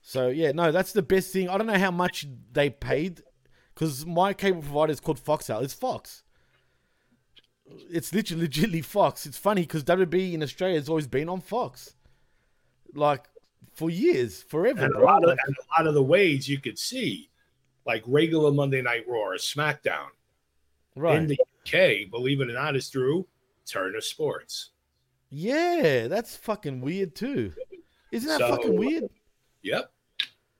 So 0.00 0.28
yeah, 0.28 0.52
no, 0.52 0.72
that's 0.72 0.94
the 0.94 1.02
best 1.02 1.30
thing. 1.30 1.46
I 1.46 1.58
don't 1.58 1.66
know 1.66 1.78
how 1.78 1.90
much 1.90 2.26
they 2.54 2.70
paid 2.70 3.20
because 3.74 4.06
my 4.06 4.32
cable 4.32 4.62
provider 4.62 4.92
is 4.92 4.98
called 4.98 5.22
Foxtel. 5.22 5.62
It's 5.62 5.74
Fox. 5.74 6.22
It's 7.90 8.14
literally 8.14 8.48
legitly 8.48 8.82
Fox. 8.82 9.26
It's 9.26 9.36
funny 9.36 9.60
because 9.60 9.84
WB 9.84 10.32
in 10.32 10.42
Australia 10.42 10.78
has 10.78 10.88
always 10.88 11.06
been 11.06 11.28
on 11.28 11.42
Fox, 11.42 11.96
like 12.94 13.26
for 13.74 13.90
years, 13.90 14.42
forever, 14.42 14.86
And 14.86 14.94
a, 14.94 15.04
lot 15.04 15.24
of, 15.24 15.28
and 15.28 15.38
a 15.38 15.82
lot 15.82 15.86
of 15.86 15.92
the 15.92 16.02
ways 16.02 16.48
you 16.48 16.62
could 16.62 16.78
see, 16.78 17.28
like 17.84 18.02
regular 18.06 18.52
Monday 18.52 18.80
Night 18.80 19.04
Raw 19.06 19.18
or 19.18 19.34
SmackDown 19.34 20.08
right? 20.96 21.18
in 21.18 21.26
the 21.26 21.38
UK, 21.66 22.10
believe 22.10 22.40
it 22.40 22.48
or 22.48 22.54
not, 22.54 22.74
is 22.74 22.88
through 22.88 23.26
Turner 23.66 24.00
Sports. 24.00 24.70
Yeah, 25.30 26.06
that's 26.08 26.36
fucking 26.36 26.80
weird 26.80 27.14
too. 27.14 27.52
Isn't 28.12 28.28
that 28.28 28.38
So- 28.38 28.48
fucking 28.48 28.76
weird? 28.76 29.04
Yep. 29.62 29.92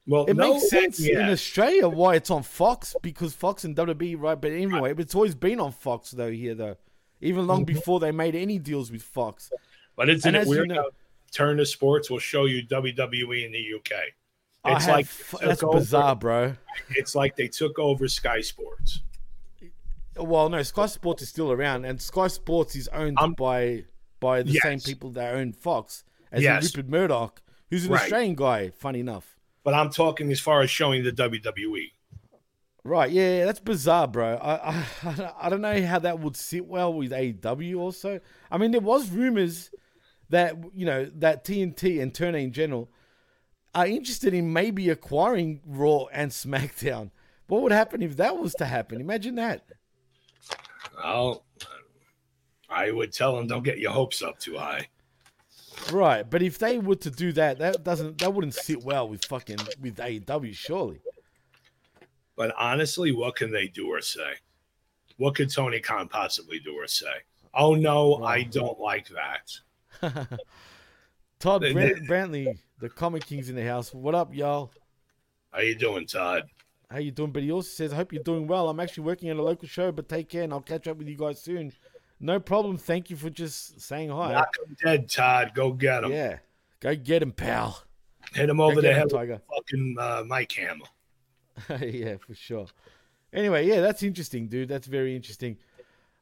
Well, 0.06 0.24
It 0.26 0.34
no, 0.36 0.54
makes 0.54 0.70
sense 0.70 1.00
in. 1.00 1.28
Australia 1.28 1.86
why 1.88 2.14
it's 2.14 2.30
on 2.30 2.42
Fox 2.42 2.96
because 3.02 3.34
Fox 3.34 3.64
and 3.64 3.76
WB, 3.76 4.14
right? 4.18 4.40
But 4.40 4.52
anyway, 4.52 4.94
it's 4.96 5.14
always 5.14 5.34
been 5.34 5.60
on 5.60 5.70
Fox 5.72 6.10
though 6.12 6.30
here 6.30 6.54
though, 6.54 6.76
even 7.20 7.46
long 7.46 7.66
Mm-hmm. 7.66 7.74
before 7.74 8.00
they 8.00 8.10
made 8.10 8.34
any 8.34 8.58
deals 8.58 8.90
with 8.90 9.02
Fox. 9.02 9.50
But 9.96 10.08
isn't 10.08 10.26
and 10.26 10.36
it 10.36 10.40
as 10.40 10.46
you 10.48 10.50
weird 10.50 10.68
know- 10.68 10.90
Turner 11.30 11.66
Sports 11.66 12.08
will 12.08 12.18
show 12.20 12.46
you 12.46 12.62
WWE 12.66 13.44
in 13.44 13.52
the 13.52 13.58
UK? 13.76 13.92
It's 14.64 14.84
have- 14.86 14.94
like 14.94 15.06
that's 15.42 15.62
over- 15.62 15.78
bizarre, 15.78 16.16
bro. 16.16 16.56
It's 16.90 17.14
like 17.14 17.36
they 17.36 17.48
took 17.48 17.78
over 17.78 18.08
Sky 18.08 18.40
Sports. 18.40 19.00
Well, 20.16 20.48
no, 20.48 20.62
Sky 20.62 20.86
Sports 20.86 21.22
is 21.22 21.28
still 21.28 21.52
around, 21.52 21.84
and 21.84 22.00
Sky 22.00 22.26
Sports 22.28 22.74
is 22.76 22.88
owned 22.88 23.18
Um, 23.20 23.34
by 23.34 23.84
by 24.20 24.42
the 24.42 24.54
same 24.62 24.80
people 24.80 25.10
that 25.12 25.34
own 25.34 25.52
Fox, 25.52 26.04
as 26.32 26.38
in 26.40 26.44
Yes. 26.44 26.74
Rupert 26.76 26.90
Murdoch, 26.90 27.42
who's 27.70 27.84
an 27.86 27.92
Right. 27.92 28.02
Australian 28.02 28.34
guy. 28.34 28.70
Funny 28.70 29.00
enough, 29.00 29.36
But 29.64 29.74
I'm 29.74 29.90
talking 29.90 30.30
as 30.32 30.40
far 30.40 30.60
as 30.62 30.70
showing 30.70 31.04
the. 31.04 31.12
WWE. 31.12 31.92
right? 32.84 33.10
Yeah, 33.10 33.44
that's 33.44 33.60
bizarre, 33.60 34.08
bro. 34.08 34.36
I, 34.36 34.84
I 35.04 35.32
I 35.42 35.48
don't 35.48 35.60
know 35.60 35.82
how 35.86 35.98
that 35.98 36.18
would 36.20 36.36
sit 36.36 36.66
well 36.66 36.92
with 36.92 37.10
AEW. 37.12 37.78
Also, 37.78 38.20
I 38.50 38.58
mean, 38.58 38.70
there 38.70 38.80
was 38.80 39.10
rumors 39.10 39.70
that 40.30 40.56
you 40.74 40.86
know 40.86 41.04
that 41.16 41.44
TNT 41.44 42.00
and 42.02 42.14
Turner 42.14 42.38
in 42.38 42.52
general 42.52 42.90
are 43.74 43.86
interested 43.86 44.32
in 44.34 44.52
maybe 44.52 44.88
acquiring 44.88 45.60
Raw 45.66 46.04
and 46.12 46.30
SmackDown. 46.30 47.10
What 47.46 47.62
would 47.62 47.72
happen 47.72 48.02
if 48.02 48.16
that 48.16 48.36
was 48.38 48.54
to 48.54 48.64
happen? 48.66 49.00
Imagine 49.00 49.34
that. 49.36 49.64
Well, 51.02 51.44
I 52.68 52.90
would 52.90 53.12
tell 53.12 53.36
them 53.36 53.46
don't 53.46 53.62
get 53.62 53.78
your 53.78 53.92
hopes 53.92 54.22
up 54.22 54.38
too 54.38 54.58
high. 54.58 54.88
Right, 55.92 56.28
but 56.28 56.42
if 56.42 56.58
they 56.58 56.78
were 56.78 56.96
to 56.96 57.10
do 57.10 57.32
that, 57.32 57.58
that 57.58 57.84
doesn't 57.84 58.18
that 58.18 58.34
wouldn't 58.34 58.54
sit 58.54 58.82
well 58.82 59.08
with 59.08 59.24
fucking 59.24 59.58
with 59.80 59.96
AEW, 59.96 60.54
surely. 60.54 61.00
But 62.36 62.54
honestly, 62.58 63.12
what 63.12 63.36
can 63.36 63.50
they 63.50 63.68
do 63.68 63.88
or 63.88 64.00
say? 64.00 64.34
What 65.16 65.34
could 65.34 65.50
Tony 65.50 65.80
Khan 65.80 66.08
possibly 66.08 66.58
do 66.60 66.74
or 66.74 66.86
say? 66.86 67.06
Oh 67.54 67.74
no, 67.74 68.22
I 68.22 68.42
don't 68.42 68.78
like 68.78 69.08
that. 69.08 69.50
Todd 71.40 71.60
Brant- 71.72 72.08
Brantley, 72.08 72.58
the 72.80 72.88
Comic 72.88 73.26
King's 73.26 73.48
in 73.48 73.56
the 73.56 73.64
house. 73.64 73.94
What 73.94 74.14
up, 74.14 74.34
y'all? 74.34 74.72
How 75.52 75.60
you 75.60 75.74
doing, 75.74 76.06
Todd? 76.06 76.44
How 76.90 76.98
you 76.98 77.10
doing? 77.10 77.32
But 77.32 77.42
he 77.42 77.52
also 77.52 77.68
says, 77.68 77.92
I 77.92 77.96
hope 77.96 78.12
you're 78.12 78.22
doing 78.22 78.46
well. 78.46 78.68
I'm 78.68 78.80
actually 78.80 79.04
working 79.04 79.28
at 79.28 79.36
a 79.36 79.42
local 79.42 79.68
show, 79.68 79.92
but 79.92 80.08
take 80.08 80.28
care 80.28 80.42
and 80.42 80.52
I'll 80.52 80.60
catch 80.60 80.88
up 80.88 80.96
with 80.96 81.08
you 81.08 81.16
guys 81.16 81.40
soon. 81.40 81.72
No 82.20 82.40
problem. 82.40 82.76
Thank 82.76 83.10
you 83.10 83.16
for 83.16 83.30
just 83.30 83.80
saying 83.80 84.10
hi. 84.10 84.32
Knock 84.32 84.54
him 84.66 84.76
dead, 84.82 85.08
Todd. 85.08 85.52
Go 85.54 85.72
get 85.72 86.04
him. 86.04 86.12
Yeah. 86.12 86.38
Go 86.80 86.94
get 86.94 87.22
him, 87.22 87.32
pal. 87.32 87.82
Hit 88.34 88.48
him 88.48 88.60
over 88.60 88.76
Go 88.76 88.80
the 88.82 88.94
head 88.94 89.10
Tiger. 89.10 89.40
fucking 89.54 89.96
uh, 89.98 90.24
Hamill. 90.56 90.88
yeah, 91.80 92.16
for 92.18 92.34
sure. 92.34 92.66
Anyway, 93.32 93.66
yeah, 93.66 93.80
that's 93.80 94.02
interesting, 94.02 94.48
dude. 94.48 94.68
That's 94.68 94.86
very 94.86 95.14
interesting. 95.14 95.56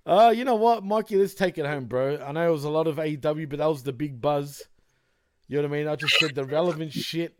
Uh, 0.04 0.32
you 0.34 0.44
know 0.44 0.54
what, 0.54 0.84
Mikey? 0.84 1.16
Let's 1.16 1.34
take 1.34 1.58
it 1.58 1.66
home, 1.66 1.86
bro. 1.86 2.18
I 2.24 2.32
know 2.32 2.48
it 2.48 2.52
was 2.52 2.64
a 2.64 2.70
lot 2.70 2.86
of 2.86 2.96
AEW, 2.96 3.48
but 3.48 3.58
that 3.58 3.66
was 3.66 3.82
the 3.82 3.92
big 3.92 4.20
buzz. 4.20 4.62
You 5.48 5.56
know 5.56 5.68
what 5.68 5.76
I 5.76 5.78
mean? 5.78 5.88
I 5.88 5.96
just 5.96 6.18
said 6.18 6.34
the 6.34 6.44
relevant 6.44 6.92
shit, 6.92 7.36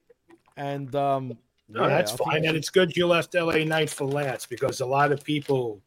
and 0.57 0.95
um, 0.95 1.39
No, 1.69 1.83
yeah, 1.83 1.89
that's 1.89 2.13
I 2.13 2.17
fine. 2.17 2.45
And 2.45 2.57
it's 2.57 2.71
good 2.71 2.97
you 2.97 3.07
left 3.07 3.35
LA 3.35 3.65
Knight 3.65 3.91
for 3.91 4.05
last 4.05 4.49
because 4.51 4.81
a 4.81 4.87
lot 4.87 5.13
of 5.13 5.23
people 5.23 5.81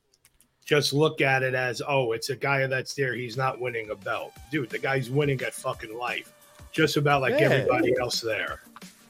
just 0.69 0.93
look 0.93 1.19
at 1.19 1.41
it 1.41 1.55
as, 1.55 1.81
oh, 1.87 2.11
it's 2.11 2.29
a 2.29 2.35
guy 2.35 2.67
that's 2.67 2.93
there. 2.93 3.15
He's 3.15 3.35
not 3.35 3.59
winning 3.59 3.89
a 3.89 3.95
belt. 3.95 4.33
Dude, 4.51 4.69
the 4.69 4.77
guy's 4.77 5.09
winning 5.09 5.41
at 5.41 5.51
fucking 5.51 5.97
life. 5.97 6.31
Just 6.71 6.95
about 6.95 7.21
like 7.21 7.31
Yeah. 7.39 7.49
everybody 7.49 7.95
else 7.99 8.21
there. 8.21 8.61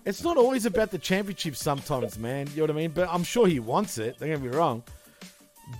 It's 0.05 0.23
not 0.23 0.37
always 0.37 0.65
about 0.65 0.89
the 0.89 0.97
championship 0.97 1.57
sometimes, 1.57 2.17
man. 2.17 2.47
You 2.51 2.57
know 2.57 2.63
what 2.63 2.69
I 2.69 2.73
mean? 2.75 2.91
But 2.91 3.09
I'm 3.11 3.25
sure 3.25 3.45
he 3.45 3.59
wants 3.59 3.97
it. 3.97 4.17
Don't 4.19 4.29
get 4.29 4.41
me 4.41 4.47
wrong. 4.47 4.83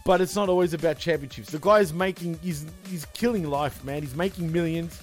But 0.06 0.20
it's 0.20 0.36
not 0.36 0.50
always 0.50 0.74
about 0.74 1.00
championships. 1.00 1.50
The 1.50 1.60
guy's 1.60 1.94
making 1.94 2.38
he's 2.44 2.66
he's 2.90 3.06
killing 3.14 3.50
life, 3.50 3.82
man. 3.86 4.02
He's 4.04 4.14
making 4.16 4.52
millions. 4.52 5.00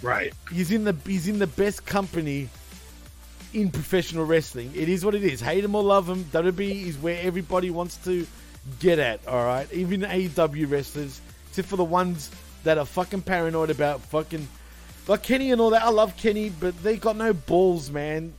Right. 0.00 0.32
He's 0.50 0.70
in 0.70 0.84
the 0.84 0.96
he's 1.04 1.28
in 1.28 1.38
the 1.38 1.46
best 1.46 1.84
company 1.84 2.48
in 3.52 3.70
professional 3.70 4.24
wrestling. 4.24 4.72
It 4.74 4.88
is 4.88 5.04
what 5.04 5.14
it 5.14 5.22
is. 5.22 5.40
Hate 5.42 5.62
him 5.62 5.74
or 5.74 5.82
love 5.82 6.08
him, 6.08 6.24
WWE 6.32 6.86
is 6.86 6.96
where 6.98 7.20
everybody 7.22 7.70
wants 7.70 7.98
to 7.98 8.26
get 8.80 8.98
at, 8.98 9.26
alright? 9.26 9.72
Even 9.72 10.00
AEW 10.02 10.70
wrestlers, 10.70 11.20
except 11.48 11.68
for 11.68 11.76
the 11.76 11.84
ones 11.84 12.30
that 12.64 12.78
are 12.78 12.84
fucking 12.86 13.22
paranoid 13.22 13.70
about 13.70 14.00
fucking 14.02 14.46
like 15.08 15.22
Kenny 15.22 15.52
and 15.52 15.60
all 15.60 15.70
that. 15.70 15.82
I 15.84 15.90
love 15.90 16.16
Kenny, 16.16 16.50
but 16.50 16.80
they 16.82 16.96
got 16.96 17.16
no 17.16 17.32
balls, 17.32 17.90
man. 17.90 18.32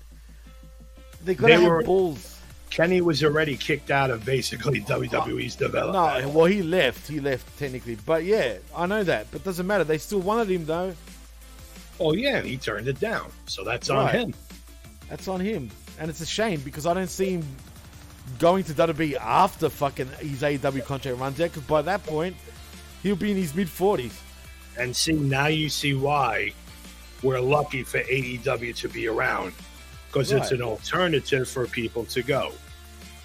They 1.24 1.34
They 1.34 1.58
were- 1.58 1.84
balls. 1.84 2.34
Kenny 2.70 3.00
was 3.00 3.24
already 3.24 3.56
kicked 3.56 3.92
out 3.92 4.12
of 4.12 4.26
basically 4.26 4.82
WWE's 4.82 5.56
development. 5.56 6.26
No, 6.26 6.30
well 6.32 6.46
he 6.46 6.62
left. 6.62 7.08
He 7.08 7.22
left 7.22 7.58
technically. 7.58 7.96
But 8.06 8.26
yeah, 8.26 8.58
I 8.76 8.86
know 8.86 9.04
that. 9.06 9.28
But 9.32 9.46
doesn't 9.46 9.66
matter. 9.66 9.86
They 9.86 9.98
still 9.98 10.20
wanted 10.20 10.50
him 10.52 10.66
though. 10.66 10.94
Oh, 12.00 12.14
yeah, 12.14 12.42
he 12.42 12.58
turned 12.58 12.88
it 12.90 13.00
down. 13.00 13.32
So 13.48 13.64
that's 13.64 13.90
on 13.90 14.10
him. 14.10 14.34
That's 15.10 15.28
on 15.30 15.40
him. 15.40 15.72
And 15.98 16.10
it's 16.10 16.20
a 16.22 16.26
shame 16.26 16.60
because 16.60 16.86
I 16.86 16.94
don't 16.94 17.10
see 17.10 17.32
him 17.32 17.46
going 18.40 18.64
to 18.66 18.74
WWE 18.74 19.16
after 19.16 19.70
fucking 19.70 20.08
his 20.20 20.42
AEW 20.42 20.84
contract 20.86 21.18
runs 21.20 21.40
out 21.42 21.52
because 21.52 21.64
by 21.64 21.82
that 21.84 22.04
point, 22.06 22.36
he'll 23.04 23.16
be 23.16 23.32
in 23.32 23.38
his 23.38 23.54
mid 23.56 23.68
40s. 23.68 24.14
And 24.78 24.96
see, 24.96 25.14
now 25.14 25.48
you 25.48 25.70
see 25.70 25.94
why 25.94 26.54
we're 27.24 27.40
lucky 27.40 27.84
for 27.84 28.00
AEW 28.00 28.76
to 28.78 28.90
be 28.90 29.08
around 29.08 29.54
because 30.08 30.32
it's 30.32 30.52
an 30.52 30.62
alternative 30.62 31.50
for 31.50 31.66
people 31.68 32.06
to 32.06 32.22
go. 32.22 32.52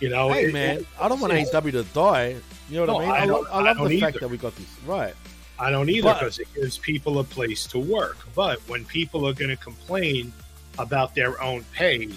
You 0.01 0.09
know, 0.09 0.31
hey, 0.33 0.47
it- 0.47 0.53
man, 0.53 0.77
it- 0.79 0.87
I 1.01 1.09
don't 1.09 1.21
want 1.21 1.33
AEW 1.33 1.73
to 1.73 1.85
die. 1.95 2.37
You 2.71 2.77
know 2.87 2.87
what 2.87 2.87
No, 2.87 2.97
I 2.99 3.01
mean? 3.03 3.11
I 3.11 3.17
I, 3.19 3.25
lo- 3.25 3.45
don't- 3.45 3.47
I 3.49 3.51
I 3.59 3.61
love 3.63 3.77
don't 3.79 3.89
the 3.89 4.01
fact 4.01 4.17
either. 4.17 4.21
that 4.27 4.29
we 4.31 4.37
got 4.39 4.57
this. 4.57 4.67
Right. 4.87 5.15
I 5.59 5.71
don't 5.71 5.89
either 5.91 6.15
because 6.15 6.39
it 6.39 6.49
gives 6.55 6.79
people 6.79 7.19
a 7.19 7.25
place 7.25 7.67
to 7.67 7.79
work. 7.79 8.17
But 8.35 8.59
when 8.69 8.85
people 8.85 9.29
are 9.29 9.33
going 9.35 9.51
to 9.51 9.57
complain 9.63 10.33
about 10.79 11.15
their 11.15 11.41
own 11.43 11.65
pay 11.75 12.09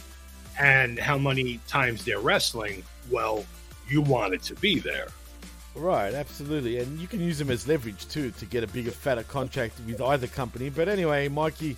and 0.60 1.00
how 1.00 1.18
many 1.18 1.60
times 1.68 2.06
they're 2.06 2.20
wrestling, 2.20 2.84
well, 3.10 3.46
you 3.88 4.02
want 4.02 4.34
it 4.34 4.42
to 4.44 4.56
be 4.56 4.80
there. 4.80 5.08
Right, 5.76 6.14
absolutely. 6.14 6.80
And 6.80 7.00
you 7.00 7.08
can 7.08 7.20
use 7.20 7.38
them 7.38 7.50
as 7.50 7.68
leverage 7.68 8.08
too 8.08 8.32
to 8.32 8.46
get 8.46 8.64
a 8.64 8.68
bigger, 8.68 8.92
fatter 8.92 9.24
contract 9.24 9.80
with 9.86 10.02
either 10.02 10.28
company. 10.28 10.70
But 10.70 10.88
anyway, 10.88 11.28
Mikey, 11.28 11.76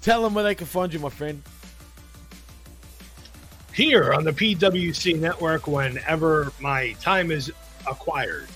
tell 0.00 0.22
them 0.22 0.34
where 0.34 0.44
they 0.44 0.54
can 0.54 0.66
find 0.66 0.92
you, 0.92 0.98
my 0.98 1.10
friend. 1.10 1.42
Here 3.74 4.14
on 4.14 4.24
the 4.24 4.32
PWC 4.32 5.18
network, 5.20 5.66
whenever 5.66 6.52
my 6.60 6.92
time 7.00 7.30
is 7.30 7.52
acquired. 7.86 8.46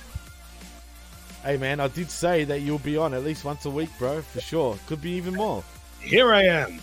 Hey, 1.42 1.56
man, 1.56 1.80
I 1.80 1.88
did 1.88 2.10
say 2.10 2.44
that 2.44 2.60
you'll 2.60 2.78
be 2.78 2.96
on 2.96 3.14
at 3.14 3.24
least 3.24 3.44
once 3.44 3.64
a 3.64 3.70
week, 3.70 3.90
bro, 3.98 4.22
for 4.22 4.40
sure. 4.40 4.78
Could 4.86 5.02
be 5.02 5.10
even 5.12 5.34
more. 5.34 5.62
Here 6.00 6.32
I 6.32 6.44
am. 6.44 6.80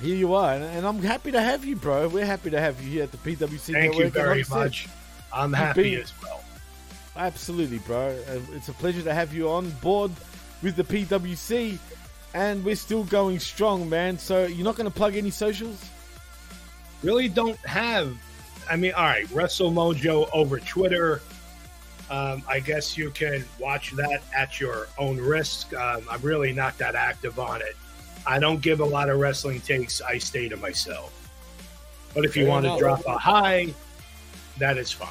Here 0.00 0.14
you 0.16 0.34
are, 0.34 0.52
and, 0.52 0.62
and 0.62 0.86
I'm 0.86 0.98
happy 1.02 1.32
to 1.32 1.40
have 1.40 1.64
you, 1.64 1.74
bro. 1.76 2.08
We're 2.08 2.26
happy 2.26 2.50
to 2.50 2.60
have 2.60 2.80
you 2.82 2.90
here 2.90 3.02
at 3.04 3.12
the 3.12 3.16
PWC 3.18 3.72
Thank 3.72 3.76
Network. 3.92 3.98
you 4.04 4.10
very 4.10 4.28
like 4.28 4.38
I 4.38 4.42
said, 4.42 4.54
much. 4.56 4.88
I'm 5.32 5.52
happy 5.52 5.92
been- 5.94 6.02
as 6.02 6.12
well. 6.22 6.42
Absolutely, 7.16 7.78
bro. 7.78 8.08
Uh, 8.28 8.38
It's 8.52 8.68
a 8.68 8.74
pleasure 8.74 9.00
to 9.02 9.14
have 9.14 9.32
you 9.32 9.48
on 9.48 9.70
board 9.80 10.10
with 10.62 10.76
the 10.76 10.84
PWC, 10.84 11.78
and 12.34 12.62
we're 12.62 12.76
still 12.76 13.04
going 13.04 13.38
strong, 13.38 13.88
man. 13.88 14.18
So 14.18 14.44
you're 14.44 14.64
not 14.64 14.76
going 14.76 14.90
to 14.90 14.94
plug 14.94 15.16
any 15.16 15.30
socials? 15.30 15.82
really 17.02 17.28
don't 17.28 17.58
have. 17.58 18.16
I 18.68 18.74
mean, 18.76 18.92
all 18.94 19.04
right, 19.04 19.30
Wrestle 19.30 19.70
Mojo 19.70 20.28
over 20.32 20.58
Twitter. 20.58 21.20
Um, 22.10 22.42
I 22.48 22.58
guess 22.58 22.96
you 22.98 23.10
can 23.10 23.44
watch 23.60 23.92
that 23.92 24.22
at 24.34 24.58
your 24.60 24.88
own 24.98 25.18
risk. 25.18 25.72
Um, 25.74 26.02
I'm 26.10 26.20
really 26.22 26.52
not 26.52 26.76
that 26.78 26.94
active 26.96 27.38
on 27.38 27.60
it. 27.62 27.76
I 28.26 28.38
don't 28.38 28.60
give 28.60 28.80
a 28.80 28.84
lot 28.84 29.08
of 29.08 29.18
wrestling 29.18 29.60
takes. 29.60 30.02
I 30.02 30.18
stay 30.18 30.48
to 30.48 30.56
myself. 30.56 31.12
But 32.14 32.24
if 32.24 32.36
you 32.36 32.44
Fair 32.44 32.50
want 32.50 32.66
to 32.66 32.78
drop 32.78 33.04
a 33.06 33.18
high, 33.18 33.74
that 34.58 34.78
is 34.78 34.90
fine. 34.90 35.10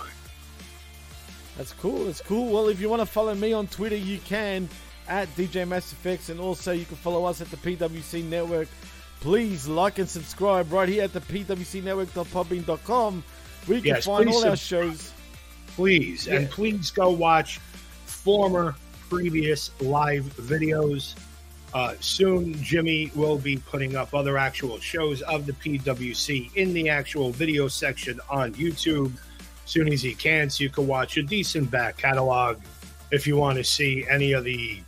That's 1.58 1.74
cool. 1.74 2.06
That's 2.06 2.22
cool. 2.22 2.52
Well, 2.52 2.68
if 2.68 2.82
you 2.82 2.90
want 2.90 3.02
to 3.02 3.06
follow 3.06 3.34
me 3.34 3.54
on 3.54 3.68
Twitter, 3.68 3.96
you 3.96 4.18
can 4.20 4.68
at 5.08 5.28
DJ 5.36 5.68
Mass 5.68 5.92
Effects, 5.94 6.30
and 6.30 6.40
also 6.40 6.72
you 6.72 6.86
can 6.86 6.98
follow 6.98 7.26
us 7.26 7.42
at 7.42 7.50
the 7.52 7.58
PWC 7.58 8.24
Network. 8.26 8.68
Please 9.22 9.68
like 9.68 10.00
and 10.00 10.10
subscribe 10.10 10.72
right 10.72 10.90
here 10.90 11.04
at 11.04 11.14
the 11.14 11.22
PWCNetwork.podbean.com, 11.22 13.24
you 13.68 13.76
can 13.76 13.84
Yes, 13.86 14.06
find 14.06 14.30
all 14.30 14.48
our 14.48 14.56
shows. 14.56 15.12
please 15.76 16.28
and 16.28 16.50
please 16.50 16.92
go 16.92 17.10
watch 17.10 17.60
former 18.06 18.76
previous 19.10 19.72
live 19.82 20.24
videos 20.38 21.16
uh, 21.76 21.94
soon 22.00 22.54
jimmy 22.64 23.12
will 23.14 23.38
be 23.38 23.58
putting 23.58 23.96
up 23.96 24.14
other 24.16 24.38
actual 24.38 24.80
shows 24.80 25.22
of 25.24 25.46
the 25.46 25.54
pwc 25.54 26.50
in 26.56 26.74
the 26.74 26.90
actual 26.90 27.32
video 27.32 27.68
section 27.68 28.20
on 28.30 28.52
youtube 28.56 29.12
soon 29.66 29.92
as 29.92 30.02
he 30.02 30.16
can 30.16 30.50
so 30.50 30.64
you 30.64 30.70
can 30.70 30.88
watch 30.88 31.18
a 31.18 31.22
decent 31.22 31.70
back 31.70 31.98
catalog 31.98 32.58
if 33.12 33.28
you 33.28 33.36
want 33.36 33.58
to 33.58 33.64
see 33.64 34.06
any 34.10 34.32
of 34.32 34.44
the 34.44 34.80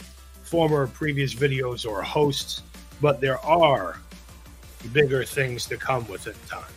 former 0.44 0.88
previous 0.88 1.36
videos 1.36 1.86
or 1.86 2.02
hosts 2.02 2.64
but 3.02 3.22
there 3.22 3.40
are 3.46 4.00
bigger 4.94 5.24
things 5.24 5.66
to 5.66 5.78
come 5.78 6.08
within 6.08 6.34
time 6.48 6.72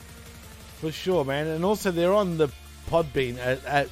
For 0.80 0.90
sure, 0.90 1.24
man. 1.26 1.46
And 1.46 1.64
also, 1.64 1.90
they're 1.90 2.14
on 2.14 2.38
the 2.38 2.48
Podbean 2.88 3.36
at 3.38 3.62
at, 3.66 3.88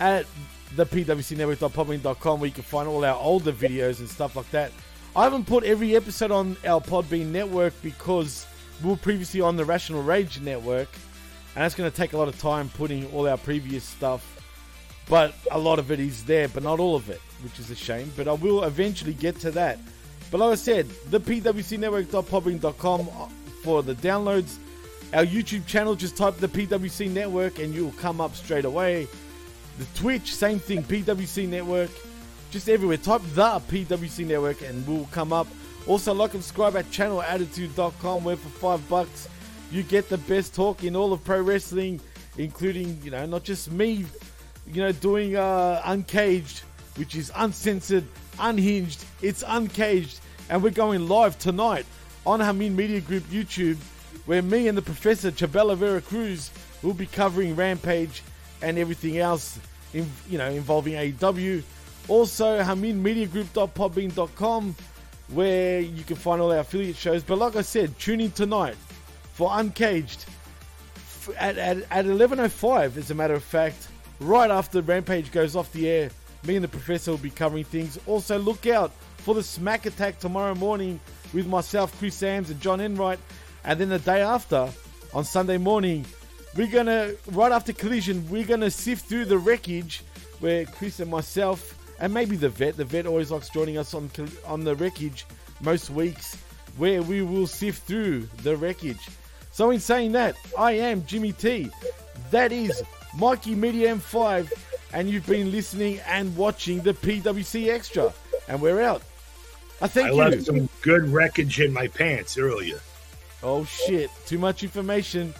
at 0.00 0.26
the 0.74 0.86
PWCNetwork.podbean.com 0.86 2.40
where 2.40 2.48
you 2.48 2.54
can 2.54 2.64
find 2.64 2.88
all 2.88 3.04
our 3.04 3.14
older 3.14 3.52
videos 3.52 4.00
and 4.00 4.08
stuff 4.08 4.34
like 4.34 4.50
that. 4.50 4.72
I 5.16 5.22
haven't 5.22 5.46
put 5.46 5.62
every 5.62 5.94
episode 5.94 6.32
on 6.32 6.56
our 6.66 6.80
Podbean 6.80 7.26
network 7.26 7.72
because 7.82 8.46
we 8.82 8.90
were 8.90 8.96
previously 8.96 9.40
on 9.40 9.56
the 9.56 9.64
Rational 9.64 10.02
Rage 10.02 10.40
network, 10.40 10.88
and 11.54 11.62
that's 11.62 11.76
going 11.76 11.88
to 11.88 11.96
take 11.96 12.14
a 12.14 12.18
lot 12.18 12.26
of 12.26 12.36
time 12.40 12.68
putting 12.70 13.08
all 13.12 13.28
our 13.28 13.38
previous 13.38 13.84
stuff. 13.84 14.28
But 15.08 15.34
a 15.52 15.58
lot 15.58 15.78
of 15.78 15.92
it 15.92 16.00
is 16.00 16.24
there, 16.24 16.48
but 16.48 16.64
not 16.64 16.80
all 16.80 16.96
of 16.96 17.10
it, 17.10 17.20
which 17.44 17.60
is 17.60 17.70
a 17.70 17.76
shame. 17.76 18.10
But 18.16 18.26
I 18.26 18.32
will 18.32 18.64
eventually 18.64 19.14
get 19.14 19.38
to 19.40 19.52
that. 19.52 19.78
But 20.32 20.38
like 20.40 20.50
I 20.50 20.56
said, 20.56 20.88
the 21.10 21.20
PWCNetwork.podbean.com 21.20 23.00
uh, 23.02 23.28
for 23.62 23.84
the 23.84 23.94
downloads. 23.94 24.56
Our 25.12 25.24
YouTube 25.24 25.64
channel, 25.66 25.94
just 25.94 26.16
type 26.16 26.38
the 26.38 26.48
PWC 26.48 27.08
Network 27.08 27.60
and 27.60 27.72
you'll 27.72 27.92
come 27.92 28.20
up 28.20 28.34
straight 28.34 28.64
away. 28.64 29.06
The 29.78 29.84
Twitch, 29.94 30.34
same 30.34 30.58
thing, 30.58 30.82
PWC 30.82 31.48
Network. 31.48 31.90
Just 32.54 32.68
everywhere. 32.68 32.98
Type 32.98 33.20
the 33.34 33.42
PWC 33.42 34.28
Network 34.28 34.62
and 34.62 34.86
we'll 34.86 35.08
come 35.10 35.32
up. 35.32 35.48
Also, 35.88 36.14
like 36.14 36.34
and 36.34 36.42
subscribe 36.44 36.76
at 36.76 36.84
channelattitude.com 36.84 38.22
where 38.22 38.36
for 38.36 38.48
five 38.48 38.88
bucks 38.88 39.28
you 39.72 39.82
get 39.82 40.08
the 40.08 40.18
best 40.18 40.54
talk 40.54 40.84
in 40.84 40.94
all 40.94 41.12
of 41.12 41.24
pro 41.24 41.40
wrestling, 41.40 42.00
including, 42.38 42.96
you 43.02 43.10
know, 43.10 43.26
not 43.26 43.42
just 43.42 43.72
me, 43.72 44.04
you 44.72 44.82
know, 44.82 44.92
doing 44.92 45.34
uh, 45.34 45.82
Uncaged, 45.84 46.60
which 46.94 47.16
is 47.16 47.32
uncensored, 47.34 48.04
unhinged, 48.38 49.04
it's 49.20 49.42
uncaged, 49.48 50.20
and 50.48 50.62
we're 50.62 50.70
going 50.70 51.08
live 51.08 51.36
tonight 51.40 51.86
on 52.24 52.38
Hamin 52.38 52.76
Media 52.76 53.00
Group 53.00 53.24
YouTube, 53.24 53.78
where 54.26 54.42
me 54.42 54.68
and 54.68 54.78
the 54.78 54.82
Professor 54.82 55.32
Chabela 55.32 55.76
Vera 55.76 56.00
Cruz 56.00 56.52
will 56.84 56.94
be 56.94 57.06
covering 57.06 57.56
Rampage 57.56 58.22
and 58.62 58.78
everything 58.78 59.18
else, 59.18 59.58
in, 59.92 60.08
you 60.30 60.38
know, 60.38 60.50
involving 60.50 60.92
AEW. 60.92 61.64
Also, 62.08 62.60
HaminMediaGroup.podbean.com, 62.60 64.76
where 65.28 65.80
you 65.80 66.04
can 66.04 66.16
find 66.16 66.42
all 66.42 66.52
our 66.52 66.58
affiliate 66.58 66.96
shows. 66.96 67.22
But 67.22 67.38
like 67.38 67.56
I 67.56 67.62
said, 67.62 67.98
tune 67.98 68.20
in 68.20 68.32
tonight 68.32 68.76
for 69.32 69.48
Uncaged 69.52 70.26
at, 71.38 71.58
at, 71.58 71.78
at 71.90 72.04
11.05 72.04 72.96
as 72.96 73.10
a 73.10 73.14
matter 73.14 73.34
of 73.34 73.42
fact 73.42 73.88
right 74.20 74.50
after 74.50 74.82
rampage 74.82 75.32
goes 75.32 75.56
off 75.56 75.72
the 75.72 75.88
air. 75.88 76.10
Me 76.46 76.56
and 76.56 76.64
the 76.64 76.68
professor 76.68 77.10
will 77.10 77.18
be 77.18 77.30
covering 77.30 77.64
things. 77.64 77.98
Also 78.06 78.38
look 78.38 78.66
out 78.66 78.92
for 79.18 79.34
the 79.34 79.42
smack 79.42 79.86
attack 79.86 80.18
tomorrow 80.18 80.54
morning 80.54 81.00
with 81.32 81.46
myself 81.46 81.96
chris 81.98 82.14
sams 82.14 82.50
and 82.50 82.60
john 82.60 82.80
enright. 82.80 83.18
And 83.64 83.80
then 83.80 83.88
the 83.88 83.98
day 83.98 84.20
after 84.20 84.68
on 85.12 85.24
sunday 85.24 85.58
morning 85.58 86.04
we're 86.56 86.66
gonna 86.66 87.12
right 87.32 87.52
after 87.52 87.72
collision 87.72 88.28
we're 88.28 88.44
gonna 88.44 88.70
sift 88.70 89.06
through 89.06 89.24
the 89.24 89.38
wreckage 89.38 90.02
where 90.40 90.66
chris 90.66 91.00
and 91.00 91.10
myself 91.10 91.78
and 92.00 92.12
maybe 92.12 92.36
the 92.36 92.48
vet 92.48 92.76
the 92.76 92.84
vet 92.84 93.06
always 93.06 93.30
likes 93.30 93.48
joining 93.48 93.78
us 93.78 93.94
on 93.94 94.10
on 94.46 94.64
the 94.64 94.74
wreckage 94.76 95.26
most 95.60 95.90
weeks 95.90 96.36
where 96.76 97.02
we 97.02 97.22
will 97.22 97.46
sift 97.46 97.86
through 97.86 98.28
the 98.42 98.56
wreckage 98.56 99.08
so, 99.54 99.70
in 99.70 99.78
saying 99.78 100.10
that, 100.12 100.34
I 100.58 100.72
am 100.72 101.06
Jimmy 101.06 101.30
T. 101.30 101.70
That 102.32 102.50
is 102.50 102.82
Mikey 103.16 103.54
Media 103.54 103.94
M5, 103.94 104.52
and 104.92 105.08
you've 105.08 105.28
been 105.28 105.52
listening 105.52 106.00
and 106.08 106.36
watching 106.36 106.80
the 106.80 106.92
PWC 106.92 107.68
Extra. 107.68 108.12
And 108.48 108.60
we're 108.60 108.80
out. 108.80 109.02
I 109.80 109.86
thank 109.86 110.08
i 110.08 110.10
you. 110.10 110.16
left 110.16 110.42
some 110.46 110.68
good 110.82 111.08
wreckage 111.08 111.60
in 111.60 111.72
my 111.72 111.86
pants 111.86 112.36
earlier 112.36 112.80
Oh 113.44 113.64
shit, 113.64 114.10
too 114.26 114.38
much 114.38 114.64
information. 114.64 115.32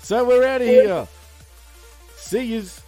So 0.00 0.24
we're 0.24 0.44
out 0.44 0.62
of 0.62 0.66
here. 0.66 1.06
See 2.16 2.46
yous. 2.46 2.82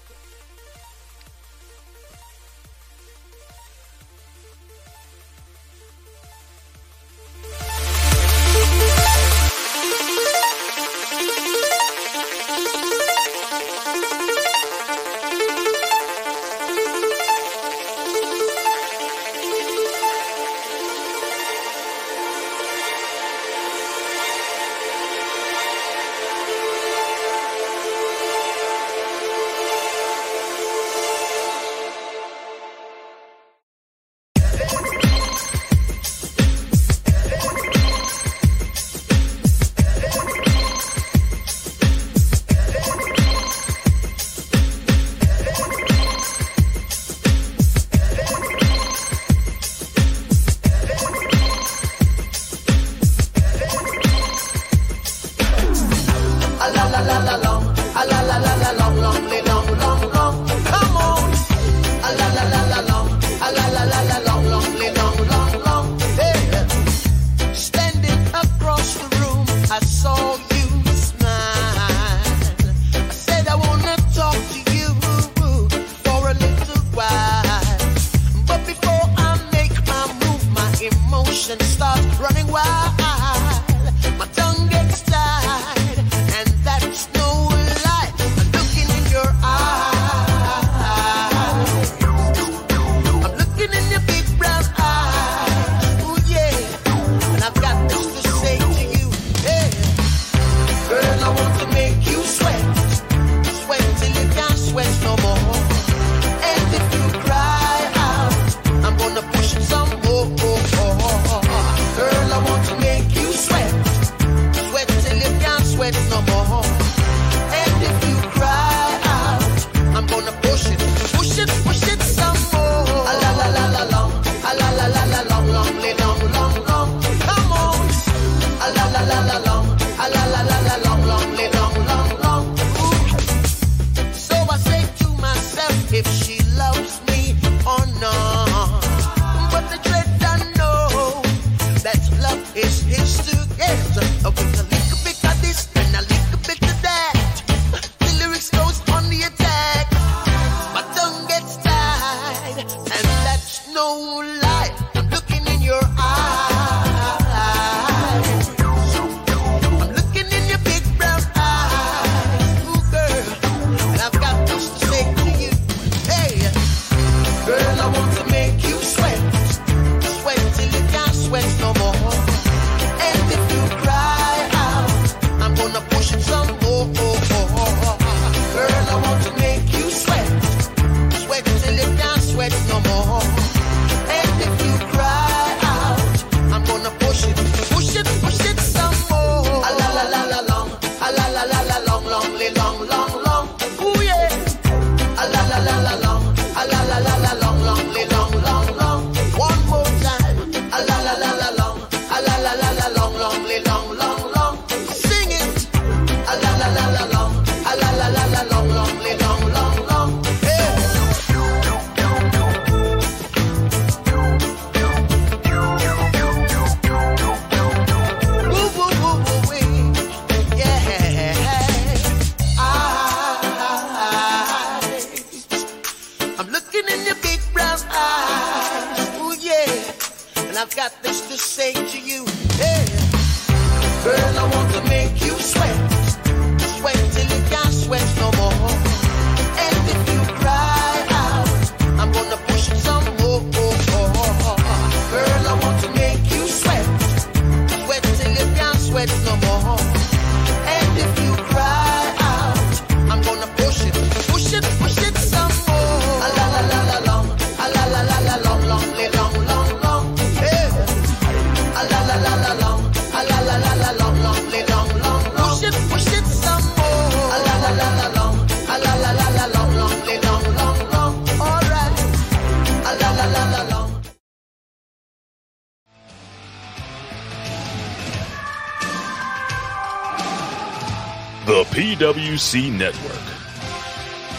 The 281.45 281.65
PWC 281.75 282.71
Network. 282.71 283.27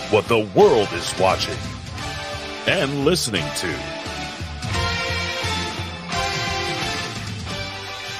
What 0.10 0.26
the 0.30 0.50
world 0.56 0.88
is 0.94 1.14
watching 1.20 1.58
and 2.66 3.04
listening 3.04 3.44
to. 3.58 3.68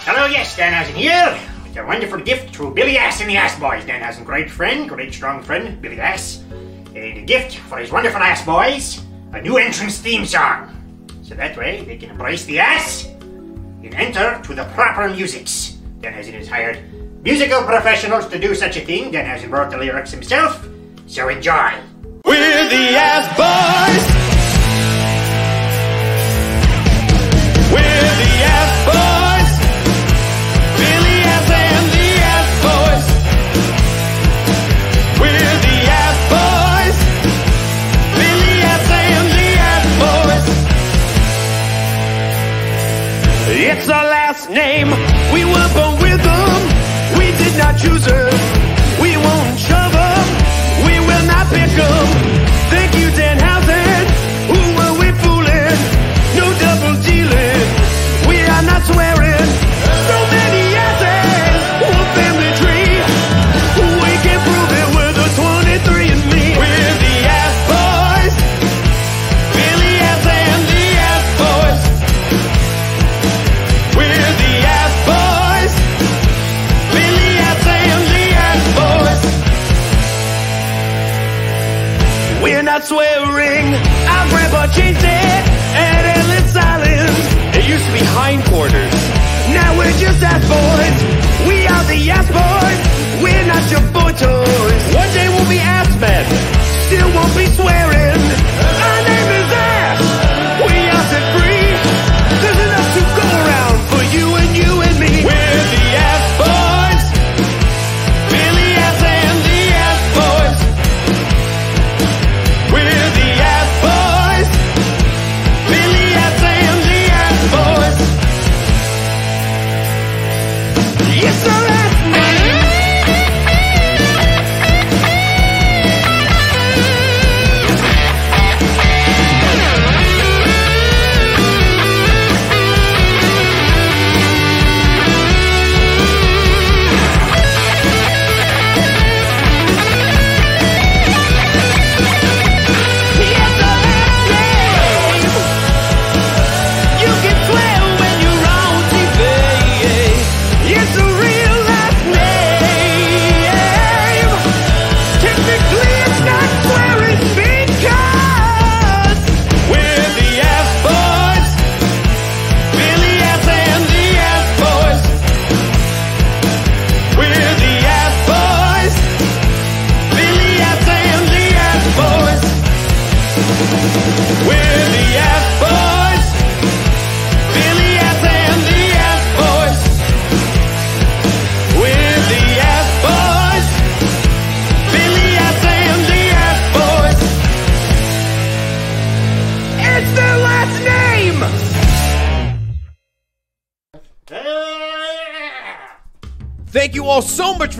Hello, 0.04 0.26
yes, 0.26 0.58
Danhausen 0.58 0.96
here. 0.96 1.40
With 1.64 1.78
a 1.78 1.86
wonderful 1.86 2.20
gift 2.20 2.54
to 2.56 2.72
Billy 2.72 2.98
Ass 2.98 3.22
and 3.22 3.30
the 3.30 3.38
Ass 3.38 3.58
Boys. 3.58 3.86
Danhausen, 3.86 4.26
great 4.26 4.52
friend, 4.52 4.90
great 4.90 5.14
strong 5.14 5.42
friend, 5.42 5.82
Billy 5.82 6.02
Ass. 6.02 6.44
And 6.94 7.20
a 7.20 7.22
gift 7.22 7.56
for 7.56 7.78
his 7.78 7.90
wonderful 7.90 8.20
Ass 8.20 8.46
Boys, 8.46 9.02
a 9.32 9.42
new 9.42 9.56
entrance 9.56 10.00
theme 10.00 10.26
song. 10.26 10.76
So 11.22 11.36
that 11.36 11.56
way 11.56 11.86
they 11.86 11.96
can 11.96 12.10
embrace 12.10 12.44
the 12.44 12.60
ass 12.60 13.06
and 13.06 13.94
enter 13.94 14.42
to 14.44 14.54
the 14.54 14.66
proper 14.76 15.08
musics. 15.08 15.78
Danhausen 16.02 16.34
has 16.34 16.50
hired 16.50 16.84
musical 17.24 17.64
professionals 17.64 18.28
to 18.28 18.38
do 18.38 18.54
such 18.54 18.76
a 18.78 18.82
thing. 18.82 19.12
Danhausen 19.12 19.50
wrote 19.50 19.72
the 19.72 19.78
lyrics 19.78 20.12
himself, 20.12 20.68
so 21.08 21.30
enjoy. 21.30 21.72
We're 22.26 22.70
the 22.70 22.98
Ass 23.00 23.28
Boys! 23.40 24.04
We're 27.72 28.16
the 28.22 28.44
Ass 28.54 28.74
Boys! 28.92 29.52
Billy 30.80 31.18
Ass 31.34 31.50
and 31.64 31.88
the 31.96 32.10
Ass 32.34 32.50
Boys! 32.68 33.06
We're 35.20 35.58
the 35.64 35.78
Ass 36.02 36.20
Boys! 36.34 36.98
Billy 38.20 38.56
Ass 38.72 38.90
and 39.00 39.28
the 39.40 39.50
Ass 39.72 39.88
Boys! 40.04 40.46
It's 43.56 43.88
our 43.90 44.06
last 44.06 44.50
name! 44.50 45.13
choosers. 47.78 48.42
We 49.02 49.18
won't 49.18 49.60
shove 49.60 49.94
them. 49.94 50.26
We 50.86 51.00
will 51.00 51.26
not 51.26 51.46
pick 51.48 51.72
them. 51.76 52.08
Thank 52.70 52.96
you, 52.96 53.10
Dan. 53.12 53.53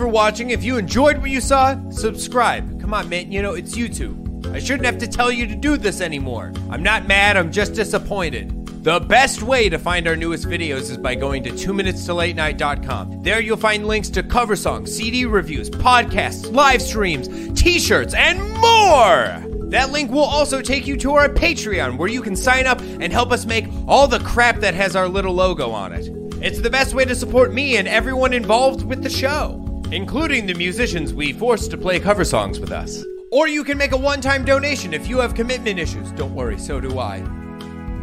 For 0.04 0.08
watching. 0.08 0.50
If 0.50 0.62
you 0.62 0.76
enjoyed 0.76 1.16
what 1.16 1.30
you 1.30 1.40
saw, 1.40 1.76
subscribe. 1.88 2.78
Come 2.78 2.92
on, 2.92 3.08
man. 3.08 3.32
You 3.32 3.40
know, 3.40 3.54
it's 3.54 3.74
YouTube. 3.74 4.54
I 4.54 4.58
shouldn't 4.58 4.84
have 4.84 4.98
to 4.98 5.06
tell 5.06 5.32
you 5.32 5.46
to 5.46 5.54
do 5.54 5.78
this 5.78 6.02
anymore. 6.02 6.52
I'm 6.68 6.82
not 6.82 7.08
mad, 7.08 7.38
I'm 7.38 7.50
just 7.50 7.72
disappointed. 7.72 8.84
The 8.84 9.00
best 9.00 9.42
way 9.42 9.70
to 9.70 9.78
find 9.78 10.06
our 10.06 10.14
newest 10.14 10.44
videos 10.44 10.90
is 10.90 10.98
by 10.98 11.14
going 11.14 11.42
to 11.44 11.50
2minutes-to-late-night.com. 11.52 13.22
There 13.22 13.40
you'll 13.40 13.56
find 13.56 13.86
links 13.86 14.10
to 14.10 14.22
cover 14.22 14.56
songs, 14.56 14.94
CD 14.94 15.24
reviews, 15.24 15.70
podcasts, 15.70 16.52
live 16.52 16.82
streams, 16.82 17.28
t-shirts, 17.58 18.12
and 18.12 18.38
more! 18.60 19.42
That 19.70 19.90
link 19.90 20.10
will 20.10 20.20
also 20.20 20.60
take 20.60 20.86
you 20.86 20.98
to 20.98 21.14
our 21.14 21.30
Patreon 21.30 21.96
where 21.96 22.10
you 22.10 22.20
can 22.20 22.36
sign 22.36 22.66
up 22.66 22.82
and 22.82 23.10
help 23.10 23.32
us 23.32 23.46
make 23.46 23.64
all 23.88 24.06
the 24.06 24.20
crap 24.20 24.60
that 24.60 24.74
has 24.74 24.96
our 24.96 25.08
little 25.08 25.32
logo 25.32 25.70
on 25.70 25.94
it. 25.94 26.10
It's 26.42 26.60
the 26.60 26.68
best 26.68 26.92
way 26.92 27.06
to 27.06 27.14
support 27.14 27.54
me 27.54 27.78
and 27.78 27.88
everyone 27.88 28.34
involved 28.34 28.84
with 28.84 29.02
the 29.02 29.08
show, 29.08 29.63
including 29.94 30.44
the 30.44 30.54
musicians 30.54 31.14
we 31.14 31.32
forced 31.32 31.70
to 31.70 31.78
play 31.78 32.00
cover 32.00 32.24
songs 32.24 32.58
with 32.58 32.72
us. 32.72 33.04
Or 33.30 33.46
you 33.46 33.62
can 33.62 33.78
make 33.78 33.92
a 33.92 33.96
one 33.96 34.20
time 34.20 34.44
donation 34.44 34.92
if 34.92 35.06
you 35.06 35.18
have 35.18 35.34
commitment 35.34 35.78
issues. 35.78 36.10
Don't 36.12 36.34
worry, 36.34 36.58
so 36.58 36.80
do 36.80 36.98
I. 36.98 37.20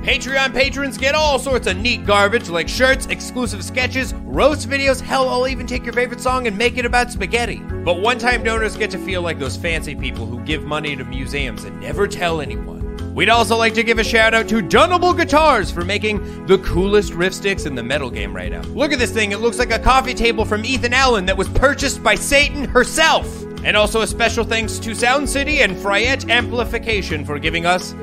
Patreon 0.02 0.54
patrons 0.54 0.98
get 0.98 1.14
all 1.14 1.38
sorts 1.38 1.68
of 1.68 1.78
neat 1.78 2.06
garbage 2.06 2.50
like 2.50 2.70
shirts, 2.70 3.06
exclusive 3.08 3.64
sketches, 3.64 4.14
roast 4.14 4.68
videos, 4.70 5.00
hell, 5.02 5.30
I'll 5.30 5.48
even 5.48 5.68
take 5.68 5.84
your 5.84 5.94
favorite 5.94 6.22
song 6.22 6.48
and 6.48 6.58
make 6.58 6.78
it 6.78 6.86
about 6.86 7.12
spaghetti. 7.12 7.60
But 7.60 8.02
one 8.02 8.18
time 8.18 8.42
donors 8.42 8.78
get 8.78 8.90
to 8.92 8.98
feel 8.98 9.22
like 9.22 9.38
those 9.38 9.58
fancy 9.58 9.94
people 9.94 10.26
who 10.26 10.40
give 10.40 10.64
money 10.64 10.96
to 10.96 11.04
museums 11.04 11.66
and 11.66 11.80
never 11.82 12.08
tell 12.08 12.42
anyone. 12.42 12.81
We'd 13.14 13.30
also 13.30 13.58
like 13.58 13.74
to 13.74 13.84
give 13.84 14.00
a 14.00 14.04
shout 14.04 14.34
out 14.34 14.48
to 14.50 14.62
Dunable 14.62 15.14
Guitars 15.14 15.70
for 15.70 15.84
making 15.84 16.46
the 16.46 16.58
coolest 16.60 17.14
riff 17.14 17.34
sticks 17.34 17.66
in 17.66 17.76
the 17.76 17.84
metal 17.84 18.10
game 18.10 18.34
right 18.34 18.52
now. 18.52 18.62
Look 18.62 18.94
at 18.94 19.00
this 19.00 19.12
thing, 19.12 19.32
it 19.32 19.42
looks 19.42 19.60
like 19.60 19.72
a 19.72 19.80
coffee 19.80 20.14
table 20.14 20.46
from 20.46 20.64
Ethan 20.64 20.94
Allen 20.94 21.26
that 21.26 21.38
was 21.38 21.50
purchased 21.50 22.02
by 22.02 22.16
Satan 22.16 22.66
herself. 22.66 23.44
And 23.64 23.78
also 23.78 24.02
a 24.02 24.08
special 24.08 24.44
thanks 24.44 24.80
to 24.80 24.96
Sound 24.96 25.30
City 25.30 25.62
and 25.62 25.76
Fryette 25.76 26.30
Amplification 26.30 27.26
for 27.26 27.38
giving 27.38 27.66
us 27.66 27.94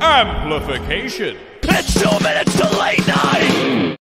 amplification. 0.00 1.36
It's 1.62 1.94
two 1.94 2.22
minutes 2.22 2.56
to 2.56 2.78
late 2.78 3.06
night! 3.06 4.03